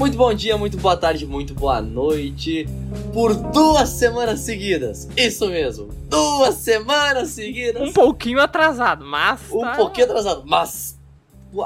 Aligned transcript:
Muito 0.00 0.16
bom 0.16 0.32
dia, 0.32 0.56
muito 0.56 0.78
boa 0.78 0.96
tarde, 0.96 1.26
muito 1.26 1.52
boa 1.52 1.82
noite. 1.82 2.66
Por 3.12 3.34
duas 3.34 3.90
semanas 3.90 4.40
seguidas. 4.40 5.06
Isso 5.14 5.46
mesmo. 5.46 5.88
Duas 6.08 6.54
semanas 6.54 7.28
seguidas. 7.28 7.86
Um 7.86 7.92
pouquinho 7.92 8.40
atrasado, 8.40 9.04
mas. 9.04 9.42
Um 9.52 9.60
tá... 9.60 9.76
pouquinho 9.76 10.06
atrasado, 10.06 10.42
mas. 10.46 10.98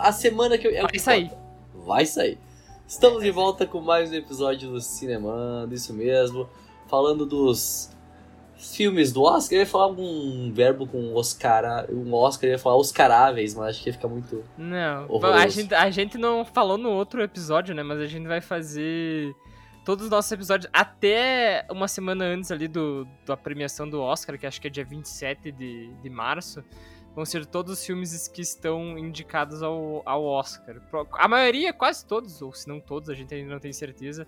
A 0.01 0.11
semana 0.11 0.59
que 0.59 0.67
eu. 0.67 0.73
é 0.73 0.83
Vai 0.83 0.99
sair. 0.99 1.31
Vai 1.87 2.07
sair. 2.07 2.37
Estamos 2.89 3.23
de 3.23 3.31
volta 3.31 3.69
com 3.69 3.81
mais 3.81 4.11
um 4.11 4.15
episódio 4.15 4.69
do 4.69 4.81
Cinemando, 4.81 5.73
isso 5.73 5.95
mesmo. 5.95 6.49
Falando 6.89 7.25
dos 7.25 7.94
filmes 8.73 9.13
do 9.13 9.23
Oscar. 9.23 9.57
Eu 9.57 9.61
ia 9.61 9.67
falar 9.67 9.89
um 9.89 10.53
verbo 10.53 10.87
com 10.87 11.15
Oscar. 11.15 11.87
Um 11.91 12.15
Oscar, 12.15 12.49
eu 12.49 12.53
ia 12.53 12.59
falar 12.59 12.77
Oscaráveis, 12.77 13.55
mas 13.55 13.71
acho 13.71 13.83
que 13.83 13.89
ia 13.89 13.93
ficar 13.93 14.09
muito. 14.09 14.45
Não, 14.57 15.05
Horroroso. 15.09 15.45
a 15.45 15.49
gente, 15.49 15.75
a 15.75 15.91
gente 15.91 16.19
não 16.19 16.45
falou 16.45 16.79
no 16.79 16.91
outro 16.91 17.23
episódio, 17.23 17.75
né? 17.75 17.83
Mas 17.83 18.01
a 18.01 18.07
gente 18.07 18.27
vai 18.27 18.41
fazer 18.41 19.35
todos 19.85 20.05
os 20.05 20.11
nossos 20.11 20.33
episódios 20.33 20.71
até 20.73 21.67
uma 21.71 21.87
semana 21.87 22.25
antes 22.25 22.51
ali 22.51 22.67
do, 22.67 23.07
da 23.27 23.37
premiação 23.37 23.89
do 23.89 24.01
Oscar, 24.01 24.39
que 24.39 24.47
acho 24.47 24.61
que 24.61 24.69
é 24.69 24.71
dia 24.71 24.85
27 24.85 25.53
de, 25.53 25.93
de 26.03 26.11
março. 26.11 26.65
Vão 27.15 27.25
ser 27.25 27.47
todos 27.47 27.75
os 27.75 27.87
filmes 27.87 28.27
que 28.27 28.41
estão 28.41 28.99
indicados 28.99 29.63
ao, 29.63 30.03
ao 30.05 30.25
Oscar. 30.25 30.81
A 31.13 31.29
maioria, 31.29 31.73
quase 31.73 32.05
todos, 32.05 32.43
ou 32.43 32.53
se 32.53 32.67
não 32.67 32.81
todos, 32.81 33.09
a 33.09 33.15
gente 33.15 33.33
ainda 33.33 33.53
não 33.53 33.61
tem 33.61 33.73
certeza, 33.73 34.27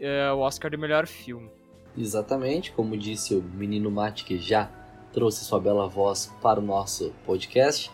é 0.00 0.32
o 0.32 0.38
Oscar 0.38 0.70
de 0.70 0.76
melhor 0.76 1.06
filme. 1.06 1.50
Exatamente, 1.96 2.72
como 2.72 2.96
disse 2.96 3.34
o 3.34 3.42
menino 3.42 3.90
Mate 3.90 4.24
que 4.24 4.38
já 4.38 4.68
trouxe 5.12 5.44
sua 5.44 5.60
bela 5.60 5.88
voz 5.88 6.32
para 6.42 6.58
o 6.58 6.62
nosso 6.62 7.14
podcast. 7.24 7.90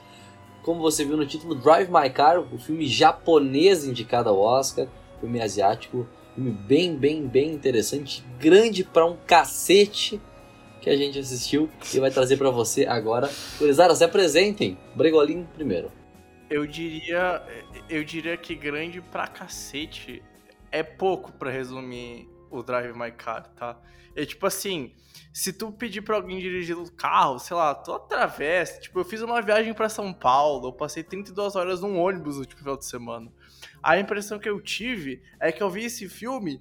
Como 0.62 0.80
você 0.80 1.04
viu 1.04 1.16
no 1.16 1.26
título, 1.26 1.54
Drive 1.54 1.90
My 1.90 2.08
Car, 2.10 2.40
o 2.40 2.58
filme 2.58 2.86
japonês 2.86 3.84
indicado 3.84 4.28
ao 4.28 4.38
Oscar, 4.38 4.86
filme 5.20 5.40
asiático, 5.40 6.06
filme 6.34 6.50
bem, 6.50 6.96
bem, 6.96 7.26
bem 7.26 7.50
interessante, 7.52 8.24
grande 8.38 8.84
para 8.84 9.04
um 9.04 9.16
cacete 9.26 10.20
que 10.80 10.88
a 10.88 10.96
gente 10.96 11.18
assistiu 11.18 11.68
e 11.94 12.00
vai 12.00 12.10
trazer 12.10 12.38
para 12.38 12.50
você 12.50 12.86
agora. 12.86 13.30
Gurizada, 13.58 13.94
se 13.94 14.02
apresentem. 14.02 14.78
Bregolim 14.94 15.46
primeiro. 15.54 15.92
Eu 16.48 16.66
diria, 16.66 17.42
eu 17.88 18.02
diria 18.02 18.36
que 18.36 18.54
grande 18.54 19.00
pra 19.00 19.26
cacete 19.26 20.22
é 20.72 20.82
pouco 20.82 21.32
pra 21.32 21.50
resumir 21.50 22.28
o 22.50 22.62
Drive 22.62 22.96
My 22.96 23.12
Car, 23.12 23.48
tá? 23.54 23.80
É 24.14 24.26
tipo 24.26 24.46
assim, 24.46 24.92
se 25.32 25.52
tu 25.52 25.70
pedir 25.70 26.02
pra 26.02 26.16
alguém 26.16 26.40
dirigir 26.40 26.76
o 26.76 26.90
carro, 26.92 27.38
sei 27.38 27.56
lá, 27.56 27.74
tu 27.74 27.92
atravessa, 27.92 28.80
tipo, 28.80 28.98
eu 28.98 29.04
fiz 29.04 29.22
uma 29.22 29.40
viagem 29.40 29.72
pra 29.72 29.88
São 29.88 30.12
Paulo, 30.12 30.68
eu 30.68 30.72
passei 30.72 31.02
32 31.02 31.54
horas 31.56 31.80
num 31.80 31.98
ônibus 31.98 32.34
no 32.34 32.40
último 32.40 32.58
final 32.60 32.76
de 32.76 32.84
semana. 32.84 33.32
A 33.82 33.98
impressão 33.98 34.38
que 34.38 34.48
eu 34.48 34.60
tive 34.60 35.22
é 35.38 35.52
que 35.52 35.62
eu 35.62 35.70
vi 35.70 35.84
esse 35.84 36.08
filme 36.08 36.60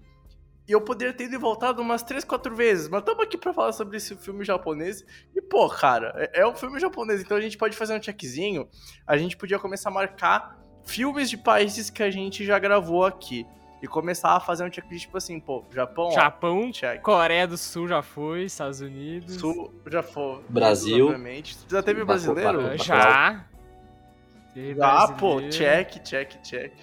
e 0.67 0.71
eu 0.71 0.81
poderia 0.81 1.11
ter 1.11 1.23
ido 1.23 1.33
e 1.33 1.37
voltado 1.39 1.81
umas 1.81 2.03
3, 2.03 2.23
4 2.23 2.55
vezes, 2.55 2.87
mas 2.87 2.99
estamos 2.99 3.23
aqui 3.23 3.35
pra 3.35 3.51
falar 3.51 3.71
sobre 3.71 3.97
esse 3.97 4.15
filme 4.15 4.45
japonês. 4.45 5.03
E, 5.35 5.41
pô, 5.41 5.67
cara, 5.67 6.13
é, 6.15 6.41
é 6.41 6.47
um 6.47 6.53
filme 6.53 6.79
japonês, 6.79 7.21
então 7.21 7.35
a 7.35 7.41
gente 7.41 7.57
pode 7.57 7.75
fazer 7.75 7.97
um 7.97 8.01
checkzinho 8.01 8.69
a 9.05 9.17
gente 9.17 9.35
podia 9.35 9.57
começar 9.57 9.89
a 9.89 9.91
marcar 9.91 10.59
filmes 10.85 11.27
de 11.27 11.37
países 11.37 11.89
que 11.89 12.03
a 12.03 12.11
gente 12.11 12.45
já 12.45 12.59
gravou 12.59 13.03
aqui. 13.03 13.47
E 13.81 13.87
começar 13.87 14.31
a 14.35 14.39
fazer 14.41 14.65
um 14.65 14.71
checklist, 14.71 15.05
tipo 15.05 15.17
assim, 15.17 15.39
pô, 15.39 15.63
Japão, 15.73 16.05
ó, 16.07 16.11
Japão, 16.11 16.69
check. 16.71 17.01
Coreia 17.01 17.47
do 17.47 17.57
Sul 17.57 17.87
já 17.87 18.01
foi, 18.01 18.43
Estados 18.43 18.81
Unidos. 18.81 19.35
Sul, 19.35 19.73
já 19.89 20.03
foi. 20.03 20.41
Brasil. 20.49 21.05
Obviamente. 21.05 21.57
Já 21.69 21.81
teve 21.81 22.03
brasileiro? 22.03 22.77
Já. 22.77 23.45
Teve 24.53 24.81
Ah, 24.81 25.07
pô, 25.17 25.35
brasileiro. 25.39 25.51
check, 25.55 26.03
check, 26.03 26.41
check. 26.43 26.73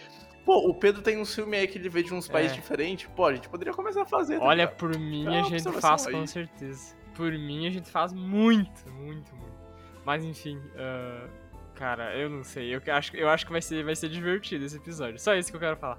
Pô, 0.45 0.69
o 0.71 0.75
Pedro 0.75 1.03
tem 1.03 1.21
um 1.21 1.25
filme 1.27 1.57
aí 1.57 1.67
que 1.67 1.77
ele 1.77 1.89
vê 1.89 2.03
de 2.03 2.15
uns 2.15 2.29
países 2.29 2.53
É. 2.53 2.55
diferentes. 2.61 3.11
Pô, 3.15 3.27
a 3.27 3.35
gente 3.35 3.49
poderia 3.49 3.75
começar 3.75 4.03
a 4.03 4.07
fazer. 4.07 4.39
tá 4.39 4.45
Olha, 4.45 4.63
ligado? 4.65 4.77
por 4.77 4.97
mim 4.97 5.27
É 5.27 5.41
a 5.41 5.43
gente 5.43 5.71
faz 5.81 6.07
aí. 6.07 6.13
com 6.15 6.27
certeza. 6.27 6.95
Por 7.15 7.33
mim 7.33 7.67
a 7.67 7.71
gente 7.71 7.91
faz 7.91 8.13
muito, 8.13 8.89
muito, 8.91 9.35
muito. 9.35 9.57
Mas 10.05 10.25
enfim, 10.25 10.63
ah, 10.77 11.27
cara, 11.75 12.17
eu 12.17 12.31
não 12.31 12.45
sei. 12.45 12.75
Eu 12.75 12.81
acho, 12.95 13.17
eu 13.17 13.29
acho 13.29 13.45
que 13.45 13.51
vai 13.53 13.61
ser, 13.61 13.85
vai 13.85 13.97
ser 13.97 14.09
divertido 14.09 14.65
esse 14.65 14.77
episódio. 14.77 15.19
Só 15.19 15.35
isso 15.35 15.51
que 15.51 15.57
eu 15.57 15.61
quero 15.61 15.77
falar. 15.77 15.99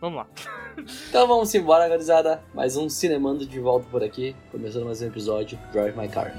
Vamos 0.00 0.18
lá. 0.18 0.26
Então 1.08 1.26
vamos 1.26 1.54
embora, 1.54 1.88
gurizada. 1.88 2.42
Mais 2.54 2.76
um 2.76 2.88
Cinemando 2.88 3.46
de 3.46 3.58
volta 3.58 3.86
por 3.90 4.02
aqui. 4.04 4.36
Começando 4.52 4.84
mais 4.84 5.00
um 5.00 5.06
episódio, 5.06 5.58
Drive 5.72 5.96
My 5.96 6.08
Car. 6.08 6.32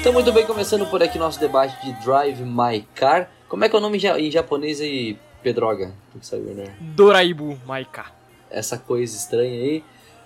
Então, 0.00 0.12
muito 0.12 0.32
bem, 0.32 0.46
começando 0.46 0.86
por 0.86 1.02
aqui 1.02 1.18
nosso 1.18 1.38
debate 1.38 1.78
de 1.84 1.92
Drive 2.04 2.40
My 2.42 2.82
Car. 2.94 3.28
Como 3.48 3.64
é 3.64 3.68
que 3.68 3.76
é 3.76 3.78
o 3.78 3.82
nome 3.82 3.96
em 3.98 4.00
ja- 4.00 4.18
em 4.18 4.30
japonês 4.30 4.80
aí, 4.80 5.18
Pedroga? 5.42 5.92
Tu 6.12 6.18
que 6.20 6.26
sabe, 6.26 6.42
né? 6.54 6.74
Doraibu 6.80 7.58
Maika. 7.66 8.06
Essa 8.50 8.78
coisa 8.78 9.16
estranha 9.16 9.52
aí. 9.58 9.84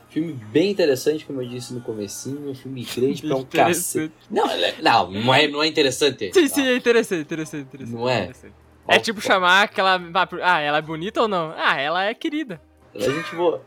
Filme 0.09 0.33
bem 0.33 0.71
interessante, 0.71 1.25
como 1.25 1.43
eu 1.43 1.49
disse 1.49 1.75
no 1.75 1.81
comecinho. 1.81 2.51
Um 2.51 2.55
filme 2.55 2.85
grande 2.85 3.23
pra 3.27 3.37
um 3.37 3.45
cacete. 3.47 4.15
Não, 4.31 4.49
é- 4.49 4.75
não, 4.81 5.11
não 5.11 5.35
é, 5.35 5.49
não 5.49 5.63
é 5.63 5.67
interessante. 5.67 6.31
Sim, 6.33 6.47
sim, 6.47 6.67
é 6.67 6.77
interessante, 6.77 7.23
interessante, 7.23 7.63
interessante. 7.63 7.97
Não 7.97 8.09
é? 8.09 8.19
interessante. 8.25 8.55
É 8.87 8.99
tipo 8.99 9.21
chamar 9.21 9.63
aquela. 9.63 10.01
Ah, 10.43 10.61
ela 10.61 10.79
é 10.79 10.83
bonita 10.83 11.23
ou 11.23 11.29
não? 11.29 11.53
Ah, 11.57 11.77
ela 11.81 12.05
é 12.05 12.15
querida. 12.15 12.61
A 12.95 13.01
gente 13.01 13.35
boa. 13.35 13.61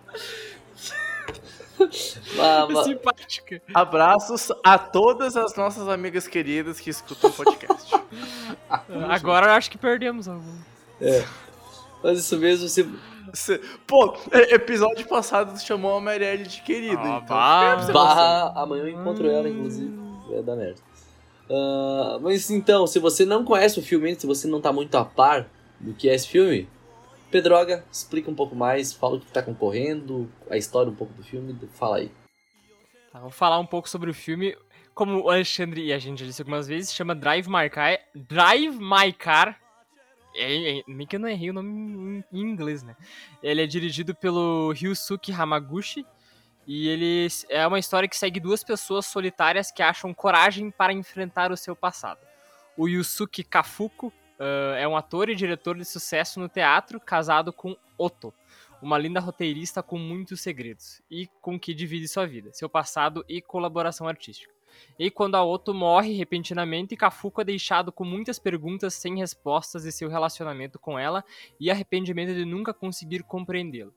mas, 2.35 2.85
Simpática. 2.85 3.61
Abraços 3.73 4.51
a 4.63 4.77
todas 4.77 5.35
as 5.35 5.55
nossas 5.55 5.87
amigas 5.89 6.27
queridas 6.27 6.79
que 6.79 6.89
escutam 6.89 7.29
o 7.29 7.33
podcast. 7.33 7.91
Agora 9.09 9.47
eu 9.47 9.51
acho 9.51 9.69
que 9.69 9.77
perdemos 9.77 10.27
algum. 10.27 10.55
mas 12.03 12.19
isso 12.19 12.37
mesmo, 12.37 12.67
se, 12.67 12.89
Cê- 13.33 13.59
Pô, 13.85 14.15
e- 14.33 14.53
episódio 14.55 15.07
passado 15.07 15.57
chamou 15.59 15.97
a 15.97 16.01
Marielle 16.01 16.43
de 16.43 16.61
querida. 16.61 16.99
Ah, 17.29 17.77
então, 17.81 17.93
barra, 17.93 18.53
amanhã 18.61 18.83
eu 18.83 18.89
encontro 18.89 19.29
ela, 19.29 19.47
inclusive. 19.49 19.91
Vai 20.29 20.41
dar 20.43 20.55
merda. 20.55 20.79
Ah, 21.49 22.19
mas 22.21 22.49
então, 22.49 22.85
se 22.87 22.99
você 22.99 23.25
não 23.25 23.43
conhece 23.43 23.79
o 23.79 23.83
filme, 23.83 24.15
se 24.19 24.27
você 24.27 24.47
não 24.47 24.59
tá 24.61 24.71
muito 24.73 24.95
a 24.95 25.05
par 25.05 25.47
do 25.79 25.93
que 25.93 26.09
é 26.09 26.15
esse 26.15 26.27
filme, 26.27 26.67
Pedroga, 27.31 27.83
explica 27.91 28.31
um 28.31 28.35
pouco 28.35 28.55
mais, 28.55 28.93
fala 28.93 29.17
o 29.17 29.19
que 29.19 29.31
tá 29.31 29.41
concorrendo, 29.41 30.29
a 30.49 30.57
história 30.57 30.91
um 30.91 30.95
pouco 30.95 31.13
do 31.13 31.23
filme, 31.23 31.57
fala 31.73 31.97
aí. 31.97 32.11
Tá, 33.11 33.19
vou 33.19 33.29
falar 33.29 33.59
um 33.59 33.65
pouco 33.65 33.89
sobre 33.89 34.09
o 34.09 34.13
filme. 34.13 34.55
Como 34.93 35.21
o 35.23 35.29
Alexandre 35.29 35.85
e 35.85 35.93
a 35.93 35.99
gente 35.99 36.19
já 36.21 36.25
disse 36.25 36.41
algumas 36.41 36.67
vezes, 36.67 36.93
chama 36.93 37.13
Drive 37.13 37.47
My 37.47 37.69
Car. 37.69 37.99
Drive 38.15 38.77
My 38.79 39.13
Car. 39.13 39.59
É, 40.37 40.79
é, 40.79 40.83
nem 40.87 41.07
que 41.07 41.15
eu 41.15 41.19
não 41.19 41.27
errei 41.27 41.49
o 41.49 41.53
nome 41.53 42.23
em, 42.31 42.39
inglês, 42.39 42.83
né? 42.83 42.95
Ele 43.41 43.61
é 43.61 43.67
dirigido 43.67 44.15
pelo 44.15 44.71
Ryusuke 44.71 45.31
Hamaguchi. 45.31 46.05
E 46.65 46.89
ele 46.89 47.27
é 47.49 47.65
uma 47.65 47.79
história 47.79 48.09
que 48.09 48.17
segue 48.17 48.41
duas 48.41 48.61
pessoas 48.61 49.05
solitárias 49.05 49.71
que 49.71 49.81
acham 49.81 50.13
coragem 50.13 50.69
para 50.69 50.91
enfrentar 50.91 51.51
o 51.51 51.57
seu 51.57 51.75
passado. 51.75 52.19
O 52.75 52.89
Yusuke 52.89 53.41
Kafuku 53.41 54.11
ah, 54.39 54.75
é 54.77 54.87
um 54.87 54.95
ator 54.95 55.29
e 55.29 55.35
diretor 55.35 55.75
de 55.77 55.85
sucesso 55.85 56.39
no 56.39 56.47
teatro, 56.47 56.99
casado 56.99 57.51
com 57.51 57.75
Oto, 57.97 58.33
uma 58.81 58.97
linda 58.97 59.19
roteirista 59.19 59.81
com 59.81 59.97
muitos 59.97 60.41
segredos, 60.41 61.01
e 61.09 61.27
com 61.41 61.59
que 61.59 61.73
divide 61.73 62.07
sua 62.07 62.27
vida, 62.27 62.53
seu 62.53 62.69
passado 62.69 63.25
e 63.27 63.41
colaboração 63.41 64.07
artística. 64.07 64.53
E 64.97 65.11
quando 65.11 65.35
a 65.35 65.43
Otto 65.43 65.73
morre 65.73 66.13
repentinamente, 66.13 66.95
Kafuku 66.95 67.41
é 67.41 67.43
deixado 67.43 67.91
com 67.91 68.03
muitas 68.03 68.39
perguntas 68.39 68.93
sem 68.93 69.17
respostas 69.17 69.83
de 69.83 69.91
seu 69.91 70.09
relacionamento 70.09 70.79
com 70.79 70.97
ela 70.97 71.23
e 71.59 71.69
arrependimento 71.69 72.33
de 72.33 72.45
nunca 72.45 72.73
conseguir 72.73 73.23
compreendê-la. 73.23 73.91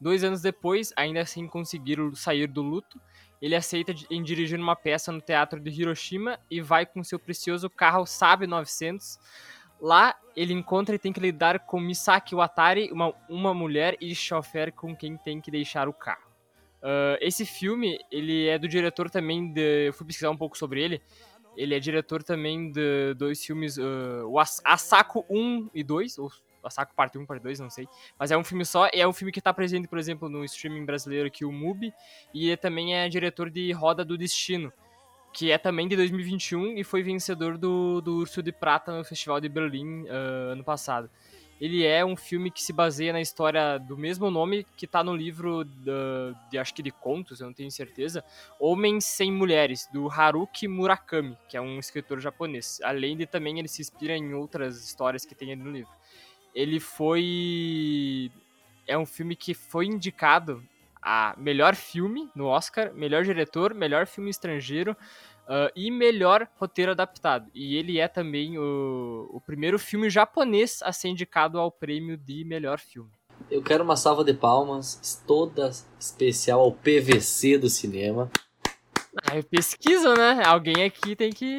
Dois 0.00 0.24
anos 0.24 0.42
depois, 0.42 0.92
ainda 0.96 1.24
sem 1.24 1.46
conseguir 1.46 1.98
sair 2.14 2.48
do 2.48 2.62
luto, 2.62 3.00
ele 3.40 3.54
aceita 3.54 3.94
em 4.10 4.22
dirigir 4.22 4.58
uma 4.58 4.74
peça 4.74 5.12
no 5.12 5.20
teatro 5.20 5.60
de 5.60 5.70
Hiroshima 5.70 6.38
e 6.50 6.60
vai 6.60 6.84
com 6.84 7.04
seu 7.04 7.18
precioso 7.18 7.70
carro 7.70 8.06
Saab 8.06 8.46
900 8.46 9.18
Lá, 9.82 10.14
ele 10.36 10.52
encontra 10.52 10.94
e 10.94 10.98
tem 10.98 11.12
que 11.12 11.18
lidar 11.18 11.66
com 11.66 11.80
Misaki 11.80 12.36
Watari, 12.36 12.88
uma, 12.92 13.12
uma 13.28 13.52
mulher 13.52 13.96
e 14.00 14.14
chofer 14.14 14.72
com 14.72 14.94
quem 14.94 15.16
tem 15.16 15.40
que 15.40 15.50
deixar 15.50 15.88
o 15.88 15.92
carro. 15.92 16.21
Ah, 16.82 17.16
esse 17.20 17.46
filme, 17.46 17.98
ele 18.10 18.48
é 18.48 18.58
do 18.58 18.66
diretor 18.68 19.08
também 19.08 19.52
de... 19.52 19.86
Eu 19.86 19.92
fui 19.92 20.06
pesquisar 20.06 20.30
um 20.30 20.36
pouco 20.36 20.58
sobre 20.58 20.82
ele. 20.82 21.00
Ele 21.56 21.74
é 21.74 21.78
diretor 21.80 22.22
também 22.22 22.72
de 22.72 23.14
dois 23.14 23.44
filmes, 23.44 23.78
ah, 23.78 24.26
o 24.26 24.38
As- 24.38 24.60
Asako 24.64 25.24
1 25.30 25.70
e 25.74 25.84
2, 25.84 26.18
ou 26.18 26.30
Asako 26.64 26.94
parte 26.94 27.18
1, 27.18 27.26
parte 27.26 27.42
2, 27.42 27.60
não 27.60 27.70
sei. 27.70 27.86
Mas 28.18 28.30
é 28.30 28.36
um 28.36 28.44
filme 28.44 28.64
só, 28.64 28.88
é 28.92 29.06
um 29.06 29.12
filme 29.12 29.30
que 29.32 29.38
está 29.38 29.52
presente, 29.52 29.86
por 29.88 29.98
exemplo, 29.98 30.28
no 30.28 30.44
streaming 30.44 30.84
brasileiro 30.84 31.26
aqui, 31.26 31.44
o 31.44 31.52
MUBI, 31.52 31.92
e 32.32 32.56
também 32.56 32.94
é 32.96 33.08
diretor 33.08 33.50
de 33.50 33.70
Roda 33.72 34.04
do 34.04 34.16
Destino, 34.16 34.72
que 35.32 35.50
é 35.50 35.58
também 35.58 35.88
de 35.88 35.96
2021 35.96 36.78
e 36.78 36.84
foi 36.84 37.02
vencedor 37.02 37.58
do, 37.58 38.00
do 38.00 38.16
Urso 38.18 38.42
de 38.42 38.52
Prata 38.52 38.96
no 38.96 39.04
Festival 39.04 39.40
de 39.40 39.48
Berlim 39.48 40.06
ah, 40.08 40.52
ano 40.52 40.62
passado. 40.64 41.10
Ele 41.62 41.86
é 41.86 42.04
um 42.04 42.16
filme 42.16 42.50
que 42.50 42.60
se 42.60 42.72
baseia 42.72 43.12
na 43.12 43.20
história 43.20 43.78
do 43.78 43.96
mesmo 43.96 44.28
nome 44.32 44.66
que 44.76 44.84
tá 44.84 45.04
no 45.04 45.14
livro 45.14 45.62
de, 46.50 46.58
acho 46.58 46.74
que 46.74 46.82
de 46.82 46.90
contos, 46.90 47.40
eu 47.40 47.46
não 47.46 47.54
tenho 47.54 47.70
certeza, 47.70 48.24
Homens 48.58 49.04
Sem 49.04 49.30
Mulheres, 49.30 49.88
do 49.92 50.10
Haruki 50.10 50.66
Murakami, 50.66 51.38
que 51.48 51.56
é 51.56 51.60
um 51.60 51.78
escritor 51.78 52.18
japonês. 52.18 52.80
Além 52.82 53.16
de 53.16 53.26
também 53.26 53.60
ele 53.60 53.68
se 53.68 53.80
inspira 53.80 54.16
em 54.16 54.34
outras 54.34 54.82
histórias 54.82 55.24
que 55.24 55.36
tem 55.36 55.52
ali 55.52 55.62
no 55.62 55.70
livro. 55.70 55.92
Ele 56.52 56.80
foi 56.80 58.28
é 58.84 58.98
um 58.98 59.06
filme 59.06 59.36
que 59.36 59.54
foi 59.54 59.86
indicado 59.86 60.64
a 61.00 61.32
melhor 61.38 61.76
filme 61.76 62.28
no 62.34 62.46
Oscar, 62.46 62.92
melhor 62.92 63.22
diretor, 63.22 63.72
melhor 63.72 64.08
filme 64.08 64.30
estrangeiro, 64.30 64.96
Uh, 65.42 65.70
e 65.74 65.90
melhor 65.90 66.48
roteiro 66.56 66.92
adaptado. 66.92 67.50
E 67.52 67.76
ele 67.76 67.98
é 67.98 68.06
também 68.06 68.58
o, 68.58 69.28
o 69.32 69.40
primeiro 69.40 69.78
filme 69.78 70.08
japonês 70.08 70.80
a 70.82 70.92
ser 70.92 71.08
indicado 71.08 71.58
ao 71.58 71.70
prêmio 71.70 72.16
de 72.16 72.44
melhor 72.44 72.78
filme. 72.78 73.10
Eu 73.50 73.62
quero 73.62 73.82
uma 73.82 73.96
salva 73.96 74.24
de 74.24 74.32
palmas, 74.32 75.22
toda 75.26 75.70
especial 75.98 76.60
ao 76.60 76.72
PVC 76.72 77.58
do 77.58 77.68
cinema. 77.68 78.30
Ah, 79.24 79.36
eu 79.36 79.44
pesquiso, 79.44 80.14
né? 80.14 80.42
Alguém 80.44 80.84
aqui 80.84 81.14
tem 81.14 81.30
que. 81.30 81.58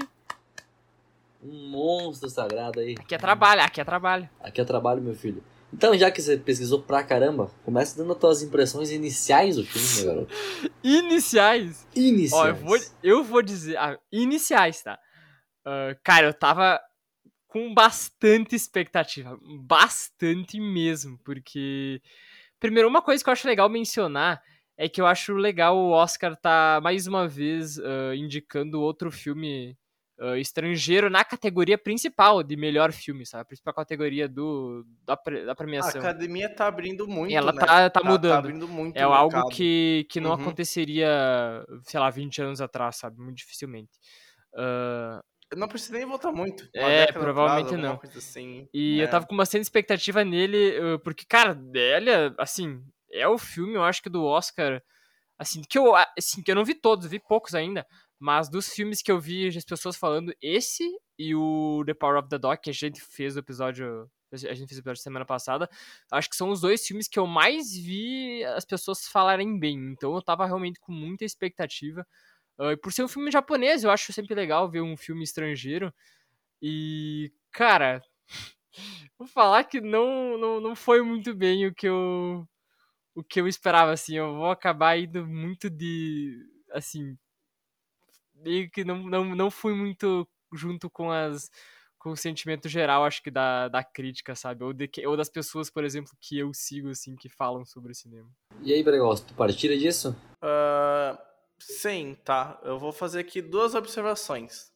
Um 1.44 1.70
monstro 1.70 2.30
sagrado 2.30 2.80
aí. 2.80 2.96
Aqui 2.98 3.14
é 3.14 3.18
trabalho, 3.18 3.62
aqui 3.62 3.82
é 3.82 3.84
trabalho. 3.84 4.30
Aqui 4.40 4.62
é 4.62 4.66
trabalho, 4.66 5.02
meu 5.02 5.14
filho. 5.14 5.44
Então, 5.74 5.98
já 5.98 6.12
que 6.12 6.22
você 6.22 6.38
pesquisou 6.38 6.84
pra 6.84 7.04
caramba, 7.04 7.52
começa 7.66 7.98
dando 7.98 8.14
as 8.14 8.20
tuas 8.20 8.44
impressões 8.44 8.92
iniciais 8.92 9.56
do 9.56 9.66
filme, 9.66 9.88
meu 9.96 10.06
garoto. 10.06 10.36
iniciais? 10.84 11.88
Iniciais. 11.96 12.34
Ó, 12.34 12.48
eu 12.48 12.56
vou, 12.56 12.80
eu 13.02 13.24
vou 13.24 13.42
dizer. 13.42 13.76
Ah, 13.78 13.98
iniciais, 14.12 14.84
tá? 14.84 15.00
Uh, 15.66 15.98
cara, 16.04 16.28
eu 16.28 16.34
tava 16.34 16.80
com 17.48 17.74
bastante 17.74 18.56
expectativa. 18.56 19.38
Bastante 19.62 20.60
mesmo, 20.60 21.18
porque. 21.24 22.02
Primeiro, 22.60 22.88
uma 22.88 23.02
coisa 23.02 23.24
que 23.24 23.30
eu 23.30 23.34
acho 23.34 23.48
legal 23.48 23.68
mencionar 23.68 24.42
é 24.78 24.88
que 24.88 25.02
eu 25.02 25.08
acho 25.08 25.34
legal 25.34 25.76
o 25.76 25.90
Oscar 25.90 26.36
tá 26.36 26.80
mais 26.84 27.08
uma 27.08 27.28
vez 27.28 27.78
uh, 27.78 28.14
indicando 28.16 28.80
outro 28.80 29.12
filme 29.12 29.78
uh, 30.20 30.36
estrangeiro 30.36 31.10
na 31.10 31.24
categoria 31.24 31.78
principal 31.78 32.42
de 32.44 32.56
melhor 32.56 32.92
filme, 32.92 33.26
sabe? 33.26 33.42
A 33.42 33.46
principal 33.46 33.74
categoria 33.74 34.28
do, 34.28 34.86
da, 35.06 35.16
da 35.46 35.56
premiação. 35.56 36.02
A 36.02 36.04
academia 36.10 36.54
tá 36.54 36.68
abrindo 36.68 37.08
muito, 37.08 37.34
Ela 37.36 37.52
né? 37.52 37.60
tá, 37.60 37.90
tá, 37.90 38.02
tá 38.02 38.04
mudando. 38.04 38.32
Tá 38.32 38.38
abrindo 38.40 38.68
muito 38.68 38.98
é 38.98 39.02
algo 39.04 39.34
mercado. 39.34 39.52
que, 39.56 40.06
que 40.10 40.20
não 40.20 40.32
Uhum. 40.32 40.42
aconteceria, 40.42 41.66
sei 41.84 42.00
lá, 42.00 42.10
20 42.10 42.42
anos 42.42 42.62
atrás, 42.62 42.98
sabe? 42.98 43.20
Muito 43.20 43.38
dificilmente. 43.38 43.92
Uh, 44.54 45.22
Eu 45.52 45.58
não 45.58 45.68
preciso 45.68 45.94
nem 45.94 46.06
votar 46.06 46.32
muito. 46.32 46.68
É, 46.74 47.12
provavelmente 47.12 47.76
atrás, 47.76 47.82
não. 47.82 48.00
assim. 48.18 48.68
E 48.74 49.00
É. 49.00 49.04
eu 49.04 49.10
tava 49.10 49.26
com 49.28 49.36
bastante 49.38 49.64
expectativa 49.64 50.24
nele, 50.24 50.74
porque, 51.04 51.26
cara, 51.28 51.60
ele, 51.74 52.10
assim, 52.40 52.82
é 53.12 53.28
o 53.28 53.38
filme, 53.38 53.76
eu 53.76 53.84
acho 53.84 54.02
que 54.02 54.10
do 54.10 54.24
Oscar, 54.24 54.82
assim, 55.38 55.62
que 55.70 55.78
eu, 55.78 55.94
assim, 55.96 56.42
que 56.42 56.50
eu 56.50 56.56
não 56.56 56.66
vi 56.66 56.74
todos, 56.74 57.06
vi 57.06 57.20
poucos 57.20 57.54
ainda, 57.54 57.86
mas 58.24 58.48
dos 58.48 58.70
filmes 58.70 59.02
que 59.02 59.12
eu 59.12 59.20
vi 59.20 59.50
as 59.50 59.66
pessoas 59.66 59.98
falando, 59.98 60.34
esse 60.42 60.90
e 61.20 61.36
o 61.36 61.84
The 61.86 61.94
Power 61.94 62.20
of 62.20 62.30
the 62.30 62.38
Dog, 62.38 62.62
que 62.62 62.70
a 62.70 62.74
gente 62.74 63.02
fez 63.02 63.36
o 63.36 63.40
episódio, 63.40 64.10
a 64.32 64.38
gente 64.38 64.70
fez 64.70 64.78
o 64.78 64.80
episódio 64.80 65.02
semana 65.02 65.26
passada, 65.26 65.70
acho 66.10 66.30
que 66.30 66.36
são 66.38 66.50
os 66.50 66.62
dois 66.62 66.88
filmes 66.88 67.10
que 67.10 67.20
eu 67.20 67.28
mais 67.28 67.76
vi 67.76 68.42
as 68.46 68.64
pessoas 68.64 69.06
falarem 69.10 69.60
bem, 69.60 69.76
então 69.92 70.16
eu 70.16 70.22
tava 70.22 70.46
realmente 70.46 70.80
com 70.80 70.94
muita 70.94 71.26
expectativa. 71.26 72.08
Uh, 72.58 72.72
e 72.72 72.78
por 72.78 72.94
ser 72.94 73.04
um 73.04 73.10
filme 73.10 73.30
japonês, 73.30 73.84
eu 73.84 73.92
acho 73.92 74.14
sempre 74.14 74.34
legal 74.34 74.72
ver 74.72 74.80
um 74.80 74.96
filme 74.96 75.24
estrangeiro. 75.24 75.94
E, 76.62 77.30
cara, 77.52 78.02
vou 79.20 79.28
falar 79.28 79.66
que 79.66 79.82
não, 79.82 80.38
não, 80.38 80.62
não 80.62 80.76
foi 80.78 81.02
muito 81.02 81.36
bem 81.36 81.68
o 81.68 81.76
que 81.76 81.90
eu 81.90 82.48
o 83.16 83.22
que 83.24 83.42
eu 83.42 83.48
esperava 83.50 83.92
assim. 83.92 84.16
Eu 84.16 84.36
vou 84.36 84.50
acabar 84.50 84.98
indo 84.98 85.28
muito 85.28 85.70
de 85.70 86.40
assim, 86.72 87.18
meio 88.44 88.70
que 88.70 88.84
não, 88.84 89.04
não, 89.04 89.36
não 89.36 89.52
fui 89.52 89.74
muito 89.74 90.28
junto 90.54 90.90
com 90.90 91.12
as 91.12 91.50
com 92.04 92.10
o 92.12 92.18
sentimento 92.18 92.68
geral, 92.68 93.06
acho 93.06 93.24
que 93.24 93.32
da, 93.32 93.70
da 93.70 93.82
crítica, 93.82 94.36
sabe? 94.36 94.62
Ou, 94.62 94.74
de, 94.74 94.90
ou 95.08 95.16
das 95.16 95.30
pessoas, 95.30 95.70
por 95.70 95.86
exemplo, 95.86 96.12
que 96.20 96.38
eu 96.38 96.54
sigo, 96.54 96.90
assim, 96.90 97.16
que 97.16 97.30
falam 97.30 97.64
sobre 97.64 97.94
o 97.94 97.96
cinema. 97.96 98.30
E 98.62 98.74
aí, 98.74 98.84
Bregos, 98.84 99.22
tu 99.22 99.34
partilha 99.34 99.78
disso? 99.78 100.14
Ah, 100.42 101.18
sim, 101.58 102.18
tá. 102.26 102.60
Eu 102.62 102.78
vou 102.78 102.92
fazer 102.92 103.22
aqui 103.22 103.42
duas 103.42 103.74
observações. 103.74 104.70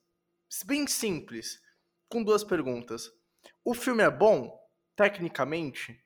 Bem 0.66 0.88
simples, 0.88 1.62
com 2.08 2.24
duas 2.24 2.46
perguntas. 2.46 3.12
O 3.66 3.74
filme 3.74 4.04
é 4.04 4.10
bom? 4.10 4.58
Tecnicamente? 4.96 6.02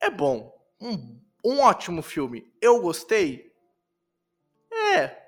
É 0.00 0.08
bom. 0.08 0.56
Um, 0.80 1.20
um 1.44 1.58
ótimo 1.58 2.00
filme. 2.00 2.48
Eu 2.60 2.80
gostei? 2.80 3.52
É. 4.94 5.21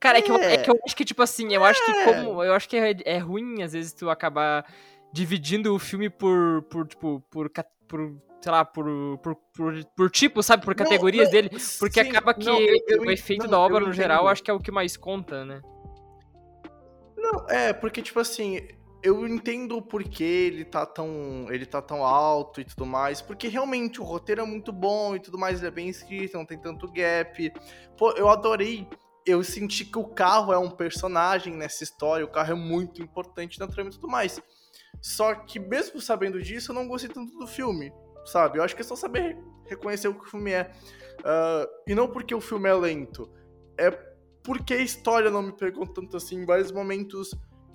Cara, 0.00 0.18
é, 0.18 0.22
que 0.22 0.30
eu, 0.30 0.36
é 0.36 0.54
É. 0.54 0.56
que 0.58 0.70
eu 0.70 0.78
acho 0.84 0.96
que, 0.96 1.04
tipo 1.04 1.22
assim, 1.22 1.52
eu 1.52 1.64
acho 1.64 1.84
que 1.84 1.90
É. 1.90 2.04
como. 2.04 2.42
Eu 2.42 2.54
acho 2.54 2.68
que 2.68 2.76
é, 2.76 2.94
é 3.04 3.18
ruim, 3.18 3.62
às 3.62 3.72
vezes, 3.72 3.92
tu 3.92 4.08
acabar 4.10 4.64
dividindo 5.12 5.74
o 5.74 5.78
filme 5.78 6.08
por. 6.08 6.62
por, 6.70 6.86
tipo, 6.86 7.20
por. 7.30 7.50
por 7.88 8.16
sei 8.40 8.52
lá, 8.52 8.64
por, 8.64 8.86
por, 9.20 9.34
por, 9.34 9.84
por 9.96 10.10
tipo, 10.10 10.42
sabe? 10.44 10.64
Por 10.64 10.74
categorias 10.74 11.24
não, 11.24 11.32
dele. 11.32 11.50
Porque 11.80 12.02
sim, 12.02 12.08
acaba 12.10 12.32
que 12.32 12.46
não, 12.46 12.60
eu- 12.60 12.84
eu 12.86 13.00
o 13.02 13.10
efeito 13.10 13.42
não, 13.44 13.50
da 13.50 13.58
obra, 13.58 13.80
no 13.80 13.92
geral, 13.92 14.28
acho 14.28 14.42
que 14.44 14.50
é 14.50 14.54
o 14.54 14.60
que 14.60 14.70
mais 14.70 14.96
conta, 14.96 15.44
né? 15.44 15.60
Não, 17.16 17.46
é, 17.48 17.72
porque, 17.72 18.00
tipo 18.00 18.20
assim, 18.20 18.60
eu 19.02 19.26
entendo 19.26 19.76
o 19.76 19.82
porquê 19.82 20.22
ele 20.22 20.64
tá 20.64 20.86
tão. 20.86 21.46
ele 21.50 21.66
tá 21.66 21.82
tão 21.82 22.04
alto 22.04 22.60
e 22.60 22.64
tudo 22.64 22.86
mais. 22.86 23.20
Porque 23.20 23.48
realmente 23.48 24.00
o 24.00 24.04
roteiro 24.04 24.40
é 24.40 24.44
muito 24.44 24.72
bom 24.72 25.16
e 25.16 25.20
tudo 25.20 25.36
mais, 25.36 25.58
ele 25.58 25.68
é 25.68 25.70
bem 25.72 25.88
escrito, 25.88 26.36
não 26.36 26.46
tem 26.46 26.58
tanto 26.58 26.90
gap. 26.92 27.52
Pô, 27.96 28.12
eu 28.12 28.28
adorei. 28.28 28.86
Eu 29.28 29.44
senti 29.44 29.84
que 29.84 29.98
o 29.98 30.04
carro 30.04 30.54
é 30.54 30.58
um 30.58 30.70
personagem 30.70 31.54
nessa 31.54 31.84
história, 31.84 32.24
o 32.24 32.30
carro 32.30 32.52
é 32.52 32.54
muito 32.54 33.02
importante 33.02 33.60
na 33.60 33.66
trama 33.66 33.90
e 33.90 33.92
tudo 33.92 34.08
mais. 34.08 34.40
Só 35.02 35.34
que, 35.34 35.58
mesmo 35.58 36.00
sabendo 36.00 36.40
disso, 36.40 36.70
eu 36.70 36.74
não 36.74 36.88
gostei 36.88 37.10
tanto 37.10 37.38
do 37.38 37.46
filme, 37.46 37.92
sabe? 38.24 38.58
Eu 38.58 38.62
acho 38.62 38.74
que 38.74 38.80
é 38.80 38.84
só 38.84 38.96
saber 38.96 39.36
reconhecer 39.66 40.08
o 40.08 40.14
que 40.14 40.24
o 40.24 40.30
filme 40.30 40.52
é. 40.52 40.72
Ah, 41.22 41.68
e 41.86 41.94
não 41.94 42.08
porque 42.08 42.34
o 42.34 42.40
filme 42.40 42.70
é 42.70 42.74
lento. 42.74 43.30
É 43.76 43.90
porque 44.42 44.72
a 44.72 44.80
história 44.80 45.30
não 45.30 45.42
me 45.42 45.52
pegou 45.52 45.86
tanto 45.86 46.16
assim. 46.16 46.40
Em 46.40 46.46
vários 46.46 46.72
momentos, 46.72 47.34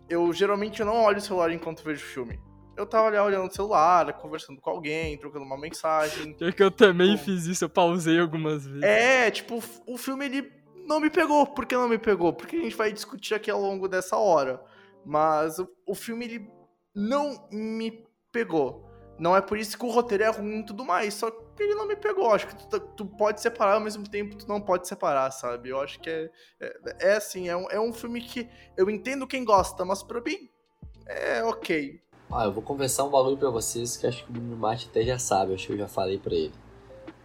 eu 0.09 0.33
geralmente 0.33 0.83
não 0.83 1.03
olho 1.03 1.19
o 1.19 1.21
celular 1.21 1.51
enquanto 1.51 1.83
vejo 1.83 2.03
o 2.03 2.09
filme. 2.09 2.39
Eu 2.75 2.87
tava 2.87 3.09
ali 3.09 3.17
olhando 3.17 3.47
o 3.47 3.53
celular, 3.53 4.11
conversando 4.13 4.59
com 4.59 4.71
alguém, 4.71 5.15
trocando 5.19 5.45
uma 5.45 5.57
mensagem. 5.57 6.35
É 6.41 6.51
que 6.51 6.63
eu 6.63 6.71
também 6.71 7.15
fiz 7.15 7.45
isso, 7.45 7.63
eu 7.63 7.69
pausei 7.69 8.19
algumas 8.19 8.65
vezes. 8.65 8.81
É, 8.81 9.29
tipo, 9.29 9.63
o 9.85 9.95
filme 9.95 10.25
ele 10.25 10.62
não 10.85 10.99
me 10.99 11.09
pegou. 11.09 11.45
Por 11.47 11.65
que 11.65 11.75
não 11.75 11.89
me 11.89 11.97
pegou? 11.97 12.33
Porque 12.33 12.55
a 12.55 12.61
gente 12.61 12.75
vai 12.75 12.91
discutir 12.91 13.33
aqui 13.33 13.49
ao 13.49 13.61
longo 13.61 13.87
dessa 13.87 14.17
hora. 14.17 14.63
Mas 15.05 15.59
o, 15.59 15.67
o 15.85 15.95
filme 15.95 16.25
ele 16.25 16.49
não 16.95 17.47
me 17.51 18.05
pegou. 18.31 18.89
Não 19.19 19.35
é 19.35 19.41
por 19.41 19.57
isso 19.57 19.77
que 19.77 19.85
o 19.85 19.89
roteiro 19.89 20.23
é 20.23 20.29
ruim 20.29 20.59
e 20.59 20.65
tudo 20.65 20.83
mais, 20.83 21.13
só 21.13 21.29
que 21.29 21.61
ele 21.61 21.75
não 21.75 21.87
me 21.87 21.95
pegou. 21.95 22.31
Acho 22.31 22.47
que 22.47 22.67
tu, 22.67 22.79
tu 22.79 23.05
pode 23.05 23.41
separar 23.41 23.75
ao 23.75 23.79
mesmo 23.79 24.07
tempo, 24.09 24.35
tu 24.35 24.47
não 24.47 24.59
pode 24.59 24.87
separar, 24.87 25.29
sabe? 25.31 25.69
Eu 25.69 25.79
acho 25.79 25.99
que 25.99 26.09
é, 26.09 26.29
é, 26.59 27.11
é 27.11 27.15
assim, 27.15 27.47
é 27.47 27.55
um, 27.55 27.69
é 27.69 27.79
um 27.79 27.93
filme 27.93 28.21
que 28.21 28.49
eu 28.75 28.89
entendo 28.89 29.27
quem 29.27 29.45
gosta, 29.45 29.85
mas 29.85 30.01
pra 30.01 30.19
mim 30.19 30.49
é 31.05 31.43
ok. 31.43 32.01
Ah, 32.31 32.45
eu 32.45 32.51
vou 32.51 32.63
confessar 32.63 33.03
um 33.03 33.11
bagulho 33.11 33.37
pra 33.37 33.49
vocês 33.49 33.95
que 33.95 34.07
acho 34.07 34.25
que 34.25 34.31
o 34.31 34.41
Mate 34.41 34.87
até 34.89 35.03
já 35.03 35.19
sabe, 35.19 35.53
acho 35.53 35.67
que 35.67 35.73
eu 35.73 35.77
já 35.77 35.87
falei 35.87 36.17
pra 36.17 36.33
ele. 36.33 36.53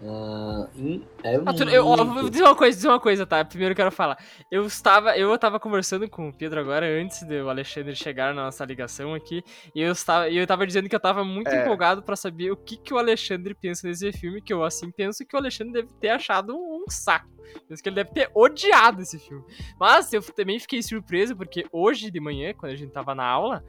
Ah, 0.01 0.69
em- 0.77 1.05
é 1.25 1.37
Ah, 1.45 1.53
tu- 1.53 1.65
eu, 1.65 1.85
ó, 1.87 1.97
vou 2.05 2.31
dizer 2.31 2.45
uma 2.45 2.55
coisa, 2.55 2.77
dizer 2.77 2.89
uma 2.89 3.01
coisa, 3.01 3.27
tá? 3.27 3.45
Primeiro 3.45 3.73
eu 3.73 3.77
quero 3.77 3.91
falar. 3.91 4.17
Eu 4.51 4.65
estava, 4.65 5.17
eu 5.19 5.35
estava 5.35 5.59
conversando 5.59 6.09
com 6.09 6.29
o 6.29 6.33
Pedro 6.33 6.61
agora, 6.61 6.87
antes 6.87 7.25
do 7.25 7.49
Alexandre 7.51 7.97
chegar 7.97 8.33
na 8.33 8.45
nossa 8.45 8.65
ligação 8.65 9.13
aqui, 9.13 9.43
e 9.75 9.81
eu 9.83 9.91
estava, 9.91 10.31
eu 10.31 10.43
estava 10.43 10.65
dizendo 10.67 10.89
que 10.89 10.95
eu 10.95 10.99
estava 10.99 11.25
muito 11.25 11.49
É. 11.49 11.63
empolgado 11.63 12.01
pra 12.03 12.15
saber 12.15 12.53
o 12.53 12.57
que, 12.57 12.77
que 12.77 12.95
o 12.95 12.99
Alexandre 12.99 13.55
pensa 13.55 13.89
desse 13.89 14.13
filme, 14.13 14.41
que 14.41 14.53
eu 14.53 14.63
assim 14.63 14.89
penso 14.93 15.25
que 15.27 15.35
o 15.35 15.39
Alexandre 15.39 15.73
deve 15.73 15.89
ter 16.01 16.11
achado 16.11 16.55
um, 16.55 16.85
um 16.85 16.91
saco. 16.91 17.29
Penso 17.69 17.83
que 17.83 17.89
ele 17.89 17.97
deve 17.97 18.11
ter 18.13 18.31
odiado 18.35 19.01
esse 19.03 19.19
filme. 19.19 19.43
Mas 19.81 20.13
eu 20.13 20.23
também 20.23 20.61
fiquei 20.61 20.81
surpreso, 20.83 21.35
porque 21.35 21.67
hoje 21.73 22.11
de 22.11 22.21
manhã, 22.21 22.53
quando 22.55 22.73
a 22.73 22.77
gente 22.77 22.93
tava 22.93 23.15
na 23.17 23.25
aula, 23.25 23.65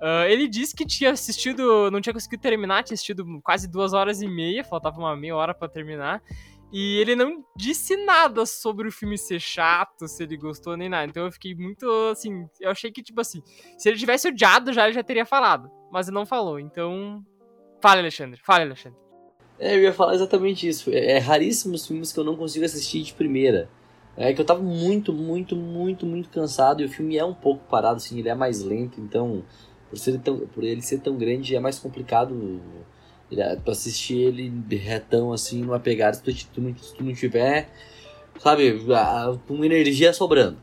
ah, 0.00 0.26
ele 0.28 0.48
disse 0.48 0.74
que 0.74 0.86
tinha 0.86 1.10
assistido, 1.10 1.90
não 1.90 2.00
tinha 2.00 2.12
conseguido 2.12 2.42
terminar, 2.42 2.82
tinha 2.84 2.94
assistido 2.94 3.24
quase 3.42 3.68
duas 3.68 3.92
horas 3.92 4.22
e 4.22 4.28
meia, 4.28 4.64
faltava 4.64 4.98
uma 4.98 5.16
meia 5.16 5.34
hora 5.34 5.54
pra 5.54 5.68
terminar. 5.68 6.22
E 6.70 6.98
ele 6.98 7.16
não 7.16 7.42
disse 7.56 7.96
nada 8.04 8.44
sobre 8.44 8.88
o 8.88 8.92
filme 8.92 9.16
ser 9.16 9.40
chato, 9.40 10.06
se 10.06 10.22
ele 10.22 10.36
gostou 10.36 10.76
nem 10.76 10.88
nada. 10.88 11.06
Então 11.06 11.24
eu 11.24 11.32
fiquei 11.32 11.54
muito 11.54 11.88
assim. 12.12 12.46
Eu 12.60 12.70
achei 12.70 12.92
que, 12.92 13.02
tipo 13.02 13.20
assim, 13.20 13.42
se 13.78 13.88
ele 13.88 13.98
tivesse 13.98 14.28
odiado 14.28 14.72
já, 14.72 14.84
ele 14.84 14.92
já 14.92 15.02
teria 15.02 15.24
falado. 15.24 15.70
Mas 15.90 16.08
ele 16.08 16.14
não 16.14 16.26
falou. 16.26 16.60
Então. 16.60 17.24
Fale, 17.80 18.00
Alexandre. 18.00 18.38
Fale, 18.44 18.64
Alexandre. 18.64 18.98
É, 19.58 19.74
eu 19.74 19.80
ia 19.80 19.92
falar 19.94 20.14
exatamente 20.14 20.68
isso. 20.68 20.90
É, 20.90 21.12
é 21.12 21.18
raríssimos 21.18 21.86
filmes 21.86 22.12
que 22.12 22.20
eu 22.20 22.24
não 22.24 22.36
consigo 22.36 22.66
assistir 22.66 23.02
de 23.02 23.14
primeira. 23.14 23.70
É 24.14 24.34
que 24.34 24.40
eu 24.40 24.44
tava 24.44 24.60
muito, 24.60 25.12
muito, 25.12 25.56
muito, 25.56 26.04
muito 26.04 26.28
cansado 26.28 26.82
e 26.82 26.84
o 26.84 26.88
filme 26.88 27.16
é 27.16 27.24
um 27.24 27.34
pouco 27.34 27.64
parado, 27.66 27.98
assim, 27.98 28.18
ele 28.18 28.28
é 28.28 28.34
mais 28.34 28.64
lento, 28.64 29.00
então 29.00 29.44
por, 29.88 29.98
ser 29.98 30.18
tão, 30.20 30.38
por 30.38 30.64
ele 30.64 30.82
ser 30.82 31.00
tão 31.00 31.16
grande, 31.16 31.56
é 31.56 31.60
mais 31.60 31.78
complicado 31.78 32.60
ele, 33.30 33.42
tu 33.56 33.70
assistir 33.70 34.18
ele 34.18 34.52
retão 34.76 35.32
assim, 35.32 35.62
numa 35.62 35.78
pegada, 35.78 36.14
se 36.14 36.22
tu, 36.22 36.32
tu, 36.54 36.60
não, 36.60 36.72
tu 36.72 37.04
não 37.04 37.14
tiver, 37.14 37.68
sabe, 38.38 38.82
com 39.46 39.64
energia 39.64 40.12
sobrando. 40.12 40.56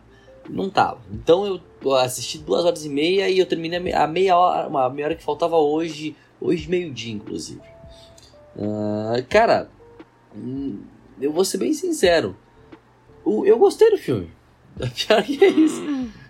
Não 0.49 0.69
tava. 0.69 0.99
Então 1.11 1.59
eu 1.83 1.95
assisti 1.95 2.37
duas 2.37 2.65
horas 2.65 2.85
e 2.85 2.89
meia 2.89 3.29
e 3.29 3.39
eu 3.39 3.45
terminei 3.45 3.93
a 3.93 4.07
meia 4.07 4.37
hora, 4.37 4.67
uma 4.67 4.89
meia 4.89 5.07
hora 5.07 5.15
que 5.15 5.23
faltava 5.23 5.57
hoje, 5.57 6.15
hoje 6.39 6.69
meio-dia, 6.69 7.13
inclusive. 7.13 7.61
Uh, 8.55 9.25
cara, 9.27 9.69
hum, 10.35 10.81
eu 11.19 11.31
vou 11.31 11.43
ser 11.43 11.57
bem 11.57 11.73
sincero. 11.73 12.35
Eu 13.25 13.57
gostei 13.57 13.89
do 13.89 13.97
filme. 13.97 14.29
Pior 14.77 15.23
que 15.23 15.43
é 15.43 15.49
isso. 15.49 15.81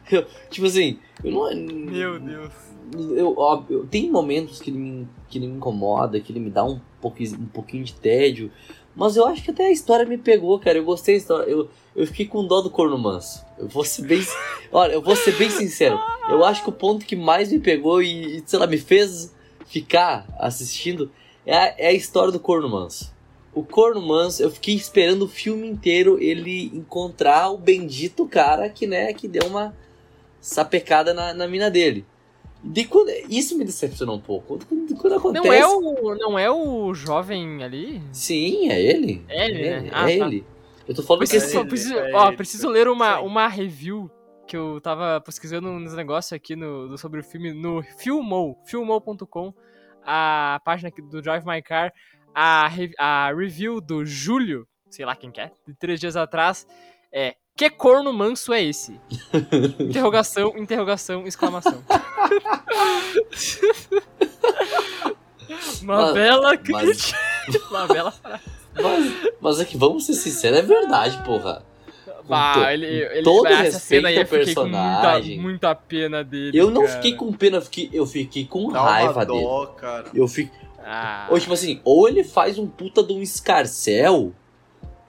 Eu, 0.10 0.26
tipo 0.50 0.68
assim, 0.68 1.00
eu 1.24 1.32
não. 1.32 1.54
Meu 1.56 2.20
Deus. 2.20 2.54
Eu, 2.94 3.38
óbvio, 3.38 3.88
tem 3.90 4.10
momentos 4.10 4.60
que 4.60 4.70
ele, 4.70 4.78
me, 4.78 5.08
que 5.28 5.38
ele 5.38 5.48
me 5.48 5.58
incomoda, 5.58 6.20
que 6.20 6.32
ele 6.32 6.40
me 6.40 6.50
dá 6.50 6.64
um 6.64 6.80
pouquinho, 7.02 7.40
um 7.40 7.46
pouquinho 7.48 7.84
de 7.84 7.94
tédio. 7.94 8.52
Mas 8.96 9.18
eu 9.18 9.26
acho 9.26 9.44
que 9.44 9.52
até 9.52 9.66
a 9.68 9.72
história 9.72 10.06
me 10.06 10.18
pegou, 10.18 10.58
cara. 10.60 10.78
Eu 10.78 10.86
gostei 10.86 11.16
da 11.16 11.20
história. 11.20 11.50
Eu, 11.50 11.70
eu 11.96 12.08
fiquei 12.08 12.26
com 12.26 12.46
dó 12.46 12.62
do 12.62 12.70
corno 12.70 12.98
manso. 12.98 13.46
Eu 13.58 13.68
vou 13.68 13.84
ser 13.84 14.04
bem. 14.04 14.22
olha, 14.72 14.94
eu 14.94 15.02
vou 15.02 15.16
ser 15.16 15.36
bem 15.38 15.50
sincero. 15.50 16.00
Eu 16.30 16.44
acho 16.46 16.64
que 16.64 16.70
o 16.70 16.74
ponto 16.74 17.06
que 17.06 17.16
mais 17.16 17.52
me 17.52 17.60
pegou 17.60 18.02
e, 18.02 18.42
sei 18.46 18.60
lá, 18.60 18.68
me 18.68 18.78
fez 18.78 19.34
ficar 19.66 20.26
assistindo 20.40 21.12
é 21.46 21.56
a, 21.56 21.76
é 21.78 21.88
a 21.88 21.94
história 21.94 22.32
do 22.32 22.40
corno 22.40 22.70
manso. 22.70 23.14
O 23.54 23.64
corno 23.64 24.02
manso, 24.02 24.44
eu 24.44 24.52
fiquei 24.52 24.76
esperando 24.76 25.24
o 25.24 25.30
filme 25.30 25.68
inteiro 25.68 26.18
ele 26.22 26.72
encontrar 26.74 27.50
o 27.50 27.58
bendito 27.58 28.26
cara 28.26 28.70
que, 28.70 28.86
né, 28.86 29.14
que 29.14 29.28
deu 29.28 29.48
uma 29.48 29.74
sapecada 30.42 31.14
na, 31.14 31.34
na 31.34 31.48
mina 31.48 31.72
dele. 31.72 32.06
De 32.66 32.86
quando, 32.86 33.10
isso 33.30 33.58
me 33.58 33.64
decepcionou 33.64 34.16
um 34.16 34.22
pouco. 34.22 34.60
Quando, 34.68 34.96
quando 34.96 35.16
acontece. 35.16 35.48
Não 35.48 35.54
é, 35.54 35.68
o, 35.68 36.16
não 36.16 36.40
é 36.40 36.52
o 36.52 36.94
jovem 36.94 37.64
ali? 37.64 38.02
Sim, 38.12 38.70
é 38.70 38.82
ele. 38.82 39.24
É 39.30 39.46
ele, 39.46 39.62
é, 39.62 39.82
né? 39.82 39.90
Ah, 39.94 40.12
é 40.12 40.18
tá. 40.18 40.26
ele. 40.26 40.46
Eu 40.88 40.96
tô 40.96 41.04
falando 41.04 41.20
preciso, 41.20 41.52
que 41.52 41.58
é 41.58 41.66
preciso, 41.66 41.96
é 41.96 42.14
ó, 42.14 42.32
preciso 42.32 42.70
ler 42.70 42.88
uma, 42.88 43.20
uma 43.20 43.48
review 43.48 44.10
que 44.48 44.56
eu 44.56 44.80
tava 44.82 45.20
pesquisando 45.22 45.68
uns 45.68 45.94
negócios 45.94 46.34
aqui 46.34 46.56
no, 46.56 46.98
sobre 46.98 47.20
o 47.20 47.24
filme 47.24 47.52
no 47.54 47.82
Filmou, 47.98 48.58
filmou.com, 48.66 49.54
a 50.04 50.60
página 50.64 50.92
do 51.10 51.22
Drive 51.22 51.46
My 51.46 51.62
Car, 51.62 51.92
a, 52.34 52.70
a 53.00 53.34
review 53.34 53.82
do 53.82 54.06
Júlio, 54.06 54.68
sei 54.90 55.06
lá 55.06 55.16
quem 55.16 55.32
quer, 55.32 55.48
é, 55.48 55.72
de 55.72 55.76
três 55.76 56.00
dias 56.00 56.16
atrás, 56.16 56.68
é 57.12 57.36
que 57.56 57.70
corno 57.70 58.12
manso 58.12 58.52
é 58.54 58.64
esse? 58.64 59.00
interrogação, 59.80 60.58
interrogação, 60.58 61.26
exclamação. 61.26 61.82
Uma 65.82 66.02
mas, 66.02 66.14
bela 66.14 66.58
crítica. 66.58 67.18
Mas... 67.48 67.56
Uma 67.70 67.88
bela 67.88 68.12
frase. 68.12 68.44
Mas, 68.74 69.32
mas 69.40 69.60
é 69.60 69.66
que 69.66 69.78
vamos 69.78 70.06
ser 70.06 70.16
sinceros, 70.16 70.60
é 70.60 70.62
verdade, 70.62 71.24
porra. 71.24 71.64
Bah, 72.28 72.74
ele, 72.74 72.88
ele, 72.88 73.22
todo 73.22 73.46
essa 73.46 73.62
respeito 73.62 73.82
cena 73.82 74.08
aí 74.10 74.18
ao 74.18 74.26
personagem. 74.26 75.36
Com 75.38 75.44
muita, 75.44 75.68
muita 75.68 75.76
pena 75.76 76.24
dele. 76.24 76.58
Eu 76.58 76.72
não 76.72 76.82
cara. 76.82 76.96
fiquei 76.96 77.16
com 77.16 77.32
pena, 77.32 77.58
eu 77.58 77.62
fiquei, 77.62 77.90
eu 77.94 78.06
fiquei 78.06 78.46
com 78.46 78.72
Dá 78.72 78.82
raiva 78.82 79.26
dó, 79.26 79.66
dele. 79.66 79.78
Cara. 79.78 80.06
Eu 80.14 80.28
fico. 80.28 80.54
Ah. 80.84 81.28
Ou 81.30 81.40
tipo 81.40 81.54
assim, 81.54 81.80
ou 81.84 82.08
ele 82.08 82.24
faz 82.24 82.58
um 82.58 82.68
puta 82.68 83.04
de 83.04 83.14
um 83.14 83.22
escarcel, 83.22 84.34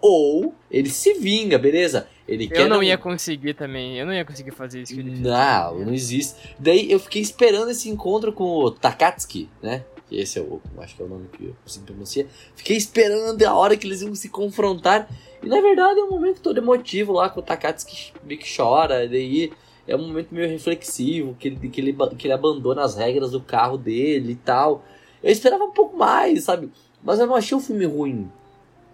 ou 0.00 0.54
ele 0.76 0.90
se 0.90 1.14
vinga, 1.14 1.58
beleza? 1.58 2.06
Ele 2.28 2.50
eu 2.52 2.68
não, 2.68 2.76
não 2.76 2.82
ia 2.82 2.98
conseguir 2.98 3.54
também, 3.54 3.98
eu 3.98 4.04
não 4.04 4.12
ia 4.12 4.26
conseguir 4.26 4.50
fazer 4.50 4.82
isso 4.82 4.92
que 4.92 5.00
ele 5.00 5.10
fez. 5.10 5.20
Não, 5.20 5.78
não 5.78 5.94
existe. 5.94 6.54
Daí 6.58 6.92
eu 6.92 7.00
fiquei 7.00 7.22
esperando 7.22 7.70
esse 7.70 7.88
encontro 7.88 8.30
com 8.30 8.44
o 8.44 8.70
Takatsuki, 8.70 9.48
né? 9.62 9.84
Esse 10.12 10.38
é 10.38 10.42
o, 10.42 10.60
acho 10.78 10.94
que 10.94 11.02
é 11.02 11.04
o 11.06 11.08
nome 11.08 11.28
que 11.32 11.46
eu 11.46 11.56
consigo 11.62 11.86
pronunciar. 11.86 12.26
Fiquei 12.54 12.76
esperando 12.76 13.42
a 13.42 13.54
hora 13.54 13.74
que 13.74 13.86
eles 13.86 14.02
iam 14.02 14.14
se 14.14 14.28
confrontar. 14.28 15.08
E 15.42 15.48
na 15.48 15.60
verdade 15.62 15.98
é 15.98 16.04
um 16.04 16.10
momento 16.10 16.40
todo 16.42 16.58
emotivo 16.58 17.12
lá 17.12 17.30
com 17.30 17.40
o 17.40 17.42
Takatsuki 17.42 18.12
meio 18.22 18.38
que 18.38 18.56
chora. 18.56 19.08
Daí 19.08 19.50
é 19.88 19.96
um 19.96 20.06
momento 20.06 20.28
meio 20.30 20.48
reflexivo, 20.48 21.34
que 21.38 21.48
ele, 21.48 21.68
que, 21.70 21.80
ele, 21.80 21.96
que 22.18 22.26
ele 22.26 22.34
abandona 22.34 22.84
as 22.84 22.96
regras 22.96 23.30
do 23.30 23.40
carro 23.40 23.78
dele 23.78 24.32
e 24.32 24.36
tal. 24.36 24.84
Eu 25.22 25.32
esperava 25.32 25.64
um 25.64 25.72
pouco 25.72 25.96
mais, 25.96 26.44
sabe? 26.44 26.70
Mas 27.02 27.18
eu 27.18 27.26
não 27.26 27.34
achei 27.34 27.56
o 27.56 27.60
filme 27.60 27.86
ruim 27.86 28.30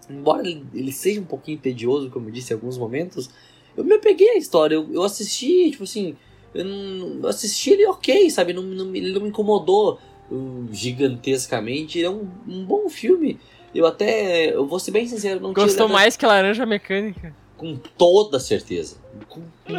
embora 0.09 0.47
ele, 0.47 0.65
ele, 0.75 0.93
seja 0.93 1.21
um 1.21 1.25
pouquinho 1.25 1.59
tedioso, 1.59 2.11
como 2.11 2.29
eu 2.29 2.33
disse 2.33 2.53
em 2.53 2.57
alguns 2.57 2.79
momentos, 2.79 3.31
eu 3.77 3.85
me 3.85 3.95
apeguei 3.95 4.31
à 4.31 4.37
história. 4.37 4.75
Eu, 4.75 4.89
eu 4.93 5.03
assisti, 5.03 5.71
tipo 5.71 5.85
assim, 5.85 6.17
eu, 6.55 6.65
não, 6.65 7.21
eu 7.23 7.29
assisti 7.29 7.71
ele 7.71 7.87
ok, 7.87 8.31
sabe? 8.31 8.53
Não, 8.53 8.63
não, 8.63 8.95
ele 8.95 9.13
não 9.13 9.23
me 9.23 9.29
incomodou 9.29 9.99
uh, 10.31 10.69
gigantescamente. 10.73 11.99
Ele 11.99 12.07
é 12.07 12.11
um, 12.11 12.29
um, 12.47 12.65
bom 12.65 12.89
filme. 12.89 13.39
Eu 13.75 13.87
até, 13.87 14.55
eu 14.55 14.67
vou 14.67 14.79
ser 14.79 14.91
bem 14.91 15.07
sincero, 15.07 15.41
não 15.41 15.53
Gostou 15.53 15.89
mais 15.89 16.17
que 16.17 16.27
Laranja 16.27 16.67
Mecânica? 16.67 17.35
Com 17.57 17.77
toda 17.97 18.39
certeza. 18.39 18.97
Com, 19.29 19.43
com 19.65 19.75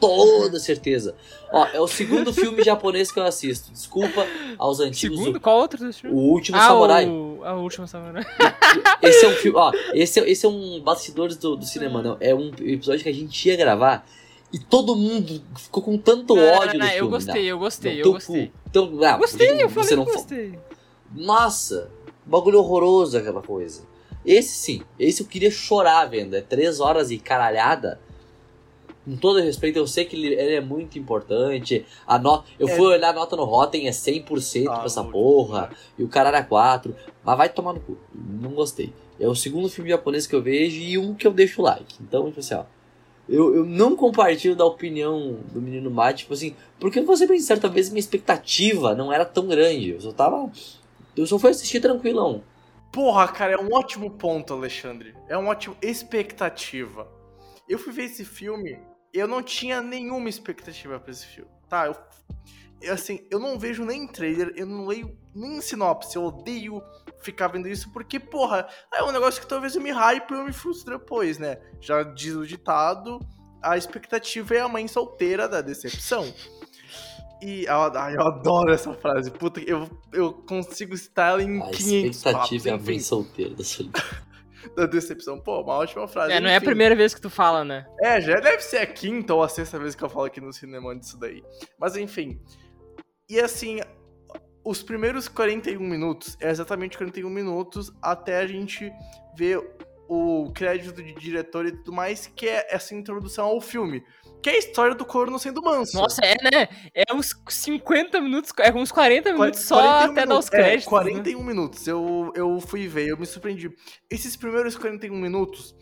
toda 0.00 0.58
certeza. 0.58 1.14
Ó, 1.52 1.66
é 1.66 1.80
o 1.80 1.86
segundo 1.86 2.32
filme 2.32 2.62
japonês 2.62 3.12
que 3.12 3.20
eu 3.20 3.24
assisto. 3.24 3.70
Desculpa 3.70 4.26
aos 4.58 4.80
antigos. 4.80 5.18
Segundo? 5.18 5.40
Qual 5.40 5.58
outro? 5.58 5.78
O 6.06 6.32
Último 6.32 6.56
ah, 6.56 6.68
Samurai. 6.68 7.08
O... 7.08 7.40
Ah, 7.44 7.56
o 7.56 7.62
Último 7.62 7.86
Samurai. 7.86 8.24
Esse 9.02 9.24
é 9.24 9.28
um 9.28 9.32
filme, 9.32 9.58
ó, 9.58 9.72
esse 9.94 10.20
é, 10.20 10.30
esse 10.30 10.46
é 10.46 10.48
um 10.48 10.80
bastidores 10.80 11.36
do, 11.36 11.56
do 11.56 11.64
cinema, 11.64 12.02
não. 12.02 12.16
É 12.20 12.34
um 12.34 12.50
episódio 12.60 13.02
que 13.02 13.08
a 13.08 13.14
gente 13.14 13.48
ia 13.48 13.56
gravar 13.56 14.06
e 14.52 14.58
todo 14.58 14.94
mundo 14.94 15.42
ficou 15.56 15.82
com 15.82 15.96
tanto 15.96 16.34
não, 16.34 16.42
ódio 16.42 16.78
não, 16.78 16.86
do 16.86 16.92
filme. 16.92 16.98
Eu 16.98 17.08
gostei, 17.08 17.44
eu 17.46 17.58
gostei, 17.58 17.92
não, 17.92 18.00
eu 18.00 18.12
gostei. 18.12 18.52
Então, 18.68 19.00
ah, 19.04 19.16
gostei, 19.16 19.62
eu 19.62 19.68
falei 19.68 19.96
não 19.96 20.04
que 20.04 20.12
gostei. 20.12 20.58
Nossa, 21.12 21.90
bagulho 22.26 22.58
horroroso 22.58 23.16
aquela 23.16 23.42
coisa. 23.42 23.82
Esse 24.24 24.54
sim, 24.54 24.82
esse 24.98 25.22
eu 25.22 25.26
queria 25.26 25.50
chorar 25.50 26.04
vendo. 26.06 26.36
É 26.36 26.40
três 26.40 26.78
horas 26.78 27.10
e 27.10 27.18
caralhada 27.18 28.00
com 29.10 29.16
todo 29.16 29.40
respeito, 29.40 29.76
eu 29.76 29.86
sei 29.88 30.04
que 30.04 30.14
ele, 30.14 30.34
ele 30.34 30.54
é 30.54 30.60
muito 30.60 30.96
importante. 30.96 31.84
A 32.06 32.16
nota, 32.16 32.48
eu 32.60 32.68
é. 32.68 32.76
fui 32.76 32.86
olhar 32.86 33.10
a 33.10 33.12
nota 33.12 33.34
no 33.34 33.44
Rotten, 33.44 33.88
é 33.88 33.90
100% 33.90 34.68
ah, 34.68 34.76
pra 34.76 34.84
essa 34.84 35.02
porra. 35.02 35.70
E 35.98 36.04
o 36.04 36.08
cara 36.08 36.28
era 36.28 36.44
4. 36.44 36.94
Mas 37.24 37.36
vai 37.36 37.48
tomar 37.48 37.72
no 37.72 37.80
cu. 37.80 37.98
Não 38.14 38.50
gostei. 38.50 38.92
É 39.18 39.26
o 39.26 39.34
segundo 39.34 39.68
filme 39.68 39.90
japonês 39.90 40.28
que 40.28 40.34
eu 40.34 40.40
vejo 40.40 40.80
e 40.80 40.96
um 40.96 41.12
que 41.12 41.26
eu 41.26 41.32
deixo 41.32 41.60
like. 41.60 41.96
Então, 42.00 42.28
tipo 42.28 42.38
assim, 42.38 42.54
ó. 42.54 42.64
Eu, 43.28 43.54
eu 43.54 43.64
não 43.64 43.96
compartilho 43.96 44.56
da 44.56 44.64
opinião 44.64 45.38
do 45.52 45.60
menino 45.60 45.90
Mate, 45.90 46.20
tipo 46.20 46.34
assim, 46.34 46.56
porque 46.80 47.00
você 47.00 47.28
bem 47.28 47.38
certa 47.38 47.68
vez 47.68 47.88
minha 47.88 48.00
expectativa 48.00 48.94
não 48.94 49.12
era 49.12 49.24
tão 49.24 49.46
grande. 49.46 49.90
Eu 49.90 50.00
só 50.00 50.12
tava. 50.12 50.50
Eu 51.16 51.26
só 51.26 51.38
fui 51.38 51.50
assistir 51.50 51.80
tranquilão. 51.80 52.42
Porra, 52.92 53.28
cara, 53.28 53.52
é 53.52 53.58
um 53.58 53.72
ótimo 53.72 54.10
ponto, 54.10 54.52
Alexandre. 54.52 55.14
É 55.28 55.36
um 55.36 55.46
ótimo 55.48 55.76
expectativa. 55.82 57.06
Eu 57.68 57.78
fui 57.78 57.92
ver 57.92 58.04
esse 58.04 58.24
filme 58.24 58.78
eu 59.12 59.26
não 59.26 59.42
tinha 59.42 59.80
nenhuma 59.80 60.28
expectativa 60.28 60.98
para 60.98 61.10
esse 61.10 61.26
filme, 61.26 61.50
tá? 61.68 61.86
Eu, 61.86 61.96
eu, 62.80 62.94
assim, 62.94 63.26
eu 63.30 63.38
não 63.38 63.58
vejo 63.58 63.84
nem 63.84 64.06
trailer, 64.06 64.52
eu 64.56 64.66
não 64.66 64.86
leio 64.86 65.16
nem 65.34 65.60
sinopse, 65.60 66.16
eu 66.16 66.24
odeio 66.24 66.82
ficar 67.22 67.48
vendo 67.48 67.68
isso 67.68 67.92
porque, 67.92 68.18
porra, 68.18 68.66
é 68.92 69.02
um 69.02 69.12
negócio 69.12 69.40
que 69.40 69.46
talvez 69.46 69.74
eu 69.74 69.82
me 69.82 69.90
hype 69.90 70.30
e 70.30 70.34
eu 70.34 70.44
me 70.44 70.52
frustre 70.52 70.96
depois, 70.98 71.38
né? 71.38 71.58
Já 71.80 72.02
diz 72.02 72.34
o 72.34 72.46
ditado, 72.46 73.20
a 73.62 73.76
expectativa 73.76 74.54
é 74.54 74.60
a 74.60 74.68
mãe 74.68 74.88
solteira 74.88 75.48
da 75.48 75.60
decepção. 75.60 76.32
E 77.42 77.64
eu, 77.64 77.74
eu 78.12 78.26
adoro 78.26 78.72
essa 78.72 78.92
frase. 78.92 79.30
Puta, 79.30 79.60
eu, 79.60 79.88
eu 80.12 80.32
consigo 80.32 80.96
citar 80.96 81.32
ela 81.32 81.42
em 81.42 81.62
a 81.62 81.70
500 81.70 82.26
A 82.26 82.30
expectativa 82.30 82.68
é 82.68 82.72
a 82.72 82.78
mãe 82.78 83.00
solteira 83.00 83.54
da 83.54 83.64
solidão. 83.64 84.02
Da 84.76 84.86
decepção. 84.86 85.38
Pô, 85.38 85.60
uma 85.62 85.74
ótima 85.74 86.06
frase. 86.06 86.32
É, 86.32 86.40
não 86.40 86.46
Enfim. 86.46 86.54
é 86.54 86.56
a 86.56 86.60
primeira 86.60 86.94
vez 86.94 87.14
que 87.14 87.20
tu 87.20 87.30
fala, 87.30 87.64
né? 87.64 87.86
É, 88.00 88.20
já 88.20 88.40
deve 88.40 88.62
ser 88.62 88.78
a 88.78 88.86
quinta 88.86 89.34
ou 89.34 89.42
a 89.42 89.48
sexta 89.48 89.78
vez 89.78 89.94
que 89.94 90.02
eu 90.02 90.08
falo 90.08 90.26
aqui 90.26 90.40
no 90.40 90.52
cinema 90.52 90.94
disso 90.96 91.18
daí. 91.18 91.42
Mas 91.78 91.96
enfim. 91.96 92.40
E 93.28 93.40
assim, 93.40 93.80
os 94.64 94.82
primeiros 94.82 95.28
41 95.28 95.80
minutos, 95.80 96.36
é 96.40 96.50
exatamente 96.50 96.96
41 96.96 97.30
minutos 97.30 97.92
até 98.02 98.38
a 98.38 98.46
gente 98.46 98.92
ver 99.36 99.58
o 100.10 100.50
crédito 100.52 101.00
de 101.00 101.14
diretor 101.14 101.66
e 101.66 101.70
tudo 101.70 101.92
mais, 101.92 102.26
que 102.26 102.48
é 102.48 102.66
essa 102.74 102.96
introdução 102.96 103.46
ao 103.46 103.60
filme. 103.60 104.02
Que 104.42 104.50
é 104.50 104.54
a 104.54 104.58
história 104.58 104.92
do 104.92 105.04
corno 105.04 105.38
sendo 105.38 105.62
manso. 105.62 105.96
Nossa, 105.96 106.20
é, 106.24 106.34
né? 106.42 106.68
É 106.92 107.14
uns 107.14 107.32
50 107.48 108.20
minutos, 108.20 108.52
é 108.58 108.72
uns 108.72 108.90
40 108.90 109.32
minutos 109.32 109.60
40, 109.60 109.68
só 109.68 109.76
41 109.76 109.88
até 109.88 110.06
minutos, 110.06 110.28
dar 110.28 110.38
os 110.38 110.50
créditos. 110.50 110.86
É, 110.86 110.90
41 110.90 111.38
né? 111.38 111.46
minutos. 111.46 111.86
Eu, 111.86 112.32
eu 112.34 112.60
fui 112.60 112.88
ver, 112.88 113.06
eu 113.06 113.16
me 113.16 113.24
surpreendi. 113.24 113.70
Esses 114.10 114.34
primeiros 114.34 114.76
41 114.76 115.14
minutos, 115.14 115.76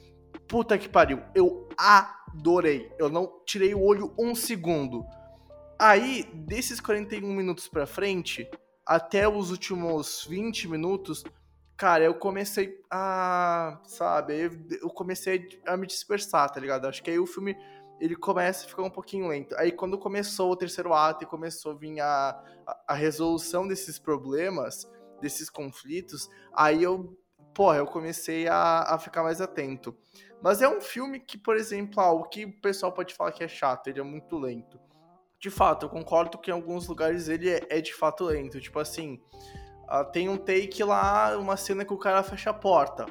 puta 0.47 0.77
que 0.77 0.91
pariu, 0.91 1.23
eu 1.35 1.67
adorei. 1.79 2.93
Eu 2.99 3.09
não 3.09 3.33
tirei 3.47 3.75
o 3.75 3.83
olho 3.83 4.13
um 4.19 4.35
segundo. 4.35 5.07
Aí, 5.79 6.29
desses 6.35 6.81
41 6.81 7.27
minutos 7.33 7.67
pra 7.67 7.87
frente, 7.87 8.47
até 8.85 9.27
os 9.27 9.51
últimos 9.51 10.27
20 10.29 10.69
minutos, 10.69 11.25
cara, 11.79 12.05
eu 12.05 12.15
comecei 12.15 12.83
a. 12.91 13.81
Sabe? 13.85 14.51
Eu 14.83 14.91
comecei 14.91 15.49
a 15.65 15.77
me 15.77 15.87
dispersar, 15.87 16.51
tá 16.51 16.61
ligado? 16.61 16.87
Acho 16.87 17.03
que 17.03 17.11
aí 17.11 17.19
o 17.19 17.27
filme 17.27 17.57
ele 18.01 18.17
começa 18.17 18.67
a 18.67 18.69
ficar 18.69 18.83
um 18.83 18.91
pouquinho 18.91 19.29
lento. 19.29 19.55
Aí 19.57 19.73
quando 19.73 19.97
começou 19.97 20.51
o 20.51 20.57
terceiro 20.57 20.93
ato 20.93 21.25
e 21.25 21.27
começou 21.27 21.73
a 21.73 21.75
vir 21.77 22.01
a, 22.01 22.31
a, 22.67 22.85
a 22.89 22.95
resolução 22.95 23.67
desses 23.67 23.99
problemas, 23.99 24.91
desses 25.21 25.49
conflitos, 25.49 26.29
aí 26.53 26.83
eu, 26.83 27.17
porra, 27.55 27.79
eu 27.79 27.87
comecei 27.87 28.49
a, 28.49 28.95
a 28.95 28.99
ficar 28.99 29.23
mais 29.23 29.41
atento. 29.41 29.97
Mas 30.43 30.63
é 30.63 30.69
um 30.69 30.81
filme 30.81 31.19
que, 31.19 31.37
por 31.37 31.57
exemplo, 31.57 32.01
ah, 32.01 32.13
o 32.13 32.25
que 32.25 32.45
o 32.45 32.61
pessoal 32.61 32.93
pode 32.93 33.15
falar 33.15 33.33
que 33.33 33.43
é 33.43 33.49
chato, 33.49 33.89
ele 33.89 34.01
é 34.01 34.05
muito 34.05 34.39
lento. 34.39 34.79
De 35.41 35.51
fato, 35.51 35.87
eu 35.87 35.91
concordo 35.91 36.39
que 36.39 36.51
em 36.51 36.55
alguns 36.55 36.89
lugares 36.89 37.29
ele 37.29 37.49
é, 37.49 37.67
é 37.69 37.81
de 37.81 37.95
fato 37.95 38.25
lento. 38.25 38.61
Tipo 38.61 38.79
assim, 38.81 39.21
uh, 39.91 40.05
tem 40.13 40.29
um 40.29 40.37
take 40.37 40.83
lá, 40.85 41.37
uma 41.37 41.57
cena 41.57 41.85
que 41.85 41.93
o 41.93 41.99
cara 41.99 42.23
fecha 42.23 42.51
a 42.51 42.55
porta 42.55 43.07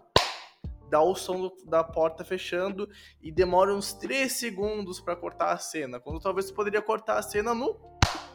dá 0.90 1.02
o 1.02 1.16
som 1.16 1.40
do, 1.42 1.54
da 1.66 1.84
porta 1.84 2.24
fechando 2.24 2.90
e 3.22 3.32
demora 3.32 3.74
uns 3.74 3.94
3 3.94 4.32
segundos 4.32 5.00
para 5.00 5.16
cortar 5.16 5.52
a 5.52 5.58
cena. 5.58 6.00
Quando 6.00 6.20
talvez 6.20 6.48
você 6.48 6.54
poderia 6.54 6.82
cortar 6.82 7.18
a 7.18 7.22
cena 7.22 7.54
no 7.54 7.78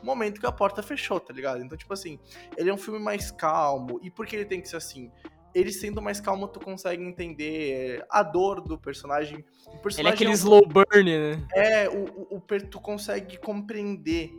momento 0.03 0.41
que 0.41 0.47
a 0.47 0.53
porta 0.53 0.83
fechou, 0.83 1.19
tá 1.19 1.33
ligado? 1.33 1.63
Então, 1.63 1.77
tipo 1.77 1.93
assim, 1.93 2.19
ele 2.57 2.71
é 2.71 2.75
um 2.75 2.79
filme 2.79 2.99
mais 2.99 3.31
calmo. 3.31 3.99
E 4.03 4.11
por 4.11 4.27
que 4.27 4.37
ele 4.37 4.45
tem 4.45 4.61
que 4.61 4.69
ser 4.69 4.77
assim? 4.77 5.11
Ele 5.55 5.71
sendo 5.71 6.01
mais 6.01 6.21
calmo, 6.21 6.49
tu 6.49 6.61
consegue 6.61 7.03
entender 7.03 8.05
a 8.09 8.23
dor 8.23 8.61
do 8.61 8.79
personagem. 8.79 9.45
personagem 9.83 10.01
ele 10.01 10.09
é 10.09 10.13
aquele 10.13 10.31
é 10.31 10.33
um... 10.33 10.37
slow 10.37 10.67
burn, 10.67 11.19
né? 11.19 11.47
É, 11.55 11.89
o, 11.89 12.05
o, 12.05 12.37
o, 12.37 12.41
tu 12.41 12.81
consegue 12.81 13.39
compreender 13.39 14.33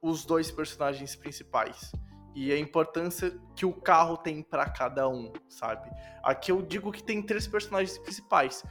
os 0.00 0.24
dois 0.24 0.50
personagens 0.50 1.14
principais 1.14 1.92
e 2.34 2.52
a 2.52 2.58
importância 2.58 3.38
que 3.54 3.66
o 3.66 3.72
carro 3.72 4.16
tem 4.16 4.42
para 4.42 4.68
cada 4.68 5.08
um, 5.08 5.32
sabe? 5.48 5.90
Aqui 6.22 6.50
eu 6.50 6.62
digo 6.62 6.90
que 6.90 7.02
tem 7.02 7.22
três 7.22 7.46
personagens 7.46 7.98
principais: 7.98 8.64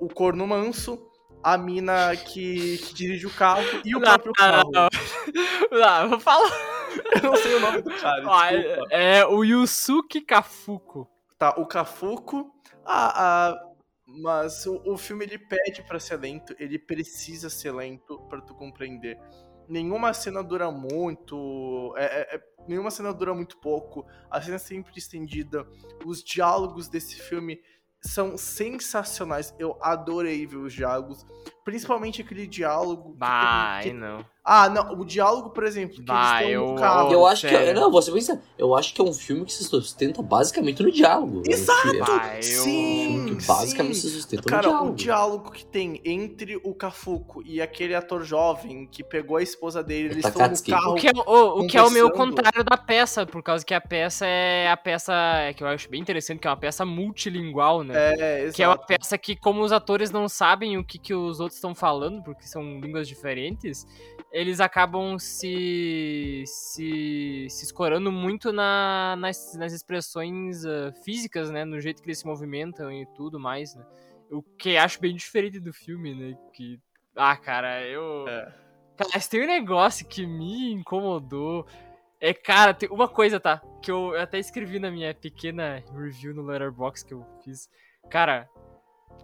o 0.00 0.08
corno 0.08 0.46
manso, 0.46 1.08
a 1.42 1.56
mina 1.56 2.16
que, 2.16 2.78
que 2.78 2.94
dirige 2.94 3.26
o 3.26 3.34
carro 3.34 3.62
e 3.84 3.94
o 3.94 4.00
não, 4.00 4.08
próprio 4.08 4.32
carro. 4.32 4.70
Não, 4.72 4.88
não. 5.70 6.08
vou 6.10 6.20
falar. 6.20 6.50
eu 7.14 7.22
não 7.22 7.36
sei 7.36 7.54
o 7.54 7.60
nome 7.60 7.82
do 7.82 7.90
cara. 7.90 8.22
Ah, 8.26 8.54
é, 8.54 9.18
é, 9.18 9.26
o 9.26 9.44
Yusuke 9.44 10.20
Kafuko. 10.20 11.08
Tá, 11.38 11.50
o 11.56 11.66
Kafuko. 11.66 12.52
A, 12.84 13.48
a, 13.50 13.68
mas 14.06 14.66
o, 14.66 14.80
o 14.86 14.96
filme 14.96 15.24
ele 15.26 15.38
pede 15.38 15.82
para 15.82 16.00
ser 16.00 16.16
lento, 16.16 16.56
ele 16.58 16.78
precisa 16.78 17.50
ser 17.50 17.72
lento 17.72 18.18
para 18.28 18.40
tu 18.40 18.54
compreender 18.54 19.20
nenhuma 19.68 20.12
cena 20.14 20.42
dura 20.42 20.70
muito, 20.70 21.94
é, 21.96 22.04
é, 22.04 22.36
é, 22.36 22.44
nenhuma 22.66 22.90
cena 22.90 23.12
dura 23.12 23.34
muito 23.34 23.58
pouco, 23.58 24.06
a 24.30 24.40
cena 24.40 24.56
é 24.56 24.58
sempre 24.58 24.92
estendida, 24.96 25.66
os 26.04 26.22
diálogos 26.22 26.88
desse 26.88 27.20
filme 27.20 27.60
são 28.00 28.38
sensacionais, 28.38 29.54
eu 29.58 29.76
adorei 29.80 30.46
ver 30.46 30.56
os 30.56 30.72
diálogos, 30.72 31.26
principalmente 31.68 32.22
aquele 32.22 32.46
diálogo... 32.46 33.14
Vai, 33.18 33.82
que, 33.82 33.90
que, 33.90 33.94
não. 33.94 34.24
Ah, 34.50 34.66
não, 34.70 34.98
o 34.98 35.04
diálogo, 35.04 35.50
por 35.50 35.62
exemplo, 35.62 35.96
que 35.96 36.00
bah, 36.00 36.42
eles 36.42 36.54
estão 36.54 36.72
no 36.72 36.80
carro. 36.80 37.12
Eu 37.12 37.26
acho 37.26 37.42
sério. 37.42 37.74
que. 37.74 37.74
Não, 37.74 37.90
você 37.90 38.10
pensa. 38.10 38.40
Eu 38.56 38.74
acho 38.74 38.94
que 38.94 39.00
é 39.02 39.04
um 39.04 39.12
filme 39.12 39.44
que 39.44 39.52
se 39.52 39.62
sustenta 39.62 40.22
basicamente 40.22 40.82
no 40.82 40.90
diálogo. 40.90 41.42
Exato! 41.46 41.98
Bah, 41.98 42.36
eu... 42.36 42.42
Sim! 42.42 43.18
Um 43.18 43.36
que 43.36 43.44
basicamente 43.44 43.96
sim. 43.96 44.08
se 44.08 44.14
sustenta 44.14 44.44
Cara, 44.44 44.62
no 44.62 44.70
diálogo. 44.70 44.92
o 44.92 44.94
diálogo 44.94 45.50
que 45.50 45.66
tem 45.66 46.00
entre 46.02 46.56
o 46.64 46.74
Kafuko 46.74 47.42
e 47.44 47.60
aquele 47.60 47.94
ator 47.94 48.24
jovem 48.24 48.86
que 48.90 49.04
pegou 49.04 49.36
a 49.36 49.42
esposa 49.42 49.82
dele, 49.82 50.14
eles 50.14 50.24
estão 50.24 50.48
no 50.48 50.62
carro. 50.64 50.92
O 50.92 50.94
que, 50.94 51.08
é, 51.08 51.12
o, 51.14 51.60
o 51.60 51.66
que 51.66 51.76
é 51.76 51.82
o 51.82 51.90
meu 51.90 52.10
contrário 52.10 52.64
da 52.64 52.78
peça, 52.78 53.26
por 53.26 53.42
causa 53.42 53.62
que 53.62 53.74
a 53.74 53.82
peça 53.82 54.24
é 54.24 54.70
a 54.70 54.78
peça 54.78 55.12
é, 55.12 55.52
que 55.52 55.62
eu 55.62 55.68
acho 55.68 55.90
bem 55.90 56.00
interessante, 56.00 56.38
que 56.38 56.48
é 56.48 56.50
uma 56.50 56.56
peça 56.56 56.86
multilingual, 56.86 57.84
né? 57.84 58.14
É, 58.18 58.40
exato. 58.44 58.56
Que 58.56 58.62
é 58.62 58.68
uma 58.68 58.78
peça 58.78 59.18
que, 59.18 59.36
como 59.36 59.60
os 59.60 59.72
atores 59.72 60.10
não 60.10 60.26
sabem 60.26 60.78
o 60.78 60.84
que, 60.84 60.98
que 60.98 61.12
os 61.12 61.38
outros 61.38 61.57
estão 61.58 61.74
falando, 61.74 62.22
porque 62.22 62.46
são 62.46 62.80
línguas 62.80 63.06
diferentes, 63.06 63.86
eles 64.32 64.60
acabam 64.60 65.18
se, 65.18 66.44
se, 66.46 67.46
se 67.48 67.64
escorando 67.64 68.10
muito 68.12 68.52
na, 68.52 69.16
nas, 69.18 69.54
nas 69.56 69.72
expressões 69.72 70.64
uh, 70.64 70.92
físicas, 71.04 71.50
né? 71.50 71.64
No 71.64 71.80
jeito 71.80 72.02
que 72.02 72.08
eles 72.08 72.18
se 72.18 72.26
movimentam 72.26 72.90
e 72.92 73.06
tudo 73.14 73.38
mais, 73.38 73.74
né? 73.74 73.84
O 74.30 74.42
que 74.42 74.76
acho 74.76 75.00
bem 75.00 75.14
diferente 75.14 75.58
do 75.58 75.72
filme, 75.72 76.14
né? 76.14 76.38
Que, 76.52 76.80
ah, 77.16 77.36
cara, 77.36 77.82
eu... 77.86 78.28
É. 78.28 78.54
Cara, 78.96 79.20
tem 79.30 79.44
um 79.44 79.46
negócio 79.46 80.06
que 80.06 80.26
me 80.26 80.72
incomodou. 80.72 81.66
É, 82.20 82.34
cara, 82.34 82.74
tem 82.74 82.88
uma 82.90 83.08
coisa, 83.08 83.38
tá? 83.38 83.62
Que 83.80 83.90
eu 83.90 84.18
até 84.18 84.38
escrevi 84.38 84.78
na 84.78 84.90
minha 84.90 85.14
pequena 85.14 85.82
review 85.94 86.34
no 86.34 86.42
Letterboxd 86.42 87.06
que 87.06 87.14
eu 87.14 87.24
fiz. 87.44 87.70
Cara, 88.10 88.48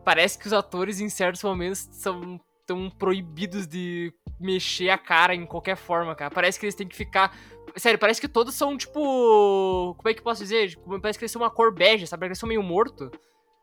parece 0.04 0.38
que 0.38 0.46
os 0.46 0.52
atores 0.52 1.00
em 1.00 1.09
certos 1.09 1.42
momentos 1.42 1.88
são 1.92 2.40
tão 2.66 2.90
proibidos 2.90 3.66
de 3.66 4.12
mexer 4.40 4.90
a 4.90 4.98
cara 4.98 5.35
em 5.35 5.46
qualquer 5.46 5.76
forma, 5.76 6.14
cara. 6.14 6.30
Parece 6.30 6.59
que 6.59 6.66
eles 6.66 6.74
têm 6.74 6.88
que 6.88 6.96
ficar. 6.96 7.37
Sério, 7.76 7.98
parece 7.98 8.20
que 8.20 8.28
todos 8.28 8.54
são 8.54 8.76
tipo. 8.76 9.94
Como 9.96 10.09
é 10.09 10.14
que 10.14 10.20
eu 10.20 10.24
posso 10.24 10.42
dizer? 10.42 10.70
Tipo, 10.70 11.00
parece 11.00 11.18
que 11.18 11.24
eles 11.24 11.33
são 11.33 11.42
uma 11.42 11.50
cor 11.50 11.72
bege, 11.72 12.07
sabe? 12.07 12.20
Parece 12.20 12.28
que 12.28 12.33
eles 12.33 12.38
são 12.38 12.48
meio 12.48 12.62
morto. 12.62 13.11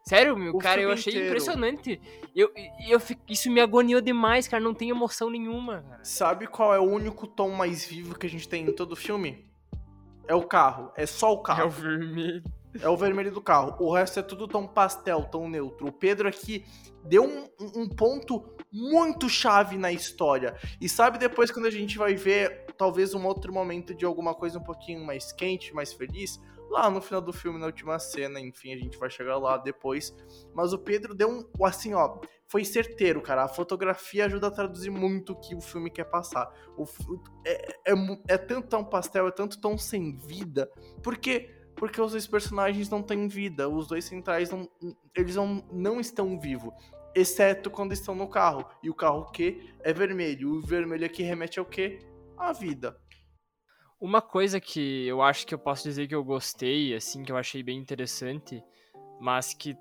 Sério, 0.04 0.36
meu, 0.36 0.56
o 0.56 0.58
cara, 0.58 0.82
eu 0.82 0.92
achei 0.92 1.14
inteiro. 1.14 1.28
impressionante. 1.28 2.02
Eu, 2.36 2.52
eu, 2.88 3.00
isso 3.30 3.52
me 3.52 3.62
agoniou 3.62 4.02
demais, 4.02 4.48
cara. 4.48 4.64
Não 4.64 4.74
tem 4.74 4.90
emoção 4.90 5.30
nenhuma. 5.30 5.82
Cara. 5.82 6.04
Sabe 6.04 6.48
qual 6.48 6.74
é 6.74 6.80
o 6.80 6.84
único 6.84 7.28
tom 7.28 7.50
mais 7.50 7.86
vivo 7.86 8.18
que 8.18 8.26
a 8.26 8.30
gente 8.30 8.50
tem 8.50 8.68
em 8.68 8.72
todo 8.72 8.94
o 8.94 8.96
filme? 8.96 9.48
É 10.28 10.34
o 10.34 10.44
carro. 10.44 10.92
É 10.96 11.06
só 11.06 11.32
o 11.32 11.42
carro. 11.42 11.62
É 11.62 11.66
o 11.66 11.70
vermelho. 11.70 12.44
É 12.80 12.88
o 12.88 12.96
vermelho 12.96 13.32
do 13.32 13.42
carro. 13.42 13.76
O 13.80 13.94
resto 13.94 14.20
é 14.20 14.24
tudo 14.24 14.48
tão 14.48 14.68
pastel, 14.68 15.24
tão 15.26 15.50
neutro. 15.50 15.88
O 15.88 15.92
Pedro 15.92 16.28
aqui 16.28 16.66
deu 17.04 17.24
um, 17.24 17.50
um 17.76 17.90
ponto 17.90 18.56
muito 18.72 19.28
chave 19.28 19.78
na 19.78 19.92
história. 19.92 20.56
E 20.80 20.88
sabe 20.88 21.18
depois 21.18 21.52
quando 21.52 21.66
a 21.66 21.72
gente 21.72 21.98
vai 21.98 22.16
ver 22.16 22.66
talvez 22.78 23.14
um 23.14 23.26
outro 23.26 23.54
momento 23.54 23.94
de 23.94 24.06
alguma 24.06 24.34
coisa 24.34 24.58
um 24.58 24.64
pouquinho 24.64 25.06
mais 25.06 25.32
quente, 25.32 25.74
mais 25.74 25.92
feliz, 25.92 26.40
lá 26.70 26.90
no 26.90 27.02
final 27.02 27.22
do 27.22 27.34
filme, 27.34 27.60
na 27.60 27.66
última 27.66 28.00
cena, 28.00 28.40
enfim, 28.40 28.74
a 28.74 28.78
gente 28.78 28.98
vai 28.98 29.10
chegar 29.10 29.38
lá 29.38 29.58
depois. 29.58 30.16
Mas 30.54 30.72
o 30.72 30.80
Pedro 30.80 31.14
deu 31.14 31.30
um, 31.30 31.66
assim, 31.66 31.94
ó, 31.94 32.20
foi 32.48 32.64
certeiro, 32.64 33.22
cara. 33.22 33.44
A 33.44 33.48
fotografia 33.48 34.26
ajuda 34.26 34.48
a 34.48 34.52
traduzir 34.52 34.90
muito 34.90 35.34
o 35.34 35.36
que 35.36 35.54
o 35.54 35.62
filme 35.62 35.90
quer 35.90 36.06
passar. 36.06 36.50
O, 36.78 36.86
é, 37.46 37.74
é, 37.88 37.94
é 38.30 38.38
tanto 38.38 38.70
tão 38.70 38.86
pastel, 38.86 39.28
é 39.28 39.32
tanto 39.32 39.60
tão 39.60 39.78
sem 39.78 40.16
vida, 40.16 40.72
porque 41.04 41.50
porque 41.82 42.00
os 42.00 42.12
dois 42.12 42.28
personagens 42.28 42.92
não 42.92 43.02
têm 43.02 43.28
vida, 43.28 43.68
os 43.68 43.88
dois 43.88 44.06
centrais 44.06 44.52
não, 44.52 44.70
eles 45.18 45.36
não, 45.36 45.66
não 45.72 46.00
estão 46.00 46.40
vivos 46.40 46.72
exceto 47.16 47.72
quando 47.72 47.92
estão 47.92 48.14
no 48.14 48.30
carro. 48.30 48.70
E 48.84 48.90
o 48.92 48.94
carro 48.94 49.32
que 49.32 49.74
é 49.80 49.92
vermelho. 49.92 50.52
O 50.52 50.62
vermelho 50.62 51.08
aqui 51.08 51.24
remete 51.24 51.58
ao 51.58 51.66
que? 51.66 51.98
A 52.38 52.54
vida. 52.54 52.96
Uma 54.00 54.22
coisa 54.22 54.62
que 54.62 55.08
eu 55.08 55.24
acho 55.24 55.48
que 55.48 55.56
eu 55.56 55.58
posso 55.58 55.82
dizer 55.82 56.08
que 56.08 56.14
eu 56.14 56.24
gostei, 56.24 56.94
assim, 56.94 57.24
que 57.24 57.32
eu 57.32 57.38
achei 57.38 57.64
bem 57.64 57.80
interessante, 57.80 58.64
mas 59.20 59.52
que, 59.56 59.76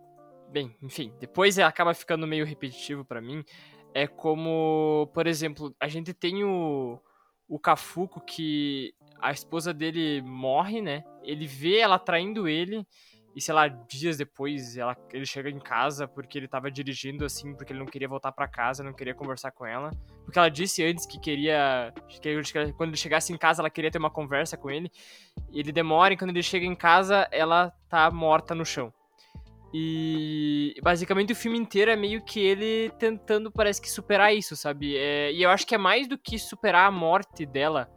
bem, 0.50 0.74
enfim, 0.80 1.12
depois 1.20 1.58
acaba 1.58 1.92
ficando 1.92 2.26
meio 2.26 2.46
repetitivo 2.46 3.04
para 3.04 3.20
mim, 3.20 3.44
é 3.92 4.06
como, 4.06 5.10
por 5.12 5.26
exemplo, 5.26 5.76
a 5.78 5.86
gente 5.86 6.14
tem 6.14 6.44
o, 6.44 6.98
o 7.46 7.58
Cafuco 7.58 8.22
que 8.22 8.94
a 9.20 9.32
esposa 9.32 9.72
dele 9.72 10.22
morre, 10.22 10.80
né? 10.80 11.04
Ele 11.22 11.46
vê 11.46 11.78
ela 11.78 11.98
traindo 11.98 12.48
ele 12.48 12.86
e 13.34 13.40
sei 13.40 13.54
lá, 13.54 13.68
dias 13.68 14.16
depois 14.16 14.76
ela, 14.76 14.96
ele 15.12 15.24
chega 15.24 15.48
em 15.48 15.58
casa 15.58 16.08
porque 16.08 16.36
ele 16.36 16.48
tava 16.48 16.70
dirigindo 16.70 17.24
assim, 17.24 17.54
porque 17.54 17.72
ele 17.72 17.78
não 17.78 17.86
queria 17.86 18.08
voltar 18.08 18.32
para 18.32 18.48
casa, 18.48 18.82
não 18.82 18.92
queria 18.92 19.14
conversar 19.14 19.52
com 19.52 19.64
ela. 19.64 19.90
Porque 20.24 20.38
ela 20.38 20.48
disse 20.48 20.84
antes 20.84 21.06
que 21.06 21.18
queria. 21.18 21.92
Que 22.20 22.42
quando 22.72 22.90
ele 22.90 22.96
chegasse 22.96 23.32
em 23.32 23.38
casa, 23.38 23.62
ela 23.62 23.70
queria 23.70 23.90
ter 23.90 23.98
uma 23.98 24.10
conversa 24.10 24.56
com 24.56 24.70
ele. 24.70 24.90
Ele 25.52 25.70
demora, 25.70 26.12
e 26.14 26.16
quando 26.16 26.30
ele 26.30 26.42
chega 26.42 26.66
em 26.66 26.74
casa, 26.74 27.28
ela 27.30 27.72
tá 27.88 28.10
morta 28.10 28.54
no 28.54 28.64
chão. 28.64 28.92
E 29.72 30.74
basicamente 30.82 31.32
o 31.32 31.36
filme 31.36 31.56
inteiro 31.56 31.92
é 31.92 31.96
meio 31.96 32.20
que 32.22 32.40
ele 32.40 32.90
tentando, 32.98 33.52
parece 33.52 33.80
que, 33.80 33.88
superar 33.88 34.34
isso, 34.34 34.56
sabe? 34.56 34.96
É, 34.96 35.32
e 35.32 35.40
eu 35.42 35.50
acho 35.50 35.64
que 35.64 35.76
é 35.76 35.78
mais 35.78 36.08
do 36.08 36.18
que 36.18 36.36
superar 36.36 36.88
a 36.88 36.90
morte 36.90 37.46
dela, 37.46 37.88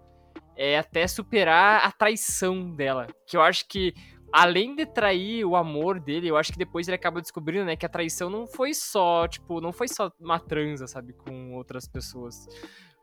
é 0.56 0.78
até 0.78 1.08
superar 1.08 1.86
a 1.86 1.92
traição 1.92 2.72
dela. 2.72 3.08
Que 3.28 3.38
eu 3.38 3.42
acho 3.42 3.68
que 3.68 3.94
além 4.34 4.76
de 4.76 4.84
trair 4.86 5.46
o 5.46 5.56
amor 5.56 6.00
dele, 6.00 6.28
eu 6.28 6.36
acho 6.36 6.52
que 6.52 6.58
depois 6.58 6.88
ele 6.88 6.96
acaba 6.96 7.22
descobrindo, 7.22 7.66
né, 7.66 7.76
que 7.76 7.86
a 7.86 7.90
traição 7.90 8.32
não 8.32 8.48
foi 8.48 8.74
só, 8.74 9.28
tipo, 9.28 9.62
não 9.62 9.72
foi 9.72 9.88
só 9.88 10.12
uma 10.20 10.40
transa, 10.40 10.88
sabe, 10.88 11.14
com 11.14 11.54
outras 11.54 11.88
pessoas. 11.88 12.48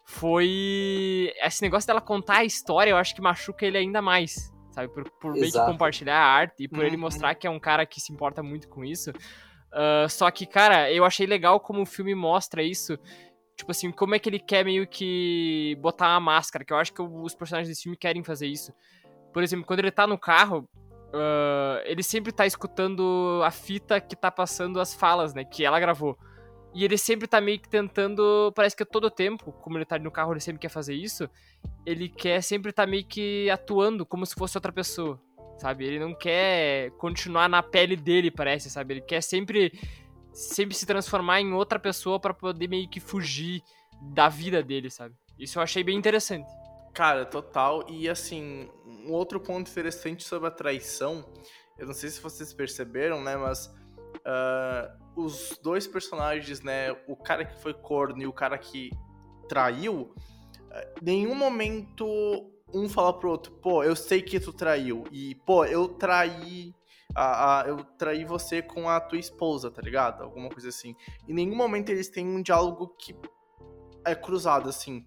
Foi 0.04 1.32
esse 1.40 1.62
negócio 1.62 1.86
dela 1.86 2.00
contar 2.00 2.38
a 2.38 2.44
história, 2.44 2.90
eu 2.90 2.96
acho 2.96 3.14
que 3.14 3.22
machuca 3.22 3.64
ele 3.64 3.78
ainda 3.78 4.02
mais, 4.02 4.52
sabe, 4.72 4.92
por, 4.92 5.08
por 5.20 5.32
meio 5.34 5.52
que 5.52 5.64
compartilhar 5.64 6.18
a 6.18 6.26
arte 6.26 6.64
e 6.64 6.68
por 6.68 6.80
uhum. 6.80 6.84
ele 6.84 6.96
mostrar 6.96 7.32
que 7.36 7.46
é 7.46 7.50
um 7.50 7.60
cara 7.60 7.86
que 7.86 8.00
se 8.00 8.12
importa 8.12 8.42
muito 8.42 8.68
com 8.68 8.84
isso. 8.84 9.12
Uh, 9.72 10.08
só 10.08 10.28
que, 10.32 10.46
cara, 10.46 10.92
eu 10.92 11.04
achei 11.04 11.28
legal 11.28 11.60
como 11.60 11.82
o 11.82 11.86
filme 11.86 12.12
mostra 12.12 12.60
isso. 12.60 12.98
Tipo 13.60 13.72
assim, 13.72 13.92
como 13.92 14.14
é 14.14 14.18
que 14.18 14.26
ele 14.26 14.38
quer 14.38 14.64
meio 14.64 14.86
que 14.86 15.76
botar 15.80 16.08
uma 16.08 16.20
máscara, 16.20 16.64
que 16.64 16.72
eu 16.72 16.78
acho 16.78 16.94
que 16.94 17.02
os 17.02 17.34
personagens 17.34 17.68
desse 17.68 17.82
filme 17.82 17.96
querem 17.96 18.24
fazer 18.24 18.46
isso. 18.46 18.72
Por 19.34 19.42
exemplo, 19.42 19.66
quando 19.66 19.80
ele 19.80 19.90
tá 19.90 20.06
no 20.06 20.18
carro, 20.18 20.66
Uh, 21.12 21.82
ele 21.86 22.04
sempre 22.04 22.30
tá 22.30 22.46
escutando 22.46 23.42
a 23.44 23.50
fita 23.50 24.00
que 24.00 24.14
tá 24.14 24.30
passando 24.30 24.80
as 24.80 24.94
falas, 24.94 25.34
né? 25.34 25.44
Que 25.44 25.64
ela 25.64 25.80
gravou. 25.80 26.16
E 26.72 26.84
ele 26.84 26.96
sempre 26.96 27.26
tá 27.26 27.40
meio 27.40 27.58
que 27.58 27.68
tentando. 27.68 28.52
Parece 28.54 28.76
que 28.76 28.84
todo 28.84 29.10
tempo, 29.10 29.50
como 29.50 29.76
ele 29.76 29.84
tá 29.84 29.98
no 29.98 30.10
carro, 30.12 30.32
ele 30.32 30.38
sempre 30.38 30.60
quer 30.60 30.68
fazer 30.68 30.94
isso. 30.94 31.28
Ele 31.84 32.08
quer 32.08 32.40
sempre 32.42 32.72
tá 32.72 32.86
meio 32.86 33.04
que 33.04 33.50
atuando 33.50 34.06
como 34.06 34.24
se 34.24 34.36
fosse 34.36 34.56
outra 34.56 34.70
pessoa. 34.70 35.20
Sabe? 35.58 35.84
Ele 35.84 35.98
não 35.98 36.14
quer 36.14 36.92
continuar 36.92 37.48
na 37.48 37.60
pele 37.60 37.96
dele, 37.96 38.30
parece, 38.30 38.70
sabe? 38.70 38.94
Ele 38.94 39.00
quer 39.00 39.20
sempre. 39.20 39.72
Sempre 40.32 40.76
se 40.76 40.86
transformar 40.86 41.40
em 41.40 41.52
outra 41.52 41.78
pessoa 41.78 42.18
para 42.18 42.32
poder 42.32 42.68
meio 42.68 42.88
que 42.88 43.00
fugir 43.00 43.62
da 44.00 44.28
vida 44.28 44.62
dele, 44.62 44.90
sabe? 44.90 45.14
Isso 45.38 45.58
eu 45.58 45.62
achei 45.62 45.82
bem 45.82 45.96
interessante. 45.96 46.48
Cara, 46.94 47.24
total. 47.24 47.84
E 47.88 48.08
assim, 48.08 48.68
um 48.84 49.12
outro 49.12 49.40
ponto 49.40 49.70
interessante 49.70 50.24
sobre 50.24 50.48
a 50.48 50.50
traição, 50.50 51.24
eu 51.78 51.86
não 51.86 51.94
sei 51.94 52.10
se 52.10 52.20
vocês 52.20 52.52
perceberam, 52.52 53.22
né? 53.22 53.36
Mas 53.36 53.66
uh, 53.66 55.20
os 55.20 55.58
dois 55.62 55.86
personagens, 55.86 56.62
né? 56.62 56.92
O 57.06 57.16
cara 57.16 57.44
que 57.44 57.60
foi 57.60 57.74
corno 57.74 58.22
e 58.22 58.26
o 58.26 58.32
cara 58.32 58.58
que 58.58 58.90
traiu, 59.48 60.14
nenhum 61.02 61.34
momento 61.34 62.06
um 62.72 62.88
fala 62.88 63.12
pro 63.12 63.30
outro, 63.30 63.52
pô, 63.52 63.82
eu 63.82 63.96
sei 63.96 64.22
que 64.22 64.38
tu 64.38 64.52
traiu. 64.52 65.04
E, 65.10 65.34
pô, 65.46 65.64
eu 65.64 65.88
traí. 65.88 66.74
A, 67.14 67.60
a, 67.60 67.68
eu 67.68 67.84
traí 67.98 68.24
você 68.24 68.62
com 68.62 68.88
a 68.88 69.00
tua 69.00 69.18
esposa, 69.18 69.70
tá 69.70 69.82
ligado? 69.82 70.22
Alguma 70.22 70.48
coisa 70.48 70.68
assim. 70.68 70.94
Em 71.28 71.34
nenhum 71.34 71.56
momento 71.56 71.90
eles 71.90 72.08
têm 72.08 72.26
um 72.26 72.42
diálogo 72.42 72.88
que 72.98 73.14
é 74.04 74.14
cruzado, 74.14 74.68
assim. 74.68 75.04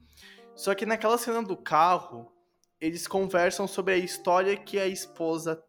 Só 0.55 0.75
que 0.75 0.85
naquela 0.85 1.17
cena 1.17 1.41
do 1.41 1.57
carro, 1.57 2.31
eles 2.79 3.07
conversam 3.07 3.67
sobre 3.67 3.93
a 3.93 3.97
história 3.97 4.55
que 4.55 4.79
a 4.79 4.87
esposa 4.87 5.63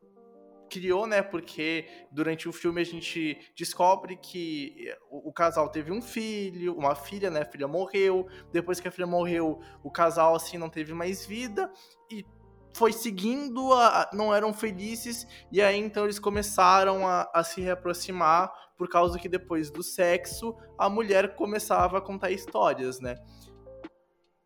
criou, 0.68 1.06
né? 1.06 1.22
Porque 1.22 1.86
durante 2.10 2.48
o 2.48 2.52
filme 2.52 2.80
a 2.80 2.84
gente 2.84 3.38
descobre 3.56 4.16
que 4.16 4.92
o, 5.08 5.28
o, 5.28 5.32
casal 5.32 5.68
teve 5.68 5.92
um 5.92 6.02
filho, 6.02 6.76
uma 6.76 6.94
filha, 6.94 7.30
né? 7.30 7.42
A 7.42 7.44
filha 7.44 7.68
morreu. 7.68 8.26
Depois 8.52 8.80
que 8.80 8.88
a 8.88 8.90
filha 8.90 9.06
morreu, 9.06 9.60
o 9.82 9.90
casal 9.90 10.34
assim 10.34 10.58
não 10.58 10.68
teve 10.68 10.92
mais 10.92 11.24
vida 11.24 11.72
e 12.10 12.24
foi 12.74 12.92
seguindo, 12.92 13.72
a, 13.72 14.10
não 14.12 14.34
eram 14.34 14.52
felizes 14.52 15.26
e 15.50 15.62
aí 15.62 15.78
então 15.78 16.04
eles 16.04 16.18
começaram 16.18 17.06
a, 17.06 17.30
a 17.32 17.44
se 17.44 17.60
reaproximar 17.60 18.52
por 18.76 18.88
causa 18.88 19.18
que 19.18 19.28
depois 19.28 19.70
do 19.70 19.82
sexo 19.82 20.56
a 20.76 20.88
mulher 20.90 21.36
começava 21.36 21.98
a 21.98 22.00
contar 22.00 22.30
histórias, 22.30 23.00
né? 23.00 23.16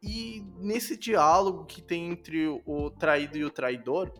E 0.02 0.44
nesse 0.58 0.96
diálogo 0.96 1.64
que 1.64 1.82
tem 1.82 2.10
entre 2.10 2.46
o 2.64 2.90
traído 2.90 3.36
e 3.36 3.44
o 3.44 3.50
traidor, 3.50 4.12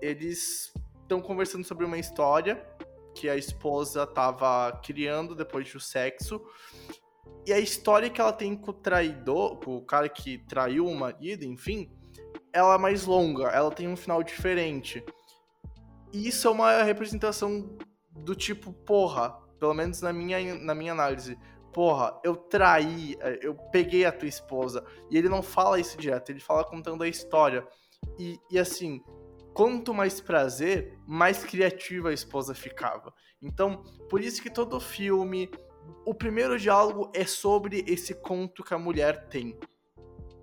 eles 0.00 0.72
estão 1.02 1.20
conversando 1.20 1.64
sobre 1.64 1.84
uma 1.84 1.98
história 1.98 2.66
que 3.14 3.28
a 3.28 3.36
esposa 3.36 4.02
estava 4.04 4.72
criando 4.82 5.34
depois 5.34 5.70
do 5.72 5.78
sexo. 5.78 6.40
E 7.46 7.52
a 7.52 7.60
história 7.60 8.10
que 8.10 8.20
ela 8.20 8.32
tem 8.32 8.56
com 8.56 8.70
o 8.70 8.74
traidor, 8.74 9.60
com 9.60 9.76
o 9.76 9.84
cara 9.84 10.08
que 10.08 10.38
traiu 10.38 10.86
o 10.86 10.94
marido, 10.94 11.44
enfim, 11.44 11.90
ela 12.52 12.74
é 12.74 12.78
mais 12.78 13.06
longa, 13.06 13.48
ela 13.48 13.70
tem 13.70 13.88
um 13.88 13.96
final 13.96 14.22
diferente. 14.22 15.04
E 16.12 16.28
isso 16.28 16.46
é 16.46 16.50
uma 16.50 16.82
representação 16.82 17.76
do 18.10 18.34
tipo, 18.34 18.72
porra, 18.72 19.30
pelo 19.58 19.74
menos 19.74 20.00
na 20.00 20.12
minha, 20.12 20.54
na 20.56 20.74
minha 20.74 20.92
análise, 20.92 21.38
porra, 21.72 22.20
eu 22.22 22.36
traí, 22.36 23.16
eu 23.40 23.54
peguei 23.54 24.04
a 24.04 24.12
tua 24.12 24.28
esposa. 24.28 24.84
E 25.10 25.16
ele 25.16 25.28
não 25.28 25.42
fala 25.42 25.80
isso 25.80 25.96
direto, 25.96 26.30
ele 26.30 26.40
fala 26.40 26.64
contando 26.64 27.02
a 27.02 27.08
história. 27.08 27.66
E, 28.18 28.38
e 28.50 28.58
assim, 28.58 29.02
quanto 29.54 29.94
mais 29.94 30.20
prazer, 30.20 30.98
mais 31.06 31.44
criativa 31.44 32.10
a 32.10 32.12
esposa 32.12 32.54
ficava. 32.54 33.12
Então, 33.40 33.82
por 34.10 34.20
isso 34.20 34.42
que 34.42 34.50
todo 34.50 34.78
filme, 34.78 35.50
o 36.04 36.14
primeiro 36.14 36.58
diálogo 36.58 37.10
é 37.14 37.24
sobre 37.24 37.84
esse 37.86 38.14
conto 38.14 38.62
que 38.62 38.74
a 38.74 38.78
mulher 38.78 39.28
tem. 39.28 39.58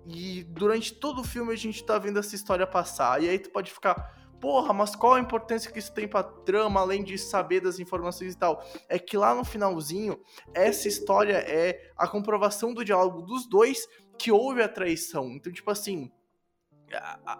E 0.06 0.44
durante 0.44 0.94
todo 0.94 1.20
o 1.20 1.24
filme 1.24 1.52
a 1.52 1.56
gente 1.56 1.84
tá 1.84 1.98
vendo 1.98 2.18
essa 2.18 2.34
história 2.34 2.66
passar. 2.66 3.22
E 3.22 3.28
aí 3.28 3.38
tu 3.38 3.50
pode 3.50 3.70
ficar, 3.70 3.94
porra, 4.40 4.72
mas 4.72 4.96
qual 4.96 5.14
a 5.14 5.20
importância 5.20 5.70
que 5.70 5.78
isso 5.78 5.92
tem 5.92 6.08
pra 6.08 6.22
trama, 6.22 6.80
além 6.80 7.04
de 7.04 7.18
saber 7.18 7.60
das 7.60 7.78
informações 7.78 8.34
e 8.34 8.38
tal? 8.38 8.64
É 8.88 8.98
que 8.98 9.16
lá 9.16 9.34
no 9.34 9.44
finalzinho, 9.44 10.18
essa 10.54 10.88
história 10.88 11.36
é 11.36 11.90
a 11.96 12.08
comprovação 12.08 12.72
do 12.72 12.84
diálogo 12.84 13.22
dos 13.22 13.48
dois 13.48 13.86
que 14.18 14.32
houve 14.32 14.62
a 14.62 14.68
traição. 14.68 15.28
Então, 15.28 15.52
tipo 15.52 15.70
assim, 15.70 16.10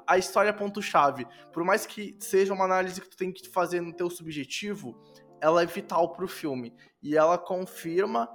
a, 0.06 0.16
história 0.16 0.50
é 0.50 0.52
ponto-chave. 0.52 1.26
Por 1.52 1.64
mais 1.64 1.86
que 1.86 2.16
seja 2.20 2.54
uma 2.54 2.64
análise 2.64 3.00
que 3.00 3.08
tu 3.08 3.16
tem 3.16 3.32
que 3.32 3.48
fazer 3.48 3.80
no 3.80 3.92
teu 3.92 4.08
subjetivo, 4.08 4.96
ela 5.40 5.62
é 5.62 5.66
vital 5.66 6.12
pro 6.12 6.28
filme. 6.28 6.74
E 7.02 7.16
ela 7.16 7.36
confirma 7.36 8.28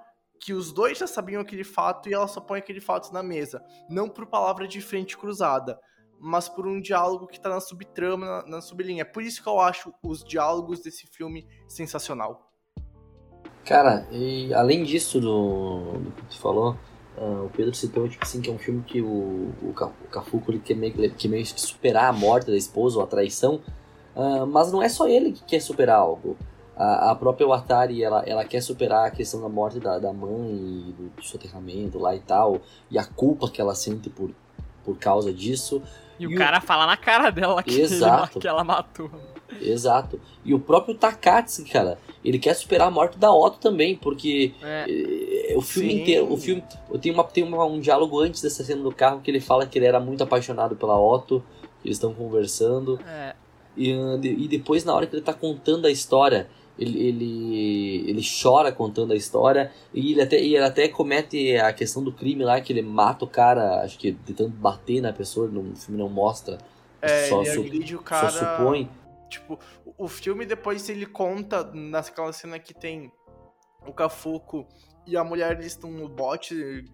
que 0.46 0.54
os 0.54 0.72
dois 0.72 1.00
já 1.00 1.08
sabiam 1.08 1.42
aquele 1.42 1.64
fato 1.64 2.08
e 2.08 2.14
ela 2.14 2.28
só 2.28 2.40
põe 2.40 2.60
aquele 2.60 2.80
fato 2.80 3.12
na 3.12 3.24
mesa. 3.24 3.64
Não 3.90 4.08
por 4.08 4.28
palavra 4.28 4.68
de 4.68 4.80
frente 4.80 5.18
cruzada, 5.18 5.80
mas 6.20 6.48
por 6.48 6.68
um 6.68 6.80
diálogo 6.80 7.26
que 7.26 7.40
tá 7.40 7.50
na 7.50 7.60
subtrama, 7.60 8.28
na, 8.28 8.46
na 8.46 8.62
sublinha. 8.62 9.02
É 9.02 9.06
por 9.06 9.24
isso 9.24 9.42
que 9.42 9.50
eu 9.50 9.60
acho 9.60 9.92
os 10.04 10.24
diálogos 10.24 10.82
desse 10.82 11.08
filme 11.08 11.48
sensacional. 11.68 12.52
Cara, 13.66 14.08
e 14.12 14.54
além 14.54 14.84
disso 14.84 15.20
do, 15.20 15.94
do 15.94 16.12
que 16.12 16.26
tu 16.28 16.40
falou, 16.40 16.78
Uh, 17.18 17.46
o 17.46 17.50
Pedro 17.50 17.74
citou 17.74 18.10
tipo 18.10 18.26
assim, 18.26 18.42
que 18.42 18.50
é 18.50 18.54
um 18.54 18.58
filme 18.58 18.84
que 18.84 19.00
o, 19.00 19.08
o, 19.08 19.70
o 19.70 20.08
Cafuco 20.10 20.52
quer, 20.60 20.76
meio, 20.76 20.94
quer 21.14 21.30
meio 21.30 21.46
que 21.46 21.62
superar 21.62 22.10
a 22.10 22.12
morte 22.12 22.48
da 22.48 22.58
esposa 22.58 22.98
ou 22.98 23.04
a 23.06 23.08
traição, 23.08 23.62
uh, 24.14 24.46
mas 24.46 24.70
não 24.70 24.84
é 24.84 24.90
só 24.90 25.08
ele 25.08 25.32
que 25.32 25.42
quer 25.46 25.62
superar 25.62 25.98
algo. 25.98 26.36
A, 26.76 27.12
a 27.12 27.16
própria 27.16 27.48
Watari 27.48 28.04
ela, 28.04 28.24
ela 28.26 28.44
quer 28.44 28.62
superar 28.62 29.08
a 29.08 29.12
questão 29.12 29.42
da 29.42 29.48
morte 29.48 29.80
da, 29.80 29.98
da 29.98 30.12
mãe, 30.12 30.94
do, 30.98 31.10
do 31.16 31.24
soterramento 31.24 31.98
lá 31.98 32.16
e 32.16 32.20
tal, 32.20 32.60
e 32.92 32.98
a 32.98 33.06
culpa 33.06 33.50
que 33.50 33.62
ela 33.62 33.74
sente 33.74 34.10
por, 34.10 34.32
por 34.84 34.98
causa 34.98 35.34
disso. 35.34 35.82
E, 36.20 36.24
e 36.24 36.28
o 36.28 36.38
cara 36.38 36.60
fala 36.60 36.86
na 36.86 36.98
cara 36.98 37.30
dela 37.30 37.64
que, 37.64 37.80
Exato. 37.80 38.38
Ele, 38.38 38.42
que 38.42 38.48
ela 38.48 38.64
matou. 38.64 39.10
Exato. 39.62 40.20
E 40.44 40.54
o 40.54 40.60
próprio 40.60 40.96
Takatsuki, 40.96 41.72
cara, 41.72 41.98
ele 42.24 42.40
quer 42.40 42.54
superar 42.56 42.88
a 42.88 42.92
morte 42.92 43.18
da 43.18 43.34
Otto 43.34 43.60
também, 43.60 43.96
porque 43.96 44.54
é. 44.62 44.86
Eh, 44.88 45.56
o 45.56 45.62
filme 45.62 45.92
Sim. 45.92 46.02
inteiro, 46.02 46.32
o 46.32 46.38
filme, 46.38 46.64
tem, 47.02 47.12
uma, 47.12 47.24
tem 47.24 47.44
uma, 47.44 47.66
um 47.66 47.80
diálogo 47.80 48.20
antes 48.20 48.42
dessa 48.42 48.64
cena 48.64 48.82
do 48.82 48.92
carro 48.92 49.22
que 49.22 49.32
ele 49.32 49.40
fala 49.40 49.66
que 49.66 49.78
ele 49.78 49.86
era 49.86 50.00
muito 50.00 50.24
apaixonado 50.24 50.76
pela 50.76 51.00
Otto, 51.00 51.44
eles 51.84 51.98
estão 51.98 52.14
conversando. 52.14 53.00
É. 53.08 53.36
E, 53.78 53.92
e 53.92 54.48
depois, 54.48 54.84
na 54.84 54.94
hora 54.94 55.06
que 55.06 55.16
ele 55.16 55.22
tá 55.22 55.34
contando 55.34 55.86
a 55.86 55.92
história, 55.92 56.50
ele, 56.78 57.08
ele, 57.08 58.10
ele 58.10 58.22
chora 58.22 58.72
contando 58.72 59.14
a 59.14 59.16
história 59.16 59.72
e 59.94 60.12
ele, 60.12 60.22
até, 60.22 60.40
e 60.40 60.56
ele 60.56 60.64
até 60.64 60.88
comete 60.88 61.56
a 61.58 61.72
questão 61.72 62.04
do 62.04 62.12
crime 62.12 62.44
lá, 62.44 62.60
que 62.60 62.74
ele 62.74 62.82
mata 62.82 63.26
o 63.26 63.28
cara, 63.28 63.82
acho 63.82 63.98
que 63.98 64.12
tentando 64.12 64.50
bater 64.50 65.02
na 65.02 65.14
pessoa, 65.14 65.48
no 65.48 65.76
filme 65.76 66.00
não 66.00 66.10
mostra. 66.10 66.58
É, 67.02 67.28
só, 67.30 67.44
ele 67.44 67.88
su, 67.88 68.00
cara... 68.00 68.30
só 68.30 68.58
supõe. 68.58 68.90
Tipo, 69.30 69.60
o 69.98 70.08
filme 70.08 70.46
depois 70.46 70.90
ele 70.90 71.06
conta 71.06 71.64
naquela 71.74 72.34
cena 72.34 72.60
que 72.60 72.74
tem 72.74 73.12
o 73.88 73.94
Cafuco 73.94 74.68
e 75.06 75.16
a 75.16 75.24
mulher 75.24 75.54
eles 75.54 75.68
estão 75.68 75.92
no 75.92 76.10
bote, 76.10 76.86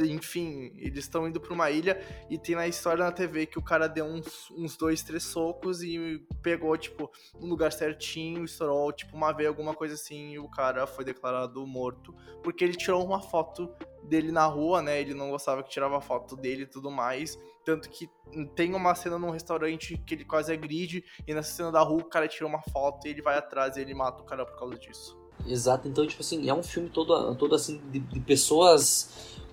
enfim, 0.00 0.72
eles 0.76 1.04
estão 1.04 1.26
indo 1.28 1.40
para 1.40 1.52
uma 1.52 1.70
ilha 1.70 2.00
e 2.30 2.38
tem 2.38 2.54
na 2.54 2.66
história 2.66 3.04
na 3.04 3.12
TV 3.12 3.46
que 3.46 3.58
o 3.58 3.62
cara 3.62 3.88
deu 3.88 4.04
uns, 4.04 4.50
uns 4.50 4.76
dois, 4.76 5.02
três 5.02 5.24
socos 5.24 5.82
e 5.82 6.24
pegou, 6.42 6.76
tipo, 6.76 7.10
um 7.40 7.46
lugar 7.46 7.72
certinho, 7.72 8.44
estourou, 8.44 8.92
tipo, 8.92 9.16
uma 9.16 9.32
veia, 9.32 9.48
alguma 9.48 9.74
coisa 9.74 9.94
assim, 9.94 10.32
e 10.32 10.38
o 10.38 10.48
cara 10.48 10.86
foi 10.86 11.04
declarado 11.04 11.66
morto 11.66 12.14
porque 12.42 12.64
ele 12.64 12.74
tirou 12.74 13.04
uma 13.04 13.20
foto 13.20 13.68
dele 14.02 14.32
na 14.32 14.46
rua, 14.46 14.80
né? 14.80 15.00
Ele 15.00 15.14
não 15.14 15.30
gostava 15.30 15.62
que 15.62 15.70
tirava 15.70 16.00
foto 16.00 16.36
dele 16.36 16.62
e 16.62 16.66
tudo 16.66 16.90
mais. 16.90 17.38
Tanto 17.64 17.90
que 17.90 18.08
tem 18.54 18.74
uma 18.74 18.94
cena 18.94 19.18
num 19.18 19.30
restaurante 19.30 19.98
que 20.06 20.14
ele 20.14 20.24
quase 20.24 20.52
agride, 20.52 21.04
e 21.26 21.34
nessa 21.34 21.52
cena 21.52 21.70
da 21.70 21.80
rua 21.80 22.00
o 22.00 22.08
cara 22.08 22.26
tira 22.26 22.46
uma 22.46 22.62
foto 22.62 23.06
e 23.06 23.10
ele 23.10 23.22
vai 23.22 23.36
atrás 23.36 23.76
e 23.76 23.80
ele 23.80 23.94
mata 23.94 24.22
o 24.22 24.26
cara 24.26 24.46
por 24.46 24.58
causa 24.58 24.78
disso. 24.78 25.18
Exato, 25.46 25.88
então, 25.88 26.06
tipo 26.06 26.20
assim, 26.20 26.48
é 26.48 26.54
um 26.54 26.62
filme 26.62 26.88
todo, 26.88 27.34
todo 27.36 27.54
assim, 27.54 27.80
de, 27.90 28.00
de 28.00 28.20
pessoas 28.20 29.08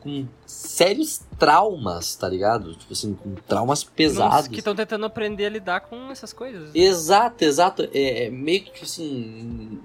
com 0.05 0.27
sérios 0.45 1.21
traumas, 1.39 2.15
tá 2.15 2.29
ligado? 2.29 2.75
Tipo 2.75 2.93
assim, 2.93 3.15
com 3.15 3.33
traumas 3.47 3.83
pesados. 3.83 4.47
que 4.47 4.59
estão 4.59 4.75
tentando 4.75 5.05
aprender 5.05 5.47
a 5.47 5.49
lidar 5.49 5.81
com 5.81 6.11
essas 6.11 6.31
coisas. 6.31 6.69
Exato, 6.75 7.43
exato. 7.43 7.89
É, 7.91 8.25
é 8.25 8.29
meio 8.29 8.63
que, 8.63 8.71
tipo 8.71 8.85
assim, 8.85 9.79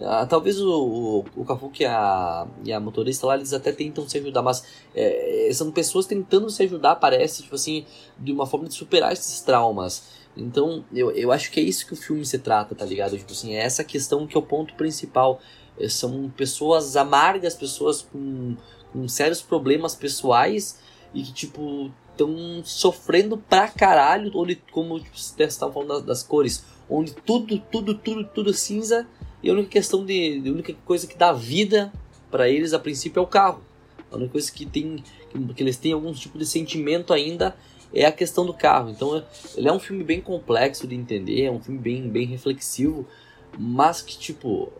ah, 0.00 0.26
talvez 0.26 0.60
o, 0.60 0.70
o, 0.70 1.24
o 1.36 1.44
Cafuque 1.44 1.82
e 1.82 1.86
a, 1.86 2.46
e 2.64 2.72
a 2.72 2.80
motorista 2.80 3.26
lá, 3.26 3.34
eles 3.34 3.52
até 3.52 3.72
tentam 3.72 4.08
se 4.08 4.18
ajudar, 4.18 4.42
mas 4.42 4.64
é, 4.94 5.50
são 5.52 5.70
pessoas 5.70 6.06
tentando 6.06 6.48
se 6.50 6.62
ajudar, 6.62 6.96
parece, 6.96 7.42
tipo 7.42 7.54
assim, 7.54 7.84
de 8.18 8.32
uma 8.32 8.46
forma 8.46 8.68
de 8.68 8.74
superar 8.74 9.12
esses 9.12 9.40
traumas. 9.40 10.25
Então, 10.36 10.84
eu, 10.92 11.10
eu 11.12 11.32
acho 11.32 11.50
que 11.50 11.58
é 11.58 11.62
isso 11.62 11.86
que 11.86 11.94
o 11.94 11.96
filme 11.96 12.24
se 12.24 12.38
trata, 12.38 12.74
tá 12.74 12.84
ligado? 12.84 13.16
Tipo 13.16 13.32
assim, 13.32 13.54
é 13.54 13.62
essa 13.62 13.82
questão 13.82 14.26
que 14.26 14.36
é 14.36 14.38
o 14.38 14.42
ponto 14.42 14.74
principal. 14.74 15.40
É, 15.78 15.88
são 15.88 16.30
pessoas 16.36 16.96
amargas, 16.96 17.54
pessoas 17.54 18.02
com, 18.02 18.54
com 18.92 19.08
sérios 19.08 19.40
problemas 19.40 19.94
pessoais 19.94 20.78
e 21.14 21.22
que, 21.22 21.32
tipo, 21.32 21.90
estão 22.10 22.62
sofrendo 22.64 23.38
pra 23.38 23.68
caralho, 23.68 24.30
onde, 24.34 24.56
como 24.70 25.00
tipo, 25.00 25.18
vocês 25.18 25.52
estavam 25.52 25.72
falando 25.72 25.88
das, 25.88 26.02
das 26.02 26.22
cores, 26.22 26.64
onde 26.88 27.14
tudo, 27.14 27.58
tudo, 27.58 27.94
tudo, 27.94 28.24
tudo 28.24 28.52
cinza 28.52 29.06
e 29.42 29.50
a 29.50 29.52
única 29.52 29.68
questão 29.68 30.04
de. 30.04 30.42
A 30.46 30.50
única 30.50 30.74
coisa 30.84 31.06
que 31.06 31.16
dá 31.16 31.32
vida 31.32 31.92
para 32.30 32.48
eles 32.48 32.72
a 32.72 32.78
princípio 32.78 33.20
é 33.20 33.22
o 33.22 33.26
carro. 33.26 33.62
A 34.10 34.16
única 34.16 34.32
coisa 34.32 34.50
que 34.50 34.66
tem 34.66 35.02
que 35.54 35.62
eles 35.62 35.76
têm 35.76 35.92
algum 35.92 36.12
tipo 36.12 36.38
de 36.38 36.46
sentimento 36.46 37.12
ainda 37.12 37.54
é 37.92 38.04
a 38.04 38.12
questão 38.12 38.44
do 38.44 38.54
carro. 38.54 38.90
Então 38.90 39.22
ele 39.56 39.68
é 39.68 39.72
um 39.72 39.80
filme 39.80 40.04
bem 40.04 40.20
complexo 40.20 40.86
de 40.86 40.94
entender, 40.94 41.44
é 41.44 41.50
um 41.50 41.60
filme 41.60 41.80
bem, 41.80 42.08
bem 42.08 42.26
reflexivo, 42.26 43.06
mas 43.58 44.02
que 44.02 44.18
tipo 44.18 44.72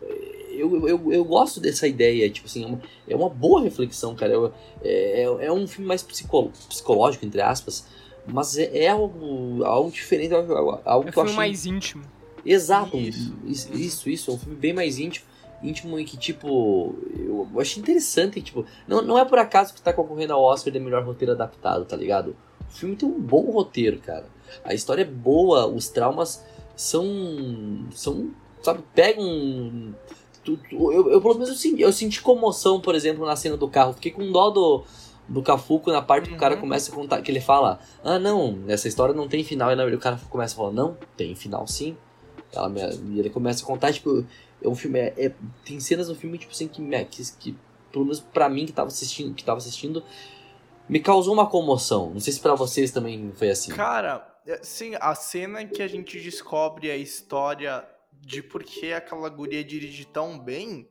eu, 0.57 0.87
eu, 0.87 1.13
eu 1.13 1.23
gosto 1.23 1.59
dessa 1.59 1.87
ideia, 1.87 2.29
tipo 2.29 2.47
assim, 2.47 2.63
é 2.63 2.67
uma, 2.67 2.81
é 3.09 3.15
uma 3.15 3.29
boa 3.29 3.61
reflexão, 3.61 4.15
cara. 4.15 4.51
É, 4.83 5.21
é, 5.21 5.45
é 5.45 5.51
um 5.51 5.67
filme 5.67 5.87
mais 5.87 6.01
psicolo, 6.01 6.51
psicológico, 6.67 7.25
entre 7.25 7.41
aspas, 7.41 7.87
mas 8.25 8.57
é, 8.57 8.85
é 8.85 8.87
algo, 8.89 9.63
algo 9.63 9.91
diferente, 9.91 10.33
algo, 10.33 10.53
algo 10.53 10.81
é 10.83 10.95
um 10.95 11.03
que 11.03 11.11
filme 11.11 11.15
eu 11.15 11.23
achei... 11.23 11.35
mais 11.35 11.65
íntimo. 11.65 12.03
Exato, 12.45 12.97
isso. 12.97 13.35
Isso, 13.45 13.73
isso, 13.73 14.09
isso, 14.09 14.31
é 14.31 14.33
um 14.33 14.37
filme 14.37 14.55
bem 14.55 14.73
mais 14.73 14.97
íntimo, 14.99 15.25
íntimo 15.61 15.99
e 15.99 16.05
que, 16.05 16.17
tipo, 16.17 16.95
eu 17.17 17.59
achei 17.59 17.81
interessante, 17.81 18.41
tipo, 18.41 18.65
não, 18.87 19.01
não 19.01 19.17
é 19.17 19.25
por 19.25 19.37
acaso 19.37 19.73
que 19.73 19.81
tá 19.81 19.93
concorrendo 19.93 20.33
ao 20.33 20.41
Oscar 20.41 20.71
de 20.71 20.79
melhor 20.79 21.03
roteiro 21.03 21.33
adaptado, 21.33 21.85
tá 21.85 21.95
ligado? 21.95 22.35
O 22.69 22.73
filme 22.73 22.95
tem 22.95 23.07
um 23.07 23.19
bom 23.19 23.51
roteiro, 23.51 23.99
cara. 23.99 24.25
A 24.63 24.73
história 24.73 25.01
é 25.01 25.05
boa, 25.05 25.67
os 25.67 25.89
traumas 25.89 26.43
são. 26.75 27.05
são. 27.91 28.29
sabe, 28.63 28.83
pegam. 28.93 29.93
Eu, 30.45 30.91
eu, 30.93 31.11
eu, 31.11 31.21
pelo 31.21 31.33
menos 31.33 31.49
eu 31.49 31.55
senti, 31.55 31.81
eu 31.81 31.91
senti 31.91 32.21
comoção, 32.21 32.79
por 32.79 32.95
exemplo, 32.95 33.25
na 33.25 33.35
cena 33.35 33.57
do 33.57 33.67
carro. 33.67 33.93
Fiquei 33.93 34.11
com 34.11 34.31
dó 34.31 34.49
do, 34.49 34.83
do 35.27 35.41
Cafuco 35.41 35.91
na 35.91 36.01
parte 36.01 36.29
que 36.29 36.35
o 36.35 36.37
cara 36.37 36.55
Uhum. 36.55 36.61
começa 36.61 36.89
a 36.91 36.95
contar, 36.95 37.21
que 37.21 37.29
ele 37.29 37.41
fala, 37.41 37.79
ah 38.03 38.17
não, 38.17 38.59
essa 38.67 38.87
história 38.87 39.13
não 39.13 39.27
tem 39.27 39.43
final, 39.43 39.69
e 39.71 39.93
o 39.95 39.99
cara 39.99 40.17
começa 40.29 40.53
a 40.53 40.57
falar, 40.57 40.71
não, 40.71 40.95
tem 41.17 41.35
final 41.35 41.67
sim. 41.67 41.97
Ela, 42.53 42.71
e 43.11 43.19
ele 43.19 43.29
começa 43.29 43.61
a 43.61 43.67
contar, 43.67 43.91
tipo, 43.91 44.23
é 44.63 44.69
um 44.69 44.75
filme, 44.75 44.99
é, 44.99 45.13
é- 45.17 45.33
tem 45.65 45.81
cenas 45.81 46.07
no 46.07 46.15
filme, 46.15 46.37
tipo 46.37 46.53
assim, 46.53 46.69
que, 46.69 46.81
que, 47.05 47.23
que 47.39 47.55
pelo 47.91 48.05
menos 48.05 48.21
pra 48.21 48.47
mim 48.47 48.65
que 48.65 48.71
tava 48.71 48.87
assistindo, 48.87 49.33
que 49.33 49.43
tava 49.43 49.57
assistindo, 49.57 50.01
me 50.87 50.99
causou 50.99 51.33
uma 51.33 51.49
comoção. 51.49 52.11
Não 52.11 52.19
sei 52.19 52.33
se 52.33 52.39
pra 52.39 52.55
vocês 52.55 52.91
também 52.91 53.31
foi 53.33 53.49
assim. 53.49 53.71
Cara, 53.73 54.25
é, 54.45 54.59
sim, 54.63 54.93
a 54.99 55.13
cena 55.15 55.61
em 55.61 55.67
que 55.67 55.81
a 55.81 55.87
gente 55.87 56.19
descobre 56.19 56.89
a 56.89 56.95
história 56.95 57.87
de 58.13 58.41
por 58.41 58.63
que 58.63 58.93
aquela 58.93 59.29
guria 59.29 59.63
dirige 59.63 60.05
tão 60.05 60.39
bem, 60.39 60.87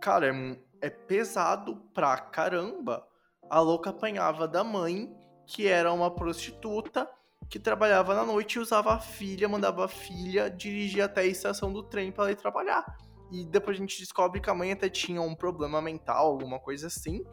cara, 0.00 0.28
é, 0.28 0.86
é 0.86 0.90
pesado 0.90 1.76
pra 1.94 2.16
caramba. 2.16 3.06
A 3.48 3.60
louca 3.60 3.90
apanhava 3.90 4.46
da 4.46 4.62
mãe, 4.62 5.10
que 5.46 5.66
era 5.66 5.92
uma 5.92 6.10
prostituta, 6.10 7.08
que 7.48 7.58
trabalhava 7.58 8.14
na 8.14 8.24
noite 8.24 8.54
e 8.54 8.58
usava 8.58 8.92
a 8.92 8.98
filha, 8.98 9.48
mandava 9.48 9.86
a 9.86 9.88
filha 9.88 10.50
dirigir 10.50 11.02
até 11.02 11.22
a 11.22 11.26
estação 11.26 11.72
do 11.72 11.82
trem 11.82 12.12
pra 12.12 12.24
ela 12.24 12.32
ir 12.32 12.36
trabalhar. 12.36 12.84
E 13.30 13.44
depois 13.44 13.76
a 13.76 13.80
gente 13.80 13.98
descobre 13.98 14.40
que 14.40 14.50
a 14.50 14.54
mãe 14.54 14.72
até 14.72 14.88
tinha 14.88 15.20
um 15.20 15.34
problema 15.34 15.80
mental, 15.80 16.26
alguma 16.26 16.58
coisa 16.58 16.88
assim. 16.88 17.24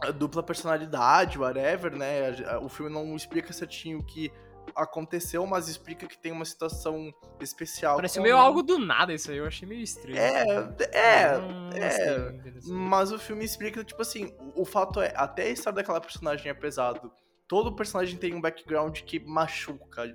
A 0.00 0.10
dupla 0.10 0.42
personalidade, 0.42 1.38
whatever, 1.38 1.96
né? 1.96 2.30
O 2.60 2.68
filme 2.68 2.92
não 2.92 3.14
explica 3.16 3.52
certinho 3.52 3.98
o 4.00 4.04
que 4.04 4.30
aconteceu, 4.74 5.46
mas 5.46 5.68
explica 5.68 6.06
que 6.06 6.18
tem 6.18 6.32
uma 6.32 6.44
situação 6.44 7.12
especial. 7.40 7.96
Pareceu 7.96 8.20
com 8.20 8.24
meio 8.24 8.36
algo 8.36 8.62
do 8.62 8.78
nada 8.78 9.12
isso 9.12 9.30
aí, 9.30 9.36
eu 9.38 9.46
achei 9.46 9.68
meio 9.68 9.82
estranho. 9.82 10.16
É, 10.18 10.40
é, 10.92 11.38
Não 11.38 11.68
é. 11.70 12.32
desse- 12.32 12.70
Mas 12.72 13.12
o 13.12 13.18
filme 13.18 13.44
explica, 13.44 13.84
tipo 13.84 14.00
assim, 14.02 14.34
o, 14.54 14.62
o 14.62 14.64
fato 14.64 15.00
é, 15.00 15.12
até 15.16 15.44
a 15.44 15.50
história 15.50 15.76
daquela 15.76 16.00
personagem 16.00 16.50
é 16.50 16.54
pesado. 16.54 17.12
Todo 17.46 17.74
personagem 17.76 18.18
tem 18.18 18.34
um 18.34 18.40
background 18.40 19.00
que 19.02 19.20
machuca. 19.20 20.12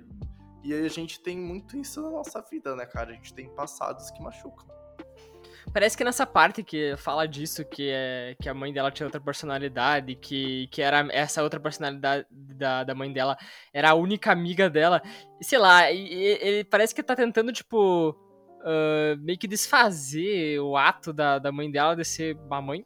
E 0.62 0.74
a 0.74 0.88
gente 0.88 1.20
tem 1.20 1.38
muito 1.38 1.76
isso 1.76 2.02
na 2.02 2.10
nossa 2.10 2.42
vida, 2.42 2.76
né, 2.76 2.84
cara? 2.84 3.10
A 3.10 3.14
gente 3.14 3.32
tem 3.32 3.48
passados 3.54 4.10
que 4.10 4.20
machucam. 4.22 4.66
Parece 5.72 5.96
que 5.96 6.04
nessa 6.04 6.26
parte 6.26 6.62
que 6.62 6.96
fala 6.96 7.26
disso, 7.26 7.64
que, 7.64 7.90
é, 7.90 8.36
que 8.40 8.48
a 8.48 8.54
mãe 8.54 8.72
dela 8.72 8.90
tinha 8.90 9.06
outra 9.06 9.20
personalidade, 9.20 10.14
que, 10.14 10.66
que 10.68 10.82
era 10.82 11.06
essa 11.12 11.42
outra 11.42 11.60
personalidade 11.60 12.26
da, 12.30 12.84
da 12.84 12.94
mãe 12.94 13.12
dela 13.12 13.36
era 13.72 13.90
a 13.90 13.94
única 13.94 14.32
amiga 14.32 14.68
dela. 14.68 15.02
Sei 15.40 15.58
lá, 15.58 15.90
ele 15.90 16.64
parece 16.64 16.94
que 16.94 17.02
tá 17.02 17.14
tentando, 17.14 17.52
tipo, 17.52 18.16
ah, 18.62 19.16
meio 19.18 19.38
que 19.38 19.48
desfazer 19.48 20.60
o 20.60 20.76
ato 20.76 21.12
da, 21.12 21.38
da 21.38 21.50
mãe 21.50 21.70
dela 21.70 21.94
de 21.94 22.04
ser 22.04 22.36
uma 22.36 22.60
mãe 22.60 22.84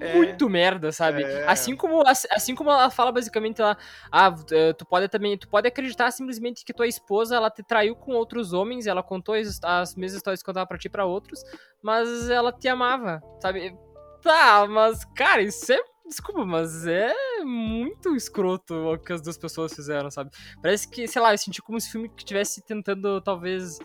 É. 0.00 0.14
muito 0.14 0.48
merda, 0.50 0.90
sabe? 0.92 1.22
É. 1.22 1.46
Assim 1.46 1.76
como 1.76 2.02
assim, 2.06 2.54
como 2.54 2.70
ela 2.70 2.90
fala 2.90 3.12
basicamente 3.12 3.60
lá, 3.60 3.76
ah, 4.10 4.34
eh, 4.50 4.72
tu 4.72 4.84
pode 4.84 5.08
também, 5.08 5.38
tu 5.38 5.48
pode 5.48 5.68
acreditar 5.68 6.10
simplesmente 6.10 6.64
que 6.64 6.72
tua 6.72 6.86
esposa 6.86 7.36
ela 7.36 7.50
te 7.50 7.62
traiu 7.62 7.94
com 7.94 8.12
outros 8.12 8.52
homens, 8.52 8.86
ela 8.86 9.02
contou 9.02 9.34
as, 9.34 9.60
as 9.62 9.94
mesmas 9.94 10.16
histórias 10.16 10.42
que 10.42 10.46
contava 10.46 10.66
pra 10.66 10.78
ti 10.78 10.88
pra 10.88 11.06
outros, 11.06 11.42
mas 11.82 12.28
ela 12.28 12.52
te 12.52 12.68
amava, 12.68 13.22
sabe? 13.40 13.76
Tá, 14.22 14.66
mas 14.66 15.04
cara, 15.14 15.42
isso 15.42 15.72
é 15.72 15.80
Desculpa, 16.06 16.44
mas 16.44 16.86
é 16.86 17.14
muito 17.44 18.14
escroto 18.14 18.74
o 18.74 18.98
que 18.98 19.10
as 19.10 19.22
duas 19.22 19.38
pessoas 19.38 19.72
fizeram, 19.74 20.10
sabe? 20.10 20.30
Parece 20.60 20.86
que, 20.86 21.08
sei 21.08 21.22
lá, 21.22 21.32
eu 21.32 21.38
senti 21.38 21.62
como 21.62 21.80
se 21.80 21.88
o 21.88 21.92
filme 21.92 22.10
que 22.10 22.20
estivesse 22.20 22.62
tentando, 22.62 23.22
talvez. 23.22 23.78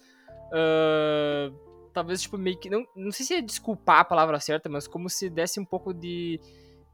ah, 0.52 1.50
talvez, 1.93 2.21
tipo, 2.21 2.38
meio 2.38 2.58
que. 2.58 2.69
Não, 2.69 2.86
não 2.95 3.12
sei 3.12 3.25
se 3.25 3.34
é 3.36 3.41
desculpar 3.41 3.99
a 3.99 4.06
palavra 4.06 4.39
certa, 4.39 4.69
mas 4.69 4.88
como 4.88 5.10
se 5.10 5.30
desse 5.30 5.60
um 5.60 5.65
pouco 5.65 5.93
de. 5.93 6.39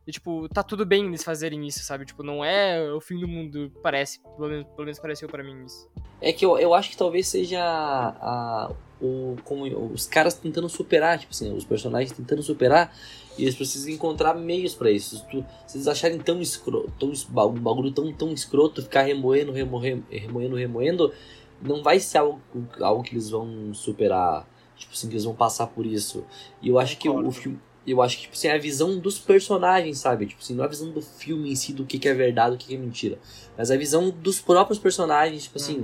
tipo, 0.09 0.47
tá 0.49 0.61
tudo 0.63 0.85
bem 0.85 1.05
eles 1.07 1.23
fazerem 1.23 1.65
isso, 1.67 1.79
sabe? 1.83 2.05
Tipo, 2.05 2.23
não 2.23 2.43
é 2.43 2.91
o 2.93 3.01
fim 3.01 3.19
do 3.19 3.27
mundo, 3.27 3.71
parece. 3.81 4.21
Pelo 4.21 4.47
menos, 4.49 4.65
pelo 4.67 4.83
menos 4.85 4.99
pareceu 4.99 5.27
pra 5.27 5.43
mim 5.43 5.65
isso. 5.65 5.89
É 6.21 6.31
que 6.31 6.45
eu, 6.45 6.57
eu 6.57 6.73
acho 6.73 6.89
que 6.89 6.97
talvez 6.97 7.27
seja 7.27 7.59
a, 7.61 8.71
o, 9.01 9.35
como, 9.43 9.65
os 9.93 10.07
caras 10.07 10.33
tentando 10.33 10.69
superar, 10.69 11.19
tipo 11.19 11.31
assim, 11.31 11.53
os 11.55 11.65
personagens 11.65 12.11
tentando 12.11 12.41
superar, 12.41 12.95
e 13.37 13.43
eles 13.43 13.55
precisam 13.55 13.91
encontrar 13.91 14.33
meios 14.33 14.73
pra 14.73 14.89
isso. 14.89 15.17
Se, 15.17 15.25
tu- 15.27 15.45
se 15.67 15.77
eles 15.77 15.87
acharem 15.87 16.17
tão 16.19 16.39
escroto, 16.41 16.91
tão, 16.97 17.09
um 17.47 17.59
bagulho 17.59 17.91
tão, 17.91 18.11
tão 18.13 18.31
escroto, 18.31 18.81
ficar 18.81 19.01
remoendo, 19.01 19.51
remoendo, 19.51 20.05
remoendo, 20.09 20.55
remoendo, 20.55 21.13
não 21.61 21.83
vai 21.83 21.99
ser 21.99 22.19
algo, 22.19 22.39
algo 22.79 23.03
que 23.03 23.13
eles 23.13 23.29
vão 23.29 23.73
superar, 23.73 24.47
tipo 24.77 24.93
assim, 24.93 25.07
que 25.07 25.13
eles 25.13 25.23
vão 25.23 25.35
passar 25.35 25.67
por 25.67 25.85
isso. 25.85 26.25
E 26.61 26.69
eu 26.69 26.79
acho 26.79 26.97
que 26.97 27.07
o, 27.09 27.13
Concordo. 27.13 27.31
filme. 27.31 27.59
Eu 27.87 28.01
acho 28.01 28.15
que 28.17 28.23
tipo 28.23 28.33
assim, 28.33 28.47
é 28.47 28.55
a 28.55 28.57
visão 28.57 28.97
dos 28.99 29.19
personagens, 29.19 29.99
sabe? 29.99 30.25
Tipo 30.25 30.41
assim, 30.41 30.55
não 30.55 30.63
é 30.63 30.67
a 30.67 30.69
visão 30.69 30.91
do 30.91 31.01
filme 31.03 31.51
em 31.51 31.55
si, 31.55 31.71
do 31.71 31.85
que, 31.85 31.99
que 31.99 32.09
é 32.09 32.13
verdade, 32.15 32.55
do 32.55 32.57
que, 32.57 32.67
que 32.67 32.75
é 32.75 32.77
mentira. 32.79 33.19
Mas 33.55 33.69
a 33.69 33.77
visão 33.77 34.09
dos 34.09 34.41
próprios 34.41 34.79
personagens, 34.79 35.43
tipo 35.43 35.57
assim, 35.57 35.81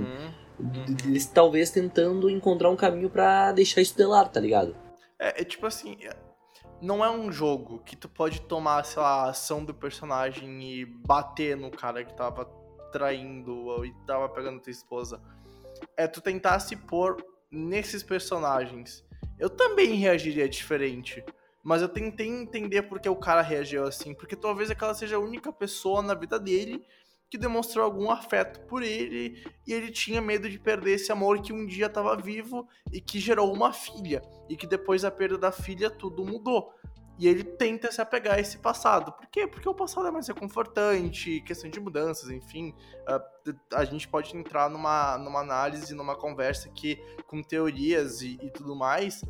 Uhum. 0.58 0.84
eles 1.06 1.26
talvez 1.26 1.70
tentando 1.70 2.28
encontrar 2.28 2.70
um 2.70 2.76
caminho 2.76 3.08
pra 3.08 3.52
deixar 3.52 3.80
isso 3.80 3.96
de 3.96 4.04
lado, 4.04 4.30
tá 4.32 4.40
ligado? 4.40 4.74
É, 5.18 5.42
é 5.42 5.44
tipo 5.44 5.64
assim, 5.64 5.96
não 6.80 7.04
é 7.04 7.10
um 7.10 7.30
jogo 7.30 7.78
que 7.86 7.94
tu 7.94 8.08
pode 8.08 8.40
tomar, 8.42 8.84
sei 8.84 9.00
lá, 9.00 9.26
a 9.26 9.30
ação 9.30 9.64
do 9.64 9.72
personagem 9.72 10.60
e 10.64 10.84
bater 10.84 11.56
no 11.56 11.70
cara 11.70 12.04
que 12.04 12.12
tava 12.14 12.44
traindo 12.90 13.54
ou 13.66 13.86
e 13.86 13.94
tava 14.06 14.28
pegando 14.28 14.60
tua 14.60 14.72
esposa. 14.72 15.20
É 15.96 16.08
tu 16.08 16.20
tentar 16.20 16.58
se 16.58 16.74
pôr 16.74 17.16
nesses 17.52 18.02
personagens. 18.02 19.04
Eu 19.38 19.50
também 19.50 19.94
reagiria 19.94 20.48
diferente. 20.48 21.22
Mas 21.62 21.80
eu 21.80 21.88
tentei 21.88 22.26
entender 22.26 22.82
por 22.82 22.98
que 22.98 23.08
o 23.08 23.14
cara 23.14 23.42
reagiu 23.42 23.84
assim. 23.84 24.14
Porque 24.14 24.34
talvez 24.34 24.70
aquela 24.70 24.94
seja 24.94 25.16
a 25.16 25.20
única 25.20 25.52
pessoa 25.52 26.02
na 26.02 26.14
vida 26.14 26.38
dele 26.40 26.84
que 27.30 27.38
demonstrou 27.38 27.84
algum 27.84 28.10
afeto 28.10 28.60
por 28.66 28.82
ele. 28.82 29.42
E 29.66 29.72
ele 29.72 29.90
tinha 29.90 30.20
medo 30.20 30.48
de 30.50 30.58
perder 30.58 30.94
esse 30.94 31.12
amor 31.12 31.40
que 31.40 31.52
um 31.52 31.66
dia 31.66 31.86
estava 31.86 32.16
vivo 32.16 32.68
e 32.92 33.00
que 33.00 33.20
gerou 33.20 33.52
uma 33.52 33.72
filha 33.72 34.22
e 34.48 34.56
que 34.56 34.66
depois 34.66 35.02
da 35.02 35.10
perda 35.10 35.38
da 35.38 35.52
filha 35.52 35.88
tudo 35.88 36.24
mudou. 36.24 36.74
E 37.18 37.28
ele 37.28 37.44
tenta 37.44 37.92
se 37.92 38.00
apegar 38.00 38.36
a 38.36 38.40
esse 38.40 38.58
passado. 38.58 39.12
Por 39.12 39.26
quê? 39.26 39.46
Porque 39.46 39.68
o 39.68 39.74
passado 39.74 40.06
é 40.06 40.10
mais 40.10 40.26
reconfortante, 40.28 41.40
questão 41.42 41.68
de 41.68 41.78
mudanças, 41.78 42.30
enfim. 42.30 42.74
A, 43.06 43.22
a 43.76 43.84
gente 43.84 44.08
pode 44.08 44.36
entrar 44.36 44.70
numa, 44.70 45.18
numa 45.18 45.40
análise, 45.40 45.94
numa 45.94 46.16
conversa 46.16 46.68
aqui 46.68 46.98
com 47.26 47.42
teorias 47.42 48.22
e, 48.22 48.38
e 48.42 48.50
tudo 48.50 48.74
mais. 48.74 49.22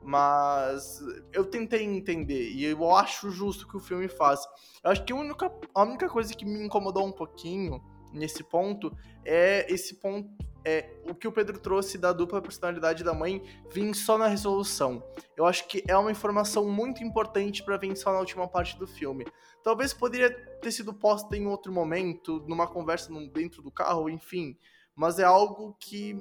Mas 0.00 1.00
eu 1.32 1.44
tentei 1.44 1.84
entender 1.84 2.50
e 2.50 2.64
eu 2.64 2.94
acho 2.94 3.30
justo 3.30 3.66
que 3.66 3.76
o 3.76 3.80
filme 3.80 4.08
faz. 4.08 4.40
Eu 4.82 4.90
acho 4.90 5.04
que 5.04 5.12
a 5.12 5.16
única, 5.16 5.52
a 5.74 5.82
única 5.82 6.08
coisa 6.08 6.34
que 6.34 6.44
me 6.44 6.64
incomodou 6.64 7.06
um 7.06 7.12
pouquinho 7.12 7.82
nesse 8.12 8.42
ponto 8.42 8.96
é 9.24 9.70
esse 9.72 9.96
ponto 9.96 10.28
é 10.64 10.90
o 11.08 11.14
que 11.14 11.26
o 11.28 11.32
Pedro 11.32 11.58
trouxe 11.58 11.98
da 11.98 12.12
dupla 12.12 12.42
personalidade 12.42 13.04
da 13.04 13.14
mãe 13.14 13.42
vir 13.70 13.94
só 13.94 14.18
na 14.18 14.26
resolução. 14.26 15.02
Eu 15.36 15.46
acho 15.46 15.66
que 15.66 15.82
é 15.86 15.96
uma 15.96 16.10
informação 16.10 16.68
muito 16.68 17.02
importante 17.02 17.62
para 17.62 17.76
vir 17.76 17.96
só 17.96 18.12
na 18.12 18.18
última 18.18 18.48
parte 18.48 18.78
do 18.78 18.86
filme. 18.86 19.26
Talvez 19.62 19.92
poderia 19.92 20.30
ter 20.60 20.72
sido 20.72 20.92
posta 20.92 21.36
em 21.36 21.46
outro 21.46 21.72
momento, 21.72 22.44
numa 22.46 22.66
conversa 22.66 23.12
dentro 23.32 23.62
do 23.62 23.70
carro, 23.70 24.08
enfim. 24.08 24.56
Mas 24.94 25.18
é 25.18 25.24
algo 25.24 25.76
que 25.78 26.14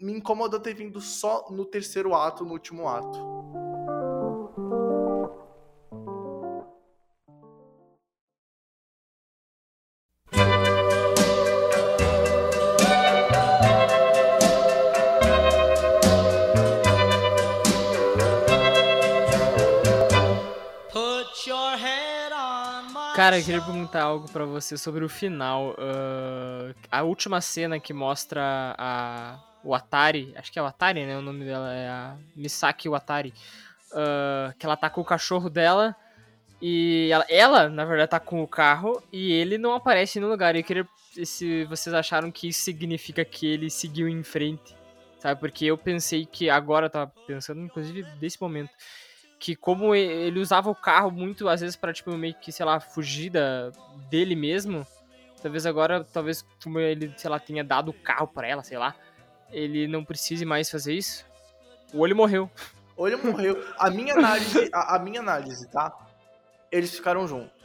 me 0.00 0.12
incomodou 0.12 0.60
ter 0.60 0.74
vindo 0.74 1.00
só 1.00 1.46
no 1.50 1.64
terceiro 1.64 2.14
ato, 2.14 2.44
no 2.44 2.52
último 2.52 2.88
ato. 2.88 3.69
Cara, 23.20 23.38
eu 23.38 23.44
queria 23.44 23.60
perguntar 23.60 24.04
algo 24.04 24.26
pra 24.30 24.46
você 24.46 24.78
sobre 24.78 25.04
o 25.04 25.08
final. 25.08 25.72
Uh, 25.72 26.74
a 26.90 27.02
última 27.02 27.38
cena 27.42 27.78
que 27.78 27.92
mostra 27.92 28.74
a, 28.78 29.38
o 29.62 29.74
Atari, 29.74 30.32
acho 30.36 30.50
que 30.50 30.58
é 30.58 30.62
o 30.62 30.64
Atari, 30.64 31.04
né? 31.04 31.18
O 31.18 31.20
nome 31.20 31.44
dela 31.44 31.70
é 31.70 31.86
a 31.86 32.16
Misaki 32.34 32.88
Watari. 32.88 33.34
Uh, 33.92 34.56
que 34.58 34.64
ela 34.64 34.74
tá 34.74 34.88
com 34.88 35.02
o 35.02 35.04
cachorro 35.04 35.50
dela 35.50 35.94
e 36.62 37.10
ela, 37.12 37.26
ela, 37.28 37.68
na 37.68 37.84
verdade, 37.84 38.10
tá 38.10 38.18
com 38.18 38.42
o 38.42 38.48
carro 38.48 39.02
e 39.12 39.32
ele 39.32 39.58
não 39.58 39.74
aparece 39.74 40.18
no 40.18 40.26
lugar. 40.26 40.56
Eu 40.56 40.64
queria 40.64 40.88
se 41.22 41.64
vocês 41.64 41.92
acharam 41.92 42.32
que 42.32 42.48
isso 42.48 42.62
significa 42.62 43.22
que 43.22 43.46
ele 43.46 43.68
seguiu 43.68 44.08
em 44.08 44.22
frente, 44.22 44.74
sabe? 45.18 45.38
Porque 45.38 45.66
eu 45.66 45.76
pensei 45.76 46.24
que 46.24 46.48
agora, 46.48 46.86
eu 46.86 46.90
tava 46.90 47.12
pensando, 47.26 47.60
inclusive, 47.60 48.02
desse 48.18 48.40
momento, 48.40 48.70
que 49.40 49.56
como 49.56 49.94
ele 49.94 50.38
usava 50.38 50.68
o 50.68 50.74
carro 50.74 51.10
muito, 51.10 51.48
às 51.48 51.62
vezes, 51.62 51.74
pra, 51.74 51.94
tipo, 51.94 52.10
meio 52.12 52.34
que, 52.34 52.52
sei 52.52 52.66
lá, 52.66 52.78
fugir 52.78 53.30
da, 53.30 53.72
dele 54.10 54.36
mesmo, 54.36 54.86
talvez 55.42 55.64
agora, 55.64 56.04
talvez, 56.04 56.44
como 56.62 56.78
ele, 56.78 57.12
sei 57.16 57.30
lá, 57.30 57.40
tenha 57.40 57.64
dado 57.64 57.88
o 57.88 57.94
carro 57.94 58.28
para 58.28 58.46
ela, 58.46 58.62
sei 58.62 58.76
lá, 58.76 58.94
ele 59.50 59.88
não 59.88 60.04
precise 60.04 60.44
mais 60.44 60.70
fazer 60.70 60.92
isso. 60.92 61.24
O 61.94 62.00
olho 62.00 62.14
morreu. 62.14 62.50
O 62.94 63.02
olho 63.04 63.18
morreu. 63.24 63.64
A 63.78 63.90
minha 63.90 64.12
análise, 64.12 64.68
a, 64.74 64.96
a 64.96 64.98
minha 64.98 65.20
análise, 65.20 65.66
tá? 65.70 65.90
Eles 66.70 66.94
ficaram 66.94 67.26
juntos. 67.26 67.58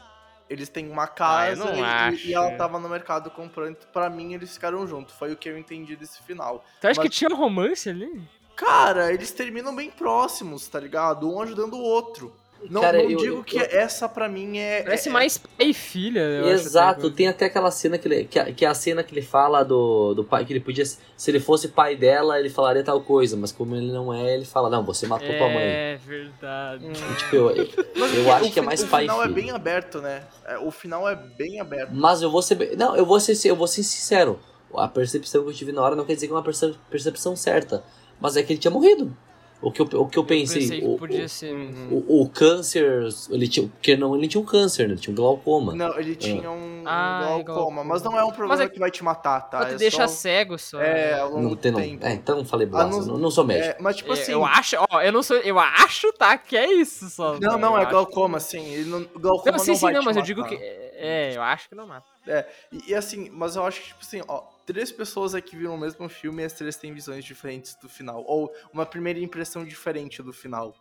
Eles 0.50 0.70
têm 0.70 0.90
uma 0.90 1.08
casa 1.08 1.66
ah, 1.84 2.12
e, 2.12 2.28
e, 2.28 2.34
ela 2.34 2.56
tava 2.56 2.80
no 2.80 2.88
mercado 2.88 3.30
comprando. 3.32 3.76
Pra 3.92 4.10
mim, 4.10 4.34
eles 4.34 4.54
ficaram 4.54 4.88
juntos. 4.88 5.14
Foi 5.16 5.34
o 5.34 5.36
que 5.36 5.50
eu 5.50 5.58
entendi 5.58 5.96
desse 5.96 6.22
final. 6.24 6.64
Tu 6.80 6.88
acha 6.88 7.02
Mas... 7.02 7.10
que 7.10 7.16
tinha 7.16 7.30
um 7.32 7.36
romance 7.36 7.90
ali? 7.90 8.24
Cara, 8.56 9.14
eles 9.14 9.32
terminam 9.32 9.76
bem 9.76 9.90
próximos, 9.90 10.68
tá 10.68 10.80
ligado? 10.80 11.30
Um 11.30 11.42
ajudando 11.42 11.74
o 11.74 11.82
outro. 11.82 12.34
Não, 12.70 12.82
Cara, 12.82 12.98
não 12.98 13.10
eu, 13.10 13.18
digo 13.18 13.36
eu, 13.38 13.44
que 13.44 13.58
eu, 13.58 13.68
essa 13.70 14.08
para 14.10 14.28
mim 14.28 14.58
é. 14.58 14.82
Parece 14.84 15.10
é, 15.10 15.12
mais 15.12 15.38
pai 15.38 15.68
e 15.68 15.74
filha. 15.74 16.22
Exato, 16.48 17.12
tem 17.12 17.28
até 17.28 17.46
aquela 17.46 17.70
cena 17.70 17.98
que 17.98 18.08
ele. 18.08 18.26
Que, 18.26 18.54
que 18.54 18.66
é 18.66 18.68
a 18.68 18.74
cena 18.74 19.04
que 19.04 19.14
ele 19.14 19.22
fala 19.22 19.64
do, 19.64 20.14
do 20.14 20.24
pai, 20.24 20.46
que 20.46 20.54
ele 20.54 20.60
podia. 20.60 20.86
Se 20.86 21.32
ele 21.32 21.40
fosse 21.40 21.68
pai 21.68 21.96
dela, 21.96 22.40
ele 22.40 22.50
falaria 22.50 22.84
tal 22.84 23.02
coisa, 23.02 23.38
mas 23.38 23.52
como 23.52 23.76
ele 23.76 23.92
não 23.92 24.14
é, 24.14 24.34
ele 24.34 24.46
fala, 24.46 24.70
não, 24.70 24.84
você 24.84 25.06
matou 25.06 25.28
é, 25.28 25.38
tua 25.38 25.50
mãe. 25.50 25.64
É 25.64 26.00
verdade. 26.04 26.86
Hum. 26.86 26.92
E, 26.92 27.16
tipo, 27.18 27.36
eu, 27.36 28.24
eu 28.24 28.32
acho 28.34 28.52
que 28.52 28.60
é 28.60 28.64
mais 28.64 28.84
pai 28.84 29.06
e 29.06 29.10
filho. 29.10 29.20
O 29.20 29.22
final 29.22 29.24
é 29.24 29.28
bem 29.28 29.52
aberto, 29.52 30.02
né? 30.02 30.24
É, 30.46 30.58
o 30.58 30.72
final 30.72 31.08
é 31.08 31.16
bem 31.16 31.60
aberto. 31.60 31.92
Mas 31.94 32.22
eu 32.22 32.32
vou 32.32 32.42
ser. 32.42 32.76
Não, 32.78 32.96
eu 32.96 33.06
vou 33.06 33.20
ser, 33.20 33.38
eu 33.48 33.56
vou 33.56 33.68
ser 33.68 33.84
sincero. 33.84 34.40
A 34.74 34.88
percepção 34.88 35.44
que 35.44 35.50
eu 35.50 35.54
tive 35.54 35.72
na 35.72 35.82
hora 35.82 35.96
não 35.96 36.04
quer 36.04 36.16
dizer 36.16 36.28
que 36.28 36.34
é 36.34 36.36
uma 36.36 36.44
percepção 36.90 37.36
certa. 37.36 37.84
Mas 38.20 38.38
é 38.38 38.44
que 38.44 38.54
ele 38.54 38.60
tinha 38.60 38.72
morrido. 38.72 39.16
O 39.62 39.72
que 39.72 39.82
eu, 39.82 39.86
o 39.86 40.08
que 40.08 40.20
eu 40.20 40.24
pensei. 40.24 40.58
Eu 40.58 40.70
pensei 40.70 40.82
que 40.82 40.98
podia 40.98 41.28
ser. 41.28 41.54
O, 41.90 42.22
o, 42.22 42.30
câncer. 42.30 43.08
Ele 43.32 43.48
tinha. 43.48 43.68
Porque 43.68 43.96
não, 43.96 44.16
ele 44.16 44.28
tinha 44.28 44.40
um 44.40 44.46
câncer, 44.46 44.88
né? 44.88 44.94
Ele 44.94 45.02
tinha 45.02 45.12
um 45.12 45.16
glaucoma. 45.16 45.74
Não, 45.74 45.98
ele 45.98 46.16
tinha 46.16 46.52
um, 46.52 46.84
ah, 46.86 47.42
glaucoma. 47.44 47.84
Mas 47.84 48.04
não 48.04 48.20
é 48.20 48.24
um 48.24 48.32
problema 48.32 48.62
é, 48.62 48.70
que 48.70 48.78
vai 48.78 48.92
te 48.92 49.04
matar, 49.04 49.42
tá? 49.42 49.60
Mas 49.60 49.70
te 49.70 49.74
é 49.74 49.78
deixa 49.78 50.08
só... 50.08 50.14
cego 50.14 50.58
só. 50.58 50.80
É, 50.80 51.20
ao 51.20 51.30
longo 51.30 51.42
não 51.42 51.56
tem, 51.56 51.72
do 51.72 51.80
tempo. 51.80 52.06
É, 52.06 52.14
então 52.14 52.38
não 52.38 52.46
falei 52.46 52.68
bosta. 52.68 53.12
Não, 53.12 53.18
não, 53.18 53.32
sou 53.32 53.44
médico. 53.44 53.80
É, 53.80 53.82
mas 53.82 53.96
tipo 53.96 54.12
assim. 54.12 54.34
Eu 54.34 54.46
acho, 54.46 54.76
ó, 54.92 55.02
eu 55.02 55.12
não 55.12 55.24
sou. 55.24 55.38
Eu 55.38 55.58
acho, 55.58 56.12
tá? 56.14 56.38
Que 56.38 56.58
é 56.58 56.72
isso 56.74 57.10
só. 57.10 57.40
Não, 57.40 57.58
não, 57.58 57.76
é 57.76 57.86
glaucoma, 57.86 58.40
sim. 58.40 58.64
Ele 58.66 58.90
não, 58.90 59.04
glaucoma 59.20 59.54
não, 59.54 59.60
sim, 59.60 59.72
não 59.72 59.78
sim, 59.78 59.86
não, 59.86 60.04
mas 60.04 60.16
matar. 60.16 60.20
eu 60.20 60.24
digo 60.24 60.44
que. 60.46 60.56
É, 60.98 61.34
eu 61.36 61.42
acho 61.42 61.70
que 61.70 61.76
não 61.76 61.88
mata. 61.88 62.06
É, 62.28 62.46
e, 62.72 62.92
e, 62.92 62.96
assim, 62.96 63.30
mas 63.32 63.56
eu 63.56 63.66
acho 63.66 63.82
que, 63.82 63.88
tipo 63.88 64.00
assim, 64.02 64.22
ó, 64.28 64.44
três 64.66 64.92
pessoas 64.92 65.36
aqui 65.36 65.56
viram 65.56 65.76
o 65.76 65.78
mesmo 65.78 66.10
filme 66.10 66.42
e 66.42 66.46
as 66.46 66.54
três 66.54 66.76
têm 66.76 66.94
visões 66.94 67.24
diferentes 67.24 67.76
do 67.76 67.88
final. 67.88 68.24
Ou 68.28 68.54
uma 68.74 68.86
primeira 68.86 69.20
impressão 69.20 69.64
diferente 69.64 70.22
do 70.24 70.34
final. 70.34 70.76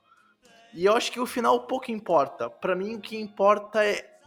E 0.72 0.86
eu 0.86 0.94
acho 0.94 1.12
que 1.12 1.20
o 1.20 1.26
final 1.26 1.66
pouco 1.66 1.90
importa. 1.90 2.50
para 2.50 2.74
mim, 2.74 2.96
o 2.96 3.00
que 3.00 3.16
importa 3.16 3.84
é, 3.84 4.18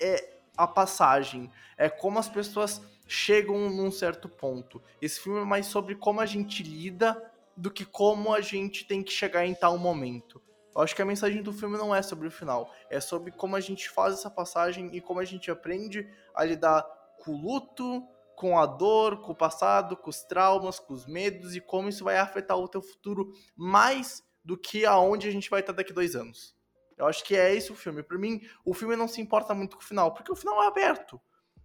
é 0.00 0.40
a 0.56 0.66
passagem. 0.66 1.50
É 1.76 1.88
como 1.88 2.18
as 2.18 2.28
pessoas 2.28 2.80
chegam 3.06 3.68
num 3.70 3.90
certo 3.90 4.28
ponto. 4.28 4.80
Esse 5.02 5.20
filme 5.20 5.40
é 5.40 5.44
mais 5.44 5.66
sobre 5.66 5.96
como 5.96 6.20
a 6.20 6.26
gente 6.26 6.62
lida 6.62 7.20
do 7.56 7.70
que 7.70 7.84
como 7.84 8.32
a 8.32 8.40
gente 8.40 8.86
tem 8.86 9.02
que 9.02 9.10
chegar 9.10 9.44
em 9.44 9.54
tal 9.54 9.76
momento. 9.76 10.40
Eu 10.74 10.82
acho 10.82 10.94
que 10.94 11.02
a 11.02 11.04
mensagem 11.04 11.42
do 11.42 11.52
filme 11.52 11.76
não 11.76 11.94
é 11.94 12.00
sobre 12.00 12.28
o 12.28 12.30
final, 12.30 12.72
é 12.88 13.00
sobre 13.00 13.32
como 13.32 13.56
a 13.56 13.60
gente 13.60 13.90
faz 13.90 14.14
essa 14.14 14.30
passagem 14.30 14.94
e 14.94 15.00
como 15.00 15.18
a 15.18 15.24
gente 15.24 15.50
aprende 15.50 16.08
a 16.32 16.44
lidar 16.44 16.82
com 17.18 17.32
o 17.32 17.36
luto, 17.36 18.06
com 18.40 18.58
a 18.58 18.64
dor, 18.64 19.20
com 19.20 19.32
o 19.32 19.36
passado, 19.36 19.94
com 19.94 20.08
os 20.08 20.22
traumas, 20.22 20.78
com 20.80 20.94
os 20.94 21.06
medos 21.06 21.54
e 21.54 21.60
como 21.60 21.90
isso 21.90 22.02
vai 22.02 22.16
afetar 22.16 22.56
o 22.56 22.66
teu 22.66 22.80
futuro 22.80 23.34
mais 23.54 24.24
do 24.42 24.56
que 24.56 24.86
aonde 24.86 25.28
a 25.28 25.30
gente 25.30 25.50
vai 25.50 25.60
estar 25.60 25.74
daqui 25.74 25.92
dois 25.92 26.16
anos. 26.16 26.56
Eu 26.96 27.04
acho 27.06 27.22
que 27.22 27.36
é 27.36 27.54
esse 27.54 27.70
o 27.70 27.74
filme. 27.74 28.02
Para 28.02 28.16
mim, 28.16 28.40
o 28.64 28.72
filme 28.72 28.96
não 28.96 29.06
se 29.06 29.20
importa 29.20 29.52
muito 29.52 29.76
com 29.76 29.82
o 29.82 29.86
final, 29.86 30.14
porque 30.14 30.32
o 30.32 30.34
final 30.34 30.62
é 30.62 30.68
aberto. 30.68 31.20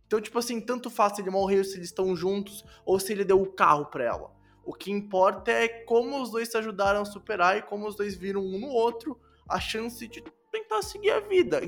Então, 0.06 0.20
tipo 0.20 0.38
assim, 0.38 0.60
tanto 0.60 0.90
faz 0.90 1.14
se 1.14 1.22
ele 1.22 1.30
morreu, 1.30 1.64
se 1.64 1.78
eles 1.78 1.88
estão 1.88 2.14
juntos, 2.14 2.62
ou 2.86 3.00
se 3.00 3.14
ele 3.14 3.24
deu 3.24 3.42
o 3.42 3.54
carro 3.54 3.86
pra 3.86 4.04
ela. 4.04 4.36
O 4.66 4.74
que 4.74 4.92
importa 4.92 5.52
é 5.52 5.70
como 5.70 6.22
os 6.22 6.30
dois 6.30 6.52
se 6.52 6.58
ajudaram 6.58 7.04
a 7.04 7.06
superar 7.06 7.58
e 7.58 7.62
como 7.62 7.88
os 7.88 7.96
dois 7.96 8.18
viram 8.18 8.42
um 8.42 8.60
no 8.60 8.68
outro 8.68 9.18
a 9.48 9.62
chance 9.62 10.06
de 10.10 10.22
tentar 10.56 10.82
seguir 10.82 11.12
a 11.12 11.20
vida, 11.20 11.62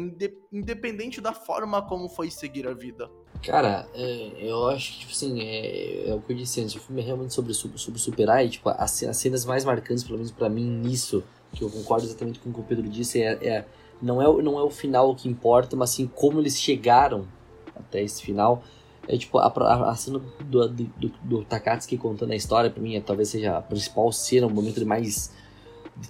independente 0.52 1.20
da 1.20 1.34
forma 1.34 1.82
como 1.82 2.08
foi 2.08 2.32
seguir 2.32 2.66
a 2.68 2.74
vida. 2.74 3.10
Cara, 3.44 3.88
é, 3.94 4.32
eu 4.40 4.68
acho 4.70 4.94
que, 4.94 5.00
tipo 5.00 5.12
assim, 5.12 5.42
é, 5.42 6.10
é, 6.10 6.14
o 6.14 6.22
que 6.22 6.32
eu 6.32 6.38
disse 6.38 6.62
antes, 6.62 6.76
o 6.76 6.80
filme 6.80 7.02
é 7.02 7.06
realmente 7.06 7.34
sobre, 7.34 7.54
sobre 7.54 8.00
superar 8.00 8.46
e, 8.46 8.50
tipo, 8.50 8.70
as, 8.70 9.04
as 9.04 9.18
cenas 9.18 9.46
mais 9.46 9.66
marcantes, 9.66 10.04
pelo 10.04 10.18
menos 10.18 10.32
para 10.32 10.50
mim, 10.50 10.66
nisso, 10.66 11.24
que 11.52 11.64
eu 11.64 11.70
concordo 11.70 12.06
exatamente 12.06 12.40
com 12.40 12.50
o 12.50 12.54
que 12.54 12.60
o 12.62 12.64
Pedro 12.64 12.88
disse, 12.88 13.22
é, 13.22 13.34
é, 13.46 13.66
não, 14.02 14.22
é, 14.22 14.42
não 14.42 14.58
é 14.58 14.64
o 14.64 14.70
final 14.70 15.14
que 15.14 15.28
importa, 15.28 15.76
mas 15.76 15.90
sim 15.92 16.08
como 16.08 16.40
eles 16.40 16.60
chegaram 16.60 17.28
até 17.76 18.02
esse 18.02 18.22
final. 18.22 18.64
É 19.08 19.18
tipo, 19.18 19.38
a, 19.38 19.48
a, 19.48 19.92
a 19.92 19.96
cena 19.96 20.20
do, 20.20 20.68
do, 20.68 20.84
do, 20.84 21.10
do 21.24 21.46
Takatsuki 21.46 21.98
contando 21.98 22.32
a 22.32 22.36
história, 22.36 22.70
pra 22.70 22.82
mim, 22.82 22.96
é, 22.96 23.02
talvez 23.02 23.30
seja 23.30 23.58
a 23.58 23.62
principal 23.62 24.12
cena, 24.12 24.48
o 24.48 24.50
momento 24.50 24.84
mais 24.86 25.32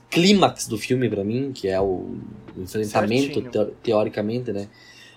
clímax 0.10 0.68
do 0.68 0.78
filme 0.78 1.10
para 1.10 1.24
mim, 1.24 1.52
que 1.54 1.68
é 1.68 1.80
o, 1.80 2.18
enfrentamento, 2.58 3.42
te, 3.42 3.66
teoricamente, 3.84 4.52
né? 4.52 4.68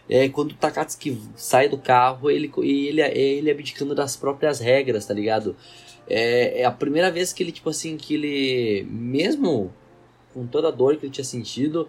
É 0.08 0.28
quando 0.28 0.52
o 0.52 0.54
Takatsuki 0.54 1.20
sai 1.36 1.68
do 1.68 1.78
carro 1.78 2.30
ele, 2.30 2.50
e 2.62 2.88
ele, 2.88 3.00
ele 3.00 3.50
abdicando 3.50 3.94
das 3.94 4.16
próprias 4.16 4.58
regras, 4.58 5.06
tá 5.06 5.14
ligado? 5.14 5.54
É, 6.08 6.62
é 6.62 6.64
a 6.64 6.70
primeira 6.72 7.10
vez 7.10 7.32
que 7.32 7.42
ele, 7.42 7.52
tipo 7.52 7.70
assim, 7.70 7.96
que 7.96 8.14
ele, 8.14 8.86
mesmo 8.90 9.72
com 10.34 10.46
toda 10.46 10.68
a 10.68 10.70
dor 10.70 10.96
que 10.96 11.06
ele 11.06 11.12
tinha 11.12 11.24
sentido, 11.24 11.88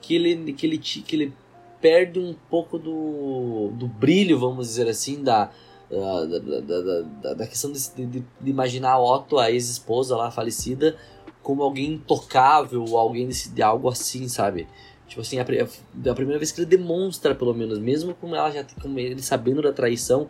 que 0.00 0.16
ele, 0.16 0.52
que 0.52 0.66
ele, 0.66 0.78
que 0.78 1.16
ele 1.16 1.32
perde 1.80 2.18
um 2.18 2.34
pouco 2.48 2.78
do, 2.78 3.70
do 3.74 3.86
brilho, 3.86 4.38
vamos 4.38 4.68
dizer 4.68 4.88
assim, 4.88 5.22
da, 5.22 5.50
da, 5.90 6.60
da, 6.60 7.02
da, 7.22 7.34
da 7.34 7.46
questão 7.46 7.72
de, 7.72 7.78
de, 7.94 8.06
de, 8.40 8.50
imaginar 8.50 9.00
Otto, 9.00 9.38
a 9.38 9.50
ex-esposa 9.50 10.16
lá 10.16 10.30
falecida, 10.30 10.96
como 11.42 11.62
alguém 11.62 11.92
intocável, 11.92 12.84
alguém 12.96 13.26
desse, 13.26 13.50
de 13.50 13.62
algo 13.62 13.88
assim, 13.88 14.28
sabe? 14.28 14.68
Tipo 15.08 15.22
assim, 15.22 15.38
a, 15.38 15.42
a, 15.42 16.14
primeira 16.14 16.38
vez 16.38 16.52
que 16.52 16.60
ele 16.60 16.66
demonstra, 16.68 17.34
pelo 17.34 17.52
menos, 17.52 17.78
mesmo 17.78 18.14
com 18.14 18.34
ela 18.34 18.50
já 18.50 18.64
com 18.80 18.98
ele 18.98 19.20
sabendo 19.22 19.62
da 19.62 19.72
traição, 19.72 20.28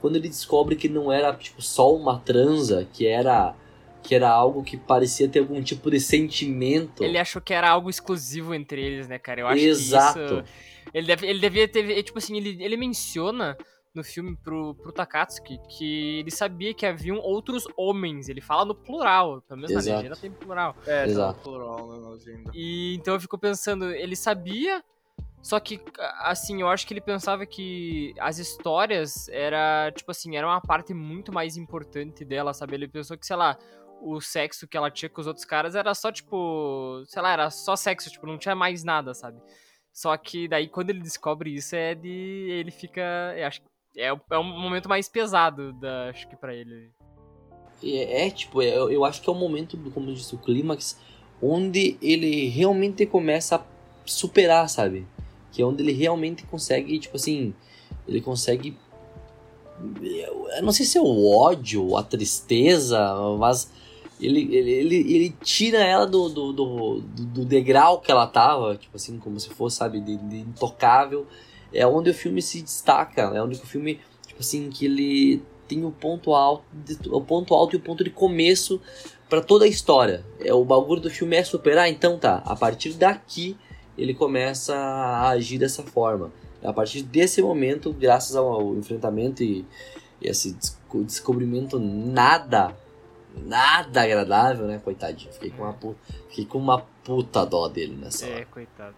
quando 0.00 0.16
ele 0.16 0.28
descobre 0.28 0.76
que 0.76 0.88
não 0.88 1.12
era 1.12 1.34
tipo 1.34 1.60
só 1.60 1.94
uma 1.94 2.18
transa, 2.20 2.86
que 2.92 3.06
era 3.06 3.54
que 4.02 4.14
era 4.14 4.28
algo 4.28 4.62
que 4.62 4.76
parecia 4.76 5.26
ter 5.26 5.38
algum 5.38 5.62
tipo 5.62 5.90
de 5.90 5.98
sentimento. 5.98 7.02
Ele 7.02 7.16
achou 7.16 7.40
que 7.40 7.54
era 7.54 7.70
algo 7.70 7.88
exclusivo 7.88 8.54
entre 8.54 8.82
eles, 8.82 9.08
né, 9.08 9.18
cara? 9.18 9.40
Eu 9.40 9.46
acho 9.46 9.64
Exato. 9.64 10.18
que 10.18 10.24
isso 10.26 10.44
ele, 10.92 11.06
deve, 11.06 11.26
ele 11.26 11.40
devia 11.40 11.66
ter. 11.66 12.02
Tipo 12.02 12.18
assim, 12.18 12.36
ele, 12.36 12.62
ele 12.62 12.76
menciona 12.76 13.56
no 13.94 14.02
filme 14.02 14.36
pro, 14.36 14.74
pro 14.74 14.92
Takatsuki 14.92 15.58
que 15.68 16.18
ele 16.18 16.30
sabia 16.30 16.74
que 16.74 16.84
haviam 16.84 17.18
outros 17.18 17.64
homens. 17.76 18.28
Ele 18.28 18.40
fala 18.40 18.64
no 18.64 18.74
plural, 18.74 19.40
pelo 19.42 19.60
menos 19.60 19.70
Exato. 19.70 19.88
na 19.88 19.96
legenda 19.96 20.16
tem 20.16 20.30
plural. 20.30 20.76
É, 20.86 21.04
Exato. 21.04 21.32
Tá 21.32 21.36
no 21.36 21.42
plural 21.42 21.88
né, 21.88 22.00
na 22.00 22.08
legenda. 22.10 22.50
E 22.52 22.94
então 22.96 23.14
eu 23.14 23.20
fico 23.20 23.38
pensando, 23.38 23.90
ele 23.92 24.16
sabia, 24.16 24.82
só 25.40 25.60
que 25.60 25.80
assim, 26.20 26.60
eu 26.60 26.68
acho 26.68 26.86
que 26.86 26.92
ele 26.92 27.00
pensava 27.00 27.46
que 27.46 28.14
as 28.18 28.38
histórias 28.38 29.28
era, 29.28 29.92
tipo 29.94 30.10
assim, 30.10 30.36
era 30.36 30.46
uma 30.46 30.60
parte 30.60 30.92
muito 30.92 31.32
mais 31.32 31.56
importante 31.56 32.24
dela, 32.24 32.52
sabe? 32.52 32.74
Ele 32.74 32.88
pensou 32.88 33.16
que, 33.16 33.26
sei 33.26 33.36
lá, 33.36 33.56
o 34.02 34.20
sexo 34.20 34.66
que 34.66 34.76
ela 34.76 34.90
tinha 34.90 35.08
com 35.08 35.20
os 35.20 35.26
outros 35.26 35.44
caras 35.44 35.74
era 35.74 35.94
só, 35.94 36.10
tipo, 36.10 37.04
sei 37.06 37.22
lá, 37.22 37.32
era 37.32 37.50
só 37.50 37.76
sexo, 37.76 38.10
tipo, 38.10 38.26
não 38.26 38.38
tinha 38.38 38.54
mais 38.54 38.82
nada, 38.82 39.14
sabe? 39.14 39.40
Só 39.92 40.16
que 40.16 40.48
daí 40.48 40.68
quando 40.68 40.90
ele 40.90 41.00
descobre 41.00 41.54
isso 41.54 41.76
é 41.76 41.94
de. 41.94 42.48
ele 42.50 42.72
fica. 42.72 43.00
Eu 43.36 43.46
acho 43.46 43.60
que 43.62 43.68
é, 43.96 44.08
é 44.08 44.38
um 44.38 44.60
momento 44.60 44.88
mais 44.88 45.08
pesado, 45.08 45.72
da, 45.74 46.08
acho 46.08 46.28
que 46.28 46.36
para 46.36 46.54
ele. 46.54 46.90
É, 47.82 48.26
é 48.26 48.30
tipo, 48.30 48.62
é, 48.62 48.76
eu 48.76 49.04
acho 49.04 49.20
que 49.20 49.28
é 49.28 49.32
o 49.32 49.36
momento, 49.36 49.76
como 49.92 50.10
eu 50.10 50.14
disse, 50.14 50.34
o 50.34 50.38
clímax, 50.38 50.98
onde 51.42 51.96
ele 52.00 52.48
realmente 52.48 53.06
começa 53.06 53.56
a 53.56 53.62
superar, 54.04 54.68
sabe? 54.68 55.06
Que 55.52 55.62
é 55.62 55.64
onde 55.64 55.82
ele 55.82 55.92
realmente 55.92 56.44
consegue, 56.44 56.98
tipo 56.98 57.16
assim, 57.16 57.54
ele 58.06 58.20
consegue. 58.20 58.76
Eu 60.08 60.62
não 60.62 60.72
sei 60.72 60.86
se 60.86 60.98
é 60.98 61.00
o 61.00 61.30
ódio, 61.30 61.96
a 61.96 62.02
tristeza, 62.02 62.98
mas 63.38 63.70
ele, 64.20 64.54
ele, 64.54 64.70
ele, 64.70 64.96
ele 65.14 65.36
tira 65.42 65.78
ela 65.78 66.06
do, 66.06 66.28
do, 66.28 66.52
do, 66.52 67.00
do, 67.00 67.44
degrau 67.44 68.00
que 68.00 68.10
ela 68.10 68.26
tava, 68.26 68.76
tipo 68.76 68.96
assim, 68.96 69.18
como 69.18 69.38
se 69.38 69.50
fosse, 69.50 69.76
sabe, 69.76 70.00
de, 70.00 70.16
de 70.16 70.38
intocável 70.38 71.26
é 71.74 71.86
onde 71.86 72.10
o 72.10 72.14
filme 72.14 72.40
se 72.40 72.62
destaca, 72.62 73.22
é 73.22 73.42
onde 73.42 73.56
o 73.56 73.66
filme, 73.66 74.00
tipo 74.26 74.40
assim, 74.40 74.70
que 74.70 74.86
ele 74.86 75.42
tem 75.66 75.84
o 75.84 75.90
ponto 75.90 76.34
alto, 76.34 76.64
o 77.10 77.20
ponto 77.20 77.54
alto 77.54 77.74
e 77.74 77.78
o 77.78 77.80
ponto 77.80 78.04
de 78.04 78.10
começo 78.10 78.80
para 79.28 79.42
toda 79.42 79.64
a 79.64 79.68
história. 79.68 80.24
É 80.40 80.54
o 80.54 80.64
bagulho 80.64 81.00
do 81.00 81.10
filme 81.10 81.36
é 81.36 81.42
superar, 81.42 81.88
então 81.88 82.18
tá. 82.18 82.42
A 82.46 82.54
partir 82.54 82.92
daqui 82.92 83.56
ele 83.98 84.14
começa 84.14 84.74
a 84.74 85.28
agir 85.30 85.58
dessa 85.58 85.82
forma. 85.82 86.32
A 86.62 86.72
partir 86.72 87.02
desse 87.02 87.42
momento, 87.42 87.92
graças 87.92 88.36
ao 88.36 88.74
enfrentamento 88.76 89.42
e, 89.42 89.66
e 90.20 90.28
esse 90.28 90.56
descobrimento 91.04 91.78
nada 91.78 92.74
nada 93.36 94.02
agradável, 94.02 94.66
né, 94.66 94.80
coitadinho. 94.82 95.32
Fiquei 95.32 95.50
com 95.50 95.62
uma, 95.62 95.76
fiquei 96.28 96.46
com 96.46 96.58
uma 96.58 96.80
puta 97.02 97.44
dó 97.44 97.68
dele 97.68 97.96
nessa 97.96 98.26
é, 98.26 98.36
hora. 98.36 98.46
coitado. 98.46 98.94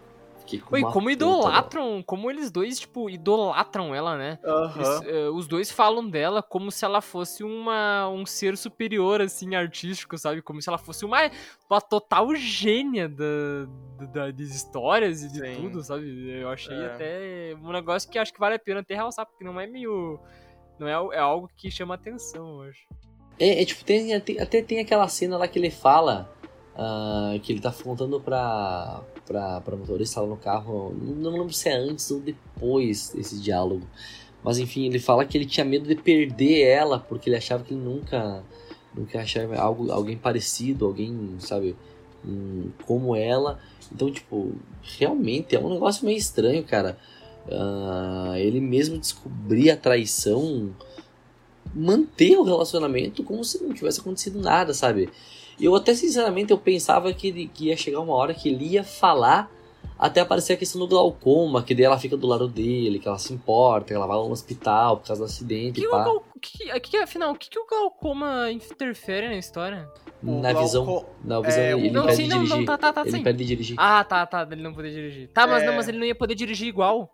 Oi, 0.71 0.83
como 0.83 1.11
idolatram, 1.11 2.03
como 2.03 2.31
eles 2.31 2.51
dois, 2.51 2.79
tipo, 2.79 3.11
idolatram 3.11 3.95
ela, 3.95 4.17
né? 4.17 4.39
Uhum. 4.45 4.71
Eles, 4.77 5.29
uh, 5.29 5.35
os 5.35 5.47
dois 5.47 5.71
falam 5.71 6.09
dela 6.09 6.43
como 6.43 6.71
se 6.71 6.85
ela 6.85 7.01
fosse 7.01 7.43
uma, 7.43 8.09
um 8.09 8.25
ser 8.25 8.57
superior, 8.57 9.21
assim, 9.21 9.55
artístico, 9.55 10.17
sabe? 10.17 10.41
Como 10.43 10.63
se 10.63 10.69
ela 10.69 10.79
fosse 10.79 11.05
uma, 11.05 11.31
uma 11.69 11.81
total 11.81 12.35
gênia 12.35 13.09
da, 13.09 13.67
da, 14.13 14.31
das 14.31 14.55
histórias 14.55 15.23
e 15.23 15.29
de 15.29 15.41
Sim. 15.41 15.63
tudo, 15.63 15.83
sabe? 15.83 16.41
Eu 16.41 16.49
achei 16.49 16.77
é. 16.77 16.87
até 16.87 17.57
um 17.61 17.73
negócio 17.73 18.11
que 18.11 18.19
acho 18.19 18.33
que 18.33 18.41
vale 18.41 18.55
a 18.55 18.59
pena 18.59 18.81
até 18.81 18.95
realçar, 18.95 19.27
porque 19.27 19.45
não 19.45 19.61
é 19.61 19.67
meio... 19.67 20.21
Não 20.79 20.87
é, 20.87 21.17
é 21.17 21.19
algo 21.19 21.51
que 21.57 21.71
chama 21.71 21.95
atenção, 21.95 22.63
eu 22.63 22.71
acho. 22.71 22.87
É, 23.39 23.63
é 23.63 23.65
tipo, 23.65 23.85
tem, 23.85 24.15
até 24.15 24.63
tem 24.63 24.81
aquela 24.81 25.09
cena 25.09 25.37
lá 25.37 25.47
que 25.47 25.59
ele 25.59 25.71
fala 25.71 26.31
uh, 26.77 27.39
que 27.41 27.53
ele 27.53 27.61
tá 27.61 27.73
contando 27.73 28.21
pra, 28.21 29.01
pra, 29.27 29.61
pra 29.61 29.77
motorista 29.77 30.21
lá 30.21 30.27
no 30.27 30.37
carro. 30.37 30.95
Não 30.95 31.31
lembro 31.31 31.53
se 31.53 31.69
é 31.69 31.77
antes 31.77 32.11
ou 32.11 32.21
depois 32.21 33.11
desse 33.15 33.41
diálogo. 33.41 33.87
Mas 34.45 34.59
enfim, 34.59 34.87
ele 34.87 34.99
fala 34.99 35.25
que 35.25 35.37
ele 35.37 35.47
tinha 35.47 35.65
medo 35.65 35.89
de 35.89 35.97
perder 35.97 36.63
ela 36.63 36.99
porque 36.99 37.29
ele 37.29 37.37
achava 37.37 37.65
que 37.65 37.75
ele 37.75 37.83
nunca, 37.83 38.45
nunca 38.95 39.21
achava 39.21 39.57
algo, 39.57 39.91
alguém 39.91 40.17
parecido, 40.17 40.87
alguém, 40.87 41.35
sabe, 41.41 41.75
um, 42.25 42.71
como 42.87 43.17
ela. 43.17 43.59
Então, 43.93 44.11
tipo, 44.11 44.53
realmente 44.99 45.57
é 45.57 45.61
um 45.61 45.71
negócio 45.71 46.05
meio 46.05 46.19
estranho, 46.19 46.63
cara. 46.63 46.97
Uh, 47.49 48.35
ele 48.37 48.61
mesmo 48.61 48.99
descobrir 48.99 49.71
a 49.71 49.77
traição, 49.77 50.75
manter 51.73 52.37
o 52.37 52.43
relacionamento 52.43 53.23
como 53.23 53.45
se 53.45 53.63
não 53.63 53.73
tivesse 53.73 54.01
acontecido 54.01 54.41
nada, 54.41 54.75
sabe? 54.75 55.09
Eu 55.61 55.75
até, 55.75 55.95
sinceramente, 55.95 56.53
eu 56.53 56.59
pensava 56.59 57.13
que, 57.13 57.49
que 57.49 57.67
ia 57.67 57.77
chegar 57.77 58.01
uma 58.01 58.15
hora 58.15 58.35
que 58.35 58.49
ele 58.49 58.67
ia 58.67 58.85
falar 58.85 59.51
até 59.99 60.21
aparecer 60.21 60.53
a 60.53 60.57
questão 60.57 60.79
do 60.81 60.87
glaucoma, 60.87 61.63
que 61.63 61.75
daí 61.75 61.85
ela 61.85 61.99
fica 61.99 62.17
do 62.17 62.27
lado 62.27 62.47
dele, 62.47 62.99
que 62.99 63.09
ela 63.09 63.19
se 63.19 63.33
importa, 63.33 63.87
que 63.87 63.95
ela 63.95 64.07
vai 64.07 64.17
no 64.17 64.31
hospital 64.31 64.99
por 64.99 65.07
causa 65.07 65.23
do 65.23 65.27
acidente 65.27 65.81
que 65.81 65.87
e 65.87 65.91
pá. 65.91 66.07
O 66.07 66.23
que, 66.39 66.81
que, 66.81 66.97
afinal, 66.99 67.33
o 67.33 67.35
que, 67.35 67.49
que 67.49 67.59
o 67.59 67.67
glaucoma 67.67 68.51
interfere 68.51 69.29
na 69.29 69.37
história? 69.37 69.89
Na 70.23 70.53
visão, 70.53 71.07
na 71.25 71.41
visão 71.41 71.63
é, 71.63 71.73
ele, 71.73 71.91
não, 71.91 72.03
impede 72.03 72.17
sim, 72.17 72.23
de 72.25 72.29
não, 72.29 72.39
dirigir. 72.39 72.59
Não, 72.59 72.65
tá, 72.65 72.79
tá, 72.79 72.93
tá, 72.93 73.01
ele 73.03 73.11
sim. 73.11 73.19
impede 73.19 73.39
de 73.39 73.45
dirigir. 73.45 73.77
Ah, 73.79 74.05
tá, 74.05 74.27
tá, 74.27 74.47
ele 74.51 74.63
não 74.63 74.75
poder 74.75 74.91
dirigir. 74.91 75.29
Tá, 75.29 75.47
mas 75.47 75.63
é... 75.63 75.67
não, 75.67 75.75
mas 75.75 75.89
ele 75.89 75.99
não 75.99 76.07
ia 76.07 76.15
poder 76.15 76.35
dirigir 76.35 76.69
igual. 76.69 77.11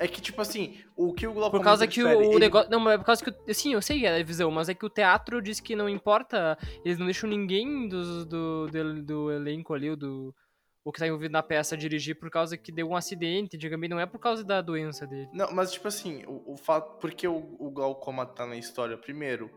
É 0.00 0.08
que, 0.08 0.18
tipo 0.18 0.40
assim, 0.40 0.78
o 0.96 1.12
que 1.12 1.26
o 1.26 1.34
glaucoma 1.34 1.58
Por 1.58 1.62
causa 1.62 1.86
que 1.86 2.02
o, 2.02 2.08
ele... 2.08 2.38
negócio. 2.38 2.70
Não, 2.70 2.80
mas 2.80 2.94
é 2.94 2.98
por 2.98 3.04
causa 3.04 3.22
que. 3.22 3.52
Sim, 3.54 3.74
eu 3.74 3.82
sei 3.82 4.06
a 4.06 4.22
visão, 4.24 4.50
mas 4.50 4.70
é 4.70 4.74
que 4.74 4.86
o 4.86 4.88
teatro 4.88 5.42
diz 5.42 5.60
que 5.60 5.76
não 5.76 5.90
importa. 5.90 6.56
Eles 6.82 6.96
não 6.96 7.04
deixam 7.04 7.28
ninguém 7.28 7.86
do, 7.86 8.24
do, 8.24 8.66
do, 8.68 9.02
do 9.02 9.30
elenco 9.30 9.74
ali, 9.74 9.94
do. 9.94 10.34
O 10.82 10.90
que 10.90 10.98
tá 10.98 11.06
envolvido 11.06 11.32
na 11.32 11.42
peça 11.42 11.76
dirigir 11.76 12.18
por 12.18 12.30
causa 12.30 12.56
que 12.56 12.72
deu 12.72 12.88
um 12.88 12.96
acidente, 12.96 13.58
digamos, 13.58 13.90
não 13.90 14.00
é 14.00 14.06
por 14.06 14.18
causa 14.18 14.42
da 14.42 14.62
doença 14.62 15.06
dele. 15.06 15.28
Não, 15.34 15.52
mas 15.52 15.70
tipo 15.70 15.86
assim, 15.86 16.22
o, 16.26 16.54
o 16.54 16.56
fato. 16.56 16.98
Porque 16.98 17.28
o, 17.28 17.56
o 17.58 17.70
glaucoma 17.70 18.24
tá 18.24 18.46
na 18.46 18.56
história, 18.56 18.96
primeiro. 18.96 19.50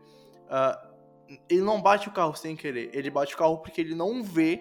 Uh, 0.44 1.38
ele 1.48 1.62
não 1.62 1.80
bate 1.80 2.06
o 2.06 2.12
carro 2.12 2.34
sem 2.34 2.54
querer. 2.54 2.90
Ele 2.92 3.08
bate 3.08 3.34
o 3.34 3.38
carro 3.38 3.62
porque 3.62 3.80
ele 3.80 3.94
não 3.94 4.22
vê 4.22 4.60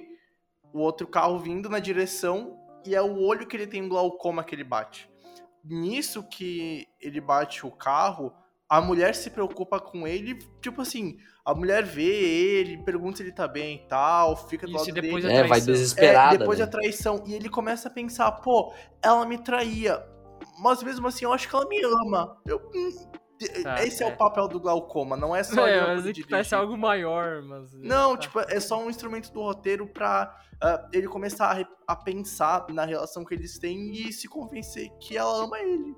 o 0.72 0.80
outro 0.80 1.06
carro 1.08 1.38
vindo 1.40 1.68
na 1.68 1.80
direção 1.80 2.58
e 2.86 2.96
é 2.96 3.02
o 3.02 3.20
olho 3.20 3.46
que 3.46 3.58
ele 3.58 3.68
tem 3.68 3.84
um 3.84 3.90
glaucoma 3.90 4.46
que 4.46 4.56
ele 4.56 4.64
bate 4.64 5.12
nisso 5.64 6.24
que 6.24 6.88
ele 6.99 7.22
bate 7.22 7.66
o 7.66 7.72
carro, 7.72 8.34
a 8.70 8.82
mulher 8.82 9.16
se 9.16 9.30
preocupa 9.30 9.80
com 9.80 10.07
ele, 10.07 10.39
tipo 10.61 10.82
assim, 10.82 11.18
a 11.45 11.53
mulher 11.53 11.84
vê 11.84 12.03
ele, 12.03 12.84
pergunta 12.84 13.18
se 13.18 13.24
ele 13.24 13.32
tá 13.32 13.47
bem 13.47 13.76
e 13.76 13.88
tal, 13.88 14.36
fica 14.47 14.66
do 14.66 14.76
Isso, 14.76 14.86
lado 14.86 14.93
depois 14.93 15.24
dele. 15.24 15.36
É, 15.36 15.47
vai 15.47 15.61
desesperada. 15.61 16.36
É, 16.36 16.38
depois 16.39 16.59
né? 16.59 16.66
da 16.66 16.72
traição. 16.72 17.24
E 17.26 17.34
ele 17.34 17.49
começa 17.49 17.88
a 17.88 17.91
pensar, 17.91 18.32
pô, 18.32 18.74
ela 19.01 19.26
me 19.26 19.38
traía. 19.38 20.03
Mas 20.59 20.82
mesmo 20.82 21.07
assim, 21.07 21.26
eu 21.26 21.34
acho 21.34 21.47
que 21.49 21.55
ela 21.55 21.68
me 21.68 21.84
ama. 21.84 22.38
Eu, 22.45 22.57
hum, 22.74 22.89
tá, 23.64 23.84
esse 23.86 24.03
é. 24.03 24.07
é. 24.07 24.14
o 24.14 24.18
papel 24.18 24.47
do 24.47 24.59
glaucoma, 24.59 25.18
não 25.18 25.36
é 25.36 25.43
só. 25.43 25.68
É, 25.68 25.95
mas 25.95 26.07
é 26.07 26.14
que 26.14 26.26
parece 26.26 26.55
algo 26.55 26.78
maior, 26.78 27.41
mas. 27.41 27.74
Não, 27.74 28.14
tá. 28.14 28.22
tipo, 28.22 28.39
é 28.39 28.59
só 28.59 28.82
um 28.82 28.89
instrumento 28.89 29.32
do 29.32 29.41
roteiro 29.41 29.86
pra 29.86 30.36
uh, 30.64 30.88
ele 30.93 31.07
começar 31.07 31.51
a, 31.51 31.93
a, 31.93 31.95
pensar 31.95 32.66
na 32.70 32.86
relação 32.86 33.26
que 33.26 33.34
eles 33.34 33.59
têm 33.59 33.91
e 33.91 34.14
se 34.14 34.28
convencer 34.28 34.89
que 34.99 35.18
ela 35.18 35.43
ama 35.43 35.59
ele. 35.59 35.95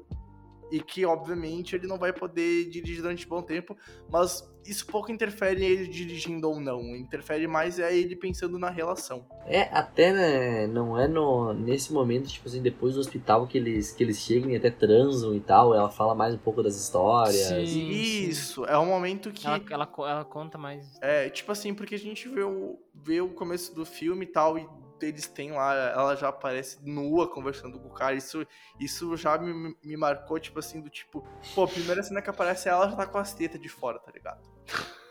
E 0.72 0.80
que, 0.80 1.06
obviamente, 1.06 1.76
ele 1.76 1.88
não 1.88 1.98
vai 1.98 2.12
poder 2.12 2.70
dirigir 2.70 3.02
durante 3.02 3.26
um 3.26 3.30
bom 3.30 3.42
tempo, 3.42 3.78
mas 4.10 4.44
isso 4.66 4.86
pouco 4.88 5.12
interfere 5.12 5.64
em 5.64 5.68
ele 5.68 5.88
dirigindo 5.88 6.50
ou 6.50 6.60
não. 6.60 6.96
Interfere 6.96 7.48
mais 7.48 7.78
é 7.80 7.96
ele 7.96 8.16
pensando 8.16 8.58
na 8.58 8.70
relação. 8.70 9.26
É, 9.46 9.64
até 9.72 10.12
né, 10.12 10.68
não 10.68 11.00
é 11.00 11.08
no, 11.08 11.54
nesse 11.54 11.94
momento, 11.94 12.28
tipo 12.28 12.48
assim, 12.48 12.62
depois 12.62 12.96
do 12.96 13.00
hospital 13.00 13.46
que 13.46 13.58
eles, 13.58 13.92
que 13.92 14.04
eles 14.04 14.18
chegam 14.18 14.50
e 14.50 14.56
até 14.56 14.72
transam 14.72 15.36
e 15.36 15.40
tal, 15.40 15.74
ela 15.74 15.90
fala 15.90 16.16
mais 16.16 16.34
um 16.34 16.40
pouco 16.40 16.64
das 16.64 16.76
histórias. 16.76 17.36
Sim, 17.36 17.90
isso, 17.90 18.66
sim. 18.66 18.72
é 18.72 18.78
um 18.78 18.88
momento 18.88 19.32
que. 19.32 19.46
Ela, 19.46 19.62
ela, 19.70 19.90
ela, 20.00 20.26
conta 20.26 20.58
mais. 20.58 20.98
É, 21.02 21.30
tipo 21.30 21.52
assim, 21.52 21.74
porque 21.74 21.96
a 21.96 22.00
gente 22.00 22.28
vê 22.28 22.42
o, 22.42 22.80
vê 22.94 23.22
o 23.22 23.30
começo 23.30 23.74
do 23.76 23.86
filme 23.86 24.26
e 24.26 24.30
tal, 24.30 24.58
e 24.58 24.68
eles 25.02 25.28
têm 25.28 25.52
lá, 25.52 25.74
ela 25.74 26.16
já 26.16 26.30
aparece 26.30 26.80
nua 26.84 27.30
conversando 27.30 27.80
com 27.80 27.88
o 27.88 27.94
cara. 27.94 28.16
Isso, 28.16 28.46
isso 28.80 29.16
já 29.16 29.38
me, 29.38 29.76
me 29.84 29.98
marcou, 29.98 30.40
tipo 30.40 30.60
assim, 30.60 30.82
do 30.82 30.90
tipo, 30.90 31.26
pô, 31.54 31.64
a 31.64 31.68
primeira 31.68 32.04
cena 32.04 32.22
que 32.22 32.30
aparece 32.30 32.70
ela 32.70 32.90
já 32.90 32.96
tá 32.96 33.06
com 33.06 33.18
as 33.18 33.34
tetas 33.34 33.62
de 33.62 33.70
fora, 33.70 34.00
tá 34.00 34.12
ligado? 34.12 34.42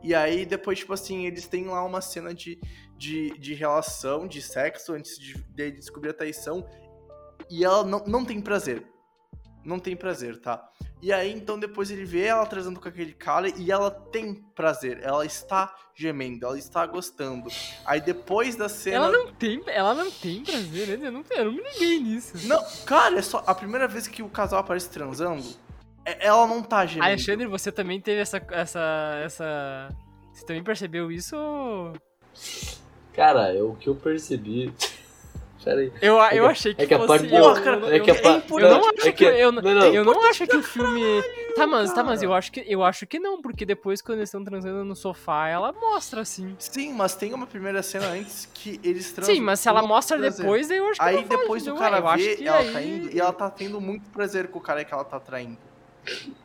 E 0.00 0.14
aí, 0.14 0.46
depois, 0.46 0.78
tipo 0.78 0.92
assim, 0.92 1.26
eles 1.26 1.48
têm 1.48 1.64
lá 1.64 1.82
uma 1.84 2.00
cena 2.00 2.32
de, 2.32 2.60
de, 2.96 3.30
de 3.38 3.52
relação, 3.52 4.28
de 4.28 4.40
sexo, 4.40 4.92
antes 4.92 5.18
de, 5.18 5.34
de 5.42 5.72
descobrir 5.72 6.10
a 6.10 6.14
traição. 6.14 6.64
E 7.50 7.64
ela 7.64 7.82
não, 7.84 8.04
não 8.06 8.24
tem 8.24 8.40
prazer. 8.40 8.86
Não 9.68 9.78
tem 9.78 9.94
prazer, 9.94 10.38
tá? 10.38 10.66
E 11.02 11.12
aí, 11.12 11.30
então, 11.30 11.58
depois 11.58 11.90
ele 11.90 12.06
vê 12.06 12.24
ela 12.24 12.46
trazendo 12.46 12.80
com 12.80 12.88
aquele 12.88 13.12
cara 13.12 13.50
e 13.54 13.70
ela 13.70 13.90
tem 13.90 14.34
prazer. 14.54 14.98
Ela 15.02 15.26
está 15.26 15.74
gemendo, 15.94 16.46
ela 16.46 16.58
está 16.58 16.86
gostando. 16.86 17.50
Aí 17.84 18.00
depois 18.00 18.56
da 18.56 18.66
cena. 18.66 18.96
Ela 18.96 19.12
não 19.12 19.32
tem, 19.32 19.62
ela 19.66 19.94
não 19.94 20.10
tem 20.10 20.42
prazer, 20.42 20.98
né? 20.98 21.08
Eu 21.08 21.12
não, 21.12 21.24
eu 21.30 21.44
não 21.44 21.52
me 21.52 21.62
liguei 21.62 22.00
nisso. 22.00 22.48
Não, 22.48 22.64
cara, 22.86 23.18
é 23.18 23.22
só. 23.22 23.44
A 23.46 23.54
primeira 23.54 23.86
vez 23.86 24.08
que 24.08 24.22
o 24.22 24.28
casal 24.30 24.60
aparece 24.60 24.88
transando, 24.88 25.44
é, 26.02 26.26
ela 26.26 26.46
não 26.46 26.62
tá 26.62 26.86
gemendo. 26.86 27.04
Alexandre, 27.04 27.46
você 27.46 27.70
também 27.70 28.00
teve 28.00 28.22
essa. 28.22 28.42
essa. 28.50 29.20
essa. 29.22 29.96
Você 30.32 30.46
também 30.46 30.64
percebeu 30.64 31.12
isso? 31.12 31.36
Cara, 33.12 33.52
o 33.62 33.76
que 33.76 33.88
eu 33.88 33.94
percebi. 33.94 34.72
Pera 35.68 35.80
aí. 35.82 35.92
Eu, 36.00 36.18
é 36.22 36.38
eu 36.38 36.46
achei 36.46 36.74
que, 36.74 36.82
é 36.82 36.86
que 36.86 36.96
fosse... 36.96 37.26
Eu, 37.26 37.92
é 37.92 38.00
que 38.00 38.10
a 38.10 38.14
parte... 38.22 38.50
eu, 38.50 38.70
não 38.70 38.88
acho 38.88 39.12
que, 39.12 39.24
eu, 39.24 39.52
não, 39.52 39.60
não. 39.60 39.84
eu 39.84 40.02
não 40.02 40.24
acho 40.24 40.46
que 40.46 40.56
o 40.56 40.62
filme... 40.62 41.22
Tá, 41.54 41.66
mas, 41.66 41.92
tá, 41.92 42.02
mas 42.02 42.22
eu 42.22 42.32
acho 42.32 42.50
que 42.50 42.64
eu 42.66 42.82
acho 42.82 43.06
que 43.06 43.18
não, 43.18 43.42
porque 43.42 43.66
depois 43.66 44.00
quando 44.00 44.18
eles 44.20 44.30
estão 44.30 44.42
transando 44.42 44.82
no 44.82 44.96
sofá, 44.96 45.46
ela 45.48 45.72
mostra 45.72 46.22
assim. 46.22 46.56
Sim, 46.58 46.94
mas 46.94 47.16
tem 47.16 47.34
uma 47.34 47.46
primeira 47.46 47.82
cena 47.82 48.06
antes 48.06 48.48
que 48.54 48.80
eles 48.82 49.12
transam. 49.12 49.34
Sim, 49.34 49.42
mas 49.42 49.60
se 49.60 49.68
ela 49.68 49.82
mostra 49.82 50.16
depois, 50.16 50.70
eu 50.70 50.86
acho 50.86 51.00
que 51.00 51.06
Aí 51.06 51.24
depois 51.24 51.66
o 51.66 51.74
cara 51.74 52.00
vê, 52.16 52.42
ela 52.42 52.58
aí... 52.58 52.72
tá 52.72 52.80
indo 52.80 53.10
e 53.14 53.20
ela 53.20 53.32
tá 53.32 53.50
tendo 53.50 53.78
muito 53.78 54.08
prazer 54.08 54.48
com 54.48 54.58
o 54.58 54.62
cara 54.62 54.84
que 54.84 54.94
ela 54.94 55.04
tá 55.04 55.20
traindo. 55.20 55.58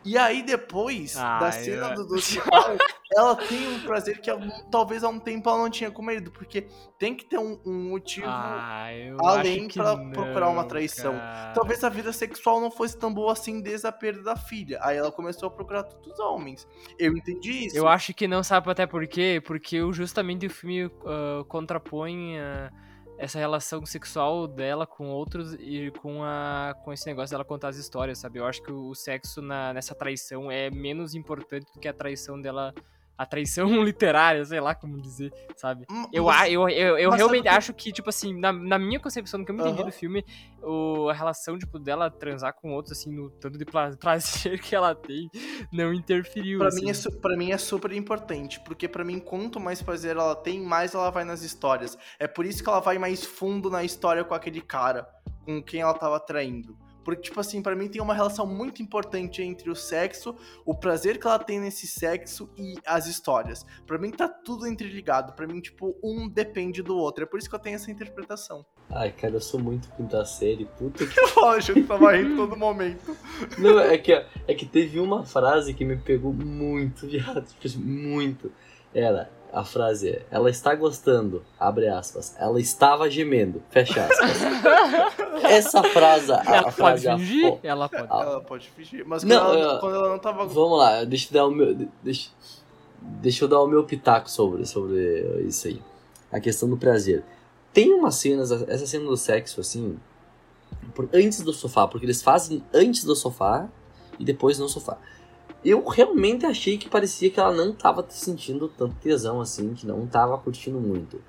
E 0.06 0.18
aí, 0.18 0.44
depois 0.44 1.16
ah, 1.18 1.40
da 1.40 1.52
cena 1.52 1.94
eu... 1.94 2.06
do 2.06 2.16
hospital, 2.16 2.76
ela 3.16 3.36
tem 3.36 3.68
um 3.68 3.80
prazer 3.82 4.20
que 4.20 4.30
talvez 4.70 5.04
há 5.04 5.10
um 5.10 5.20
tempo 5.20 5.50
ela 5.50 5.60
não 5.60 5.70
tinha 5.70 5.90
com 5.90 6.02
o 6.02 6.06
marido, 6.06 6.32
porque 6.32 6.68
tem 6.98 7.16
que 7.16 7.26
ter 7.26 7.38
um, 7.38 7.60
um 7.66 7.90
motivo 7.90 8.28
ah, 8.28 8.88
além 9.20 9.68
para 9.68 9.98
procurar 10.10 10.50
uma 10.50 10.66
traição. 10.66 11.14
Cara. 11.14 11.54
Talvez 11.54 11.84
a 11.84 11.90
vida 11.90 12.12
sexual 12.12 12.60
não 12.60 12.72
fosse 12.72 12.98
tão 12.98 13.14
boa 13.14 13.34
assim 13.34 13.62
desde 13.62 13.88
a 13.88 13.92
perda 13.92 14.24
da 14.24 14.36
filha. 14.36 14.80
Aí 14.82 14.98
ela 14.98 15.12
começou 15.12 15.48
a 15.48 15.52
procurar 15.52 15.84
todos 15.84 16.14
os 16.14 16.20
homens. 16.20 16.68
Eu 17.00 17.16
entendi 17.16 17.68
isso. 17.68 17.78
Eu 17.78 17.88
acho 17.88 18.14
que 18.14 18.28
não 18.28 18.44
sabe 18.44 18.70
até 18.70 18.86
por 18.86 19.08
quê, 19.08 19.42
porque 19.46 19.80
justamente 19.94 20.46
o 20.46 20.50
filme 20.50 20.86
uh, 20.86 21.46
contrapõe. 21.48 22.38
Uh, 22.40 22.93
essa 23.24 23.40
relação 23.40 23.86
sexual 23.86 24.46
dela 24.46 24.86
com 24.86 25.08
outros 25.08 25.54
e 25.54 25.92
com, 26.02 26.22
a, 26.24 26.76
com 26.84 26.92
esse 26.92 27.06
negócio 27.06 27.34
dela 27.34 27.46
contar 27.46 27.70
as 27.70 27.78
histórias, 27.78 28.20
sabe? 28.20 28.40
Eu 28.40 28.46
acho 28.46 28.62
que 28.62 28.72
o 28.72 28.94
sexo 28.94 29.42
na, 29.42 29.74
nessa 29.74 29.96
traição 29.96 30.52
é 30.52 30.70
menos 30.70 31.16
importante 31.16 31.72
do 31.74 31.80
que 31.80 31.88
a 31.88 31.94
traição 31.94 32.42
dela 32.42 32.74
a 33.18 33.26
traição 33.26 33.68
literária, 33.84 34.44
sei 34.44 34.60
lá 34.60 34.74
como 34.74 35.00
dizer, 35.02 35.32
sabe? 35.56 35.86
Hum, 35.92 36.06
Eu, 36.12 36.26
eu, 36.50 36.70
eu, 36.70 36.98
eu 36.98 37.12
realmente 37.12 37.48
acho 37.48 37.74
que, 37.74 37.92
tipo 37.92 38.10
assim, 38.10 38.38
na, 38.40 38.52
na 38.52 38.80
minha 38.80 39.00
concepção, 39.00 39.40
do 39.40 39.46
que 39.46 39.52
eu 39.52 39.56
me 39.56 39.62
entendi 39.62 39.82
Aham. 39.82 39.90
do 39.90 39.94
filme, 39.94 40.26
o, 40.62 41.10
a 41.10 41.14
relação, 41.14 41.58
tipo, 41.58 41.78
dela 41.78 42.10
transar 42.10 42.54
com 42.54 42.72
outros, 42.74 42.98
assim, 42.98 43.12
no 43.12 43.30
tanto 43.30 43.58
de 43.58 43.66
pra- 43.66 43.92
prazer 43.98 44.60
que 44.60 44.76
ela 44.76 44.96
tem, 44.96 45.30
não 45.72 45.94
interferiu, 45.94 46.60
Pra 46.60 46.70
assim. 46.70 46.84
mim, 46.86 46.90
é, 46.90 46.94
su- 46.94 47.20
pra 47.20 47.38
mim 47.38 47.52
é 47.52 47.58
super 47.58 47.92
importante, 47.92 48.60
porque 48.62 48.88
pra 48.88 49.04
mim, 49.04 49.20
quanto 49.20 49.60
mais 49.60 49.82
prazer 49.82 50.16
ela 50.16 50.36
tem, 50.36 50.60
mais 50.62 50.94
ela 50.94 51.10
vai 51.10 51.24
nas 51.24 51.44
histórias. 51.44 51.98
É 52.18 52.28
por 52.28 52.46
isso 52.46 52.64
que 52.64 52.70
ela 52.70 52.80
vai 52.80 52.98
mais 52.98 53.24
fundo 53.24 53.70
na 53.70 53.84
história 53.84 54.24
com 54.24 54.34
aquele 54.34 54.62
cara, 54.62 55.08
com 55.46 55.62
quem 55.62 55.82
ela 55.82 55.94
tava 55.94 56.20
traindo. 56.20 56.78
Porque, 57.04 57.22
tipo 57.22 57.40
assim, 57.40 57.62
pra 57.62 57.76
mim 57.76 57.88
tem 57.88 58.02
uma 58.02 58.14
relação 58.14 58.46
muito 58.46 58.82
importante 58.82 59.42
entre 59.42 59.70
o 59.70 59.76
sexo, 59.76 60.36
o 60.66 60.74
prazer 60.76 61.20
que 61.20 61.28
ela 61.28 61.40
tem 61.40 61.60
nesse 61.60 61.88
sexo 61.88 62.50
e 62.58 62.76
as 62.86 63.08
histórias. 63.08 63.66
Pra 63.86 63.98
mim 63.98 64.12
tá 64.12 64.28
tudo 64.28 64.68
interligado. 64.68 65.34
Pra 65.34 65.48
mim, 65.48 65.60
tipo, 65.60 65.96
um 66.04 66.28
depende 66.28 66.82
do 66.82 66.96
outro. 66.98 67.24
É 67.24 67.28
por 67.28 67.40
isso 67.40 67.50
que 67.50 67.56
eu 67.56 67.60
tenho 67.60 67.76
essa 67.76 67.92
interpretação. 67.92 68.66
Ai, 68.90 69.12
cara, 69.12 69.36
eu 69.36 69.42
sou 69.42 69.60
muito 69.60 69.90
quinta 69.96 70.24
série, 70.26 70.66
puta 70.66 71.06
que. 71.06 71.16
Lógico, 71.40 71.80
eu 71.80 71.88
tava 71.88 72.12
rindo 72.12 72.36
todo 72.36 72.56
momento. 72.56 73.18
Não, 73.58 73.80
é 73.80 73.98
que, 73.98 74.14
é 74.14 74.54
que 74.54 74.66
teve 74.66 75.00
uma 75.00 75.26
frase 75.26 75.74
que 75.74 75.84
me 75.84 75.98
pegou 75.98 76.34
muito, 76.34 77.08
viado. 77.08 77.46
Tipo 77.46 77.68
assim, 77.68 77.80
muito. 77.80 78.52
Era, 78.94 79.32
a 79.54 79.64
frase 79.64 80.10
é, 80.10 80.26
ela 80.32 80.50
está 80.50 80.74
gostando, 80.74 81.44
abre 81.60 81.88
aspas. 81.88 82.36
Ela 82.40 82.60
estava 82.60 83.10
gemendo, 83.10 83.62
fecha 83.70 84.06
aspas. 84.06 84.42
Essa 85.46 85.84
frase, 85.84 86.32
a, 86.32 86.42
a 86.42 86.46
Ela 86.46 86.64
pode 86.64 86.76
frase 86.76 87.08
a 87.08 87.18
fingir? 87.18 87.52
fo- 87.52 87.60
Ela 87.64 87.90
pode. 87.90 88.08
Ah. 88.10 88.22
Ela 88.22 88.42
pode 88.42 88.70
fingir. 88.70 89.04
Mas 89.06 89.24
Não, 89.24 89.40
quando, 89.46 89.60
ela, 89.60 89.74
eu- 89.76 89.80
quando 89.80 89.96
ela 89.96 90.10
não 90.10 90.20
tava. 90.20 90.46
Vamos 90.46 90.78
lá, 90.80 91.04
deixa 91.04 91.28
eu 91.30 91.34
dar 91.34 91.46
o 91.48 91.52
meu. 91.52 91.88
Deixa, 92.02 92.30
deixa 93.02 93.44
eu 93.46 93.48
dar 93.50 93.62
o 93.62 93.68
meu 93.68 93.84
pitaco 93.84 94.30
sobre, 94.30 94.66
sobre 94.66 95.44
isso 95.48 95.68
aí. 95.68 95.82
A 96.32 96.40
questão 96.40 96.68
do 96.70 96.78
prazer. 96.78 97.24
Tem 97.72 97.94
umas 97.94 98.16
cenas, 98.16 98.52
essa 98.52 98.86
cena 98.88 99.06
do 99.06 99.18
sexo, 99.18 99.60
assim, 99.62 99.98
por- 100.96 101.10
antes 101.14 101.42
do 101.42 101.54
sofá, 101.54 101.88
porque 101.88 102.06
eles 102.06 102.22
fazem 102.22 102.64
antes 102.74 103.04
do 103.04 103.16
sofá 103.16 103.68
e 104.20 104.24
depois 104.26 104.58
no 104.60 104.70
sofá. 104.70 104.98
Eu 105.64 105.84
realmente 105.88 106.46
achei 106.46 106.78
que 106.78 106.90
parecia 106.90 107.30
que 107.30 107.40
ela 107.40 107.54
não 107.54 107.72
tava 107.74 108.06
sentindo 108.10 108.68
tanto 108.68 108.96
tesão 109.02 109.40
assim, 109.40 109.74
que 109.74 109.86
não 109.88 110.06
tava 110.08 110.38
curtindo 110.38 110.80
muito. 110.80 111.22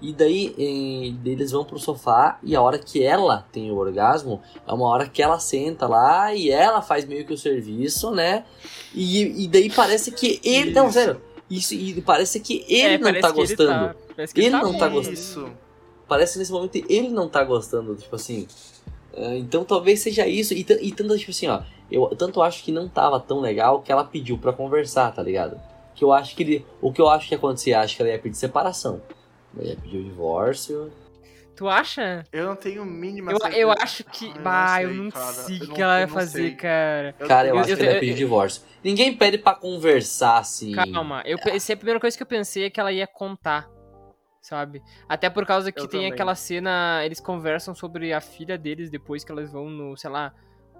E 0.00 0.12
daí 0.12 0.54
eh, 0.56 1.28
eles 1.28 1.50
vão 1.50 1.64
pro 1.64 1.78
sofá 1.78 2.38
e 2.42 2.54
a 2.54 2.62
hora 2.62 2.78
que 2.78 3.02
ela 3.02 3.44
tem 3.50 3.70
o 3.72 3.76
orgasmo 3.76 4.40
é 4.66 4.72
uma 4.72 4.86
hora 4.86 5.08
que 5.08 5.20
ela 5.20 5.40
senta 5.40 5.88
lá 5.88 6.32
e 6.32 6.50
ela 6.50 6.80
faz 6.80 7.04
meio 7.04 7.24
que 7.26 7.32
o 7.32 7.38
serviço, 7.38 8.10
né? 8.12 8.44
E, 8.94 9.44
e 9.44 9.48
daí 9.48 9.68
parece 9.70 10.12
que 10.12 10.40
ele. 10.44 10.70
Não, 10.72 10.84
Isso. 10.86 10.94
sério. 10.94 11.20
Isso, 11.50 11.74
e 11.74 12.00
parece 12.02 12.38
que 12.40 12.64
ele 12.68 12.94
É, 12.94 12.98
não 12.98 13.04
parece 13.04 13.22
tá 13.22 13.32
que 13.32 13.40
ele 13.40 13.46
gostando. 13.48 13.86
tá- 13.88 13.94
parece 14.14 14.34
que 14.34 14.40
Ele 14.40 14.50
tá 14.50 14.62
não 14.62 14.78
tá 14.78 14.88
gostando. 14.88 15.14
Isso. 15.14 15.48
Parece 16.06 16.32
que 16.34 16.38
nesse 16.40 16.52
momento 16.52 16.76
ele 16.76 17.08
não 17.08 17.28
tá 17.28 17.42
gostando, 17.42 17.94
tipo 17.96 18.14
assim. 18.16 18.46
Ah, 19.16 19.34
Então 19.36 19.64
talvez 19.64 20.00
seja 20.00 20.26
isso. 20.28 20.54
E, 20.54 20.60
e 20.60 20.92
tanto, 20.92 21.18
tipo 21.18 21.30
assim, 21.32 21.48
ó. 21.48 21.62
Eu 21.90 22.06
tanto 22.16 22.42
acho 22.42 22.62
que 22.62 22.70
não 22.72 22.88
tava 22.88 23.18
tão 23.18 23.40
legal 23.40 23.80
que 23.80 23.90
ela 23.90 24.04
pediu 24.04 24.36
pra 24.38 24.52
conversar, 24.52 25.12
tá 25.12 25.22
ligado? 25.22 25.60
Que 25.94 26.04
eu 26.04 26.12
acho 26.12 26.36
que 26.36 26.42
ele. 26.42 26.66
O 26.80 26.92
que 26.92 27.00
eu 27.00 27.08
acho 27.08 27.26
que 27.28 27.34
ia 27.34 27.38
acontecer, 27.38 27.72
acho 27.74 27.96
que 27.96 28.02
ela 28.02 28.10
ia 28.10 28.18
pedir 28.18 28.36
separação. 28.36 29.00
Ela 29.56 29.68
ia 29.68 29.76
pedir 29.76 29.98
o 29.98 30.04
divórcio. 30.04 30.92
Tu 31.56 31.68
acha? 31.68 32.22
Eu 32.30 32.46
não 32.46 32.54
tenho 32.54 32.84
mínima 32.84 33.32
Eu, 33.32 33.38
certeza. 33.40 33.60
eu 33.60 33.70
acho 33.72 34.04
que. 34.04 34.26
Ah, 34.26 34.32
eu 34.34 34.34
não 34.38 34.44
bah, 34.44 34.82
eu 34.82 34.88
sei, 34.90 34.96
não 34.98 35.10
cara. 35.10 35.32
sei 35.32 35.56
o 35.58 35.72
que 35.74 35.82
ela 35.82 35.96
vai 35.98 36.06
fazer, 36.06 36.42
sei. 36.42 36.54
cara. 36.54 37.12
Cara, 37.26 37.48
eu, 37.48 37.54
eu- 37.56 37.60
acho 37.60 37.70
eu- 37.70 37.76
que 37.76 37.82
ela 37.82 37.92
ia 37.94 37.98
pedir 38.00 38.12
eu- 38.12 38.16
divórcio. 38.16 38.62
Ninguém 38.84 39.16
pede 39.16 39.38
pra 39.38 39.54
conversar 39.56 40.38
assim. 40.38 40.72
Calma, 40.72 41.22
eu, 41.26 41.36
essa 41.46 41.72
é 41.72 41.74
a 41.74 41.76
primeira 41.76 41.98
coisa 41.98 42.16
que 42.16 42.22
eu 42.22 42.26
pensei 42.28 42.64
é 42.66 42.70
que 42.70 42.78
ela 42.78 42.92
ia 42.92 43.08
contar, 43.08 43.68
sabe? 44.40 44.80
Até 45.08 45.28
por 45.28 45.44
causa 45.44 45.72
que 45.72 45.80
Eu 45.80 45.88
tem 45.88 46.00
também. 46.02 46.12
aquela 46.12 46.36
cena, 46.36 47.00
eles 47.04 47.18
conversam 47.18 47.74
sobre 47.74 48.12
a 48.12 48.20
filha 48.20 48.56
deles 48.56 48.88
depois 48.88 49.24
que 49.24 49.32
elas 49.32 49.50
vão 49.50 49.68
no, 49.68 49.96
sei 49.96 50.10
lá, 50.10 50.32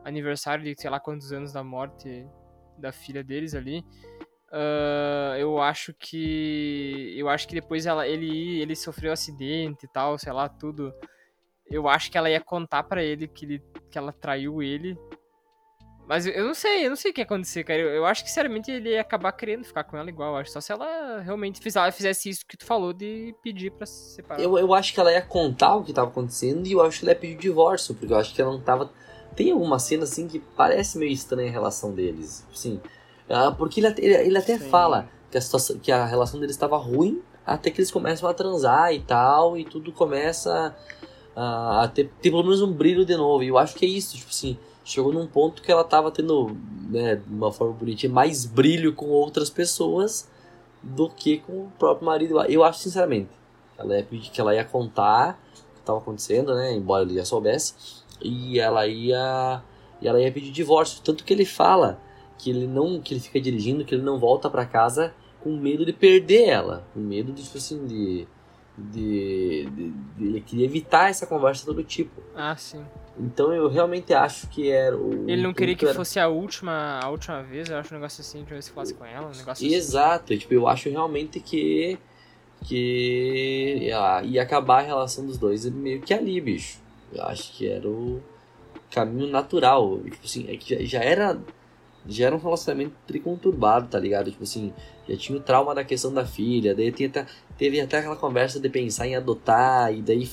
aniversário 0.05 0.65
de 0.65 0.81
sei 0.81 0.91
lá 0.91 0.99
quantos 1.01 1.33
anos 1.33 1.53
da 1.53 1.63
morte 1.63 2.27
da 2.77 2.93
filha 2.93 3.23
deles 3.25 3.55
ali. 3.55 3.85
Ah, 4.51 5.37
eu 5.39 5.61
acho 5.61 5.93
que 5.95 7.15
eu 7.17 7.29
acho 7.29 7.47
que 7.47 7.55
depois 7.55 7.87
ela 7.87 8.07
ele 8.07 8.61
ele 8.61 8.75
sofreu 8.75 9.13
acidente 9.13 9.85
e 9.85 9.89
tal, 9.89 10.19
sei 10.19 10.33
lá, 10.33 10.49
tudo. 10.49 10.93
Eu 11.71 11.87
acho 11.89 12.11
que 12.11 12.17
ela 12.17 12.31
ia 12.31 12.41
contar 12.41 12.83
pra 12.85 13.03
ele 13.03 13.29
que 13.29 13.45
ele 13.45 13.63
que 13.91 13.99
ela 13.99 14.13
traiu 14.13 14.63
ele. 14.63 14.97
Mas 16.07 16.25
eu, 16.27 16.47
não 16.47 16.55
sei, 16.55 16.87
eu 16.87 16.89
não 16.89 16.97
sei 16.97 17.11
o 17.11 17.15
que 17.15 17.21
ia 17.21 17.25
acontecer, 17.27 17.63
cara. 17.65 17.79
Eu, 17.79 17.89
eu 17.91 18.07
acho 18.07 18.23
que, 18.23 18.31
sinceramente, 18.31 18.71
ele 18.71 18.89
ia 18.93 19.01
acabar 19.03 19.31
querendo 19.33 19.63
ficar 19.63 19.85
com 19.85 19.95
ela 19.95 20.09
igual. 20.09 20.37
Acho 20.39 20.51
só 20.53 20.59
se 20.63 20.73
ela 20.73 21.21
realmente 21.21 21.61
fiz- 21.61 21.77
ela 21.77 21.93
fizesse 21.93 22.31
isso 22.31 22.47
que 22.47 22.57
tu 22.57 22.65
falou 22.65 22.95
de 22.95 23.35
pedir 23.43 23.71
se 23.85 24.15
separar. 24.15 24.41
Eu, 24.43 24.57
eu 24.57 24.73
acho 24.73 24.95
que 24.95 24.99
ela 24.99 25.13
ia 25.13 25.21
contar 25.21 25.77
o 25.77 25.85
que 25.85 25.93
tava 25.93 26.09
acontecendo 26.09 26.67
e 26.67 26.73
eu 26.73 26.81
acho 26.81 27.01
que 27.01 27.05
ela 27.05 27.13
ia 27.13 27.21
pedir 27.21 27.35
o 27.37 27.41
divórcio, 27.41 27.95
porque 27.95 28.11
eu 28.11 28.17
acho 28.17 28.35
que 28.35 28.41
ela 28.41 28.53
não 28.53 28.63
tava. 28.63 28.91
Tem 29.39 29.53
alguma 29.53 29.79
cena 29.79 30.03
assim 30.03 30.27
que 30.27 30.41
parece 30.41 30.99
meio 30.99 31.13
estranha 31.13 31.49
a 31.49 31.53
relação 31.53 31.93
deles. 31.93 32.45
Sim. 32.53 32.81
porque 33.57 33.79
ele, 33.79 33.95
ele, 33.99 34.15
ele 34.15 34.37
até 34.39 34.59
Sim. 34.59 34.69
fala 34.69 35.09
que 35.31 35.39
a, 35.39 35.41
situação, 35.41 35.79
que 35.79 35.93
a 35.93 36.05
relação 36.05 36.41
deles 36.41 36.57
estava 36.57 36.77
ruim 36.77 37.23
até 37.47 37.71
que 37.71 37.79
eles 37.81 37.93
começam 37.93 38.29
a 38.29 38.35
transar 38.35 38.93
e 38.93 38.99
tal, 38.99 39.57
e 39.57 39.65
tudo 39.65 39.93
começa 39.93 40.75
a, 41.37 41.85
a 41.85 41.89
ter, 41.89 42.11
ter 42.21 42.31
pelo 42.31 42.43
menos 42.43 42.61
um 42.61 42.73
brilho 42.73 43.07
de 43.07 43.17
novo. 43.17 43.45
E 43.45 43.47
eu 43.47 43.57
acho 43.57 43.77
que 43.77 43.87
é 43.87 43.89
isso, 43.89 44.17
tipo 44.17 44.31
assim, 44.31 44.59
chegou 44.85 45.13
num 45.13 45.29
ponto 45.29 45.63
que 45.63 45.71
ela 45.71 45.85
tava 45.85 46.11
tendo, 46.11 46.57
né, 46.91 47.15
de 47.15 47.33
uma 47.33 47.53
forma 47.53 47.75
bonitinha, 47.75 48.13
mais 48.13 48.45
brilho 48.45 48.93
com 48.93 49.07
outras 49.07 49.49
pessoas 49.49 50.29
do 50.83 51.09
que 51.09 51.39
com 51.39 51.53
o 51.53 51.73
próprio 51.79 52.07
marido. 52.07 52.43
Eu 52.43 52.65
acho, 52.65 52.81
sinceramente, 52.81 53.31
ela 53.79 53.97
ia 53.97 54.03
pedir 54.03 54.31
que 54.31 54.41
ela 54.41 54.53
ia 54.53 54.65
contar 54.65 55.41
o 55.55 55.75
que 55.75 55.81
estava 55.81 55.99
acontecendo, 55.99 56.57
né? 56.57 56.75
Embora 56.75 57.05
ele 57.05 57.15
já 57.15 57.25
soubesse. 57.25 58.03
E 58.23 58.59
ela 58.59 58.87
ia. 58.87 59.63
E 60.01 60.07
ela 60.09 60.21
ia 60.21 60.31
pedir 60.33 60.51
divórcio. 60.51 61.01
Tanto 61.03 61.25
que 61.25 61.33
ele 61.33 61.45
fala 61.45 62.01
que 62.39 62.51
ele 62.51 62.67
não. 62.67 63.01
que 63.01 63.15
ele 63.15 63.21
fica 63.21 63.41
dirigindo, 63.41 63.85
que 63.85 63.95
ele 63.95 64.03
não 64.03 64.19
volta 64.19 64.49
para 64.51 64.65
casa 64.67 65.13
com 65.41 65.57
medo 65.57 65.85
de 65.87 65.93
perder 65.93 66.49
ela. 66.49 66.87
Com 66.95 67.01
medo 67.01 67.33
de, 67.33 67.43
tipo 67.45 67.59
assim, 67.59 67.87
de. 67.87 68.27
De, 68.81 69.69
de- 69.75 69.91
de- 70.17 70.25
ele 70.25 70.41
queria 70.41 70.65
evitar 70.65 71.11
essa 71.11 71.27
conversa 71.27 71.67
todo 71.67 71.83
tipo. 71.83 72.23
Ah, 72.37 72.55
sim. 72.57 72.85
Então 73.19 73.53
eu 73.53 73.69
realmente 73.69 74.15
acho 74.15 74.47
que 74.49 74.71
era 74.71 74.97
o. 74.97 75.29
Ele 75.29 75.43
não 75.43 75.53
queria 75.53 75.75
que 75.75 75.85
era- 75.85 75.95
fosse 75.95 76.21
a 76.21 76.29
última, 76.29 77.01
a 77.03 77.09
última 77.11 77.43
vez, 77.43 77.69
eu 77.69 77.77
acho 77.77 77.93
um 77.93 77.97
negócio 77.97 78.21
assim, 78.21 78.45
que 78.45 78.63
se 78.63 78.71
falasse 78.71 78.95
com 78.95 79.05
ela, 79.05 79.27
um 79.27 79.31
negócio 79.37 79.51
assim. 79.51 79.75
Exato, 79.75 80.33
e, 80.33 80.39
tipo, 80.39 80.55
eu 80.55 80.69
acho 80.69 80.89
realmente 80.89 81.41
que 81.41 81.99
que 82.65 83.79
ia, 83.83 84.23
ia 84.25 84.43
acabar 84.43 84.79
a 84.79 84.87
relação 84.87 85.27
dos 85.27 85.39
dois 85.39 85.65
meio 85.71 86.01
que 86.01 86.13
ali, 86.15 86.41
bicho. 86.41 86.79
Eu 87.13 87.23
acho 87.25 87.53
que 87.53 87.67
era 87.69 87.89
o 87.89 88.21
caminho 88.91 89.29
natural. 89.31 90.01
E, 90.05 90.11
Tipo 90.11 90.25
assim, 90.25 90.47
é 90.49 90.57
que 90.57 90.75
já, 90.75 90.85
já 90.85 91.05
era 91.05 91.39
já 92.11 92.27
era 92.27 92.35
um 92.35 92.39
relacionamento 92.39 92.95
triconturbado, 93.07 93.89
tá 93.89 93.99
ligado? 93.99 94.31
Tipo 94.31 94.45
assim, 94.45 94.73
já 95.07 95.15
tinha 95.17 95.37
o 95.39 95.43
trauma 95.43 95.75
da 95.75 95.85
questão 95.85 96.13
da 96.15 96.25
filha, 96.25 96.75
daí 96.75 96.91
tinha 96.91 97.09
até- 97.09 97.27
teve 97.59 97.79
até 97.81 97.99
aquela 97.99 98.17
conversa 98.17 98.59
de 98.59 98.69
pensar 98.71 99.07
em 99.07 99.15
adotar, 99.15 99.93
e 99.93 100.01
daí 100.01 100.27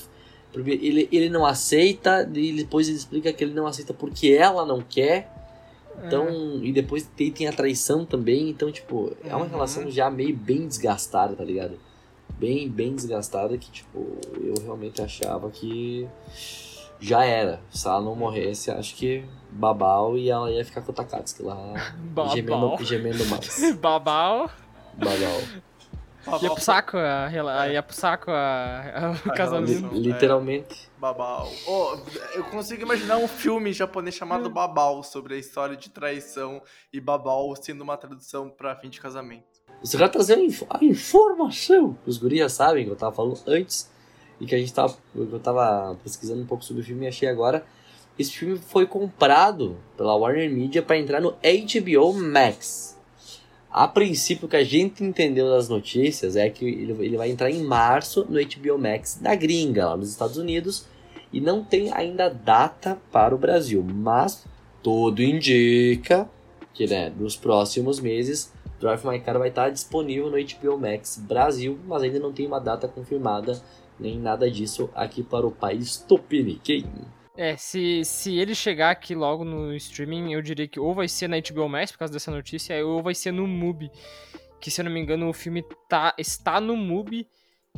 porque 0.52 0.70
ele, 0.70 1.06
ele 1.12 1.28
não 1.28 1.44
aceita, 1.44 2.26
e 2.34 2.52
depois 2.52 2.88
ele 2.88 2.96
explica 2.96 3.30
que 3.30 3.44
ele 3.44 3.52
não 3.52 3.66
aceita 3.66 3.92
porque 3.92 4.28
ela 4.30 4.64
não 4.64 4.80
quer. 4.80 5.30
Então, 6.06 6.60
e 6.62 6.72
depois 6.72 7.02
tem, 7.14 7.30
tem 7.30 7.46
a 7.46 7.52
traição 7.52 8.06
também, 8.06 8.48
então, 8.48 8.70
tipo, 8.72 9.12
é 9.24 9.34
uma 9.34 9.44
Uhum. 9.44 9.50
relação 9.50 9.90
já 9.90 10.08
meio 10.08 10.34
bem 10.34 10.66
desgastada, 10.66 11.34
tá 11.34 11.44
ligado? 11.44 11.78
Bem, 12.38 12.68
bem 12.70 12.94
desgastada 12.94 13.58
que, 13.58 13.70
tipo, 13.70 14.16
eu 14.42 14.54
realmente 14.62 15.02
achava 15.02 15.50
que 15.50 16.06
já 17.00 17.24
era. 17.24 17.60
Se 17.70 17.86
ela 17.86 18.00
não 18.00 18.14
morresse, 18.14 18.70
acho 18.70 18.94
que 18.96 19.24
babau 19.50 20.16
e 20.18 20.28
ela 20.30 20.50
ia 20.50 20.64
ficar 20.64 20.82
com 20.82 20.92
o 20.92 20.94
Takatsuki 20.94 21.42
lá, 21.42 21.56
Babau. 21.98 22.34
gemendo, 22.36 22.84
gemendo 22.84 23.26
mais. 23.26 23.74
Babau. 23.80 24.50
Babau. 24.94 25.40
Ia 26.42 26.50
pro 26.50 26.60
saco, 26.60 26.96
a, 26.96 27.28
rela- 27.28 27.68
ia 27.68 27.80
pro 27.80 27.94
saco 27.94 28.32
a, 28.32 28.34
a- 28.34 29.28
o 29.28 29.30
A 29.30 29.32
casamento. 29.36 29.70
relação. 29.78 29.92
Li- 29.98 30.12
literalmente. 30.12 30.88
Babau. 30.98 31.48
Oh, 31.68 31.96
eu 32.34 32.42
consigo 32.44 32.82
imaginar 32.82 33.16
um 33.18 33.28
filme 33.28 33.72
japonês 33.72 34.16
chamado 34.16 34.50
Babau 34.50 35.04
sobre 35.04 35.34
a 35.34 35.38
história 35.38 35.76
de 35.76 35.88
traição 35.88 36.60
e 36.92 37.00
Babau 37.00 37.54
sendo 37.54 37.82
uma 37.82 37.96
tradução 37.96 38.50
pra 38.50 38.74
fim 38.74 38.88
de 38.88 39.00
casamento. 39.00 39.44
Você 39.80 39.96
vai 39.96 40.08
trazer 40.08 40.34
a, 40.68 40.78
a 40.78 40.84
informação. 40.84 41.96
Os 42.04 42.18
gurias 42.18 42.52
sabem 42.54 42.84
que 42.84 42.90
eu 42.90 42.96
tava 42.96 43.14
falando 43.14 43.38
antes 43.46 43.88
e 44.40 44.46
que 44.46 44.54
a 44.54 44.58
gente 44.58 44.72
tava. 44.72 44.96
Eu 45.14 45.38
tava 45.38 45.96
pesquisando 46.02 46.42
um 46.42 46.46
pouco 46.46 46.64
sobre 46.64 46.82
o 46.82 46.84
filme 46.84 47.04
e 47.04 47.08
achei 47.08 47.28
agora. 47.28 47.64
Esse 48.18 48.32
filme 48.32 48.56
foi 48.56 48.86
comprado 48.86 49.76
pela 49.96 50.16
Warner 50.16 50.50
Media 50.50 50.82
para 50.82 50.98
entrar 50.98 51.20
no 51.20 51.32
HBO 51.32 52.14
Max. 52.14 52.96
A 53.70 53.86
princípio, 53.86 54.46
o 54.46 54.48
que 54.48 54.56
a 54.56 54.64
gente 54.64 55.04
entendeu 55.04 55.50
das 55.50 55.68
notícias 55.68 56.34
é 56.34 56.48
que 56.48 56.64
ele, 56.64 56.92
ele 57.04 57.16
vai 57.18 57.30
entrar 57.30 57.50
em 57.50 57.62
março 57.62 58.24
no 58.26 58.40
HBO 58.40 58.78
Max 58.78 59.18
da 59.20 59.34
gringa, 59.34 59.88
lá 59.88 59.96
nos 59.98 60.08
Estados 60.08 60.38
Unidos, 60.38 60.86
e 61.30 61.42
não 61.42 61.62
tem 61.62 61.92
ainda 61.92 62.30
data 62.30 62.96
para 63.12 63.34
o 63.34 63.38
Brasil, 63.38 63.84
mas 63.86 64.46
tudo 64.82 65.22
indica 65.22 66.26
que 66.72 66.86
né, 66.86 67.12
nos 67.18 67.36
próximos 67.36 68.00
meses 68.00 68.50
Drive 68.80 69.06
My 69.06 69.18
Car 69.20 69.38
vai 69.38 69.48
estar 69.48 69.70
disponível 69.70 70.30
no 70.30 70.36
HBO 70.36 70.78
Max 70.78 71.18
Brasil, 71.18 71.78
mas 71.86 72.02
ainda 72.02 72.18
não 72.18 72.32
tem 72.32 72.46
uma 72.46 72.60
data 72.60 72.86
confirmada 72.86 73.60
nem 73.98 74.18
nada 74.18 74.50
disso 74.50 74.90
aqui 74.94 75.22
para 75.22 75.46
o 75.46 75.52
país 75.52 75.96
tupiniquim. 75.96 76.84
É, 77.36 77.56
se, 77.56 78.02
se 78.04 78.38
ele 78.38 78.54
chegar 78.54 78.90
aqui 78.90 79.14
logo 79.14 79.44
no 79.44 79.74
streaming, 79.74 80.32
eu 80.32 80.40
diria 80.40 80.66
que 80.66 80.80
ou 80.80 80.94
vai 80.94 81.06
ser 81.06 81.28
na 81.28 81.36
HBO 81.38 81.68
Max, 81.68 81.92
por 81.92 81.98
causa 81.98 82.12
dessa 82.12 82.30
notícia, 82.30 82.84
ou 82.84 83.02
vai 83.02 83.14
ser 83.14 83.32
no 83.32 83.46
MUBI. 83.46 83.90
Que, 84.58 84.70
se 84.70 84.80
eu 84.80 84.84
não 84.86 84.92
me 84.92 85.00
engano, 85.00 85.28
o 85.28 85.34
filme 85.34 85.62
tá, 85.88 86.14
está 86.18 86.60
no 86.60 86.76
MUBI 86.76 87.28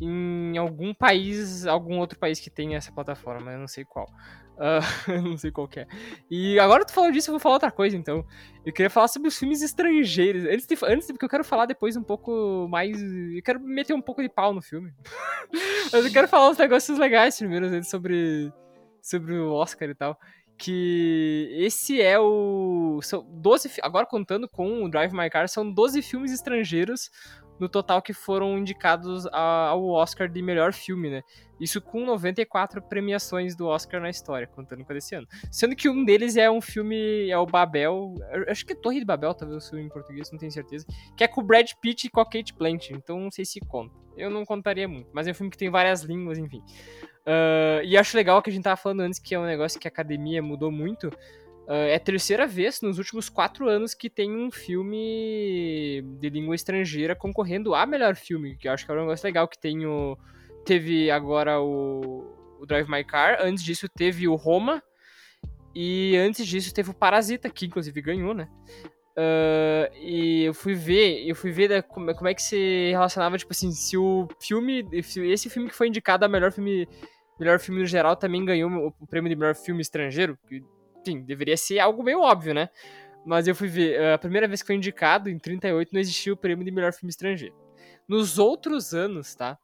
em 0.01 0.57
algum 0.57 0.93
país, 0.93 1.65
algum 1.65 1.99
outro 1.99 2.17
país 2.17 2.39
que 2.39 2.49
tem 2.49 2.75
essa 2.75 2.91
plataforma, 2.91 3.51
eu 3.51 3.59
não 3.59 3.67
sei 3.67 3.83
qual. 3.85 4.07
Uh, 4.59 5.11
não 5.23 5.37
sei 5.37 5.51
qual 5.51 5.69
é. 5.77 5.87
E 6.29 6.59
agora 6.59 6.83
tu 6.83 6.91
falou 6.91 7.11
disso, 7.11 7.29
eu 7.29 7.33
vou 7.33 7.39
falar 7.39 7.55
outra 7.55 7.71
coisa, 7.71 7.95
então. 7.95 8.25
Eu 8.65 8.73
queria 8.73 8.89
falar 8.89 9.07
sobre 9.07 9.29
os 9.29 9.37
filmes 9.37 9.61
estrangeiros. 9.61 10.43
Antes, 10.43 10.67
de, 10.67 10.77
antes 10.83 11.07
porque 11.07 11.25
eu 11.25 11.29
quero 11.29 11.43
falar 11.43 11.65
depois 11.65 11.95
um 11.95 12.03
pouco 12.03 12.67
mais. 12.69 13.01
Eu 13.01 13.41
quero 13.41 13.59
meter 13.59 13.93
um 13.93 14.01
pouco 14.01 14.21
de 14.21 14.29
pau 14.29 14.53
no 14.53 14.61
filme. 14.61 14.93
mas 15.91 16.05
eu 16.05 16.11
quero 16.11 16.27
falar 16.27 16.49
uns 16.49 16.57
negócios 16.57 16.99
legais 16.99 17.37
primeiro, 17.37 17.83
sobre 17.85 18.51
sobre 19.01 19.35
o 19.39 19.53
Oscar 19.53 19.89
e 19.89 19.95
tal. 19.95 20.19
Que 20.57 21.55
esse 21.57 22.01
é 22.01 22.19
o. 22.19 22.99
São 23.01 23.25
12. 23.31 23.79
Agora 23.81 24.05
contando 24.05 24.47
com 24.49 24.83
o 24.83 24.89
Drive 24.89 25.13
My 25.13 25.29
Car, 25.29 25.47
são 25.47 25.71
12 25.71 26.01
filmes 26.01 26.33
estrangeiros 26.33 27.09
no 27.59 27.67
total 27.67 28.01
que 28.01 28.13
foram 28.13 28.57
indicados 28.57 29.25
ao 29.27 29.85
Oscar 29.89 30.29
de 30.29 30.41
melhor 30.41 30.73
filme, 30.73 31.09
né? 31.09 31.23
Isso 31.59 31.81
com 31.81 32.05
94 32.05 32.81
premiações 32.81 33.55
do 33.55 33.67
Oscar 33.67 33.99
na 33.99 34.09
história, 34.09 34.47
contando 34.47 34.85
com 34.85 34.93
esse 34.93 35.13
ano. 35.13 35.27
Sendo 35.51 35.75
que 35.75 35.89
um 35.89 36.05
deles 36.05 36.37
é 36.37 36.49
um 36.49 36.61
filme, 36.61 37.29
é 37.29 37.37
o 37.37 37.45
Babel, 37.45 38.15
acho 38.47 38.65
que 38.65 38.73
é 38.73 38.75
Torre 38.75 38.99
de 38.99 39.05
Babel, 39.05 39.33
talvez 39.33 39.65
o 39.65 39.69
filme 39.69 39.85
em 39.85 39.89
português, 39.89 40.31
não 40.31 40.39
tenho 40.39 40.51
certeza, 40.51 40.85
que 41.17 41.23
é 41.23 41.27
com 41.27 41.41
o 41.41 41.43
Brad 41.43 41.69
Pitt 41.81 42.07
e 42.07 42.09
com 42.09 42.21
a 42.21 42.25
Kate 42.25 42.53
Blanchett, 42.53 42.93
então 42.93 43.19
não 43.19 43.31
sei 43.31 43.43
se 43.43 43.59
conta. 43.59 43.93
Eu 44.15 44.29
não 44.29 44.45
contaria 44.45 44.87
muito, 44.87 45.09
mas 45.13 45.27
é 45.27 45.31
um 45.31 45.33
filme 45.33 45.51
que 45.51 45.57
tem 45.57 45.69
várias 45.69 46.01
línguas, 46.01 46.37
enfim. 46.37 46.61
Uh, 47.29 47.83
e 47.83 47.97
acho 47.97 48.15
legal 48.15 48.41
que 48.41 48.49
a 48.49 48.53
gente 48.53 48.63
tava 48.63 48.77
falando 48.77 49.01
antes 49.01 49.19
que 49.19 49.35
é 49.35 49.39
um 49.39 49.45
negócio 49.45 49.79
que 49.79 49.87
a 49.87 49.91
academia 49.91 50.41
mudou 50.41 50.71
muito. 50.71 51.09
Uh, 51.69 51.85
é 51.85 51.95
a 51.95 51.99
terceira 51.99 52.47
vez 52.47 52.81
nos 52.81 52.97
últimos 52.97 53.29
quatro 53.29 53.69
anos 53.69 53.93
que 53.93 54.09
tem 54.09 54.35
um 54.35 54.49
filme 54.49 56.01
de 56.19 56.27
língua 56.27 56.55
estrangeira 56.55 57.15
concorrendo 57.15 57.75
a 57.75 57.85
melhor 57.85 58.15
filme, 58.15 58.57
que 58.57 58.67
eu 58.67 58.71
acho 58.71 58.83
que 58.83 58.91
é 58.91 58.95
um 58.95 59.01
negócio 59.01 59.23
legal 59.23 59.47
que 59.47 59.59
tem 59.59 59.85
o, 59.85 60.17
teve 60.65 61.11
agora 61.11 61.61
o, 61.61 62.57
o 62.59 62.65
Drive 62.65 62.89
My 62.89 63.03
Car, 63.03 63.37
antes 63.39 63.63
disso 63.63 63.87
teve 63.87 64.27
o 64.27 64.33
Roma, 64.33 64.81
e 65.75 66.17
antes 66.17 66.47
disso 66.47 66.73
teve 66.73 66.89
o 66.89 66.93
Parasita, 66.93 67.51
que 67.51 67.67
inclusive 67.67 68.01
ganhou, 68.01 68.33
né? 68.33 68.49
Uh, 69.15 69.93
e 69.95 70.45
eu 70.45 70.55
fui 70.55 70.73
ver, 70.73 71.27
eu 71.27 71.35
fui 71.35 71.51
ver 71.51 71.67
da, 71.67 71.83
como, 71.83 72.15
como, 72.15 72.29
é 72.29 72.33
que 72.33 72.41
se 72.41 72.89
relacionava, 72.89 73.37
tipo 73.37 73.51
assim, 73.51 73.71
se 73.71 73.95
o 73.95 74.27
filme, 74.41 74.83
se 75.03 75.23
esse 75.27 75.51
filme 75.51 75.69
que 75.69 75.75
foi 75.75 75.87
indicado 75.87 76.25
a 76.25 76.27
melhor 76.27 76.51
filme 76.51 76.87
melhor 77.39 77.59
filme 77.59 77.79
no 77.79 77.85
geral 77.85 78.15
também 78.15 78.43
ganhou 78.43 78.93
o 78.99 79.07
prêmio 79.07 79.29
de 79.29 79.35
melhor 79.35 79.55
filme 79.55 79.81
estrangeiro. 79.81 80.37
Que, 80.47 80.63
enfim, 81.01 81.21
deveria 81.21 81.57
ser 81.57 81.79
algo 81.79 82.03
meio 82.03 82.21
óbvio, 82.21 82.53
né? 82.53 82.69
Mas 83.25 83.47
eu 83.47 83.55
fui 83.55 83.67
ver, 83.67 84.13
a 84.13 84.17
primeira 84.17 84.47
vez 84.47 84.61
que 84.61 84.67
foi 84.67 84.75
indicado, 84.75 85.29
em 85.29 85.37
38, 85.37 85.93
não 85.93 85.99
existia 85.99 86.33
o 86.33 86.37
prêmio 86.37 86.65
de 86.65 86.71
melhor 86.71 86.93
filme 86.93 87.09
estrangeiro. 87.09 87.55
Nos 88.07 88.39
outros 88.39 88.93
anos, 88.93 89.35
tá? 89.35 89.57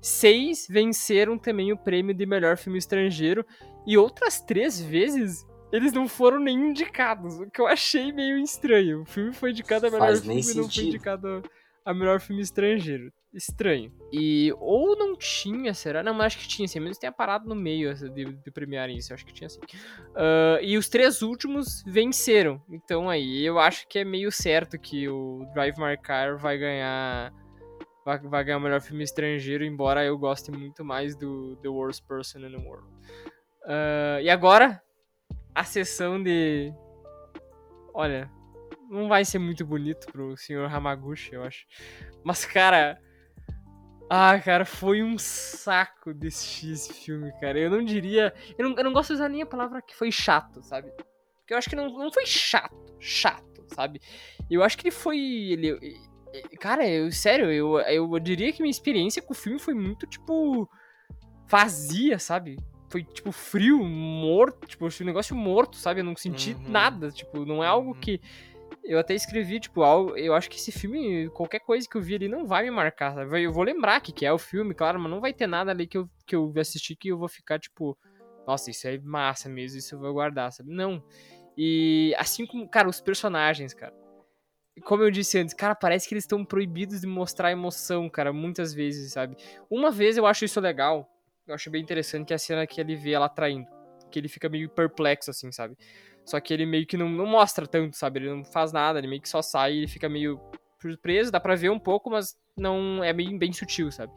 Seis 0.00 0.66
venceram 0.68 1.38
também 1.38 1.72
o 1.72 1.76
prêmio 1.76 2.14
de 2.14 2.26
melhor 2.26 2.56
filme 2.56 2.78
estrangeiro. 2.78 3.44
E 3.86 3.96
outras 3.96 4.40
três 4.40 4.80
vezes 4.80 5.46
eles 5.72 5.92
não 5.92 6.08
foram 6.08 6.38
nem 6.38 6.70
indicados, 6.70 7.38
o 7.38 7.50
que 7.50 7.60
eu 7.60 7.66
achei 7.66 8.12
meio 8.12 8.38
estranho. 8.38 9.02
O 9.02 9.04
filme 9.04 9.32
foi 9.32 9.50
indicado 9.50 9.86
a 9.86 9.90
melhor 9.90 10.06
Faz 10.06 10.20
filme 10.20 10.40
e 10.40 10.54
não 10.54 10.70
foi 10.70 10.84
indicado 10.84 11.42
a 11.84 11.94
melhor 11.94 12.20
filme 12.20 12.42
estrangeiro 12.42 13.12
estranho. 13.36 13.92
E 14.12 14.52
ou 14.58 14.96
não 14.96 15.16
tinha, 15.16 15.74
será? 15.74 16.02
Não, 16.02 16.14
mas 16.14 16.26
acho 16.26 16.38
que 16.38 16.48
tinha, 16.48 16.66
sim. 16.66 16.80
Menos 16.80 16.98
tenha 16.98 17.12
parado 17.12 17.48
no 17.48 17.54
meio 17.54 17.94
de, 17.94 18.24
de 18.24 18.50
premiarem 18.50 18.96
isso. 18.96 19.12
Acho 19.12 19.24
que 19.26 19.32
tinha 19.32 19.48
sim. 19.48 19.60
Uh, 19.60 20.62
e 20.62 20.76
os 20.76 20.88
três 20.88 21.22
últimos 21.22 21.82
venceram. 21.86 22.62
Então 22.68 23.08
aí 23.08 23.44
eu 23.44 23.58
acho 23.58 23.86
que 23.88 23.98
é 23.98 24.04
meio 24.04 24.30
certo 24.32 24.78
que 24.78 25.08
o 25.08 25.46
Drive 25.54 25.78
My 25.78 25.96
Car 25.96 26.38
vai 26.38 26.58
ganhar. 26.58 27.32
Vai, 28.04 28.18
vai 28.20 28.44
ganhar 28.44 28.58
o 28.58 28.60
melhor 28.60 28.80
filme 28.80 29.02
estrangeiro, 29.02 29.64
embora 29.64 30.04
eu 30.04 30.16
goste 30.16 30.52
muito 30.52 30.84
mais 30.84 31.16
do 31.16 31.56
The 31.56 31.68
Worst 31.68 32.06
Person 32.06 32.38
in 32.38 32.52
the 32.52 32.64
World. 32.64 32.86
Uh, 33.64 34.22
e 34.22 34.30
agora, 34.30 34.80
a 35.52 35.64
sessão 35.64 36.22
de. 36.22 36.72
Olha, 37.92 38.30
não 38.88 39.08
vai 39.08 39.24
ser 39.24 39.38
muito 39.38 39.64
bonito 39.64 40.06
pro 40.06 40.36
senhor 40.36 40.72
Hamaguchi, 40.72 41.34
eu 41.34 41.42
acho. 41.42 41.66
Mas, 42.22 42.44
cara, 42.44 42.98
ah, 44.08 44.38
cara, 44.38 44.64
foi 44.64 45.02
um 45.02 45.18
saco 45.18 46.14
desse 46.14 46.70
esse 46.70 46.92
filme, 46.92 47.32
cara. 47.40 47.58
Eu 47.58 47.70
não 47.70 47.84
diria. 47.84 48.32
Eu 48.56 48.68
não, 48.68 48.76
eu 48.76 48.84
não 48.84 48.92
gosto 48.92 49.08
de 49.08 49.14
usar 49.14 49.28
nem 49.28 49.42
a 49.42 49.46
palavra 49.46 49.82
que 49.82 49.96
foi 49.96 50.12
chato, 50.12 50.62
sabe? 50.62 50.90
Porque 51.40 51.52
eu 51.52 51.58
acho 51.58 51.68
que 51.68 51.76
não, 51.76 51.88
não 51.90 52.12
foi 52.12 52.24
chato, 52.26 52.94
chato, 53.00 53.64
sabe? 53.74 54.00
Eu 54.48 54.62
acho 54.62 54.78
que 54.78 54.88
ele 54.88 54.94
foi. 54.94 55.18
Ele, 55.18 55.98
cara, 56.60 56.86
eu, 56.88 57.10
sério, 57.10 57.50
eu, 57.50 57.78
eu 57.80 58.18
diria 58.20 58.52
que 58.52 58.62
minha 58.62 58.70
experiência 58.70 59.20
com 59.20 59.32
o 59.32 59.36
filme 59.36 59.58
foi 59.58 59.74
muito, 59.74 60.06
tipo. 60.06 60.68
vazia, 61.48 62.18
sabe? 62.18 62.56
Foi, 62.88 63.02
tipo, 63.02 63.32
frio, 63.32 63.82
morto, 63.82 64.68
tipo, 64.68 64.86
um 64.86 65.04
negócio 65.04 65.34
morto, 65.34 65.76
sabe? 65.76 66.00
Eu 66.00 66.04
não 66.04 66.14
senti 66.14 66.52
uhum. 66.52 66.68
nada, 66.68 67.10
tipo, 67.10 67.44
não 67.44 67.62
é 67.62 67.66
algo 67.66 67.88
uhum. 67.88 68.00
que 68.00 68.20
eu 68.88 68.98
até 68.98 69.14
escrevi, 69.14 69.58
tipo, 69.58 69.82
eu 70.16 70.34
acho 70.34 70.48
que 70.48 70.56
esse 70.56 70.70
filme, 70.70 71.28
qualquer 71.30 71.60
coisa 71.60 71.88
que 71.88 71.96
eu 71.96 72.00
vi 72.00 72.14
ali 72.14 72.28
não 72.28 72.46
vai 72.46 72.62
me 72.64 72.70
marcar, 72.70 73.14
sabe? 73.14 73.42
Eu 73.42 73.52
vou 73.52 73.64
lembrar 73.64 74.00
que, 74.00 74.12
que 74.12 74.24
é 74.24 74.32
o 74.32 74.38
filme, 74.38 74.74
claro, 74.74 75.00
mas 75.00 75.10
não 75.10 75.20
vai 75.20 75.32
ter 75.32 75.46
nada 75.46 75.72
ali 75.72 75.86
que 75.86 75.98
eu, 75.98 76.08
que 76.24 76.36
eu 76.36 76.52
assistir 76.56 76.94
que 76.94 77.08
eu 77.08 77.18
vou 77.18 77.28
ficar, 77.28 77.58
tipo, 77.58 77.98
nossa, 78.46 78.70
isso 78.70 78.86
é 78.86 78.96
massa 78.98 79.48
mesmo, 79.48 79.78
isso 79.78 79.94
eu 79.94 79.98
vou 79.98 80.12
guardar, 80.12 80.52
sabe? 80.52 80.70
Não. 80.70 81.02
E 81.56 82.14
assim 82.16 82.46
como, 82.46 82.68
cara, 82.68 82.88
os 82.88 83.00
personagens, 83.00 83.74
cara. 83.74 83.94
Como 84.84 85.02
eu 85.02 85.10
disse 85.10 85.38
antes, 85.38 85.54
cara, 85.54 85.74
parece 85.74 86.06
que 86.06 86.14
eles 86.14 86.24
estão 86.24 86.44
proibidos 86.44 87.00
de 87.00 87.06
mostrar 87.06 87.50
emoção, 87.50 88.08
cara, 88.08 88.32
muitas 88.32 88.72
vezes, 88.72 89.12
sabe? 89.12 89.36
Uma 89.70 89.90
vez 89.90 90.16
eu 90.16 90.26
acho 90.26 90.44
isso 90.44 90.60
legal, 90.60 91.10
eu 91.46 91.54
acho 91.54 91.70
bem 91.70 91.82
interessante 91.82 92.26
que 92.26 92.32
é 92.34 92.36
a 92.36 92.38
cena 92.38 92.66
que 92.66 92.80
ele 92.80 92.94
vê 92.94 93.12
ela 93.12 93.28
traindo. 93.28 93.66
Que 94.10 94.18
ele 94.18 94.28
fica 94.28 94.48
meio 94.48 94.68
perplexo, 94.68 95.30
assim, 95.30 95.50
sabe? 95.50 95.76
Só 96.26 96.40
que 96.40 96.52
ele 96.52 96.66
meio 96.66 96.84
que 96.84 96.96
não, 96.96 97.08
não 97.08 97.24
mostra 97.24 97.66
tanto, 97.66 97.96
sabe? 97.96 98.18
Ele 98.18 98.30
não 98.30 98.44
faz 98.44 98.72
nada, 98.72 98.98
ele 98.98 99.06
meio 99.06 99.22
que 99.22 99.28
só 99.28 99.40
sai 99.40 99.84
e 99.84 99.88
fica 99.88 100.08
meio 100.08 100.40
surpreso, 100.82 101.30
dá 101.30 101.38
pra 101.38 101.54
ver 101.54 101.70
um 101.70 101.78
pouco, 101.78 102.10
mas 102.10 102.36
não 102.56 103.02
é 103.02 103.12
bem, 103.12 103.38
bem 103.38 103.52
sutil, 103.52 103.92
sabe? 103.92 104.12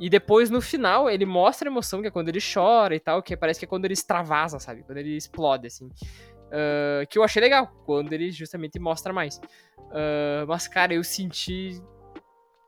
E 0.00 0.08
depois, 0.08 0.48
no 0.48 0.62
final, 0.62 1.10
ele 1.10 1.26
mostra 1.26 1.68
a 1.68 1.70
emoção, 1.70 2.00
que 2.00 2.08
é 2.08 2.10
quando 2.10 2.30
ele 2.30 2.38
chora 2.40 2.94
e 2.94 3.00
tal, 3.00 3.22
que 3.22 3.36
parece 3.36 3.60
que 3.60 3.66
é 3.66 3.68
quando 3.68 3.84
ele 3.84 3.94
extravasa, 3.94 4.58
sabe? 4.58 4.82
Quando 4.82 4.98
ele 4.98 5.14
explode, 5.14 5.66
assim. 5.66 5.86
Uh, 5.86 7.06
que 7.08 7.18
eu 7.18 7.22
achei 7.22 7.40
legal, 7.40 7.66
quando 7.84 8.12
ele 8.12 8.30
justamente 8.30 8.78
mostra 8.78 9.12
mais. 9.12 9.36
Uh, 9.78 10.46
mas, 10.48 10.66
cara, 10.66 10.94
eu 10.94 11.04
senti. 11.04 11.82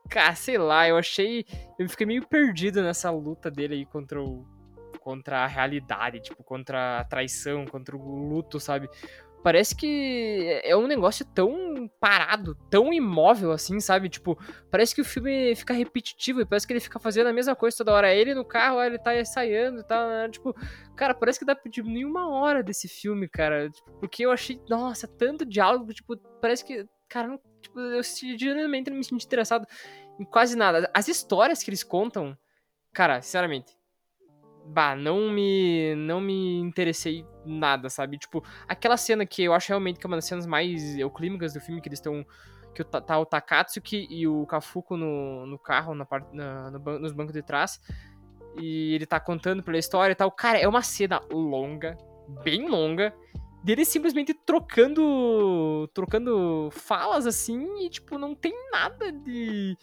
Cara, 0.09 0.35
sei 0.35 0.57
lá, 0.59 0.87
eu 0.87 0.95
achei. 0.95 1.45
Eu 1.79 1.89
fiquei 1.89 2.05
meio 2.05 2.27
perdido 2.27 2.83
nessa 2.83 3.09
luta 3.09 3.49
dele 3.49 3.75
aí 3.75 3.85
contra 3.85 4.21
o, 4.21 4.45
contra 5.05 5.43
a 5.43 5.47
realidade, 5.47 6.19
tipo, 6.19 6.43
contra 6.43 7.01
a 7.01 7.03
traição, 7.03 7.63
contra 7.65 7.95
o 7.95 8.27
luto, 8.27 8.59
sabe? 8.59 8.89
Parece 9.43 9.75
que 9.75 10.59
é 10.63 10.75
um 10.75 10.87
negócio 10.87 11.23
tão 11.23 11.87
parado, 11.99 12.55
tão 12.71 12.91
imóvel 12.91 13.51
assim, 13.51 13.79
sabe? 13.79 14.09
Tipo, 14.09 14.35
parece 14.71 14.95
que 14.95 15.01
o 15.01 15.05
filme 15.05 15.55
fica 15.55 15.75
repetitivo 15.75 16.41
e 16.41 16.45
parece 16.45 16.65
que 16.65 16.73
ele 16.73 16.79
fica 16.79 16.97
fazendo 16.97 17.27
a 17.27 17.33
mesma 17.33 17.55
coisa 17.55 17.77
toda 17.77 17.93
hora. 17.93 18.11
Ele 18.11 18.33
no 18.33 18.43
carro, 18.43 18.81
ele 18.81 18.97
tá 18.97 19.15
ensaiando 19.15 19.81
e 19.81 19.93
né? 19.93 20.29
Tipo, 20.31 20.55
cara, 20.95 21.13
parece 21.13 21.37
que 21.37 21.45
dá 21.45 21.55
pra 21.55 21.69
tipo, 21.69 21.87
nenhuma 21.87 22.27
hora 22.27 22.63
desse 22.63 22.87
filme, 22.87 23.29
cara. 23.29 23.69
Tipo, 23.69 23.91
porque 23.99 24.25
eu 24.25 24.31
achei, 24.31 24.59
nossa, 24.67 25.07
tanto 25.07 25.45
diálogo, 25.45 25.93
tipo, 25.93 26.17
parece 26.41 26.65
que, 26.65 26.83
cara, 27.07 27.27
não, 27.27 27.39
tipo, 27.61 27.79
eu 27.79 28.01
genuinamente 28.01 28.89
não 28.89 28.97
me 28.97 29.03
senti 29.03 29.27
interessado 29.27 29.67
em 30.19 30.25
quase 30.25 30.57
nada. 30.57 30.89
As 30.91 31.07
histórias 31.07 31.61
que 31.61 31.69
eles 31.69 31.83
contam, 31.83 32.35
cara, 32.91 33.21
sinceramente, 33.21 33.74
bah, 34.65 34.95
não 34.95 35.29
me 35.31 35.95
não 35.95 36.19
me 36.19 36.59
interessei 36.59 37.25
nada, 37.45 37.89
sabe? 37.89 38.17
Tipo, 38.17 38.43
aquela 38.67 38.97
cena 38.97 39.25
que 39.25 39.43
eu 39.43 39.53
acho 39.53 39.69
realmente 39.69 39.99
que 39.99 40.05
é 40.05 40.09
uma 40.09 40.17
das 40.17 40.25
cenas 40.25 40.45
mais 40.45 40.97
euclímicas 40.97 41.53
do 41.53 41.59
filme, 41.59 41.81
que 41.81 41.87
eles 41.87 41.99
estão 41.99 42.25
que 42.73 42.83
tá, 42.83 42.99
tá 42.99 43.17
o 43.17 43.25
Takatsuki 43.25 44.07
e 44.09 44.27
o 44.27 44.45
Kafuko 44.45 44.97
no, 44.97 45.45
no 45.45 45.57
carro, 45.57 45.95
na 45.95 46.05
na, 46.33 46.71
no, 46.71 46.99
nos 46.99 47.13
bancos 47.13 47.33
de 47.33 47.41
trás, 47.41 47.79
e 48.59 48.93
ele 48.93 49.05
tá 49.05 49.19
contando 49.19 49.63
pela 49.63 49.77
história 49.77 50.11
e 50.11 50.15
tal. 50.15 50.29
Cara, 50.31 50.59
é 50.59 50.67
uma 50.67 50.81
cena 50.81 51.21
longa, 51.31 51.97
bem 52.43 52.67
longa, 52.67 53.13
dele 53.63 53.85
simplesmente 53.85 54.33
trocando 54.33 55.89
trocando 55.93 56.69
falas 56.71 57.25
assim 57.25 57.85
e 57.85 57.89
tipo 57.89 58.17
não 58.17 58.35
tem 58.35 58.53
nada 58.71 59.11
de 59.11 59.75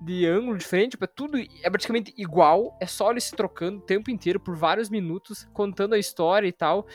de 0.00 0.26
ângulo 0.26 0.56
diferente, 0.56 0.92
tipo, 0.92 1.04
é 1.04 1.06
tudo 1.06 1.38
é 1.38 1.70
praticamente 1.70 2.14
igual, 2.16 2.76
é 2.80 2.86
só 2.86 3.10
ele 3.10 3.20
se 3.20 3.36
trocando 3.36 3.78
o 3.78 3.82
tempo 3.82 4.10
inteiro 4.10 4.40
por 4.40 4.56
vários 4.56 4.88
minutos, 4.88 5.46
contando 5.52 5.94
a 5.94 5.98
história 5.98 6.48
e 6.48 6.52
tal. 6.52 6.86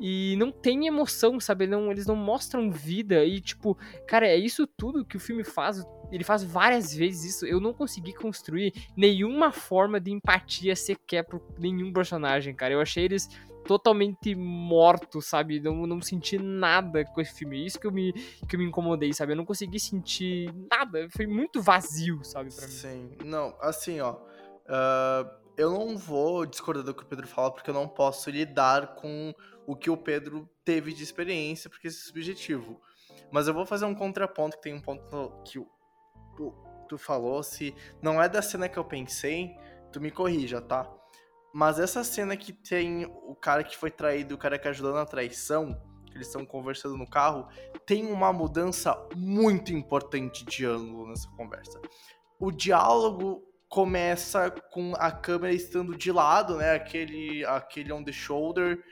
E 0.00 0.34
não 0.36 0.50
tem 0.50 0.86
emoção, 0.86 1.38
sabe? 1.38 1.66
Não, 1.66 1.90
eles 1.92 2.06
não 2.06 2.16
mostram 2.16 2.70
vida 2.70 3.22
e, 3.22 3.38
tipo, 3.38 3.76
cara, 4.08 4.26
é 4.26 4.36
isso 4.36 4.66
tudo 4.66 5.04
que 5.04 5.18
o 5.18 5.20
filme 5.20 5.44
faz. 5.44 5.84
Ele 6.10 6.24
faz 6.24 6.42
várias 6.42 6.94
vezes 6.94 7.36
isso. 7.36 7.46
Eu 7.46 7.60
não 7.60 7.74
consegui 7.74 8.14
construir 8.14 8.72
nenhuma 8.96 9.52
forma 9.52 10.00
de 10.00 10.10
empatia 10.10 10.74
sequer 10.74 11.24
por 11.24 11.42
nenhum 11.58 11.92
personagem, 11.92 12.54
cara. 12.54 12.72
Eu 12.72 12.80
achei 12.80 13.04
eles 13.04 13.28
totalmente 13.66 14.34
mortos, 14.34 15.26
sabe? 15.26 15.60
Não, 15.60 15.86
não 15.86 16.00
senti 16.00 16.38
nada 16.38 17.04
com 17.04 17.20
esse 17.20 17.34
filme. 17.34 17.64
Isso 17.64 17.78
que 17.78 17.86
eu, 17.86 17.92
me, 17.92 18.12
que 18.48 18.56
eu 18.56 18.58
me 18.58 18.64
incomodei, 18.64 19.12
sabe? 19.12 19.32
Eu 19.32 19.36
não 19.36 19.44
consegui 19.44 19.78
sentir 19.78 20.50
nada. 20.70 21.08
Foi 21.10 21.26
muito 21.26 21.60
vazio, 21.60 22.24
sabe, 22.24 22.46
mim. 22.46 22.50
Sim. 22.50 23.10
Não, 23.24 23.54
assim, 23.60 24.00
ó. 24.00 24.12
Uh, 24.64 25.39
eu 25.60 25.70
não 25.70 25.96
vou 25.96 26.46
discordar 26.46 26.82
do 26.82 26.94
que 26.94 27.02
o 27.02 27.06
Pedro 27.06 27.28
fala, 27.28 27.52
porque 27.52 27.68
eu 27.68 27.74
não 27.74 27.86
posso 27.86 28.30
lidar 28.30 28.94
com 28.94 29.34
o 29.66 29.76
que 29.76 29.90
o 29.90 29.96
Pedro 29.96 30.48
teve 30.64 30.92
de 30.94 31.02
experiência, 31.02 31.68
porque 31.68 31.88
esse 31.88 31.98
é 31.98 32.06
subjetivo. 32.06 32.80
Mas 33.30 33.46
eu 33.46 33.52
vou 33.52 33.66
fazer 33.66 33.84
um 33.84 33.94
contraponto, 33.94 34.56
que 34.56 34.62
tem 34.62 34.72
um 34.72 34.80
ponto 34.80 35.02
que 35.44 35.62
tu, 36.34 36.54
tu 36.88 36.96
falou, 36.96 37.42
se 37.42 37.74
não 38.00 38.22
é 38.22 38.26
da 38.26 38.40
cena 38.40 38.70
que 38.70 38.78
eu 38.78 38.84
pensei, 38.84 39.54
tu 39.92 40.00
me 40.00 40.10
corrija, 40.10 40.62
tá? 40.62 40.90
Mas 41.52 41.78
essa 41.78 42.02
cena 42.02 42.36
que 42.38 42.54
tem 42.54 43.04
o 43.04 43.34
cara 43.34 43.62
que 43.62 43.76
foi 43.76 43.90
traído 43.90 44.36
o 44.36 44.38
cara 44.38 44.58
que 44.58 44.66
ajudou 44.66 44.94
na 44.94 45.04
traição, 45.04 45.74
que 46.06 46.16
eles 46.16 46.28
estão 46.28 46.46
conversando 46.46 46.96
no 46.96 47.08
carro, 47.08 47.46
tem 47.84 48.10
uma 48.10 48.32
mudança 48.32 48.96
muito 49.14 49.74
importante 49.74 50.42
de 50.44 50.64
ângulo 50.64 51.08
nessa 51.08 51.28
conversa. 51.36 51.78
O 52.38 52.50
diálogo 52.50 53.49
começa 53.70 54.50
com 54.50 54.94
a 54.96 55.12
câmera 55.12 55.54
estando 55.54 55.96
de 55.96 56.10
lado, 56.10 56.56
né? 56.56 56.74
Aquele, 56.74 57.44
aquele 57.46 57.92
on 57.92 58.02
the 58.02 58.10
shoulder, 58.10 58.82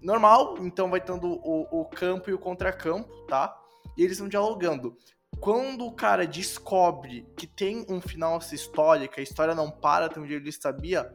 normal, 0.00 0.56
então 0.60 0.90
vai 0.90 1.00
tendo 1.00 1.28
o, 1.28 1.82
o 1.82 1.84
campo 1.84 2.30
e 2.30 2.32
o 2.32 2.38
contracampo, 2.38 3.12
tá? 3.26 3.54
E 3.96 4.02
eles 4.02 4.12
estão 4.12 4.26
dialogando. 4.26 4.96
Quando 5.38 5.84
o 5.84 5.92
cara 5.92 6.26
descobre 6.26 7.28
que 7.36 7.46
tem 7.46 7.84
um 7.86 8.00
final 8.00 8.38
essa 8.38 8.54
história, 8.54 9.06
que 9.06 9.20
a 9.20 9.22
história 9.22 9.54
não 9.54 9.70
para 9.70 10.06
até 10.06 10.18
onde 10.18 10.32
ele 10.32 10.50
sabia, 10.50 11.12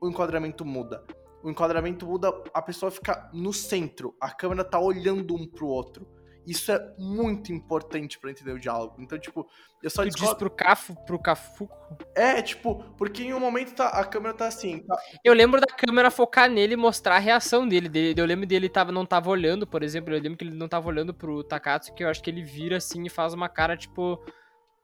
o 0.00 0.08
enquadramento 0.08 0.64
muda. 0.64 1.04
O 1.44 1.50
enquadramento 1.50 2.04
muda, 2.04 2.34
a 2.52 2.60
pessoa 2.60 2.90
fica 2.90 3.30
no 3.32 3.52
centro, 3.52 4.16
a 4.20 4.28
câmera 4.28 4.64
tá 4.64 4.78
olhando 4.80 5.36
um 5.36 5.46
pro 5.46 5.68
outro. 5.68 6.04
Isso 6.46 6.72
é 6.72 6.94
muito 6.98 7.52
importante 7.52 8.18
para 8.18 8.30
entender 8.30 8.52
o 8.52 8.58
diálogo. 8.58 8.96
Então, 8.98 9.18
tipo, 9.18 9.46
eu 9.82 9.90
só 9.90 10.02
tu 10.02 10.10
diz 10.10 10.34
pro 10.34 10.50
Cafo, 10.50 10.94
pro 11.04 11.18
Cafuco? 11.18 11.74
É, 12.14 12.40
tipo, 12.42 12.76
porque 12.96 13.22
em 13.22 13.34
um 13.34 13.40
momento 13.40 13.74
tá, 13.74 13.88
a 13.88 14.04
câmera 14.04 14.34
tá 14.34 14.46
assim. 14.46 14.80
Tá... 14.80 14.98
Eu 15.24 15.32
lembro 15.32 15.60
da 15.60 15.66
câmera 15.66 16.10
focar 16.10 16.50
nele 16.50 16.74
e 16.74 16.76
mostrar 16.76 17.16
a 17.16 17.18
reação 17.18 17.66
dele, 17.68 17.88
dele. 17.88 18.20
Eu 18.20 18.26
lembro 18.26 18.46
dele 18.46 18.68
tava, 18.68 18.90
não 18.90 19.06
tava 19.06 19.30
olhando, 19.30 19.66
por 19.66 19.82
exemplo. 19.82 20.14
Eu 20.14 20.20
lembro 20.20 20.38
que 20.38 20.44
ele 20.44 20.56
não 20.56 20.68
tava 20.68 20.88
olhando 20.88 21.14
pro 21.14 21.44
Takatsu, 21.44 21.94
que 21.94 22.04
eu 22.04 22.08
acho 22.08 22.22
que 22.22 22.30
ele 22.30 22.42
vira 22.42 22.76
assim 22.78 23.04
e 23.04 23.10
faz 23.10 23.34
uma 23.34 23.48
cara, 23.48 23.76
tipo 23.76 24.22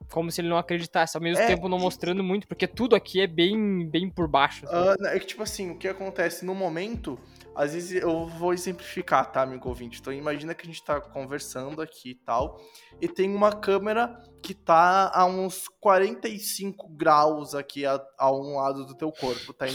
como 0.09 0.31
se 0.31 0.39
ele 0.39 0.47
não 0.47 0.57
acreditasse, 0.57 1.17
ao 1.17 1.23
mesmo 1.23 1.43
é, 1.43 1.47
tempo 1.47 1.67
não 1.67 1.79
mostrando 1.79 2.23
muito, 2.23 2.47
porque 2.47 2.67
tudo 2.67 2.95
aqui 2.95 3.19
é 3.19 3.27
bem, 3.27 3.87
bem 3.89 4.09
por 4.09 4.27
baixo. 4.27 4.65
Uh, 4.65 5.07
é 5.07 5.19
que, 5.19 5.25
tipo 5.25 5.43
assim, 5.43 5.71
o 5.71 5.77
que 5.77 5.87
acontece 5.87 6.45
no 6.45 6.55
momento, 6.55 7.19
às 7.57 7.73
vezes 7.73 7.99
eu 8.03 8.27
vou 8.27 8.53
exemplificar, 8.53 9.31
tá, 9.31 9.41
amigo 9.41 9.67
ouvinte? 9.67 9.99
Então 9.99 10.13
imagina 10.13 10.53
que 10.53 10.61
a 10.61 10.65
gente 10.67 10.83
tá 10.83 11.01
conversando 11.01 11.81
aqui 11.81 12.11
e 12.11 12.15
tal, 12.15 12.61
e 13.01 13.07
tem 13.07 13.33
uma 13.33 13.51
câmera 13.51 14.21
que 14.43 14.53
tá 14.53 15.11
a 15.11 15.25
uns 15.25 15.67
45 15.67 16.87
graus 16.89 17.55
aqui 17.55 17.83
a, 17.83 17.99
a 18.15 18.31
um 18.31 18.57
lado 18.57 18.85
do 18.85 18.93
teu 18.93 19.11
corpo, 19.11 19.53
tá? 19.53 19.65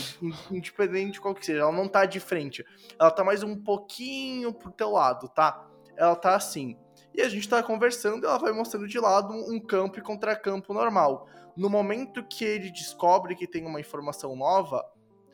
Independente 0.48 1.14
de 1.14 1.20
qual 1.20 1.34
que 1.34 1.44
seja, 1.44 1.62
ela 1.62 1.72
não 1.72 1.88
tá 1.88 2.06
de 2.06 2.20
frente, 2.20 2.64
ela 3.00 3.10
tá 3.10 3.24
mais 3.24 3.42
um 3.42 3.56
pouquinho 3.60 4.54
pro 4.54 4.70
teu 4.70 4.92
lado, 4.92 5.28
tá? 5.28 5.68
Ela 5.96 6.14
tá 6.14 6.36
assim. 6.36 6.78
E 7.12 7.20
a 7.20 7.28
gente 7.28 7.48
tá 7.48 7.60
conversando 7.64 8.22
e 8.22 8.26
ela 8.26 8.38
vai 8.38 8.52
mostrando 8.52 8.86
de 8.86 8.98
lado 9.00 9.34
um 9.34 9.58
campo 9.58 9.98
e 9.98 10.02
contracampo 10.02 10.72
normal. 10.72 11.26
No 11.56 11.68
momento 11.68 12.24
que 12.24 12.44
ele 12.44 12.70
descobre 12.70 13.34
que 13.34 13.46
tem 13.46 13.66
uma 13.66 13.80
informação 13.80 14.36
nova, 14.36 14.82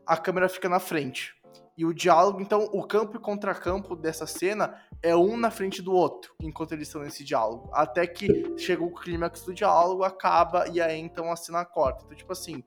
a 0.08 0.16
câmera 0.16 0.48
fica 0.48 0.68
na 0.70 0.80
frente. 0.80 1.37
E 1.78 1.86
o 1.86 1.94
diálogo, 1.94 2.40
então, 2.40 2.68
o 2.72 2.82
campo 2.82 3.16
e 3.16 3.20
contracampo 3.20 3.94
dessa 3.94 4.26
cena 4.26 4.82
é 5.00 5.14
um 5.14 5.36
na 5.36 5.48
frente 5.48 5.80
do 5.80 5.92
outro, 5.92 6.34
enquanto 6.42 6.72
eles 6.72 6.88
estão 6.88 7.02
nesse 7.02 7.22
diálogo. 7.22 7.70
Até 7.72 8.04
que 8.04 8.52
chega 8.58 8.82
o 8.82 8.92
clímax 8.92 9.42
do 9.42 9.54
diálogo, 9.54 10.02
acaba, 10.02 10.66
e 10.66 10.80
aí 10.80 10.98
então 10.98 11.30
a 11.30 11.36
cena 11.36 11.64
corta. 11.64 12.02
Então, 12.04 12.16
tipo 12.16 12.32
assim. 12.32 12.64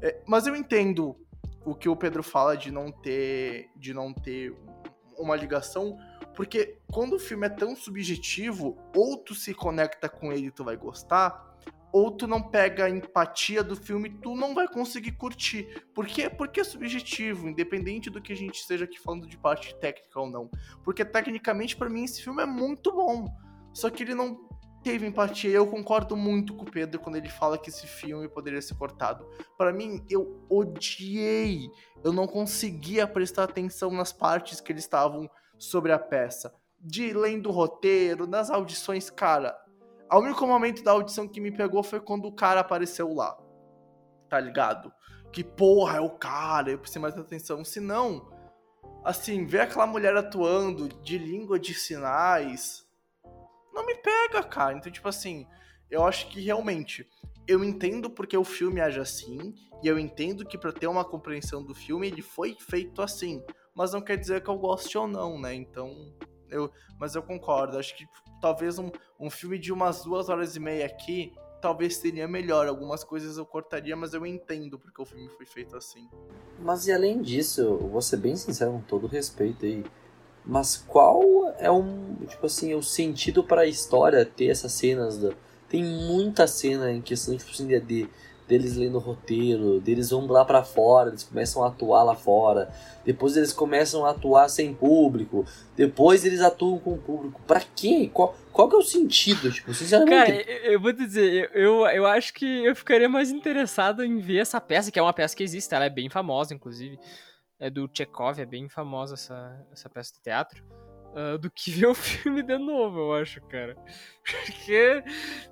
É, 0.00 0.18
mas 0.26 0.46
eu 0.46 0.56
entendo 0.56 1.14
o 1.62 1.74
que 1.74 1.90
o 1.90 1.94
Pedro 1.94 2.22
fala 2.22 2.56
de 2.56 2.70
não 2.70 2.90
ter. 2.90 3.68
de 3.76 3.92
não 3.92 4.14
ter 4.14 4.56
uma 5.18 5.36
ligação 5.36 5.98
porque 6.34 6.78
quando 6.90 7.14
o 7.14 7.18
filme 7.18 7.46
é 7.46 7.50
tão 7.50 7.74
subjetivo, 7.76 8.76
ou 8.94 9.16
tu 9.16 9.34
se 9.34 9.54
conecta 9.54 10.08
com 10.08 10.32
ele 10.32 10.48
e 10.48 10.50
tu 10.50 10.64
vai 10.64 10.76
gostar, 10.76 11.54
ou 11.94 12.10
tu 12.10 12.26
não 12.26 12.42
pega 12.42 12.86
a 12.86 12.90
empatia 12.90 13.62
do 13.62 13.76
filme 13.76 14.10
tu 14.10 14.34
não 14.34 14.52
vai 14.52 14.66
conseguir 14.66 15.12
curtir. 15.12 15.80
Por 15.94 16.08
quê? 16.08 16.28
Porque 16.28 16.58
é 16.58 16.64
subjetivo, 16.64 17.48
independente 17.48 18.10
do 18.10 18.20
que 18.20 18.32
a 18.32 18.36
gente 18.36 18.56
esteja 18.56 18.84
aqui 18.84 18.98
falando 18.98 19.28
de 19.28 19.38
parte 19.38 19.72
técnica 19.76 20.18
ou 20.18 20.28
não. 20.28 20.50
Porque 20.82 21.04
tecnicamente, 21.04 21.76
para 21.76 21.88
mim, 21.88 22.02
esse 22.02 22.20
filme 22.20 22.42
é 22.42 22.46
muito 22.46 22.90
bom. 22.90 23.28
Só 23.72 23.90
que 23.90 24.02
ele 24.02 24.12
não 24.12 24.48
teve 24.82 25.06
empatia. 25.06 25.50
Eu 25.50 25.68
concordo 25.68 26.16
muito 26.16 26.52
com 26.54 26.64
o 26.64 26.70
Pedro 26.70 27.00
quando 27.00 27.14
ele 27.14 27.28
fala 27.28 27.56
que 27.56 27.70
esse 27.70 27.86
filme 27.86 28.28
poderia 28.28 28.60
ser 28.60 28.74
cortado. 28.74 29.24
Para 29.56 29.72
mim, 29.72 30.04
eu 30.10 30.44
odiei. 30.50 31.70
Eu 32.02 32.12
não 32.12 32.26
conseguia 32.26 33.06
prestar 33.06 33.44
atenção 33.44 33.92
nas 33.92 34.12
partes 34.12 34.60
que 34.60 34.72
eles 34.72 34.82
estavam 34.82 35.30
sobre 35.58 35.92
a 35.92 35.98
peça. 35.98 36.54
De 36.80 37.12
lendo 37.12 37.48
o 37.48 37.52
roteiro, 37.52 38.26
nas 38.26 38.50
audições, 38.50 39.10
cara. 39.10 39.56
O 40.12 40.18
único 40.18 40.46
momento 40.46 40.82
da 40.82 40.92
audição 40.92 41.26
que 41.26 41.40
me 41.40 41.50
pegou 41.50 41.82
foi 41.82 42.00
quando 42.00 42.26
o 42.26 42.34
cara 42.34 42.60
apareceu 42.60 43.12
lá. 43.12 43.36
Tá 44.28 44.38
ligado? 44.38 44.92
Que 45.32 45.42
porra 45.42 45.98
é 45.98 46.00
o 46.00 46.10
cara, 46.10 46.70
eu 46.70 46.78
preciso 46.78 47.00
mais 47.00 47.16
atenção. 47.16 47.64
Se 47.64 47.80
não, 47.80 48.30
assim, 49.04 49.46
ver 49.46 49.60
aquela 49.60 49.86
mulher 49.86 50.16
atuando 50.16 50.88
de 51.02 51.18
língua 51.18 51.58
de 51.58 51.74
sinais. 51.74 52.86
Não 53.72 53.84
me 53.84 53.94
pega, 53.94 54.42
cara. 54.42 54.74
Então, 54.74 54.92
tipo 54.92 55.08
assim, 55.08 55.46
eu 55.90 56.04
acho 56.04 56.28
que 56.28 56.40
realmente 56.40 57.08
eu 57.46 57.62
entendo 57.62 58.08
porque 58.08 58.36
o 58.36 58.44
filme 58.44 58.80
age 58.80 59.00
assim, 59.00 59.54
e 59.82 59.88
eu 59.88 59.98
entendo 59.98 60.46
que 60.46 60.56
para 60.56 60.72
ter 60.72 60.86
uma 60.86 61.04
compreensão 61.04 61.62
do 61.62 61.74
filme 61.74 62.06
ele 62.06 62.22
foi 62.22 62.56
feito 62.58 63.02
assim 63.02 63.42
mas 63.74 63.92
não 63.92 64.00
quer 64.00 64.16
dizer 64.16 64.42
que 64.42 64.50
eu 64.50 64.58
goste 64.58 64.96
ou 64.96 65.06
não, 65.06 65.38
né? 65.38 65.54
Então, 65.54 66.14
eu, 66.48 66.70
mas 66.98 67.14
eu 67.14 67.22
concordo. 67.22 67.78
Acho 67.78 67.96
que 67.96 68.06
talvez 68.40 68.78
um, 68.78 68.90
um 69.18 69.30
filme 69.30 69.58
de 69.58 69.72
umas 69.72 70.04
duas 70.04 70.28
horas 70.28 70.54
e 70.56 70.60
meia 70.60 70.86
aqui 70.86 71.32
talvez 71.60 71.96
seria 71.96 72.28
melhor. 72.28 72.68
Algumas 72.68 73.02
coisas 73.02 73.38
eu 73.38 73.46
cortaria, 73.46 73.96
mas 73.96 74.12
eu 74.12 74.26
entendo 74.26 74.78
porque 74.78 75.00
o 75.00 75.04
filme 75.06 75.28
foi 75.30 75.46
feito 75.46 75.76
assim. 75.76 76.06
Mas 76.60 76.86
e 76.86 76.92
além 76.92 77.22
disso, 77.22 77.62
eu 77.62 77.88
vou 77.88 78.02
ser 78.02 78.18
bem 78.18 78.36
sincero 78.36 78.72
com 78.72 78.80
todo 78.82 79.06
respeito 79.06 79.64
aí. 79.64 79.82
Mas 80.44 80.76
qual 80.76 81.22
é 81.58 81.70
um, 81.70 82.16
tipo 82.28 82.44
assim, 82.44 82.74
o 82.74 82.82
sentido 82.82 83.42
para 83.42 83.62
a 83.62 83.66
história 83.66 84.26
ter 84.26 84.48
essas 84.48 84.72
cenas 84.72 85.18
tem 85.70 85.82
muita 85.82 86.46
cena 86.46 86.92
em 86.92 87.00
questão 87.00 87.34
tipo 87.34 87.50
assim, 87.50 87.66
de 87.66 88.08
deles 88.46 88.76
lendo 88.76 88.96
o 88.96 89.00
roteiro, 89.00 89.80
deles 89.80 90.10
vão 90.10 90.26
lá 90.26 90.44
para 90.44 90.62
fora, 90.62 91.10
eles 91.10 91.22
começam 91.22 91.64
a 91.64 91.68
atuar 91.68 92.02
lá 92.02 92.14
fora, 92.14 92.70
depois 93.04 93.36
eles 93.36 93.52
começam 93.52 94.04
a 94.04 94.10
atuar 94.10 94.48
sem 94.48 94.74
público, 94.74 95.46
depois 95.76 96.24
eles 96.24 96.40
atuam 96.40 96.78
com 96.78 96.94
o 96.94 96.98
público. 96.98 97.40
Para 97.46 97.62
quê? 97.74 98.10
Qual, 98.12 98.36
qual 98.52 98.68
que 98.68 98.76
é 98.76 98.78
o 98.78 98.82
sentido? 98.82 99.50
Tipo, 99.50 99.72
sinceramente. 99.72 100.44
Cara, 100.44 100.50
eu, 100.50 100.72
eu 100.72 100.80
vou 100.80 100.92
te 100.92 101.06
dizer, 101.06 101.50
eu, 101.54 101.86
eu 101.86 102.06
acho 102.06 102.32
que 102.34 102.64
eu 102.64 102.76
ficaria 102.76 103.08
mais 103.08 103.30
interessado 103.30 104.04
em 104.04 104.18
ver 104.18 104.38
essa 104.38 104.60
peça, 104.60 104.90
que 104.90 104.98
é 104.98 105.02
uma 105.02 105.12
peça 105.12 105.34
que 105.34 105.42
existe, 105.42 105.74
ela 105.74 105.86
é 105.86 105.90
bem 105.90 106.08
famosa, 106.08 106.54
inclusive. 106.54 106.98
É 107.58 107.70
do 107.70 107.88
Chekhov, 107.90 108.40
é 108.40 108.44
bem 108.44 108.68
famosa 108.68 109.14
essa, 109.14 109.66
essa 109.72 109.88
peça 109.88 110.12
de 110.12 110.20
teatro 110.20 110.62
uh, 111.14 111.38
do 111.38 111.50
que 111.50 111.70
ver 111.72 111.86
o 111.86 111.94
filme 111.94 112.42
de 112.42 112.58
novo, 112.58 112.98
eu 112.98 113.14
acho, 113.14 113.40
cara. 113.42 113.76
Porque. 114.24 115.02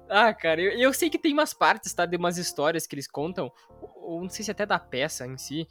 Ah, 0.08 0.34
cara, 0.34 0.60
eu, 0.60 0.72
eu 0.72 0.92
sei 0.92 1.08
que 1.08 1.18
tem 1.18 1.32
umas 1.32 1.54
partes, 1.54 1.94
tá? 1.94 2.04
De 2.04 2.16
umas 2.16 2.36
histórias 2.36 2.86
que 2.86 2.94
eles 2.94 3.06
contam, 3.06 3.50
ou 3.96 4.20
não 4.20 4.28
sei 4.28 4.44
se 4.44 4.50
até 4.50 4.66
da 4.66 4.78
peça 4.78 5.26
em 5.26 5.38
si, 5.38 5.66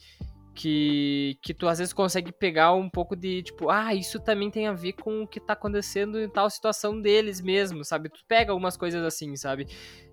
que, 0.53 1.37
que 1.41 1.53
tu 1.53 1.67
às 1.67 1.79
vezes 1.79 1.93
consegue 1.93 2.31
pegar 2.31 2.73
um 2.73 2.89
pouco 2.89 3.15
de 3.15 3.43
tipo, 3.43 3.69
ah, 3.69 3.93
isso 3.93 4.19
também 4.19 4.49
tem 4.49 4.67
a 4.67 4.73
ver 4.73 4.93
com 4.93 5.23
o 5.23 5.27
que 5.27 5.39
tá 5.39 5.53
acontecendo 5.53 6.19
em 6.19 6.29
tal 6.29 6.49
situação 6.49 6.99
deles 6.99 7.41
mesmo, 7.41 7.83
sabe? 7.83 8.09
Tu 8.09 8.19
pega 8.27 8.51
algumas 8.51 8.75
coisas 8.75 9.03
assim, 9.03 9.35
sabe? 9.35 9.67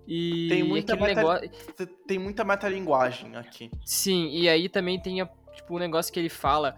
E 0.07 0.47
tem 0.49 0.63
muita, 0.63 0.95
meta, 0.95 1.15
negócio... 1.15 1.49
tem 2.07 2.17
muita 2.17 2.43
metalinguagem 2.43 3.35
aqui. 3.35 3.69
Sim, 3.85 4.29
e 4.29 4.49
aí 4.49 4.67
também 4.69 4.99
tem 4.99 5.17
tipo, 5.53 5.75
um 5.75 5.79
negócio 5.79 6.11
que 6.11 6.19
ele 6.19 6.29
fala 6.29 6.75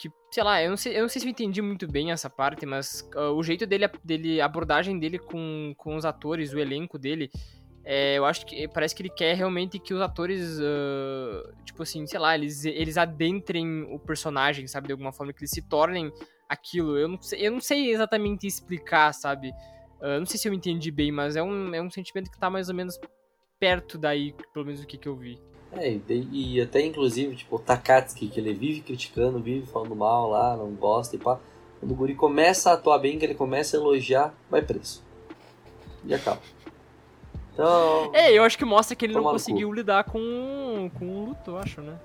que, 0.00 0.10
sei 0.30 0.42
lá, 0.42 0.62
eu 0.62 0.70
não 0.70 0.78
sei, 0.78 0.96
eu 0.96 1.02
não 1.02 1.08
sei 1.10 1.20
se 1.20 1.26
eu 1.26 1.30
entendi 1.30 1.60
muito 1.60 1.86
bem 1.86 2.10
essa 2.10 2.30
parte, 2.30 2.64
mas 2.64 3.06
uh, 3.14 3.34
o 3.34 3.42
jeito 3.42 3.66
dele, 3.66 3.86
dele, 4.02 4.40
a 4.40 4.46
abordagem 4.46 4.98
dele 4.98 5.18
com, 5.18 5.74
com 5.76 5.94
os 5.94 6.06
atores, 6.06 6.54
o 6.54 6.58
elenco 6.58 6.98
dele, 6.98 7.30
é, 7.84 8.16
eu 8.16 8.24
acho 8.24 8.46
que 8.46 8.66
parece 8.68 8.94
que 8.94 9.02
ele 9.02 9.10
quer 9.10 9.34
realmente 9.34 9.78
que 9.78 9.92
os 9.92 10.00
atores, 10.00 10.58
uh, 10.58 11.52
tipo 11.64 11.82
assim, 11.82 12.06
sei 12.06 12.18
lá, 12.18 12.34
eles, 12.34 12.64
eles 12.64 12.96
adentrem 12.96 13.82
o 13.92 13.98
personagem, 13.98 14.66
sabe, 14.66 14.86
de 14.86 14.92
alguma 14.92 15.12
forma, 15.12 15.34
que 15.34 15.40
eles 15.40 15.50
se 15.50 15.60
tornem 15.60 16.10
aquilo. 16.48 16.96
Eu 16.96 17.08
não 17.08 17.20
sei, 17.20 17.46
eu 17.46 17.52
não 17.52 17.60
sei 17.60 17.90
exatamente 17.90 18.46
explicar, 18.46 19.12
sabe? 19.12 19.50
Uh, 20.00 20.18
não 20.18 20.26
sei 20.26 20.38
se 20.38 20.48
eu 20.48 20.54
entendi 20.54 20.90
bem, 20.90 21.12
mas 21.12 21.36
é 21.36 21.42
um, 21.42 21.74
é 21.74 21.82
um 21.82 21.90
sentimento 21.90 22.30
que 22.30 22.38
tá 22.38 22.48
mais 22.48 22.70
ou 22.70 22.74
menos 22.74 22.98
perto 23.58 23.98
daí, 23.98 24.34
pelo 24.54 24.64
menos 24.64 24.80
do 24.80 24.86
que, 24.86 24.96
que 24.96 25.08
eu 25.08 25.16
vi. 25.16 25.38
É, 25.72 25.98
e, 26.08 26.56
e 26.56 26.60
até 26.60 26.84
inclusive, 26.84 27.36
tipo, 27.36 27.56
o 27.56 27.58
Takatsuki, 27.58 28.28
que 28.28 28.40
ele 28.40 28.52
vive 28.52 28.80
criticando, 28.80 29.40
vive 29.40 29.66
falando 29.66 29.94
mal 29.94 30.28
lá, 30.28 30.56
não 30.56 30.72
gosta 30.72 31.16
e 31.16 31.18
pá. 31.18 31.38
Quando 31.78 31.92
o 31.92 31.94
guri 31.94 32.14
começa 32.14 32.70
a 32.70 32.74
atuar 32.74 32.98
bem, 32.98 33.18
que 33.18 33.24
ele 33.24 33.34
começa 33.34 33.76
a 33.76 33.80
elogiar, 33.80 34.34
vai 34.50 34.60
preso. 34.60 35.02
E 36.04 36.12
acaba. 36.12 36.40
Então. 37.52 38.10
É, 38.14 38.32
eu 38.32 38.42
acho 38.42 38.58
que 38.58 38.64
mostra 38.64 38.96
que 38.96 39.04
ele 39.04 39.14
não 39.14 39.22
conseguiu 39.22 39.72
lidar 39.72 40.04
com, 40.04 40.90
com 40.98 41.06
o 41.06 41.24
luto, 41.26 41.52
eu 41.52 41.58
acho, 41.58 41.80
né? 41.80 41.98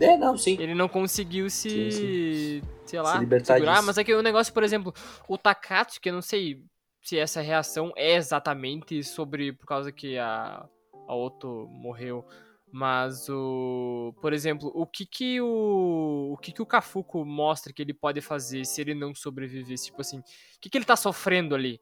É, 0.00 0.16
não, 0.16 0.36
sim. 0.36 0.56
Ele 0.58 0.74
não 0.74 0.88
conseguiu 0.88 1.50
se. 1.50 1.68
Sim, 1.68 1.90
sim. 1.90 2.62
Sei 2.86 3.00
lá, 3.00 3.12
se 3.12 3.18
libertar 3.18 3.54
segurar. 3.54 3.74
Disso. 3.74 3.86
Mas 3.86 3.98
é 3.98 4.04
que 4.04 4.14
o 4.14 4.22
negócio, 4.22 4.52
por 4.52 4.62
exemplo, 4.62 4.94
o 5.28 5.36
Takatsuki, 5.36 6.08
eu 6.08 6.14
não 6.14 6.22
sei 6.22 6.62
se 7.02 7.18
essa 7.18 7.40
reação 7.40 7.92
é 7.96 8.14
exatamente 8.14 9.02
sobre. 9.04 9.52
por 9.52 9.66
causa 9.66 9.92
que 9.92 10.16
a, 10.18 10.64
a 11.06 11.14
Otto 11.14 11.68
morreu. 11.70 12.24
Mas 12.72 13.28
o, 13.28 14.14
por 14.20 14.32
exemplo, 14.32 14.70
o 14.74 14.86
que 14.86 15.04
que 15.04 15.40
o, 15.40 16.34
o 16.34 16.36
que 16.36 16.52
que 16.52 16.62
o 16.62 16.66
Kafuko 16.66 17.24
mostra 17.24 17.72
que 17.72 17.82
ele 17.82 17.92
pode 17.92 18.20
fazer 18.20 18.64
se 18.64 18.80
ele 18.80 18.94
não 18.94 19.14
sobreviver, 19.14 19.76
tipo 19.76 20.00
assim, 20.00 20.20
o 20.20 20.24
que 20.60 20.70
que 20.70 20.78
ele 20.78 20.84
tá 20.84 20.94
sofrendo 20.94 21.54
ali? 21.54 21.80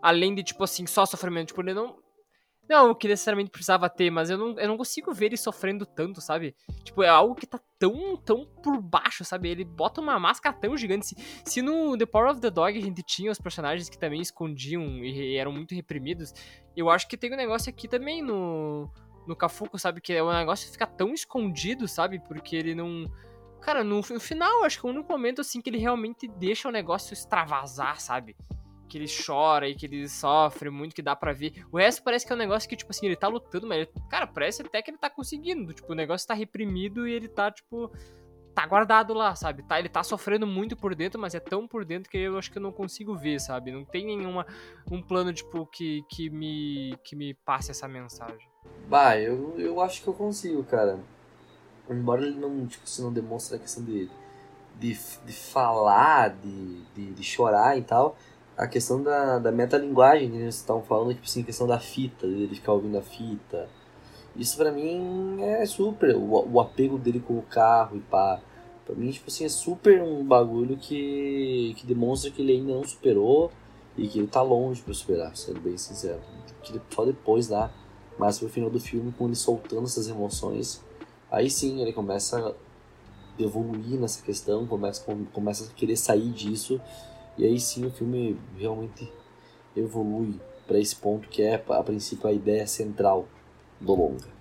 Além 0.00 0.34
de 0.34 0.42
tipo 0.42 0.64
assim, 0.64 0.86
só 0.86 1.04
sofrimento, 1.04 1.48
tipo, 1.48 1.60
ele 1.60 1.74
não 1.74 1.98
não, 2.70 2.94
que 2.94 3.08
necessariamente 3.08 3.50
precisava 3.50 3.90
ter, 3.90 4.12
mas 4.12 4.30
eu 4.30 4.38
não, 4.38 4.56
eu 4.56 4.68
não 4.68 4.76
consigo 4.76 5.12
ver 5.12 5.26
ele 5.26 5.36
sofrendo 5.36 5.84
tanto, 5.84 6.20
sabe? 6.20 6.54
Tipo, 6.84 7.02
é 7.02 7.08
algo 7.08 7.34
que 7.34 7.44
tá 7.44 7.58
tão, 7.76 8.16
tão 8.16 8.46
por 8.62 8.80
baixo, 8.80 9.24
sabe? 9.24 9.48
Ele 9.48 9.64
bota 9.64 10.00
uma 10.00 10.20
máscara 10.20 10.54
tão 10.56 10.76
gigante. 10.76 11.06
Se, 11.06 11.16
se 11.44 11.62
no 11.62 11.98
The 11.98 12.06
Power 12.06 12.30
of 12.30 12.40
the 12.40 12.48
Dog 12.48 12.78
a 12.78 12.80
gente 12.80 13.02
tinha 13.02 13.32
os 13.32 13.40
personagens 13.40 13.88
que 13.88 13.98
também 13.98 14.20
escondiam 14.20 14.84
e, 15.04 15.32
e 15.32 15.36
eram 15.36 15.50
muito 15.50 15.74
reprimidos, 15.74 16.32
eu 16.76 16.88
acho 16.88 17.08
que 17.08 17.16
tem 17.16 17.32
um 17.32 17.36
negócio 17.36 17.68
aqui 17.68 17.88
também 17.88 18.22
no 18.22 18.88
no 19.26 19.36
Cafuco, 19.36 19.78
sabe? 19.78 20.00
Que 20.00 20.12
é 20.12 20.22
um 20.22 20.32
negócio 20.32 20.66
que 20.66 20.72
fica 20.72 20.86
tão 20.86 21.12
escondido, 21.12 21.86
sabe? 21.86 22.18
Porque 22.20 22.56
ele 22.56 22.74
não. 22.74 23.04
Cara, 23.60 23.84
no, 23.84 23.96
no 23.96 24.20
final, 24.20 24.64
acho 24.64 24.80
que 24.80 24.86
é 24.86 24.88
o 24.88 24.92
único 24.92 25.12
momento 25.12 25.40
assim 25.40 25.60
que 25.60 25.68
ele 25.68 25.78
realmente 25.78 26.26
deixa 26.26 26.68
o 26.68 26.72
negócio 26.72 27.12
extravasar, 27.12 28.00
sabe? 28.00 28.36
Que 28.88 28.98
ele 28.98 29.06
chora 29.06 29.68
e 29.68 29.74
que 29.74 29.86
ele 29.86 30.08
sofre 30.08 30.70
muito, 30.70 30.94
que 30.94 31.02
dá 31.02 31.14
pra 31.14 31.32
ver. 31.32 31.64
O 31.70 31.78
resto 31.78 32.02
parece 32.02 32.26
que 32.26 32.32
é 32.32 32.34
um 32.34 32.38
negócio 32.38 32.68
que, 32.68 32.76
tipo 32.76 32.90
assim, 32.90 33.06
ele 33.06 33.16
tá 33.16 33.28
lutando, 33.28 33.66
mas 33.66 33.78
ele, 33.78 33.90
cara, 34.08 34.26
parece 34.26 34.62
até 34.62 34.80
que 34.82 34.90
ele 34.90 34.98
tá 34.98 35.10
conseguindo. 35.10 35.72
Tipo, 35.72 35.92
o 35.92 35.94
negócio 35.96 36.26
tá 36.26 36.34
reprimido 36.34 37.06
e 37.06 37.12
ele 37.12 37.28
tá, 37.28 37.50
tipo, 37.50 37.92
tá 38.54 38.66
guardado 38.66 39.14
lá, 39.14 39.34
sabe? 39.34 39.62
Tá, 39.62 39.78
ele 39.78 39.88
tá 39.88 40.02
sofrendo 40.02 40.46
muito 40.46 40.76
por 40.76 40.94
dentro, 40.94 41.20
mas 41.20 41.34
é 41.34 41.40
tão 41.40 41.66
por 41.66 41.84
dentro 41.84 42.10
que 42.10 42.18
eu 42.18 42.36
acho 42.36 42.50
que 42.50 42.58
eu 42.58 42.62
não 42.62 42.72
consigo 42.72 43.16
ver, 43.16 43.40
sabe? 43.40 43.70
Não 43.70 43.84
tem 43.84 44.06
nenhuma 44.06 44.46
um 44.90 45.02
plano 45.02 45.32
tipo 45.32 45.66
que, 45.66 46.02
que 46.08 46.28
me 46.28 46.96
que 47.04 47.14
me 47.14 47.34
passe 47.34 47.70
essa 47.70 47.86
mensagem. 47.86 48.49
Bah, 48.90 49.16
eu, 49.16 49.54
eu 49.56 49.80
acho 49.80 50.02
que 50.02 50.08
eu 50.08 50.12
consigo, 50.12 50.64
cara. 50.64 50.98
Embora 51.88 52.26
ele 52.26 52.36
não, 52.40 52.66
tipo, 52.66 52.88
se 52.88 53.00
não 53.00 53.12
demonstre 53.12 53.54
a 53.54 53.58
questão 53.60 53.84
de, 53.84 54.10
de, 54.80 54.98
de 55.24 55.32
falar, 55.32 56.30
de, 56.30 56.82
de, 56.92 57.12
de 57.12 57.22
chorar 57.22 57.78
e 57.78 57.82
tal, 57.82 58.16
a 58.56 58.66
questão 58.66 59.00
da, 59.00 59.38
da 59.38 59.52
metalinguagem 59.52 60.28
que 60.32 60.36
eles 60.38 60.56
estavam 60.56 60.82
falando, 60.82 61.14
tipo 61.14 61.24
assim, 61.24 61.42
a 61.42 61.44
questão 61.44 61.68
da 61.68 61.78
fita, 61.78 62.26
dele 62.26 62.52
ficar 62.52 62.72
ouvindo 62.72 62.98
a 62.98 63.02
fita. 63.02 63.68
Isso 64.34 64.56
pra 64.56 64.72
mim 64.72 65.40
é 65.40 65.64
super, 65.66 66.16
o, 66.16 66.54
o 66.54 66.60
apego 66.60 66.98
dele 66.98 67.20
com 67.20 67.38
o 67.38 67.42
carro 67.42 67.96
e 67.96 68.00
pá. 68.00 68.40
Pra 68.84 68.96
mim, 68.96 69.12
tipo 69.12 69.28
assim, 69.28 69.44
é 69.44 69.48
super 69.48 70.02
um 70.02 70.24
bagulho 70.24 70.76
que, 70.76 71.74
que 71.76 71.86
demonstra 71.86 72.28
que 72.32 72.42
ele 72.42 72.54
ainda 72.54 72.74
não 72.74 72.82
superou 72.82 73.52
e 73.96 74.08
que 74.08 74.18
ele 74.18 74.26
tá 74.26 74.42
longe 74.42 74.82
pra 74.82 74.92
superar, 74.92 75.36
sendo 75.36 75.60
bem 75.60 75.78
sincero. 75.78 76.20
Que 76.60 76.80
só 76.90 77.04
depois 77.04 77.48
lá 77.48 77.70
mas 78.20 78.38
pro 78.38 78.50
final 78.50 78.68
do 78.68 78.78
filme, 78.78 79.10
com 79.16 79.24
ele 79.24 79.34
soltando 79.34 79.84
essas 79.84 80.06
emoções, 80.06 80.84
aí 81.30 81.48
sim 81.48 81.80
ele 81.80 81.90
começa 81.90 82.38
a 82.38 82.52
evoluir 83.42 83.98
nessa 83.98 84.22
questão, 84.22 84.66
começa, 84.66 85.02
começa 85.32 85.64
a 85.64 85.74
querer 85.74 85.96
sair 85.96 86.30
disso, 86.30 86.78
e 87.38 87.46
aí 87.46 87.58
sim 87.58 87.86
o 87.86 87.90
filme 87.90 88.38
realmente 88.58 89.10
evolui 89.74 90.38
para 90.66 90.78
esse 90.78 90.94
ponto 90.94 91.30
que 91.30 91.42
é, 91.42 91.54
a 91.54 91.82
princípio, 91.82 92.28
a 92.28 92.32
ideia 92.32 92.66
central 92.66 93.26
do 93.80 93.94
longa. 93.94 94.39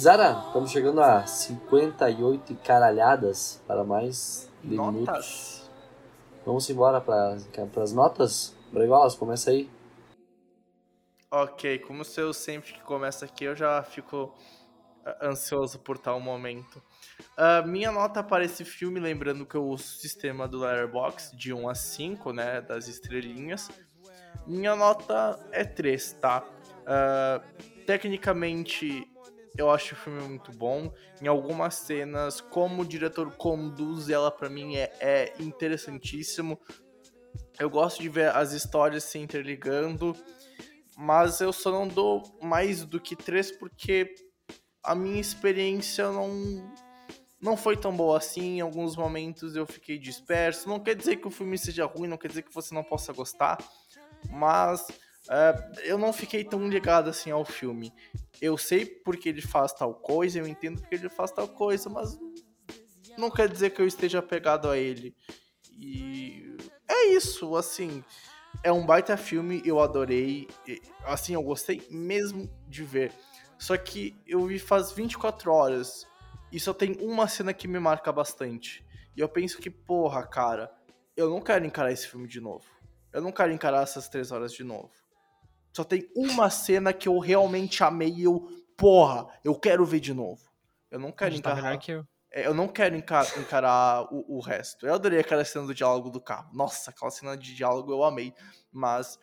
Zara, 0.00 0.44
estamos 0.46 0.70
chegando 0.70 1.02
a 1.02 1.26
58 1.26 2.56
caralhadas 2.64 3.62
para 3.66 3.84
mais 3.84 4.50
de 4.64 4.74
notas. 4.74 4.94
minutos. 4.94 5.70
Vamos 6.46 6.70
embora 6.70 7.02
para 7.02 7.34
as 7.82 7.92
notas? 7.92 8.56
Bregolas, 8.72 9.14
começa 9.14 9.50
aí. 9.50 9.68
Ok, 11.30 11.80
como 11.80 12.02
se 12.02 12.18
eu 12.18 12.32
sempre 12.32 12.72
que 12.72 12.80
começa 12.80 13.26
aqui 13.26 13.44
eu 13.44 13.54
já 13.54 13.82
fico 13.82 14.34
ansioso 15.20 15.78
por 15.78 15.98
tal 15.98 16.18
momento. 16.18 16.82
Uh, 17.36 17.68
minha 17.68 17.92
nota 17.92 18.22
para 18.22 18.42
esse 18.42 18.64
filme, 18.64 18.98
lembrando 18.98 19.44
que 19.44 19.54
eu 19.54 19.66
uso 19.66 19.84
o 19.84 20.00
sistema 20.00 20.48
do 20.48 20.60
Letterboxd 20.60 21.36
de 21.36 21.52
1 21.52 21.68
a 21.68 21.74
5, 21.74 22.32
né, 22.32 22.62
das 22.62 22.88
estrelinhas. 22.88 23.68
Minha 24.46 24.74
nota 24.74 25.38
é 25.52 25.62
3, 25.62 26.14
tá? 26.14 26.42
Uh, 26.80 27.84
tecnicamente, 27.84 29.06
eu 29.56 29.70
acho 29.70 29.94
o 29.94 29.98
filme 29.98 30.22
muito 30.22 30.52
bom. 30.52 30.92
Em 31.20 31.26
algumas 31.26 31.74
cenas, 31.74 32.40
como 32.40 32.82
o 32.82 32.86
diretor 32.86 33.34
conduz 33.36 34.08
ela 34.08 34.30
para 34.30 34.48
mim 34.48 34.76
é, 34.76 34.92
é 35.00 35.34
interessantíssimo. 35.38 36.58
Eu 37.58 37.68
gosto 37.68 38.00
de 38.00 38.08
ver 38.08 38.34
as 38.34 38.52
histórias 38.52 39.04
se 39.04 39.18
interligando, 39.18 40.16
mas 40.96 41.40
eu 41.40 41.52
só 41.52 41.70
não 41.70 41.86
dou 41.86 42.22
mais 42.42 42.84
do 42.84 43.00
que 43.00 43.14
3 43.14 43.52
porque 43.52 44.14
a 44.82 44.94
minha 44.94 45.20
experiência 45.20 46.10
não 46.10 46.72
não 47.40 47.56
foi 47.56 47.76
tão 47.76 47.96
boa 47.96 48.18
assim. 48.18 48.58
Em 48.58 48.60
alguns 48.60 48.96
momentos 48.96 49.56
eu 49.56 49.66
fiquei 49.66 49.98
disperso. 49.98 50.68
Não 50.68 50.78
quer 50.78 50.94
dizer 50.94 51.16
que 51.16 51.26
o 51.26 51.30
filme 51.30 51.56
seja 51.56 51.86
ruim, 51.86 52.08
não 52.08 52.18
quer 52.18 52.28
dizer 52.28 52.42
que 52.42 52.54
você 52.54 52.74
não 52.74 52.84
possa 52.84 53.12
gostar, 53.12 53.58
mas 54.30 54.86
é, 55.30 55.72
eu 55.84 55.96
não 55.96 56.12
fiquei 56.12 56.42
tão 56.42 56.68
ligado 56.68 57.08
assim 57.08 57.30
ao 57.30 57.44
filme. 57.44 57.92
Eu 58.42 58.58
sei 58.58 58.84
porque 58.84 59.28
ele 59.28 59.40
faz 59.40 59.72
tal 59.72 59.94
coisa, 59.94 60.40
eu 60.40 60.46
entendo 60.46 60.80
porque 60.80 60.96
ele 60.96 61.08
faz 61.08 61.30
tal 61.30 61.46
coisa, 61.46 61.88
mas 61.88 62.18
não 63.16 63.30
quer 63.30 63.48
dizer 63.48 63.70
que 63.70 63.80
eu 63.80 63.86
esteja 63.86 64.18
apegado 64.18 64.68
a 64.68 64.76
ele. 64.76 65.14
E 65.70 66.56
é 66.88 67.06
isso, 67.10 67.54
assim. 67.54 68.02
É 68.64 68.72
um 68.72 68.84
baita 68.84 69.16
filme, 69.16 69.62
eu 69.64 69.78
adorei. 69.78 70.48
Assim, 71.04 71.34
eu 71.34 71.42
gostei 71.42 71.86
mesmo 71.88 72.50
de 72.66 72.82
ver. 72.82 73.12
Só 73.56 73.76
que 73.76 74.16
eu 74.26 74.44
vi 74.46 74.58
faz 74.58 74.90
24 74.90 75.52
horas 75.52 76.08
e 76.50 76.58
só 76.58 76.74
tem 76.74 76.96
uma 77.00 77.28
cena 77.28 77.54
que 77.54 77.68
me 77.68 77.78
marca 77.78 78.10
bastante. 78.10 78.84
E 79.16 79.20
eu 79.20 79.28
penso 79.28 79.58
que, 79.58 79.70
porra, 79.70 80.26
cara, 80.26 80.72
eu 81.16 81.30
não 81.30 81.40
quero 81.40 81.64
encarar 81.64 81.92
esse 81.92 82.08
filme 82.08 82.26
de 82.26 82.40
novo. 82.40 82.64
Eu 83.12 83.22
não 83.22 83.30
quero 83.30 83.52
encarar 83.52 83.82
essas 83.82 84.08
três 84.08 84.32
horas 84.32 84.52
de 84.52 84.64
novo. 84.64 84.90
Só 85.72 85.84
tem 85.84 86.10
uma 86.14 86.50
cena 86.50 86.92
que 86.92 87.08
eu 87.08 87.18
realmente 87.18 87.82
amei 87.82 88.10
e 88.10 88.24
eu, 88.24 88.48
porra, 88.76 89.26
eu 89.44 89.54
quero 89.54 89.84
ver 89.84 90.00
de 90.00 90.12
novo. 90.12 90.42
Eu 90.90 90.98
não 90.98 91.12
quero 91.12 91.40
tá 91.40 91.52
encarar. 91.52 91.78
Que 91.78 91.92
eu... 91.92 92.06
É, 92.32 92.46
eu 92.46 92.54
não 92.54 92.68
quero 92.68 92.96
encarar, 92.96 93.38
encarar 93.38 94.02
o, 94.12 94.36
o, 94.36 94.40
resto. 94.40 94.86
Eu 94.86 94.94
adorei 94.94 95.18
aquela 95.18 95.44
cena 95.44 95.66
do 95.66 95.74
diálogo 95.74 96.10
do 96.10 96.20
carro. 96.20 96.48
Nossa, 96.52 96.90
aquela 96.90 97.10
cena 97.10 97.36
de 97.36 97.54
diálogo 97.54 97.92
eu 97.92 98.04
amei. 98.04 98.32
Mas 98.72 99.18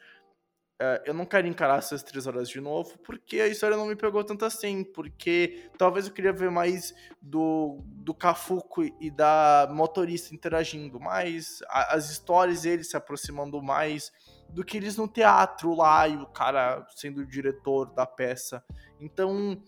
Uh, 0.79 1.01
eu 1.05 1.13
não 1.13 1.25
quero 1.25 1.47
encarar 1.47 1.79
essas 1.79 2.03
três 2.03 2.27
horas 2.27 2.47
de 2.47 2.61
novo, 2.61 2.99
porque 2.99 3.41
a 3.41 3.47
história 3.47 3.75
não 3.75 3.87
me 3.87 3.95
pegou 3.95 4.23
tanto 4.23 4.45
assim, 4.45 4.83
porque 4.83 5.71
talvez 5.75 6.05
eu 6.05 6.13
queria 6.13 6.31
ver 6.31 6.51
mais 6.51 6.93
do, 7.19 7.79
do 7.83 8.13
Cafuco 8.13 8.83
e 9.01 9.09
da 9.09 9.67
motorista 9.71 10.35
interagindo 10.35 10.99
mais, 10.99 11.63
a, 11.67 11.95
as 11.95 12.11
histórias 12.11 12.63
eles 12.63 12.91
se 12.91 12.95
aproximando 12.95 13.59
mais, 13.59 14.11
do 14.49 14.63
que 14.63 14.77
eles 14.77 14.97
no 14.97 15.07
teatro 15.07 15.73
lá 15.73 16.07
e 16.07 16.15
o 16.15 16.27
cara 16.27 16.85
sendo 16.95 17.21
o 17.21 17.25
diretor 17.25 17.91
da 17.95 18.05
peça. 18.05 18.63
Então, 19.01 19.59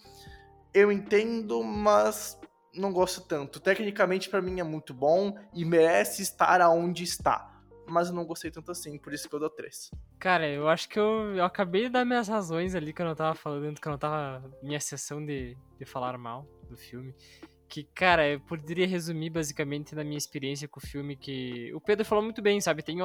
eu 0.71 0.91
entendo, 0.91 1.63
mas 1.63 2.39
não 2.71 2.93
gosto 2.93 3.21
tanto. 3.21 3.59
Tecnicamente, 3.59 4.29
para 4.29 4.43
mim, 4.43 4.59
é 4.59 4.63
muito 4.63 4.93
bom 4.93 5.35
e 5.55 5.65
merece 5.65 6.21
estar 6.21 6.61
aonde 6.61 7.03
está 7.03 7.58
mas 7.89 8.09
eu 8.09 8.15
não 8.15 8.25
gostei 8.25 8.51
tanto 8.51 8.71
assim, 8.71 8.97
por 8.97 9.13
isso 9.13 9.27
que 9.27 9.35
eu 9.35 9.39
dou 9.39 9.49
3. 9.49 9.91
Cara, 10.19 10.47
eu 10.47 10.67
acho 10.67 10.87
que 10.87 10.99
eu, 10.99 11.35
eu 11.35 11.43
acabei 11.43 11.83
de 11.83 11.89
dar 11.89 12.05
minhas 12.05 12.27
razões 12.27 12.75
ali 12.75 12.93
que 12.93 13.01
eu 13.01 13.05
não 13.05 13.15
tava 13.15 13.35
falando, 13.35 13.79
que 13.79 13.87
eu 13.87 13.91
não 13.91 13.97
tava. 13.97 14.43
Minha 14.61 14.79
sessão 14.79 15.25
de, 15.25 15.57
de 15.77 15.85
falar 15.85 16.17
mal 16.17 16.45
do 16.69 16.77
filme. 16.77 17.13
Que, 17.67 17.83
cara, 17.83 18.27
eu 18.27 18.39
poderia 18.39 18.87
resumir 18.87 19.29
basicamente 19.29 19.93
na 19.93 20.03
minha 20.03 20.17
experiência 20.17 20.67
com 20.67 20.79
o 20.79 20.85
filme 20.85 21.15
que. 21.15 21.73
O 21.73 21.81
Pedro 21.81 22.05
falou 22.05 22.23
muito 22.23 22.41
bem, 22.41 22.59
sabe? 22.59 22.81
Tem. 22.81 22.97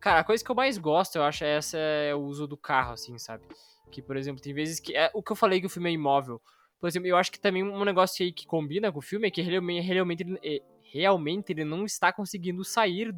Cara, 0.00 0.20
a 0.20 0.24
coisa 0.24 0.44
que 0.44 0.50
eu 0.50 0.54
mais 0.54 0.78
gosto, 0.78 1.16
eu 1.16 1.24
acho, 1.24 1.44
é 1.44 1.56
essa 1.56 1.76
é 1.76 2.14
o 2.14 2.20
uso 2.20 2.46
do 2.46 2.56
carro, 2.56 2.92
assim, 2.92 3.18
sabe? 3.18 3.44
Que, 3.90 4.00
por 4.00 4.16
exemplo, 4.16 4.40
tem 4.40 4.54
vezes 4.54 4.78
que. 4.78 4.96
É, 4.96 5.10
o 5.12 5.22
que 5.22 5.32
eu 5.32 5.36
falei 5.36 5.60
que 5.60 5.66
o 5.66 5.70
filme 5.70 5.90
é 5.90 5.92
imóvel. 5.92 6.40
Por 6.80 6.88
exemplo, 6.88 7.08
eu 7.08 7.16
acho 7.16 7.30
que 7.30 7.38
também 7.38 7.62
um 7.62 7.84
negócio 7.84 8.24
aí 8.24 8.32
que 8.32 8.44
combina 8.44 8.90
com 8.90 8.98
o 8.98 9.02
filme 9.02 9.28
é 9.28 9.30
que 9.30 9.40
realmente, 9.40 9.86
realmente, 9.86 10.22
ele, 10.22 10.62
realmente 10.92 11.52
ele 11.52 11.64
não 11.64 11.84
está 11.84 12.12
conseguindo 12.12 12.64
sair 12.64 13.14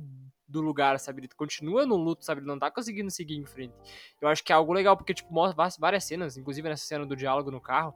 do 0.55 0.61
lugar, 0.61 0.99
sabe? 0.99 1.21
Ele 1.21 1.29
continua 1.29 1.85
no 1.85 1.97
luto, 1.97 2.25
sabe? 2.25 2.41
Ele 2.41 2.49
não 2.49 2.59
tá 2.59 2.71
conseguindo 2.71 3.11
seguir 3.11 3.37
em 3.37 3.45
frente. 3.45 3.75
Eu 4.21 4.29
acho 4.29 4.43
que 4.43 4.53
é 4.53 4.55
algo 4.55 4.73
legal, 4.73 4.97
porque, 4.97 5.13
tipo, 5.13 5.33
mostra 5.33 5.69
várias 5.79 6.05
cenas, 6.05 6.37
inclusive 6.37 6.69
nessa 6.69 6.87
cena 6.87 7.05
do 7.05 7.15
diálogo 7.15 7.51
no 7.51 7.61
carro 7.61 7.95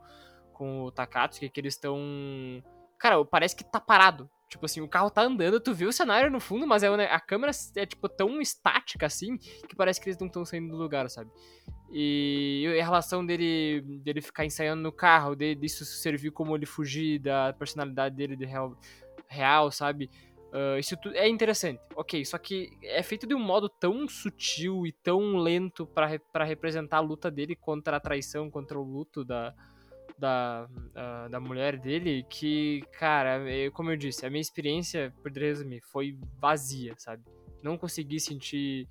com 0.52 0.82
o 0.82 0.90
Takatsuki, 0.90 1.48
que 1.48 1.60
eles 1.60 1.74
estão 1.74 1.96
Cara, 2.98 3.24
parece 3.24 3.54
que 3.54 3.64
tá 3.64 3.80
parado. 3.80 4.28
Tipo 4.48 4.64
assim, 4.64 4.80
o 4.80 4.88
carro 4.88 5.10
tá 5.10 5.22
andando, 5.22 5.60
tu 5.60 5.74
vê 5.74 5.84
o 5.84 5.92
cenário 5.92 6.30
no 6.30 6.40
fundo, 6.40 6.66
mas 6.66 6.82
é, 6.82 6.88
a 6.88 7.20
câmera 7.20 7.52
é, 7.76 7.84
tipo, 7.84 8.08
tão 8.08 8.40
estática 8.40 9.04
assim 9.04 9.36
que 9.36 9.76
parece 9.76 10.00
que 10.00 10.08
eles 10.08 10.18
não 10.18 10.26
estão 10.26 10.44
saindo 10.44 10.70
do 10.70 10.76
lugar, 10.76 11.08
sabe? 11.10 11.30
E 11.92 12.66
a 12.80 12.84
relação 12.84 13.24
dele, 13.24 13.82
dele 14.02 14.22
ficar 14.22 14.46
ensaiando 14.46 14.82
no 14.82 14.90
carro, 14.90 15.36
de, 15.36 15.54
disso 15.54 15.84
servir 15.84 16.30
como 16.30 16.56
ele 16.56 16.64
fugir 16.64 17.18
da 17.18 17.52
personalidade 17.52 18.16
dele 18.16 18.36
de 18.36 18.46
real, 18.46 18.74
real 19.28 19.70
sabe? 19.70 20.10
Uh, 20.52 20.78
isso 20.78 20.94
é 21.14 21.28
interessante, 21.28 21.80
ok. 21.94 22.24
Só 22.24 22.38
que 22.38 22.70
é 22.82 23.02
feito 23.02 23.26
de 23.26 23.34
um 23.34 23.38
modo 23.38 23.68
tão 23.68 24.08
sutil 24.08 24.86
e 24.86 24.92
tão 24.92 25.36
lento 25.36 25.86
para 25.86 26.44
representar 26.44 26.98
a 26.98 27.00
luta 27.00 27.30
dele 27.30 27.54
contra 27.54 27.96
a 27.96 28.00
traição, 28.00 28.50
contra 28.50 28.78
o 28.78 28.82
luto 28.82 29.24
da, 29.24 29.54
da, 30.18 30.68
uh, 30.68 31.28
da 31.28 31.38
mulher 31.38 31.78
dele 31.78 32.24
que, 32.28 32.82
cara, 32.98 33.38
eu, 33.50 33.70
como 33.72 33.90
eu 33.90 33.96
disse, 33.96 34.24
a 34.24 34.30
minha 34.30 34.40
experiência, 34.40 35.14
por 35.22 35.30
resumir, 35.32 35.80
foi 35.82 36.16
vazia, 36.40 36.94
sabe? 36.96 37.22
Não 37.62 37.76
consegui 37.76 38.18
sentir 38.18 38.88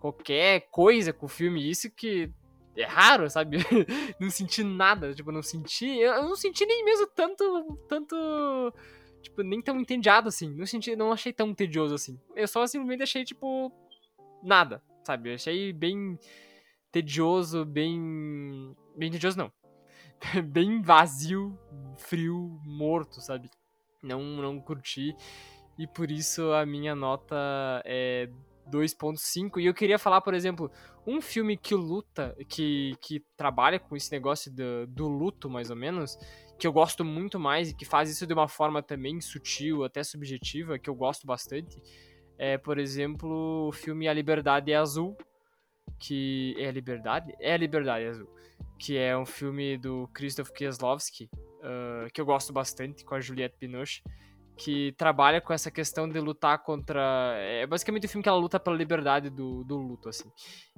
qualquer 0.00 0.68
coisa 0.70 1.12
com 1.12 1.26
o 1.26 1.28
filme, 1.28 1.68
isso 1.68 1.90
que 1.90 2.30
é 2.76 2.84
raro, 2.84 3.30
sabe? 3.30 3.58
não 4.18 4.30
senti 4.30 4.64
nada, 4.64 5.14
tipo, 5.14 5.30
não 5.30 5.42
senti, 5.42 5.86
eu 5.86 6.22
não 6.22 6.36
senti 6.36 6.66
nem 6.66 6.84
mesmo 6.84 7.06
tanto, 7.06 7.78
tanto, 7.88 8.16
tipo, 9.24 9.42
nem 9.42 9.60
tão 9.60 9.80
entediado 9.80 10.28
assim, 10.28 10.54
não 10.54 10.66
senti, 10.66 10.94
não 10.94 11.12
achei 11.12 11.32
tão 11.32 11.54
tedioso 11.54 11.94
assim. 11.94 12.18
Eu 12.36 12.46
só 12.46 12.66
simplesmente 12.66 13.02
achei, 13.02 13.24
tipo, 13.24 13.72
nada, 14.42 14.82
sabe? 15.02 15.30
Eu 15.30 15.34
achei 15.34 15.72
bem 15.72 16.18
tedioso, 16.92 17.64
bem, 17.64 18.74
bem 18.96 19.10
tedioso 19.10 19.38
não, 19.38 19.52
bem 20.44 20.80
vazio, 20.80 21.58
frio, 21.96 22.60
morto, 22.64 23.20
sabe? 23.20 23.50
Não, 24.02 24.22
não 24.22 24.60
curti. 24.60 25.16
E 25.76 25.86
por 25.86 26.10
isso 26.10 26.52
a 26.52 26.64
minha 26.64 26.94
nota 26.94 27.34
é 27.84 28.28
2.5. 28.70 29.60
E 29.60 29.66
eu 29.66 29.74
queria 29.74 29.98
falar, 29.98 30.20
por 30.20 30.34
exemplo, 30.34 30.70
um 31.06 31.20
filme 31.20 31.56
que 31.56 31.74
luta, 31.74 32.36
que, 32.48 32.94
que 33.00 33.22
trabalha 33.36 33.78
com 33.78 33.96
esse 33.96 34.10
negócio 34.12 34.52
do, 34.52 34.86
do 34.86 35.08
luto, 35.08 35.48
mais 35.48 35.70
ou 35.70 35.76
menos, 35.76 36.16
que 36.58 36.66
eu 36.66 36.72
gosto 36.72 37.04
muito 37.04 37.38
mais 37.38 37.70
e 37.70 37.74
que 37.74 37.84
faz 37.84 38.10
isso 38.10 38.26
de 38.26 38.34
uma 38.34 38.48
forma 38.48 38.82
também 38.82 39.20
sutil, 39.20 39.84
até 39.84 40.02
subjetiva, 40.02 40.78
que 40.78 40.88
eu 40.88 40.94
gosto 40.94 41.26
bastante, 41.26 41.80
é, 42.38 42.58
por 42.58 42.78
exemplo, 42.78 43.68
o 43.68 43.72
filme 43.72 44.08
A 44.08 44.12
Liberdade 44.12 44.72
é 44.72 44.76
Azul, 44.76 45.16
que 45.98 46.54
é 46.58 46.68
a 46.68 46.72
Liberdade? 46.72 47.32
É 47.40 47.54
a 47.54 47.56
Liberdade 47.56 48.04
é 48.04 48.08
Azul 48.08 48.34
que 48.78 48.96
é 48.96 49.16
um 49.16 49.24
filme 49.24 49.78
do 49.78 50.08
Krzysztof 50.08 50.52
Kieslowski, 50.52 51.30
uh, 51.34 52.10
que 52.12 52.20
eu 52.20 52.26
gosto 52.26 52.52
bastante, 52.52 53.04
com 53.04 53.14
a 53.14 53.20
Juliette 53.20 53.56
Binoche, 53.58 54.02
que 54.56 54.92
trabalha 54.92 55.40
com 55.40 55.52
essa 55.52 55.70
questão 55.70 56.08
de 56.08 56.18
lutar 56.20 56.62
contra... 56.62 57.34
É 57.38 57.66
basicamente 57.66 58.04
o 58.04 58.06
um 58.06 58.08
filme 58.08 58.22
que 58.22 58.28
ela 58.28 58.38
luta 58.38 58.60
pela 58.60 58.76
liberdade 58.76 59.28
do, 59.30 59.64
do 59.64 59.76
luto, 59.76 60.08
assim. 60.08 60.30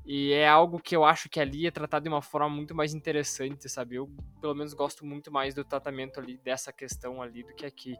E 0.04 0.32
é 0.32 0.48
algo 0.48 0.78
que 0.78 0.96
eu 0.96 1.04
acho 1.04 1.28
que 1.28 1.40
ali 1.40 1.66
é 1.66 1.70
tratado 1.70 2.04
de 2.04 2.08
uma 2.08 2.22
forma 2.22 2.48
muito 2.48 2.74
mais 2.74 2.94
interessante, 2.94 3.68
sabe? 3.68 3.96
Eu, 3.96 4.08
pelo 4.40 4.54
menos, 4.54 4.72
gosto 4.72 5.04
muito 5.04 5.30
mais 5.30 5.54
do 5.54 5.64
tratamento 5.64 6.20
ali, 6.20 6.38
dessa 6.38 6.72
questão 6.72 7.20
ali, 7.20 7.42
do 7.42 7.54
que 7.54 7.66
aqui. 7.66 7.96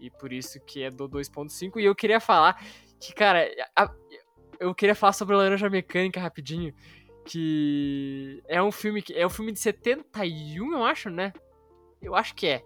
E 0.00 0.10
por 0.10 0.32
isso 0.32 0.60
que 0.64 0.82
é 0.82 0.90
do 0.90 1.08
2.5. 1.08 1.80
E 1.80 1.84
eu 1.84 1.94
queria 1.94 2.20
falar 2.20 2.62
que, 3.00 3.14
cara, 3.14 3.48
a, 3.76 3.90
eu 4.58 4.74
queria 4.74 4.94
falar 4.94 5.12
sobre 5.12 5.36
Laranja 5.36 5.70
Mecânica 5.70 6.20
rapidinho, 6.20 6.74
que 7.24 8.42
é 8.46 8.62
um 8.62 8.72
filme 8.72 9.00
que 9.00 9.14
é 9.14 9.26
um 9.26 9.30
filme 9.30 9.52
de 9.52 9.58
71, 9.60 10.72
eu 10.72 10.84
acho, 10.84 11.08
né? 11.08 11.32
Eu 12.02 12.14
acho 12.14 12.34
que 12.34 12.46
é. 12.46 12.62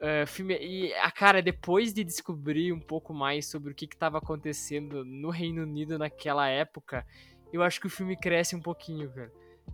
Uh, 0.00 0.26
filme, 0.26 0.56
e 0.60 0.94
a 0.94 1.10
cara, 1.10 1.42
depois 1.42 1.92
de 1.92 2.04
descobrir 2.04 2.72
um 2.72 2.78
pouco 2.78 3.12
mais 3.12 3.46
sobre 3.46 3.72
o 3.72 3.74
que 3.74 3.84
estava 3.84 4.18
acontecendo 4.18 5.04
no 5.04 5.30
Reino 5.30 5.62
Unido 5.62 5.98
naquela 5.98 6.48
época, 6.48 7.04
eu 7.52 7.62
acho 7.62 7.80
que 7.80 7.86
o 7.86 7.90
filme 7.90 8.16
cresce 8.16 8.54
um 8.54 8.60
pouquinho, 8.60 9.10
cara. 9.10 9.32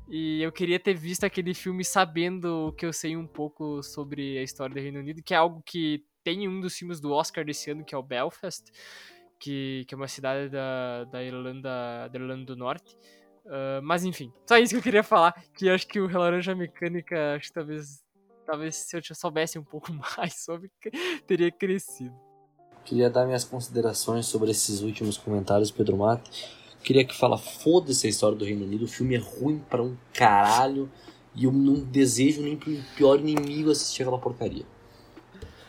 E 0.08 0.42
eu 0.42 0.52
queria 0.52 0.78
ter 0.78 0.94
visto 0.94 1.24
aquele 1.24 1.54
filme 1.54 1.84
sabendo 1.84 2.68
o 2.68 2.72
que 2.72 2.84
eu 2.84 2.92
sei 2.92 3.16
um 3.16 3.26
pouco 3.26 3.82
sobre 3.82 4.38
a 4.38 4.42
história 4.42 4.74
do 4.74 4.80
Reino 4.80 4.98
Unido, 4.98 5.22
que 5.22 5.34
é 5.34 5.36
algo 5.36 5.62
que 5.64 6.04
tem 6.22 6.48
um 6.48 6.60
dos 6.60 6.76
filmes 6.76 7.00
do 7.00 7.12
Oscar 7.12 7.44
desse 7.44 7.70
ano, 7.70 7.84
que 7.84 7.94
é 7.94 7.98
o 7.98 8.02
Belfast, 8.02 8.64
que, 9.38 9.84
que 9.86 9.94
é 9.94 9.96
uma 9.96 10.08
cidade 10.08 10.48
da, 10.48 11.04
da, 11.04 11.22
Irlanda, 11.22 12.08
da 12.08 12.18
Irlanda 12.18 12.44
do 12.44 12.56
Norte. 12.56 12.96
Uh, 13.44 13.82
mas 13.82 14.04
enfim, 14.04 14.32
só 14.46 14.56
isso 14.56 14.72
que 14.72 14.78
eu 14.78 14.82
queria 14.82 15.02
falar. 15.02 15.34
Que 15.56 15.68
acho 15.68 15.86
que 15.86 16.00
o 16.00 16.08
Laranja 16.08 16.54
Mecânica, 16.54 17.34
acho 17.34 17.48
que 17.48 17.54
talvez, 17.54 18.03
talvez 18.44 18.76
se 18.76 18.96
eu 18.96 19.02
soubesse 19.14 19.58
um 19.58 19.64
pouco 19.64 19.92
mais 20.16 20.34
sobre, 20.44 20.70
teria 21.26 21.50
crescido. 21.50 22.14
Queria 22.84 23.08
dar 23.08 23.24
minhas 23.26 23.44
considerações 23.44 24.26
sobre 24.26 24.50
esses 24.50 24.82
últimos 24.82 25.16
comentários, 25.16 25.70
Pedro 25.70 25.96
Mato. 25.96 26.30
Queria 26.82 27.04
que 27.04 27.14
fala, 27.16 27.38
foda-se 27.38 28.06
a 28.06 28.10
história 28.10 28.36
do 28.36 28.44
Reino 28.44 28.64
Unido, 28.64 28.84
o 28.84 28.88
filme 28.88 29.14
é 29.14 29.18
ruim 29.18 29.58
para 29.70 29.82
um 29.82 29.96
caralho 30.12 30.90
e 31.34 31.44
eu 31.44 31.52
não 31.52 31.74
desejo 31.82 32.42
nem 32.42 32.56
pro 32.56 32.76
pior 32.94 33.18
inimigo 33.18 33.70
assistir 33.70 34.02
aquela 34.02 34.18
porcaria. 34.18 34.66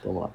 Vamos 0.04 0.24
lá. 0.24 0.32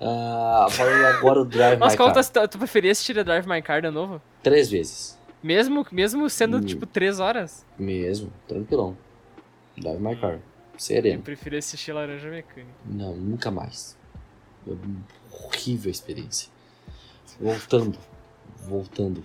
Uh, 0.00 0.70
falando 0.70 1.04
agora 1.06 1.40
o 1.40 1.44
Drive 1.44 1.78
Mas 1.78 1.92
My 1.92 1.96
qual 1.96 2.12
Car. 2.12 2.24
Tu, 2.24 2.48
tu 2.48 2.58
preferia 2.58 2.92
assistir 2.92 3.18
a 3.18 3.22
Drive 3.22 3.46
My 3.48 3.60
Car 3.60 3.82
de 3.82 3.90
novo? 3.90 4.20
Três 4.42 4.70
vezes. 4.70 5.18
Mesmo, 5.42 5.84
mesmo 5.90 6.28
sendo, 6.30 6.58
Hum. 6.58 6.60
tipo, 6.60 6.86
três 6.86 7.18
horas? 7.20 7.66
Mesmo, 7.78 8.32
tranquilão. 8.46 8.96
Drive 9.76 10.00
My 10.00 10.16
Car. 10.16 10.38
Eu 10.74 10.78
Sereno. 10.80 11.22
prefiro 11.22 11.56
assistir 11.56 11.92
Laranja 11.92 12.28
Mecânica. 12.28 12.72
Não, 12.84 13.14
nunca 13.16 13.50
mais. 13.50 13.96
É 14.66 14.72
horrível 15.30 15.88
a 15.88 15.92
experiência. 15.92 16.50
Voltando. 17.40 17.98
Voltando. 18.66 19.24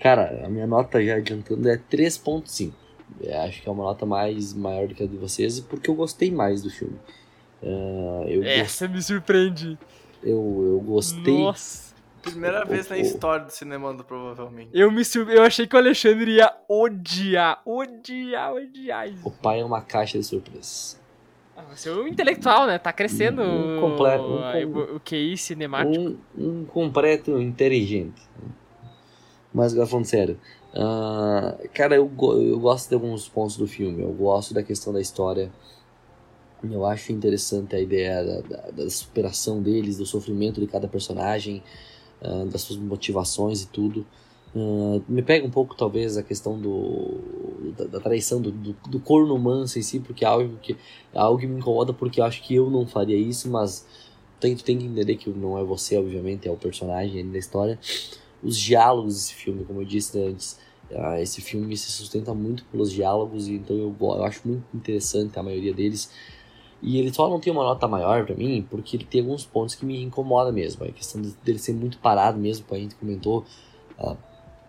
Cara, 0.00 0.44
a 0.44 0.48
minha 0.48 0.66
nota 0.66 1.02
já 1.04 1.16
adiantando 1.16 1.68
é 1.68 1.76
3.5. 1.76 2.72
Eu 3.20 3.40
acho 3.42 3.62
que 3.62 3.68
é 3.68 3.72
uma 3.72 3.84
nota 3.84 4.06
mais 4.06 4.52
maior 4.54 4.88
do 4.88 4.94
que 4.94 5.02
a 5.02 5.06
de 5.06 5.16
vocês, 5.16 5.60
porque 5.60 5.88
eu 5.90 5.94
gostei 5.94 6.30
mais 6.30 6.62
do 6.62 6.70
filme. 6.70 6.98
Ah, 7.62 8.24
eu, 8.26 8.42
Essa 8.42 8.88
me 8.88 9.00
surpreende. 9.02 9.78
eu, 10.22 10.64
eu 10.64 10.80
gostei. 10.80 11.38
Nossa. 11.38 11.91
Primeira 12.22 12.64
O- 12.64 12.68
vez 12.68 12.88
na 12.88 12.96
o- 12.96 13.00
história 13.00 13.44
do 13.44 13.50
cinema, 13.50 13.92
provavelmente. 14.04 14.70
Eu 14.72 14.90
me. 14.90 15.02
Eu 15.34 15.42
achei 15.42 15.66
que 15.66 15.74
o 15.74 15.78
Alexandre 15.78 16.36
ia 16.36 16.52
odiar, 16.68 17.60
odiar, 17.66 18.52
odiar 18.54 19.08
isso. 19.08 19.26
O 19.26 19.30
pai 19.30 19.60
é 19.60 19.64
uma 19.64 19.82
caixa 19.82 20.18
de 20.18 20.24
surpresas. 20.24 21.00
Ah, 21.56 21.62
Você 21.74 21.88
é 21.88 21.92
um 21.92 22.06
intelectual, 22.06 22.66
né? 22.66 22.78
Tá 22.78 22.92
crescendo 22.92 23.42
Um 23.42 23.78
o- 23.78 23.80
completo- 23.80 24.24
um 24.24 24.38
a- 24.44 24.52
com- 24.52 24.78
o, 24.92 24.96
o 24.96 25.00
QI 25.00 25.36
cinemático. 25.36 25.98
Um, 26.38 26.60
um 26.62 26.64
completo 26.64 27.38
inteligente. 27.40 28.22
Mas 29.52 29.72
agora 29.72 29.86
falando 29.88 30.06
sério. 30.06 30.38
ah, 30.74 31.58
cara, 31.74 31.94
eu, 31.96 32.10
eu 32.40 32.58
gosto 32.58 32.88
de 32.88 32.94
alguns 32.94 33.28
pontos 33.28 33.56
do 33.56 33.66
filme. 33.66 34.00
Eu 34.02 34.12
gosto 34.12 34.54
da 34.54 34.62
questão 34.62 34.92
da 34.92 35.00
história. 35.00 35.50
Eu 36.62 36.86
acho 36.86 37.12
interessante 37.12 37.74
a 37.74 37.80
ideia 37.80 38.22
da, 38.24 38.40
da- 38.40 38.70
da 38.70 38.88
superação 38.90 39.60
deles, 39.60 39.98
do 39.98 40.06
sofrimento 40.06 40.60
de 40.60 40.66
cada 40.68 40.86
personagem, 40.88 41.62
ah, 42.22 42.44
das 42.50 42.62
suas 42.62 42.78
motivações 42.78 43.62
e 43.62 43.68
tudo. 43.68 44.06
Ah, 44.54 45.00
me 45.08 45.22
pega 45.22 45.46
um 45.46 45.50
pouco, 45.50 45.74
talvez, 45.74 46.16
a 46.16 46.22
questão 46.22 46.58
do, 46.58 47.72
da, 47.76 47.84
da 47.84 48.00
traição, 48.00 48.40
do, 48.40 48.50
do, 48.50 48.76
do 48.88 49.00
corno 49.00 49.38
manso 49.38 49.78
em 49.78 49.82
si, 49.82 50.00
porque 50.00 50.24
é 50.24 50.28
algo 50.28 50.56
que, 50.62 50.76
é 51.12 51.18
algo 51.18 51.38
que 51.38 51.46
me 51.46 51.58
incomoda, 51.58 51.92
porque 51.92 52.20
eu 52.20 52.24
acho 52.24 52.42
que 52.42 52.54
eu 52.54 52.70
não 52.70 52.86
faria 52.86 53.16
isso, 53.16 53.50
mas 53.50 53.86
tem, 54.40 54.56
tem 54.56 54.78
que 54.78 54.84
entender 54.84 55.16
que 55.16 55.30
não 55.30 55.58
é 55.58 55.64
você, 55.64 55.96
obviamente, 55.96 56.48
é 56.48 56.50
o 56.50 56.56
personagem 56.56 57.30
da 57.30 57.38
história. 57.38 57.78
Os 58.42 58.58
diálogos 58.58 59.14
desse 59.14 59.34
filme, 59.34 59.64
como 59.64 59.80
eu 59.80 59.84
disse 59.84 60.18
antes, 60.18 60.58
ah, 60.94 61.20
esse 61.20 61.40
filme 61.40 61.76
se 61.76 61.90
sustenta 61.90 62.34
muito 62.34 62.64
pelos 62.66 62.90
diálogos, 62.92 63.48
então 63.48 63.76
eu, 63.76 63.94
eu 64.00 64.24
acho 64.24 64.46
muito 64.46 64.64
interessante 64.74 65.38
a 65.38 65.42
maioria 65.42 65.72
deles. 65.72 66.10
E 66.82 66.98
ele 66.98 67.14
só 67.14 67.28
não 67.30 67.38
tem 67.38 67.52
uma 67.52 67.62
nota 67.62 67.86
maior 67.86 68.26
pra 68.26 68.34
mim, 68.34 68.66
porque 68.68 68.96
ele 68.96 69.04
tem 69.04 69.20
alguns 69.20 69.44
pontos 69.46 69.74
que 69.76 69.86
me 69.86 70.02
incomoda 70.02 70.50
mesmo. 70.50 70.84
A 70.84 70.90
questão 70.90 71.22
de- 71.22 71.32
dele 71.44 71.58
ser 71.58 71.72
muito 71.74 71.98
parado 71.98 72.38
mesmo, 72.38 72.66
a 72.70 72.74
gente 72.76 72.94
comentou. 72.96 73.44
ah, 73.98 74.16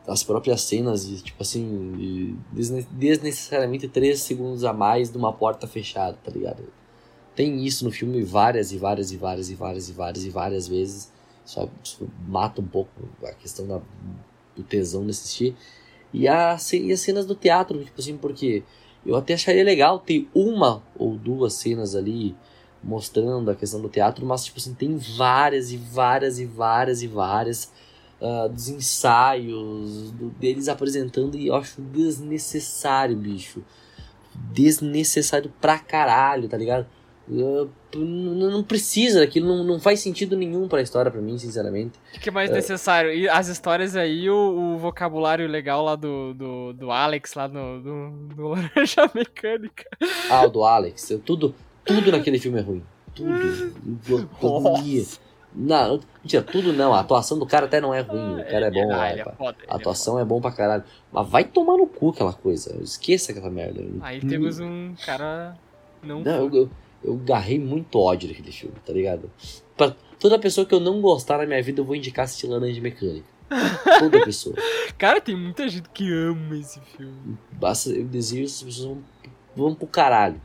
as 0.06 0.22
próprias 0.22 0.62
cenas, 0.62 1.08
de, 1.08 1.22
tipo 1.22 1.42
assim, 1.42 1.94
de 1.98 2.36
desne- 2.52 2.86
desnecessariamente 2.92 3.88
três 3.88 4.20
segundos 4.22 4.64
a 4.66 4.74
mais 4.74 5.10
de 5.10 5.18
uma 5.18 5.32
porta 5.32 5.66
fechada, 5.66 6.18
tá 6.24 6.30
ligado? 6.30 6.62
Tem 7.36 7.66
isso 7.66 7.86
no 7.86 7.92
filme 7.92 8.22
várias 8.22 8.72
e 8.74 8.78
várias 8.78 9.12
e 9.12 9.18
várias 9.18 9.50
e 9.50 9.56
várias 9.56 9.90
e 9.90 9.94
várias 9.94 10.26
e 10.26 10.30
várias 10.30 10.68
vezes. 10.68 11.12
Só 11.46 11.68
mata 12.28 12.62
um 12.62 12.66
pouco 12.68 12.92
a 13.24 13.32
questão 13.32 13.66
da, 13.66 13.82
do 14.56 14.62
tesão 14.64 15.04
de 15.06 15.12
assistir. 15.12 15.56
E, 16.14 16.28
a, 16.28 16.58
e 16.74 16.92
as 16.92 17.00
cenas 17.00 17.26
do 17.26 17.34
teatro, 17.34 17.82
tipo 17.84 18.00
assim, 18.00 18.18
porque 18.18 18.62
eu 19.06 19.16
até 19.16 19.34
acharia 19.34 19.64
legal 19.64 20.00
ter 20.00 20.28
uma 20.34 20.82
ou 20.98 21.16
duas 21.18 21.54
cenas 21.54 21.96
ali 21.96 22.36
mostrando 22.84 23.50
a 23.50 23.56
questão 23.56 23.82
do 23.82 23.88
teatro, 23.90 24.26
mas 24.26 24.44
tipo 24.46 24.60
assim, 24.60 24.74
tem 24.74 24.98
várias 24.98 25.72
e 25.72 25.78
várias 25.78 26.38
e 26.40 26.46
várias 26.46 27.02
e 27.02 27.08
várias 27.08 27.72
ah, 28.22 28.48
dos 28.48 28.68
ensaios, 28.70 30.12
do- 30.12 30.30
deles 30.32 30.68
apresentando, 30.68 31.36
e 31.38 31.48
eu 31.48 31.56
acho 31.56 31.82
desnecessário, 31.82 33.16
bicho. 33.16 33.62
Desnecessário 34.36 35.52
pra 35.62 35.78
caralho, 35.80 36.48
tá 36.50 36.58
ligado? 36.58 36.86
Ah, 37.30 37.66
n- 37.96 38.52
não 38.52 38.64
precisa, 38.64 39.24
aquilo 39.24 39.48
não, 39.48 39.64
não 39.64 39.80
faz 39.80 40.02
sentido 40.02 40.36
nenhum 40.36 40.68
pra 40.68 40.82
história 40.82 41.10
pra 41.10 41.22
mim, 41.22 41.38
sinceramente. 41.38 41.98
O 42.16 42.20
que, 42.20 42.30
é 42.30 42.32
mais 42.32 42.50
necessário? 42.50 43.14
E 43.14 43.30
as 43.30 43.48
histórias 43.48 43.96
aí, 43.96 44.30
o, 44.30 44.36
o 44.76 44.78
vocabulário 44.78 45.48
legal 45.48 45.84
lá 45.84 45.96
do, 45.96 46.34
do, 46.34 46.74
do 46.74 46.92
Alex, 46.92 47.34
lá 47.34 47.48
no, 47.48 47.82
do, 47.82 48.10
do 48.36 48.48
Laranja 48.50 49.10
Mecânica. 49.16 49.86
Ah, 50.30 50.46
o 50.46 50.50
do 50.50 50.64
Alex, 50.64 51.14
tudo, 51.26 51.56
tudo 51.86 52.12
naquele 52.12 52.40
filme 52.40 52.60
é 52.60 52.62
ruim. 52.62 52.84
Tudo. 53.16 54.30
Não, 55.56 56.00
mentira, 56.24 56.42
tudo 56.42 56.74
não. 56.74 56.94
A 56.94 57.00
atuação 57.02 57.38
do 57.38 57.46
cara 57.46 57.68
até 57.68 57.80
não 57.80 57.94
é 57.94 58.02
ruim. 58.02 58.42
O 58.42 58.46
cara 58.46 58.68
é 58.68 58.72
bom. 58.72 58.92
Ah, 58.92 59.08
é, 59.08 59.12
ele 59.14 59.22
é 59.22 59.26
foda, 59.26 59.58
ele 59.62 59.68
A 59.70 59.74
é 59.74 59.78
atuação 59.78 60.20
é 60.20 60.26
bom 60.26 60.42
pra 60.42 60.52
caralho. 60.52 60.84
Mas 61.12 61.30
vai 61.30 61.44
tomar 61.44 61.78
no 61.78 61.86
cu 61.86 62.10
aquela 62.10 62.34
coisa. 62.34 62.76
Esqueça 62.82 63.32
aquela 63.32 63.52
merda. 63.52 63.84
Aí 64.02 64.20
temos 64.20 64.60
um 64.60 64.96
cara 65.06 65.56
não. 66.02 66.22
Não, 66.22 66.46
eu, 66.46 66.56
eu, 66.56 66.70
eu 67.04 67.16
garrei 67.18 67.60
muito 67.60 68.00
ódio 68.00 68.30
naquele 68.30 68.52
filme, 68.52 68.76
tá 68.86 68.94
ligado? 68.94 69.30
Pra 69.78 69.96
toda 70.20 70.40
pessoa 70.40 70.66
que 70.66 70.74
eu 70.74 70.80
não 70.80 71.02
gostar 71.02 71.38
na 71.40 71.46
minha 71.46 71.62
vida, 71.62 71.82
eu 71.82 71.86
vou 71.86 71.96
indicar 71.96 72.26
assistir 72.26 72.48
Laranja 72.48 72.80
Mecânica. 72.82 73.28
Toda 74.00 74.24
pessoa. 74.24 74.56
Cara, 74.98 75.22
tem 75.22 75.36
muita 75.36 75.68
gente 75.68 75.88
que 75.90 76.12
ama 76.12 76.58
esse 76.58 76.80
filme. 76.80 77.38
Basta, 77.52 77.90
eu 77.90 78.06
desejo 78.06 78.42
que 78.42 78.46
essas 78.48 78.64
pessoas 78.64 78.86
vão, 78.88 79.04
vão 79.56 79.76
pro 79.76 79.88
caralho. 79.88 80.42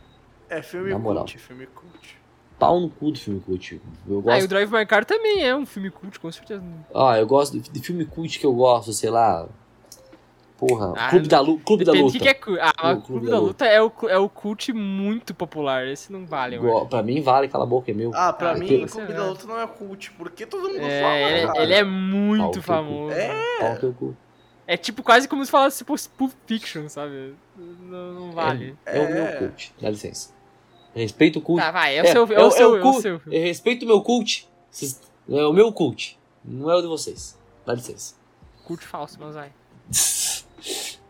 É 0.50 0.60
filme 0.62 0.90
Na 0.90 0.98
moral. 0.98 1.24
cult, 1.24 1.38
filme 1.38 1.66
cult. 1.66 2.18
Pau 2.58 2.80
no 2.80 2.90
cu 2.90 3.12
do 3.12 3.18
filme 3.18 3.40
cult. 3.40 3.72
Eu 3.74 3.80
Ah, 3.80 4.10
e 4.10 4.12
o 4.16 4.22
gosto. 4.22 4.48
Drive 4.48 4.70
My 4.72 4.84
Car 4.84 5.04
também 5.04 5.44
é 5.46 5.54
um 5.54 5.64
filme 5.64 5.90
cult, 5.90 6.18
com 6.18 6.30
certeza. 6.32 6.62
Ah, 6.94 7.16
eu 7.18 7.26
gosto 7.26 7.58
de, 7.60 7.70
de 7.70 7.80
filme 7.80 8.04
cult 8.04 8.38
que 8.38 8.44
eu 8.44 8.52
gosto, 8.52 8.92
sei 8.92 9.10
lá. 9.10 9.48
Porra. 10.58 10.92
Ah, 10.96 11.08
Clube 11.10 11.28
da, 11.28 11.40
Lu, 11.40 11.58
Clube 11.60 11.84
da 11.84 11.92
Luta. 11.92 12.18
que, 12.18 12.34
que 12.34 12.58
é. 12.58 12.60
Ah, 12.76 12.92
O 12.92 12.96
o 12.98 13.00
Clube 13.02 13.30
da 13.30 13.38
Luta 13.38 13.64
é 13.64 13.80
o, 13.80 13.92
é 14.08 14.18
o 14.18 14.28
cult 14.28 14.72
muito 14.72 15.32
popular. 15.32 15.86
Esse 15.86 16.12
não 16.12 16.26
vale, 16.26 16.56
acho. 16.56 16.86
Pra 16.86 17.00
mim 17.00 17.22
vale, 17.22 17.46
cala 17.46 17.62
a 17.62 17.66
boca, 17.66 17.90
é 17.92 17.94
meu. 17.94 18.10
Ah, 18.12 18.32
pra 18.32 18.50
Ah, 18.50 18.54
mim, 18.54 18.66
tem- 18.66 18.86
Clube 18.86 19.12
da 19.12 19.26
Luta 19.28 19.46
não 19.46 19.60
é 19.60 19.66
cult, 19.68 20.10
porque 20.18 20.44
todo 20.44 20.68
mundo 20.68 20.80
É, 20.82 21.00
fala, 21.00 21.16
ele, 21.16 21.46
cara. 21.46 21.62
ele 21.62 21.74
é 21.74 21.84
muito 21.84 22.60
famoso. 22.60 23.12
É. 23.14 23.78
É 24.66 24.76
tipo 24.76 25.02
quase 25.02 25.28
como 25.28 25.44
se 25.44 25.50
falasse 25.50 25.78
tipo, 25.78 25.94
Pulp 26.16 26.32
Fiction, 26.46 26.88
sabe? 26.88 27.34
Não, 27.56 28.12
não 28.14 28.32
vale. 28.32 28.76
É, 28.84 28.98
é 28.98 29.00
o 29.00 29.08
meu 29.14 29.22
É. 29.24 29.32
cult, 29.36 29.72
dá 29.80 29.90
licença. 29.90 30.34
Respeito 30.94 31.38
o 31.38 31.42
cult. 31.42 31.62
Tá, 31.62 31.70
vai, 31.70 31.96
é 31.96 32.02
o 32.02 32.04
É, 32.06 32.10
seu, 32.10 32.26
é, 32.26 32.34
é 32.34 32.42
o- 32.44 32.50
seu, 32.50 32.76
é 32.76 32.82
o 32.84 32.88
é 32.90 33.00
seu. 33.00 33.20
Eu 33.30 33.42
respeito 33.42 33.84
o 33.84 33.86
meu 33.88 34.02
cult. 34.02 34.48
É 35.30 35.42
o 35.44 35.52
meu 35.52 35.72
cult. 35.72 36.18
Não 36.44 36.68
é 36.70 36.74
o 36.74 36.80
de 36.82 36.88
vocês. 36.88 37.38
Dá 37.64 37.74
licença. 37.74 38.14
Cult 38.64 38.84
falso, 38.84 39.16
mas 39.20 39.34
vai. 39.36 39.52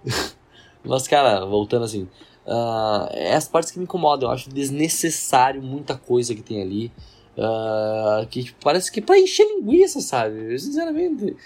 Mas, 0.85 1.07
cara, 1.09 1.45
voltando 1.45 1.85
assim. 1.85 2.09
ah, 2.47 3.09
é 3.13 3.35
as 3.35 3.49
partes 3.49 3.71
que 3.71 3.79
me 3.79 3.85
incomodam. 3.85 4.29
Eu 4.29 4.35
acho 4.35 4.51
desnecessário 4.51 5.63
muita 5.63 5.97
coisa 5.97 6.35
que 6.35 6.43
tem 6.43 6.63
ali. 6.63 6.93
ah, 7.39 8.27
que 8.31 8.45
tipo, 8.45 8.59
parece 8.63 8.91
que 8.91 9.01
é 9.01 9.03
pra 9.03 9.19
encher 9.19 9.45
linguiça, 9.45 10.01
sabe? 10.01 10.59
Sinceramente. 10.59 11.37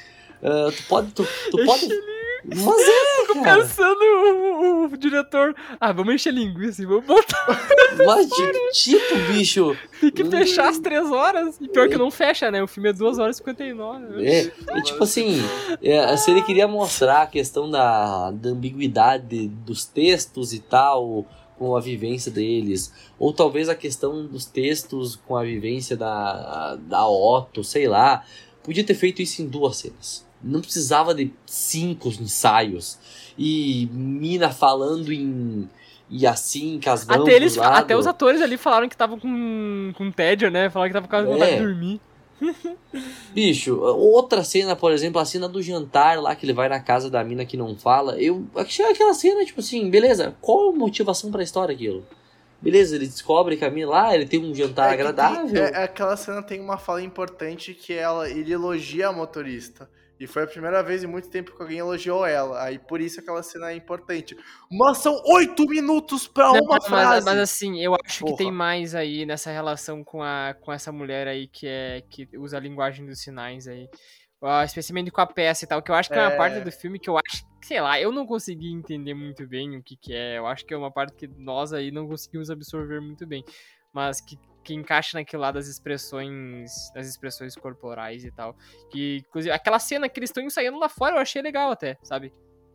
Ah, 0.42 0.70
tu 0.76 0.82
pode. 0.88 1.12
Tu, 1.12 1.26
tu 1.50 1.64
pode. 1.64 1.88
É, 2.51 3.34
cara. 3.43 3.62
Pensando 3.62 4.01
o, 4.01 4.82
o- 4.82 4.84
o 4.86 4.97
diretor, 4.97 5.55
ah, 5.80 5.93
vamos 5.93 6.14
encher 6.14 6.32
linguiça 6.32 6.82
e 6.82 6.86
vamos 6.86 7.05
botar, 7.07 7.47
Mas 8.05 8.28
de 8.28 8.70
tipo, 8.72 9.14
bicho. 9.32 9.76
tem 10.01 10.11
que 10.11 10.24
fechar 10.24 10.68
as 10.68 10.78
três 10.78 11.11
horas. 11.11 11.57
E 11.61 11.68
pior 11.68 11.88
que 11.88 11.97
não 11.97 12.11
fecha, 12.11 12.51
né? 12.51 12.62
O 12.62 12.66
filme 12.66 12.88
é 12.88 12.93
2 12.93 13.18
horas 13.18 13.36
e 13.36 13.38
59. 13.38 14.26
É, 14.26 14.53
é 14.68 14.82
tipo 14.82 15.05
assim, 15.05 15.40
é, 15.82 16.16
se 16.16 16.30
ele 16.30 16.43
queria 16.43 16.66
mostrar 16.66 17.22
a 17.22 17.26
questão 17.26 17.70
da, 17.70 18.30
da 18.32 18.49
ambiguidade 18.51 19.49
dos 19.49 19.84
textos 19.84 20.53
e 20.53 20.59
tal, 20.59 21.24
com 21.59 21.76
a 21.76 21.80
vivência 21.80 22.30
deles, 22.32 22.93
ou 23.18 23.32
talvez 23.32 23.68
a 23.68 23.74
questão 23.74 24.26
dos 24.26 24.45
textos 24.47 25.14
com 25.14 25.36
a 25.36 25.45
vivência 25.45 25.97
da, 25.97 26.76
da 26.76 27.07
Otto, 27.09 27.62
sei 27.62 27.86
lá, 27.86 28.24
podia 28.64 28.82
ter 28.82 28.95
feito 28.95 29.22
isso 29.22 29.43
em 29.43 29.47
duas 29.47 29.76
cenas. 29.76 30.26
Não 30.43 30.61
precisava 30.61 31.14
de 31.14 31.32
cinco 31.47 32.09
ensaios 32.09 32.99
e 33.38 33.88
Mina 33.93 34.51
falando 34.51 35.12
em. 35.12 35.68
E 36.11 36.26
assim, 36.26 36.78
casando 36.78 37.22
Até, 37.22 37.32
eles, 37.32 37.57
até 37.57 37.97
os 37.97 38.07
atores 38.07 38.43
ali 38.43 38.59
falaram 38.59 38.86
que 38.88 38.95
estavam 38.95 39.18
com, 39.18 39.93
com 39.97 40.11
tédio, 40.11 40.51
né? 40.51 40.68
Falaram 40.68 40.90
que 40.93 40.95
tava 41.01 41.09
com 41.09 41.32
vontade 41.32 41.53
É. 41.53 41.57
de 41.59 41.62
dormir. 41.64 42.01
Bicho, 43.32 43.76
outra 43.80 44.45
cena, 44.45 44.76
por 44.76 44.93
exemplo, 44.93 45.20
a 45.20 45.24
cena 45.24 45.49
do 45.49 45.62
jantar 45.62 46.20
lá 46.20 46.34
que 46.34 46.45
ele 46.45 46.53
vai 46.53 46.68
na 46.68 46.80
casa 46.80 47.09
da 47.09 47.22
mina 47.24 47.45
que 47.47 47.57
não 47.57 47.76
fala. 47.76 48.20
Eu 48.20 48.47
achei 48.57 48.84
aquela 48.84 49.14
cena, 49.14 49.45
tipo 49.45 49.61
assim, 49.61 49.88
beleza, 49.88 50.34
qual 50.40 50.70
a 50.70 50.72
motivação 50.72 51.30
pra 51.30 51.43
história 51.43 51.74
aquilo? 51.74 52.05
Beleza, 52.61 52.95
ele 52.95 53.07
descobre 53.07 53.57
que 53.57 53.64
a 53.64 53.70
mina 53.70 53.88
lá, 53.88 54.14
ele 54.14 54.26
tem 54.26 54.45
um 54.45 54.55
jantar 54.55 54.88
É 54.88 54.90
que 54.90 55.03
tem- 55.03 55.09
agradável. 55.09 55.64
é- 55.64 55.84
aquela 55.84 56.16
cena 56.16 56.43
tem 56.43 56.61
uma 56.61 56.76
fala 56.78 57.03
importante 57.03 57.74
que 57.74 57.93
ela, 57.95 58.28
ele 58.28 58.53
elogia 58.53 59.09
a 59.09 59.12
motorista. 59.12 59.88
E 60.23 60.27
foi 60.27 60.45
a 60.45 60.47
primeira 60.47 60.83
vez 60.83 61.03
em 61.03 61.07
muito 61.07 61.29
tempo 61.29 61.55
que 61.57 61.61
alguém 61.62 61.79
elogiou 61.79 62.25
ela. 62.25 62.62
Aí 62.62 62.79
por 62.79 63.01
isso 63.01 63.18
aquela 63.20 63.43
cena 63.43 63.70
é 63.73 63.77
importante. 63.77 64.37
Mas 64.70 64.99
são 64.99 65.20
oito 65.35 65.66
minutos 65.66 66.29
pra 66.29 66.53
Não, 66.53 66.61
uma 66.61 66.77
mas, 66.77 66.87
frase. 66.87 67.25
mas 67.27 67.39
assim, 67.39 67.81
eu 67.83 67.95
acho 67.95 68.18
que 68.18 68.25
Porra. 68.25 68.37
tem 68.37 68.53
mais 68.53 68.95
aí 68.95 69.27
nessa 69.27 69.51
relação 69.51 70.05
com, 70.05 70.23
a, 70.23 70.55
com 70.61 70.73
essa 70.73 70.93
mulher 70.93 71.27
aí 71.27 71.49
que 71.49 71.66
é 71.66 72.03
que 72.09 72.29
usa 72.39 72.57
a 72.57 72.61
linguagem 72.61 73.05
dos 73.05 73.20
sinais 73.20 73.66
aí. 73.66 73.89
Ah, 74.45 74.64
especialmente 74.64 75.11
com 75.11 75.20
a 75.20 75.27
peça 75.27 75.64
e 75.64 75.68
tal, 75.68 75.81
que 75.81 75.91
eu 75.91 75.95
acho 75.95 76.09
que 76.09 76.16
é, 76.18 76.23
uma 76.23 76.33
É. 76.33 76.37
parte 76.37 76.61
do 76.61 76.73
filme 76.73 76.99
que 76.99 77.09
eu 77.09 77.16
acho, 77.16 77.45
sei 77.62 77.81
lá, 77.81 78.01
eu 78.01 78.11
não 78.11 78.27
consegui 78.27 78.73
entender 78.73 79.14
muito 79.14 79.47
bem 79.47 79.77
o 79.77 79.83
que 79.83 79.97
que 79.97 80.12
é. 80.12 80.37
Eu 80.39 80.47
acho 80.49 80.66
que 80.66 80.75
é 80.75 80.77
uma 80.77 80.91
parte 80.91 81.14
que 81.14 81.29
nós 81.29 81.73
aí 81.73 81.93
não 81.93 82.09
conseguimos 82.09 82.51
absorver 82.51 83.01
muito 83.01 83.25
bem, 83.25 83.45
mas 83.93 84.20
que, 84.20 84.37
que 84.64 84.75
encaixa 84.75 85.18
naquilo 85.18 85.43
lá 85.43 85.51
das 85.51 85.67
expressões, 85.68 86.71
das 86.95 87.07
expressões 87.09 87.55
corporais 87.57 88.25
e 88.25 88.30
tal. 88.30 88.57
Que 88.91 89.18
inclusive 89.29 89.53
aquela 89.53 89.79
cena 89.79 90.09
que 90.09 90.18
eles 90.21 90.30
estão 90.30 90.43
ensaiando 90.43 90.79
lá 90.79 90.89
fora, 90.89 91.17
eu 91.17 91.21
achei 91.21 91.43
legal 91.43 91.71
até, 91.71 91.97
sabe? 92.03 92.33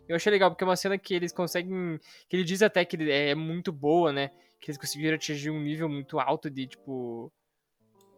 Eu 0.07 0.15
achei 0.15 0.31
legal 0.31 0.49
porque 0.51 0.63
é 0.63 0.67
uma 0.67 0.75
cena 0.75 0.97
que 0.97 1.13
eles 1.13 1.31
conseguem, 1.33 1.99
que 2.29 2.35
ele 2.35 2.43
diz 2.43 2.61
até 2.61 2.83
que 2.85 2.97
é 3.11 3.35
muito 3.35 3.71
boa, 3.71 4.11
né? 4.13 4.31
Que 4.59 4.69
eles 4.71 4.77
conseguiram 4.77 5.15
atingir 5.15 5.49
um 5.49 5.61
nível 5.61 5.87
muito 5.89 6.19
alto 6.19 6.49
de 6.49 6.65
tipo 6.67 7.31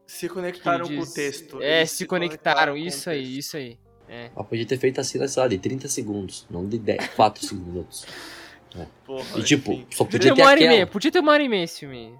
Se 0.07 0.29
conectaram 0.29 0.85
ele 0.85 0.95
com 0.97 1.01
o 1.01 1.05
diz- 1.05 1.13
texto. 1.13 1.61
É, 1.61 1.79
Eles 1.79 1.91
se 1.91 2.05
conectaram, 2.05 2.77
isso 2.77 3.09
aí, 3.09 3.37
isso 3.37 3.57
aí. 3.57 3.77
É. 4.07 4.31
Ela 4.35 4.43
podia 4.43 4.65
ter 4.65 4.77
feito 4.77 4.99
a 4.99 5.03
cena, 5.03 5.27
sei 5.27 5.41
lá, 5.43 5.47
de 5.49 5.57
30 5.59 5.87
segundos, 5.87 6.47
não 6.49 6.67
de 6.67 6.79
10, 6.79 7.09
4 7.09 7.45
segundos. 7.45 8.05
Porra, 9.05 9.39
E 9.39 9.43
tipo, 9.43 9.71
enfim. 9.73 9.87
só 9.91 10.03
Podia 10.05 10.19
podia 10.19 10.19
ter 10.31 10.35
ter 10.35 10.41
uma 10.41 10.49
hora 10.51 10.59
e 10.63 10.67
meia, 10.67 10.87
podia 10.87 11.11
ter 11.11 11.19
uma 11.19 11.31
hora 11.31 11.43
e 11.43 11.49
meia 11.49 11.63
esse 11.63 11.79
filme. 11.79 12.15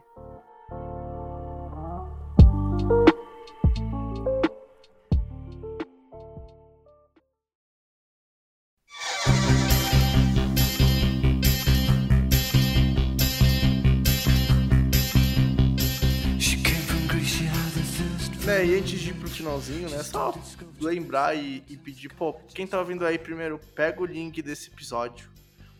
E 18.65 18.77
antes 18.77 18.99
de 18.99 19.11
ir 19.11 19.14
pro 19.14 19.30
finalzinho, 19.30 19.90
né? 19.90 20.03
Só 20.03 20.38
lembrar 20.81 21.34
e, 21.36 21.64
e 21.69 21.77
pedir, 21.77 22.10
pô, 22.10 22.34
quem 22.53 22.68
tá 22.68 22.77
ouvindo 22.77 23.06
aí 23.06 23.18
primeiro, 23.18 23.57
pega 23.73 24.02
o 24.02 24.06
link 24.06 24.41
desse 24.41 24.69
episódio. 24.69 25.30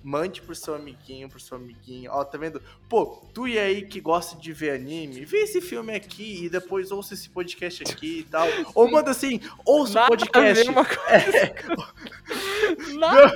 Mande 0.02 0.42
pro 0.42 0.56
seu 0.56 0.76
amiguinho, 0.76 1.28
pro 1.28 1.40
seu 1.42 1.58
amiguinho. 1.58 2.10
Ó, 2.14 2.24
tá 2.24 2.38
vendo? 2.38 2.62
Pô, 2.88 3.22
tu 3.34 3.48
e 3.48 3.60
aí 3.60 3.82
que 3.82 4.00
gosta 4.00 4.40
de 4.40 4.54
ver 4.54 4.72
anime, 4.72 5.26
vê 5.26 5.40
esse 5.40 5.60
filme 5.60 5.94
aqui 5.94 6.46
e 6.46 6.50
depois 6.50 6.90
ouça 6.90 7.14
esse 7.14 7.30
podcast 7.30 7.84
aqui 7.84 8.20
e 8.20 8.24
tal. 8.24 8.48
Ou 8.74 8.90
manda 8.90 9.12
assim, 9.12 9.42
ouça 9.66 10.00
o 10.00 10.04
a 10.04 10.08
podcast. 10.08 10.64
ver 10.64 10.70
uma 10.70 10.86
coisa. 10.86 11.54
Nada. 12.98 13.36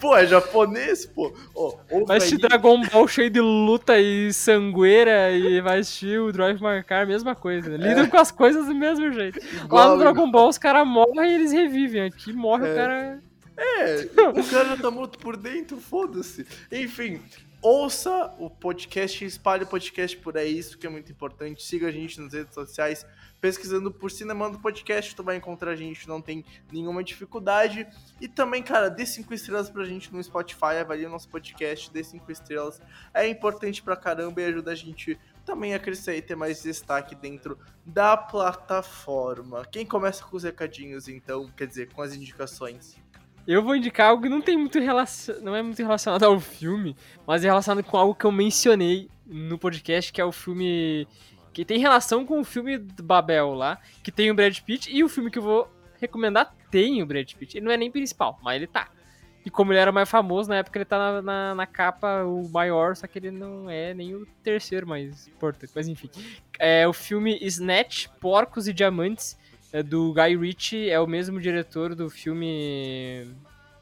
Pô, 0.00 0.16
é 0.16 0.26
japonês, 0.26 1.06
pô. 1.06 1.32
Ouve 1.54 2.04
Vai 2.06 2.16
assistir 2.16 2.34
aí. 2.42 2.48
Dragon 2.48 2.82
Ball 2.86 3.06
cheio 3.08 3.30
de 3.30 3.40
luta 3.40 3.98
e 3.98 4.32
sangueira 4.32 5.30
e 5.32 5.60
vai 5.60 5.78
assistir 5.80 6.18
o 6.20 6.32
Drive 6.32 6.60
Marcar, 6.60 7.06
mesma 7.06 7.34
coisa. 7.34 7.70
né? 7.70 7.76
Lidam 7.88 8.08
com 8.08 8.16
as 8.16 8.30
coisas 8.30 8.66
do 8.66 8.74
mesmo 8.74 9.12
jeito. 9.12 9.38
Lá 9.38 9.64
Igual- 9.64 9.90
no 9.92 9.98
Dragon 9.98 10.30
Ball 10.30 10.48
os 10.48 10.58
caras 10.58 10.86
morrem 10.86 11.30
e 11.30 11.34
eles 11.34 11.52
revivem. 11.52 12.02
Aqui 12.02 12.32
morre 12.32 12.66
É. 12.68 12.72
o 12.72 12.74
cara. 12.74 13.22
É, 13.58 14.02
o 14.38 14.50
cara 14.50 14.76
tá 14.76 14.88
morto 14.88 15.18
por 15.18 15.36
dentro, 15.36 15.80
foda-se. 15.80 16.46
Enfim, 16.70 17.20
ouça 17.60 18.32
o 18.38 18.48
podcast, 18.48 19.24
espalhe 19.24 19.64
o 19.64 19.66
podcast 19.66 20.16
por 20.18 20.36
aí, 20.38 20.56
isso 20.56 20.78
que 20.78 20.86
é 20.86 20.90
muito 20.90 21.10
importante. 21.10 21.64
Siga 21.64 21.88
a 21.88 21.90
gente 21.90 22.20
nas 22.20 22.32
redes 22.32 22.54
sociais, 22.54 23.04
pesquisando 23.40 23.90
por 23.90 24.12
Cinema 24.12 24.48
do 24.48 24.60
Podcast, 24.60 25.14
tu 25.14 25.24
vai 25.24 25.36
encontrar 25.36 25.72
a 25.72 25.76
gente, 25.76 26.08
não 26.08 26.22
tem 26.22 26.44
nenhuma 26.72 27.02
dificuldade. 27.02 27.84
E 28.20 28.28
também, 28.28 28.62
cara, 28.62 28.88
dê 28.88 29.04
cinco 29.04 29.34
estrelas 29.34 29.68
pra 29.68 29.84
gente 29.84 30.12
no 30.12 30.22
Spotify, 30.22 30.76
avalie 30.80 31.06
o 31.06 31.10
nosso 31.10 31.28
podcast, 31.28 31.90
dê 31.92 32.04
cinco 32.04 32.30
estrelas. 32.30 32.80
É 33.12 33.26
importante 33.26 33.82
pra 33.82 33.96
caramba 33.96 34.40
e 34.40 34.44
ajuda 34.44 34.70
a 34.70 34.76
gente 34.76 35.18
também 35.44 35.74
a 35.74 35.78
crescer 35.78 36.16
e 36.16 36.22
ter 36.22 36.36
mais 36.36 36.62
destaque 36.62 37.14
dentro 37.14 37.58
da 37.84 38.16
plataforma. 38.16 39.64
Quem 39.64 39.84
começa 39.84 40.22
com 40.22 40.36
os 40.36 40.44
recadinhos, 40.44 41.08
então, 41.08 41.50
quer 41.56 41.66
dizer, 41.66 41.90
com 41.92 42.02
as 42.02 42.14
indicações? 42.14 42.96
Eu 43.48 43.62
vou 43.62 43.74
indicar 43.74 44.10
algo 44.10 44.22
que 44.22 44.28
não 44.28 44.42
tem 44.42 44.58
muito 44.58 44.78
relacion... 44.78 45.36
não 45.40 45.56
é 45.56 45.62
muito 45.62 45.78
relacionado 45.78 46.22
ao 46.22 46.38
filme, 46.38 46.94
mas 47.26 47.42
é 47.42 47.46
relacionado 47.46 47.82
com 47.82 47.96
algo 47.96 48.14
que 48.14 48.26
eu 48.26 48.30
mencionei 48.30 49.08
no 49.24 49.58
podcast, 49.58 50.12
que 50.12 50.20
é 50.20 50.24
o 50.24 50.30
filme 50.30 51.08
que 51.54 51.64
tem 51.64 51.78
relação 51.78 52.26
com 52.26 52.40
o 52.40 52.44
filme 52.44 52.76
do 52.76 53.02
Babel 53.02 53.54
lá, 53.54 53.78
que 54.02 54.12
tem 54.12 54.30
o 54.30 54.34
Brad 54.34 54.56
Pitt 54.60 54.94
e 54.94 55.02
o 55.02 55.08
filme 55.08 55.30
que 55.30 55.38
eu 55.38 55.42
vou 55.42 55.72
recomendar 55.98 56.54
tem 56.70 57.02
o 57.02 57.06
Brad 57.06 57.32
Pitt. 57.32 57.56
Ele 57.56 57.64
não 57.64 57.72
é 57.72 57.78
nem 57.78 57.90
principal, 57.90 58.38
mas 58.42 58.56
ele 58.56 58.66
tá. 58.66 58.90
E 59.46 59.48
como 59.48 59.72
ele 59.72 59.80
era 59.80 59.90
mais 59.90 60.10
famoso, 60.10 60.50
na 60.50 60.56
época 60.56 60.76
ele 60.76 60.84
tá 60.84 60.98
na, 60.98 61.22
na, 61.22 61.54
na, 61.54 61.66
capa 61.66 62.24
o 62.24 62.46
maior, 62.50 62.94
só 62.96 63.06
que 63.06 63.18
ele 63.18 63.30
não 63.30 63.70
é 63.70 63.94
nem 63.94 64.14
o 64.14 64.26
terceiro 64.42 64.86
mais 64.86 65.26
importante. 65.26 65.72
Mas 65.74 65.88
enfim. 65.88 66.10
É 66.58 66.86
o 66.86 66.92
filme 66.92 67.38
Snatch, 67.40 68.08
Porcos 68.20 68.68
e 68.68 68.74
Diamantes, 68.74 69.38
é 69.72 69.82
do 69.82 70.12
Guy 70.12 70.36
Ritchie, 70.36 70.90
é 70.90 70.98
o 71.00 71.06
mesmo 71.06 71.40
diretor 71.40 71.94
do 71.94 72.08
filme. 72.08 73.30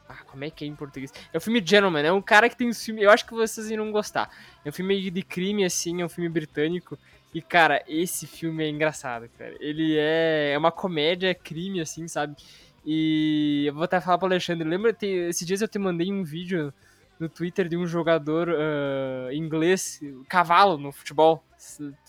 Ah, 0.08 0.22
como 0.26 0.44
é 0.44 0.50
que 0.50 0.64
é 0.64 0.68
em 0.68 0.74
português? 0.74 1.12
É 1.32 1.38
o 1.38 1.40
filme 1.40 1.62
Gentleman, 1.64 2.02
é 2.02 2.12
um 2.12 2.22
cara 2.22 2.48
que 2.48 2.56
tem 2.56 2.68
um 2.68 2.74
filme. 2.74 3.02
Eu 3.02 3.10
acho 3.10 3.26
que 3.26 3.34
vocês 3.34 3.70
irão 3.70 3.90
gostar. 3.90 4.30
É 4.64 4.68
um 4.68 4.72
filme 4.72 5.10
de 5.10 5.22
crime, 5.22 5.64
assim, 5.64 6.02
é 6.02 6.04
um 6.04 6.08
filme 6.08 6.28
britânico. 6.28 6.98
E, 7.34 7.42
cara, 7.42 7.82
esse 7.86 8.26
filme 8.26 8.64
é 8.64 8.68
engraçado, 8.68 9.28
cara. 9.36 9.54
Ele 9.60 9.96
é, 9.98 10.52
é 10.54 10.58
uma 10.58 10.72
comédia, 10.72 11.34
crime, 11.34 11.80
assim, 11.80 12.08
sabe? 12.08 12.36
E 12.84 13.64
eu 13.66 13.74
vou 13.74 13.82
até 13.82 14.00
falar 14.00 14.16
pro 14.16 14.26
Alexandre. 14.26 14.66
Lembra, 14.66 14.92
te, 14.92 15.06
esses 15.06 15.46
dias 15.46 15.60
eu 15.60 15.68
te 15.68 15.78
mandei 15.78 16.12
um 16.12 16.22
vídeo 16.22 16.72
no 17.18 17.28
Twitter 17.28 17.68
de 17.68 17.76
um 17.76 17.86
jogador 17.86 18.48
uh, 18.48 19.32
inglês, 19.32 20.00
cavalo 20.28 20.78
no 20.78 20.92
futebol. 20.92 21.44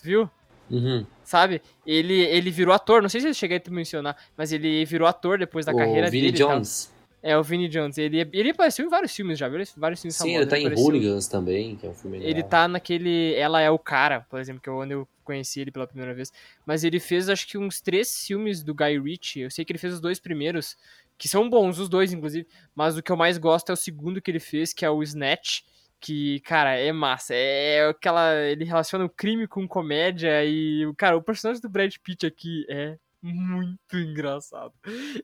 Viu? 0.02 0.30
Uhum. 0.70 1.06
Sabe? 1.24 1.62
Ele, 1.86 2.22
ele 2.22 2.50
virou 2.50 2.74
ator, 2.74 3.02
não 3.02 3.08
sei 3.08 3.20
se 3.20 3.28
eu 3.28 3.34
cheguei 3.34 3.56
a 3.56 3.60
te 3.60 3.70
mencionar, 3.70 4.16
mas 4.36 4.52
ele 4.52 4.84
virou 4.84 5.06
ator 5.06 5.38
depois 5.38 5.66
da 5.66 5.72
o 5.72 5.76
carreira 5.76 6.10
Vinnie 6.10 6.32
dele. 6.32 6.44
Jones. 6.44 6.92
É, 7.22 7.36
o 7.36 7.42
Vinnie 7.42 7.68
Jones. 7.68 7.98
Ele, 7.98 8.28
ele 8.32 8.50
apareceu 8.50 8.86
em 8.86 8.88
vários 8.88 9.14
filmes 9.14 9.38
já, 9.38 9.48
viu? 9.48 9.62
Vários 9.76 10.00
filmes 10.00 10.14
Sim, 10.14 10.34
famosos. 10.34 10.40
ele 10.40 10.50
tá 10.50 10.58
em 10.58 10.62
apareceu... 10.62 10.84
Hooligans 10.86 11.26
também, 11.26 11.76
que 11.76 11.86
é 11.86 11.90
um 11.90 11.94
filme 11.94 12.18
legal. 12.18 12.30
Ele 12.30 12.42
tá 12.42 12.68
naquele 12.68 13.34
Ela 13.34 13.60
é 13.60 13.70
o 13.70 13.78
Cara, 13.78 14.20
por 14.30 14.38
exemplo, 14.38 14.62
que 14.62 14.68
é 14.68 14.72
onde 14.72 14.94
eu 14.94 15.08
conheci 15.24 15.60
ele 15.60 15.72
pela 15.72 15.86
primeira 15.86 16.14
vez. 16.14 16.32
Mas 16.64 16.84
ele 16.84 17.00
fez, 17.00 17.28
acho 17.28 17.46
que, 17.48 17.58
uns 17.58 17.80
três 17.80 18.24
filmes 18.24 18.62
do 18.62 18.74
Guy 18.74 18.98
Ritchie. 19.00 19.40
Eu 19.40 19.50
sei 19.50 19.64
que 19.64 19.72
ele 19.72 19.78
fez 19.78 19.94
os 19.94 20.00
dois 20.00 20.20
primeiros, 20.20 20.76
que 21.18 21.28
são 21.28 21.50
bons, 21.50 21.78
os 21.78 21.88
dois, 21.88 22.12
inclusive. 22.12 22.46
Mas 22.74 22.96
o 22.96 23.02
que 23.02 23.10
eu 23.10 23.16
mais 23.16 23.36
gosto 23.36 23.70
é 23.70 23.72
o 23.72 23.76
segundo 23.76 24.22
que 24.22 24.30
ele 24.30 24.40
fez, 24.40 24.72
que 24.72 24.84
é 24.84 24.90
o 24.90 25.02
Snatch 25.02 25.62
que, 26.00 26.40
cara, 26.40 26.74
é 26.76 26.92
massa. 26.92 27.34
É 27.34 27.88
aquela. 27.88 28.34
Ele 28.46 28.64
relaciona 28.64 29.04
o 29.04 29.10
crime 29.10 29.46
com 29.46 29.66
comédia 29.66 30.44
e, 30.44 30.90
cara, 30.96 31.16
o 31.16 31.22
personagem 31.22 31.60
do 31.60 31.68
Brad 31.68 31.94
Pitt 32.02 32.26
aqui 32.26 32.64
é 32.68 32.98
muito 33.22 33.96
engraçado. 33.96 34.72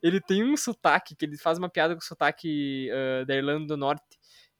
Ele 0.03 0.19
tem 0.19 0.43
um 0.43 0.57
sotaque, 0.57 1.15
que 1.15 1.25
ele 1.25 1.37
faz 1.37 1.57
uma 1.57 1.69
piada 1.69 1.95
com 1.95 2.01
o 2.01 2.03
sotaque 2.03 2.89
uh, 2.91 3.25
da 3.25 3.35
Irlanda 3.35 3.67
do 3.67 3.77
Norte. 3.77 4.03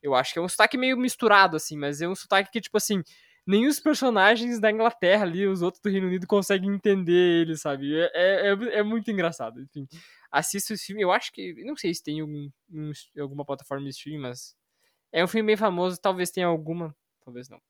Eu 0.01 0.15
acho 0.15 0.33
que 0.33 0.39
é 0.39 0.41
um 0.41 0.49
sotaque 0.49 0.77
meio 0.77 0.97
misturado, 0.97 1.57
assim, 1.57 1.77
mas 1.77 2.01
é 2.01 2.07
um 2.07 2.15
sotaque 2.15 2.51
que, 2.51 2.61
tipo 2.61 2.77
assim, 2.77 3.03
nem 3.45 3.67
os 3.67 3.79
personagens 3.79 4.59
da 4.59 4.71
Inglaterra 4.71 5.23
ali, 5.23 5.47
os 5.47 5.61
outros 5.61 5.81
do 5.81 5.89
Reino 5.89 6.07
Unido, 6.07 6.27
conseguem 6.27 6.73
entender 6.73 7.41
ele, 7.41 7.57
sabe? 7.57 7.95
É, 7.95 8.49
é, 8.49 8.79
é 8.79 8.83
muito 8.83 9.11
engraçado. 9.11 9.61
Enfim, 9.61 9.87
assista 10.31 10.73
esse 10.73 10.85
filme. 10.85 11.01
Eu 11.01 11.11
acho 11.11 11.31
que. 11.31 11.63
Não 11.63 11.75
sei 11.75 11.93
se 11.93 12.03
tem 12.03 12.21
algum, 12.21 12.49
um, 12.71 12.91
alguma 13.19 13.45
plataforma 13.45 13.83
de 13.83 13.91
streaming, 13.91 14.21
mas 14.21 14.55
é 15.15 15.23
um 15.23 15.27
filme 15.29 15.47
bem 15.47 15.55
famoso, 15.55 15.97
talvez 15.97 16.29
tenha 16.29 16.45
alguma, 16.45 16.93
talvez 17.23 17.47
não. 17.47 17.61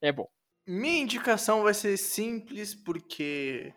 É 0.00 0.10
bom. 0.10 0.26
Minha 0.66 1.02
indicação 1.02 1.62
vai 1.62 1.74
ser 1.74 1.94
simples 1.98 2.74
porque 2.74 3.74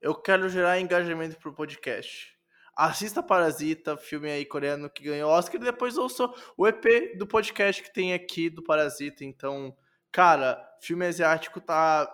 eu 0.00 0.14
quero 0.14 0.48
gerar 0.48 0.78
engajamento 0.78 1.36
pro 1.36 1.52
podcast. 1.52 2.32
Assista 2.76 3.24
Parasita, 3.24 3.96
filme 3.96 4.30
aí 4.30 4.46
coreano 4.46 4.88
que 4.88 5.02
ganhou 5.02 5.32
Oscar, 5.32 5.60
e 5.60 5.64
depois 5.64 5.98
ouça 5.98 6.32
o 6.56 6.64
EP 6.68 7.18
do 7.18 7.26
podcast 7.26 7.82
que 7.82 7.92
tem 7.92 8.14
aqui 8.14 8.48
do 8.48 8.62
Parasita. 8.62 9.24
Então, 9.24 9.76
cara, 10.12 10.64
filme 10.80 11.06
asiático 11.06 11.60
tá 11.60 12.08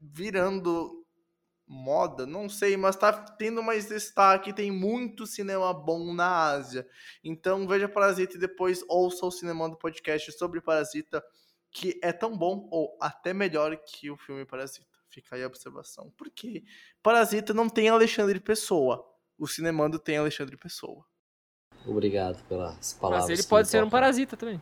virando 0.00 0.99
moda, 1.70 2.26
não 2.26 2.48
sei, 2.48 2.76
mas 2.76 2.96
tá 2.96 3.12
tendo 3.12 3.62
mais 3.62 3.86
destaque, 3.86 4.52
tem 4.52 4.72
muito 4.72 5.24
cinema 5.24 5.72
bom 5.72 6.12
na 6.12 6.48
Ásia. 6.50 6.84
Então 7.22 7.66
veja 7.68 7.88
Parasita 7.88 8.36
e 8.36 8.40
depois 8.40 8.84
ouça 8.88 9.24
o 9.24 9.30
cinema 9.30 9.70
do 9.70 9.76
podcast 9.76 10.32
sobre 10.32 10.60
Parasita, 10.60 11.24
que 11.70 11.98
é 12.02 12.12
tão 12.12 12.36
bom 12.36 12.68
ou 12.72 12.98
até 13.00 13.32
melhor 13.32 13.76
que 13.76 14.10
o 14.10 14.16
filme 14.16 14.44
Parasita. 14.44 14.90
Fica 15.08 15.36
aí 15.36 15.44
a 15.44 15.46
observação. 15.46 16.12
Porque 16.16 16.64
Parasita 17.02 17.54
não 17.54 17.68
tem 17.68 17.88
Alexandre 17.88 18.40
Pessoa. 18.40 19.08
O 19.38 19.46
Cinemando 19.46 19.98
tem 19.98 20.16
Alexandre 20.16 20.56
Pessoa. 20.56 21.04
Obrigado 21.86 22.42
pelas 22.44 22.94
palavras. 22.94 23.28
Mas 23.28 23.38
ele 23.38 23.48
pode 23.48 23.68
ser 23.68 23.82
um 23.82 23.88
parasita 23.88 24.36
também. 24.36 24.60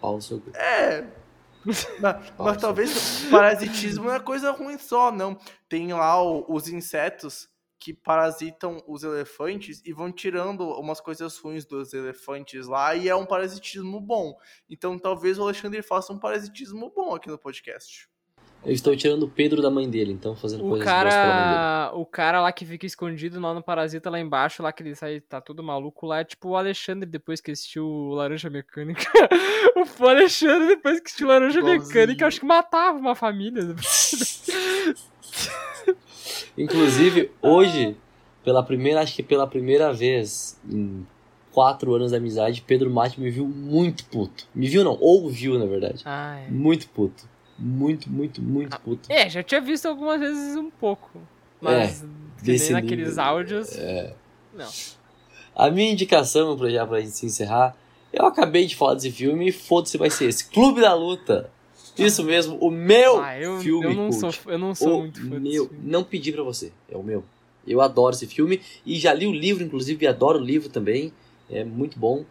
Pau 0.00 0.16
no 0.16 0.22
seu 0.22 0.40
cu. 0.40 0.56
É, 0.56 1.06
mas, 2.00 2.32
mas 2.38 2.56
talvez 2.56 3.24
parasitismo 3.30 4.04
não 4.04 4.14
é 4.14 4.20
coisa 4.20 4.50
ruim 4.50 4.78
só, 4.78 5.10
não. 5.12 5.38
Tem 5.68 5.92
lá 5.92 6.22
o, 6.22 6.44
os 6.48 6.68
insetos 6.68 7.48
que 7.78 7.94
parasitam 7.94 8.82
os 8.86 9.04
elefantes 9.04 9.80
e 9.84 9.92
vão 9.92 10.10
tirando 10.10 10.68
umas 10.78 11.00
coisas 11.00 11.38
ruins 11.38 11.64
dos 11.64 11.92
elefantes 11.92 12.66
lá 12.66 12.94
e 12.94 13.08
é 13.08 13.14
um 13.14 13.26
parasitismo 13.26 14.00
bom. 14.00 14.36
Então 14.68 14.98
talvez 14.98 15.38
o 15.38 15.42
Alexandre 15.42 15.82
faça 15.82 16.12
um 16.12 16.18
parasitismo 16.18 16.90
bom 16.94 17.14
aqui 17.14 17.28
no 17.28 17.38
podcast. 17.38 18.08
Eu 18.64 18.72
estou 18.72 18.96
tirando 18.96 19.22
o 19.22 19.28
Pedro 19.28 19.62
da 19.62 19.70
mãe 19.70 19.88
dele, 19.88 20.12
então 20.12 20.34
fazendo 20.34 20.64
o 20.64 20.70
coisas 20.70 20.84
cara, 20.84 21.10
boas 21.10 21.14
pela 21.14 21.34
mãe 21.34 21.88
dele. 21.90 22.02
O 22.02 22.06
cara 22.06 22.40
lá 22.40 22.50
que 22.52 22.66
fica 22.66 22.84
escondido 22.84 23.40
lá 23.40 23.54
no 23.54 23.62
Parasita, 23.62 24.10
lá 24.10 24.18
embaixo, 24.18 24.62
lá 24.62 24.72
que 24.72 24.82
ele 24.82 24.94
sai, 24.94 25.20
tá 25.20 25.40
tudo 25.40 25.62
maluco 25.62 26.06
lá, 26.06 26.20
é 26.20 26.24
tipo 26.24 26.48
o 26.48 26.56
Alexandre 26.56 27.08
depois 27.08 27.40
que 27.40 27.52
assistiu 27.52 27.86
o 27.86 28.14
Laranja 28.14 28.50
Mecânica. 28.50 29.08
o 30.00 30.06
Alexandre 30.06 30.68
depois 30.68 30.98
que 31.00 31.06
assistiu 31.06 31.28
Laranja 31.28 31.60
Igualzinho. 31.60 31.86
Mecânica, 31.86 32.26
acho 32.26 32.40
que 32.40 32.46
matava 32.46 32.98
uma 32.98 33.14
família. 33.14 33.62
Inclusive, 36.58 37.30
hoje, 37.40 37.96
pela 38.44 38.62
primeira, 38.62 39.00
acho 39.00 39.14
que 39.14 39.22
pela 39.22 39.46
primeira 39.46 39.92
vez 39.92 40.60
em 40.68 41.06
quatro 41.52 41.94
anos 41.94 42.10
de 42.10 42.16
amizade, 42.16 42.62
Pedro 42.66 42.90
Mate 42.90 43.20
me 43.20 43.30
viu 43.30 43.46
muito 43.46 44.04
puto. 44.06 44.46
Me 44.54 44.68
viu 44.68 44.82
não, 44.84 44.98
ouviu 45.00 45.58
na 45.58 45.66
verdade. 45.66 46.02
Ah, 46.04 46.40
é. 46.40 46.50
Muito 46.50 46.88
puto. 46.88 47.28
Muito, 47.58 48.08
muito, 48.10 48.40
muito 48.40 48.78
puto. 48.80 49.10
É, 49.12 49.28
já 49.28 49.42
tinha 49.42 49.60
visto 49.60 49.86
algumas 49.86 50.20
vezes 50.20 50.56
um 50.56 50.70
pouco. 50.70 51.10
Mas 51.60 52.00
que 52.00 52.06
nem 52.06 52.12
desse 52.42 52.72
naqueles 52.72 53.08
nível. 53.08 53.24
áudios. 53.24 53.76
É. 53.76 54.14
Não. 54.54 54.68
A 55.56 55.70
minha 55.70 55.90
indicação, 55.90 56.56
pra, 56.56 56.70
já 56.70 56.86
pra 56.86 57.00
gente 57.00 57.16
se 57.16 57.26
encerrar, 57.26 57.76
eu 58.12 58.24
acabei 58.26 58.64
de 58.66 58.76
falar 58.76 58.94
desse 58.94 59.10
filme 59.10 59.48
e 59.48 59.52
foda-se 59.52 59.98
vai 59.98 60.08
ser 60.08 60.26
esse. 60.28 60.48
Clube 60.48 60.80
da 60.80 60.94
Luta. 60.94 61.50
Isso 61.98 62.22
mesmo, 62.22 62.56
o 62.60 62.70
meu 62.70 63.20
Ah, 63.20 63.36
eu, 63.40 63.58
filme 63.58 63.86
eu 63.86 63.92
não 63.94 64.08
cult. 64.10 64.20
sou, 64.36 64.52
eu 64.52 64.58
não 64.58 64.72
sou 64.72 64.98
o 64.98 65.00
muito 65.00 65.20
fã 65.20 65.40
meu, 65.40 65.66
filme. 65.68 65.80
não 65.82 66.04
pedi 66.04 66.30
pra 66.30 66.44
você, 66.44 66.70
é 66.88 66.96
o 66.96 67.02
meu. 67.02 67.24
Eu 67.66 67.80
adoro 67.80 68.14
esse 68.14 68.28
filme 68.28 68.60
e 68.86 68.96
já 69.00 69.12
li 69.12 69.26
o 69.26 69.32
livro, 69.32 69.64
inclusive, 69.64 70.04
e 70.04 70.06
adoro 70.08 70.38
o 70.38 70.42
livro 70.42 70.68
também. 70.68 71.12
É 71.50 71.64
muito 71.64 71.98
bom. 71.98 72.24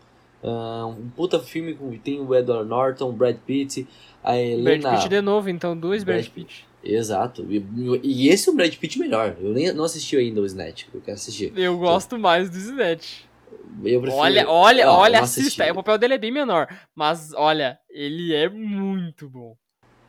Ah, 0.44 0.86
um 0.86 1.10
puta 1.10 1.40
filme 1.40 1.74
com 1.74 1.96
tem 1.98 2.20
o 2.20 2.36
Edward 2.36 2.68
Norton, 2.70 3.12
Brad 3.12 3.38
Pitt, 3.46 3.88
a 4.24 4.32
Brad 4.34 4.40
Helena. 4.46 4.92
Pitt 4.98 5.10
de 5.10 5.22
novo, 5.22 5.50
então, 5.50 5.76
dois 5.78 6.04
Brad, 6.04 6.22
Brad 6.22 6.30
Pitt. 6.34 6.66
Exato. 6.84 7.46
E, 7.50 7.64
e 8.04 8.30
esse 8.30 8.48
é 8.48 8.52
o 8.52 8.56
Brad 8.56 8.74
Pitt 8.76 9.00
melhor. 9.00 9.36
Eu 9.42 9.54
nem 9.54 9.74
não 9.74 9.84
assisti 9.84 10.16
ainda 10.16 10.42
o 10.42 10.46
Snatch, 10.46 10.86
eu 10.94 11.02
quero 11.02 11.16
assistir. 11.16 11.52
Eu 11.56 11.78
gosto 11.78 12.18
mais 12.18 12.50
do 12.50 12.58
Snatch. 12.58 13.22
Eu 13.84 14.02
prefiro... 14.02 14.22
Olha, 14.22 14.50
olha, 14.50 14.88
Ah, 14.88 14.98
olha, 14.98 15.20
assista. 15.22 15.42
assisti. 15.42 15.72
O 15.72 15.76
papel 15.76 15.98
dele 15.98 16.14
é 16.16 16.18
bem 16.18 16.32
menor. 16.32 16.68
Mas, 16.96 17.34
olha, 17.34 17.78
ele 17.90 18.34
é 18.34 18.50
muito 18.50 19.30
bom. 19.30 19.56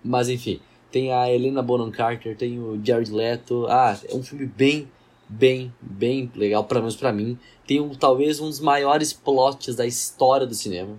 Mas 0.04 0.28
enfim, 0.28 0.60
tem 0.90 1.12
a 1.12 1.30
Helena 1.30 1.60
Bonham 1.62 1.90
Carter, 1.90 2.36
tem 2.36 2.58
o 2.58 2.80
Jared 2.82 3.10
Leto. 3.10 3.66
Ah, 3.68 3.98
é 4.08 4.14
um 4.14 4.22
filme 4.22 4.46
bem, 4.46 4.88
bem, 5.28 5.72
bem 5.80 6.30
legal, 6.34 6.64
pelo 6.64 6.80
menos 6.80 6.96
pra 6.96 7.12
mim. 7.12 7.38
Tem 7.66 7.80
um, 7.80 7.90
talvez 7.94 8.40
um 8.40 8.46
dos 8.48 8.60
maiores 8.60 9.12
plots 9.12 9.74
da 9.76 9.86
história 9.86 10.46
do 10.46 10.54
cinema, 10.54 10.96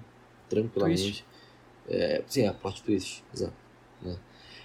tranquilamente. 0.49 1.26
É, 1.88 2.22
sim, 2.27 2.45
é 2.47 2.51
plot 2.53 2.84
twist, 2.84 3.23
exato. 3.34 3.53
né? 4.01 4.15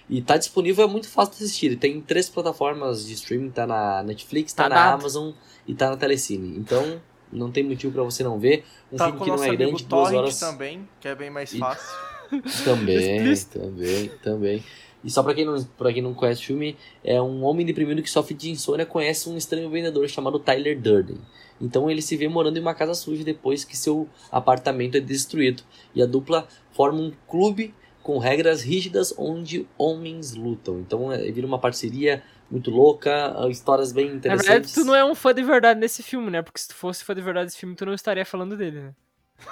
E 0.07 0.21
tá 0.21 0.37
disponível, 0.37 0.85
é 0.85 0.87
muito 0.87 1.09
fácil 1.09 1.35
de 1.39 1.43
assistir. 1.45 1.75
Tem 1.77 1.99
três 1.99 2.29
plataformas 2.29 3.07
de 3.07 3.13
streaming, 3.13 3.49
tá 3.49 3.65
na 3.65 4.03
Netflix, 4.03 4.53
tá, 4.53 4.63
Tá 4.63 4.69
na 4.69 4.75
dado. 4.75 4.99
Amazon 4.99 5.31
e 5.67 5.73
tá 5.73 5.89
na 5.89 5.97
Telecine. 5.97 6.59
Então, 6.59 7.01
não 7.33 7.51
tem 7.51 7.63
motivo 7.63 7.91
pra 7.91 8.03
você 8.03 8.23
não 8.23 8.37
ver. 8.37 8.63
Um 8.91 8.97
tá 8.97 9.05
filme 9.05 9.19
que 9.21 9.27
não 9.31 9.43
é 9.43 9.55
grande, 9.55 9.83
duas 9.85 10.13
horas. 10.13 10.39
também, 10.39 10.87
que 11.01 11.07
é 11.07 11.15
bem 11.15 11.31
mais 11.31 11.51
E- 11.53 11.57
fácil. 11.57 11.89
Também, 12.63 13.17
Explícito. 13.17 13.59
também, 13.59 14.09
também. 14.23 14.63
E 15.05 15.11
só 15.11 15.21
pra 15.21 15.35
quem, 15.35 15.45
não, 15.45 15.63
pra 15.77 15.93
quem 15.93 16.01
não 16.01 16.15
conhece 16.15 16.41
o 16.41 16.45
filme, 16.47 16.75
é 17.03 17.21
um 17.21 17.43
homem 17.43 17.63
deprimido 17.63 18.01
que 18.01 18.09
sofre 18.09 18.33
de 18.33 18.49
insônia 18.49 18.87
conhece 18.87 19.29
um 19.29 19.37
estranho 19.37 19.69
vendedor 19.69 20.09
chamado 20.09 20.39
Tyler 20.39 20.79
Durden. 20.79 21.17
Então 21.61 21.89
ele 21.89 22.01
se 22.01 22.17
vê 22.17 22.27
morando 22.27 22.57
em 22.57 22.61
uma 22.61 22.73
casa 22.73 22.95
suja 22.95 23.23
depois 23.23 23.63
que 23.63 23.77
seu 23.77 24.09
apartamento 24.31 24.97
é 24.97 24.99
destruído. 24.99 25.63
E 25.93 26.01
a 26.01 26.05
dupla 26.07 26.47
forma 26.71 26.99
um 26.99 27.11
clube 27.27 27.73
com 28.01 28.17
regras 28.17 28.63
rígidas 28.63 29.13
onde 29.17 29.67
homens 29.77 30.33
lutam. 30.33 30.79
Então 30.79 31.11
é, 31.11 31.31
vira 31.31 31.45
uma 31.45 31.59
parceria 31.59 32.23
muito 32.49 32.71
louca, 32.71 33.35
histórias 33.49 33.91
bem 33.91 34.09
Na 34.09 34.15
interessantes. 34.15 34.47
verdade, 34.47 34.73
tu 34.73 34.83
não 34.85 34.95
é 34.95 35.05
um 35.05 35.15
fã 35.15 35.33
de 35.33 35.43
verdade 35.43 35.79
nesse 35.79 36.01
filme, 36.03 36.29
né? 36.29 36.41
Porque 36.41 36.59
se 36.59 36.67
tu 36.67 36.75
fosse 36.75 37.03
fã 37.03 37.13
de 37.13 37.21
verdade 37.21 37.47
desse 37.47 37.57
filme, 37.57 37.75
tu 37.75 37.85
não 37.85 37.93
estaria 37.93 38.25
falando 38.25 38.57
dele, 38.57 38.79
né? 38.81 38.93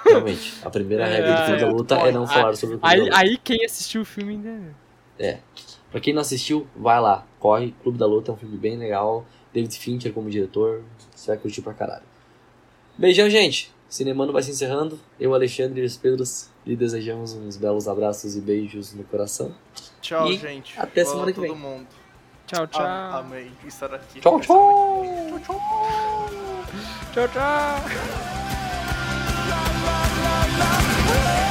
Realmente, 0.04 0.54
a 0.62 0.70
primeira 0.70 1.06
É, 1.08 1.16
regra 1.16 1.32
do 1.32 1.44
Clube 1.44 1.60
da 1.60 1.66
é, 1.66 1.70
Luta 1.70 1.94
é 1.96 2.12
não 2.12 2.26
falar 2.26 2.56
sobre 2.56 2.76
o 2.76 2.78
Clube 2.78 2.94
Aí, 2.94 3.08
aí 3.12 3.38
quem 3.38 3.64
assistiu 3.64 4.02
o 4.02 4.04
filme 4.04 4.32
ainda. 4.34 4.74
É. 5.18 5.38
Pra 5.90 6.00
quem 6.00 6.12
não 6.12 6.22
assistiu, 6.22 6.66
vai 6.74 7.00
lá, 7.00 7.24
corre. 7.38 7.72
Clube 7.82 7.98
da 7.98 8.06
Luta 8.06 8.32
é 8.32 8.34
um 8.34 8.36
filme 8.36 8.56
bem 8.56 8.76
legal. 8.76 9.24
David 9.52 9.78
Fincher 9.78 10.12
como 10.12 10.28
diretor, 10.28 10.82
você 11.14 11.28
vai 11.28 11.36
curtir 11.36 11.62
pra 11.62 11.72
caralho. 11.72 12.02
Beijão, 12.98 13.30
gente! 13.30 13.72
Cinemano 13.88 14.32
vai 14.32 14.42
se 14.42 14.50
encerrando. 14.50 14.98
Eu, 15.20 15.32
Alexandre 15.34 15.80
e 15.80 15.84
os 15.84 15.96
Pedros 15.96 16.50
lhe 16.66 16.74
desejamos 16.74 17.32
uns 17.32 17.56
belos 17.56 17.86
abraços 17.86 18.36
e 18.36 18.40
beijos 18.40 18.92
no 18.92 19.04
coração. 19.04 19.54
Tchau, 20.00 20.32
e 20.32 20.36
gente. 20.36 20.74
Até 20.76 21.04
semana 21.04 21.32
que 21.32 21.40
vem. 21.40 21.54
Mundo. 21.54 21.86
Tchau, 22.46 22.66
tchau. 22.66 22.82
Ah, 22.82 23.18
amei 23.18 23.52
estar 23.64 23.94
aqui. 23.94 24.20
Tchau, 24.20 24.40
tchau. 24.40 25.04
Tchau, 25.28 25.38
tchau. 25.38 25.60
Tchau, 27.12 27.28
tchau. 27.28 27.28
tchau, 27.28 27.28
tchau. 30.58 31.43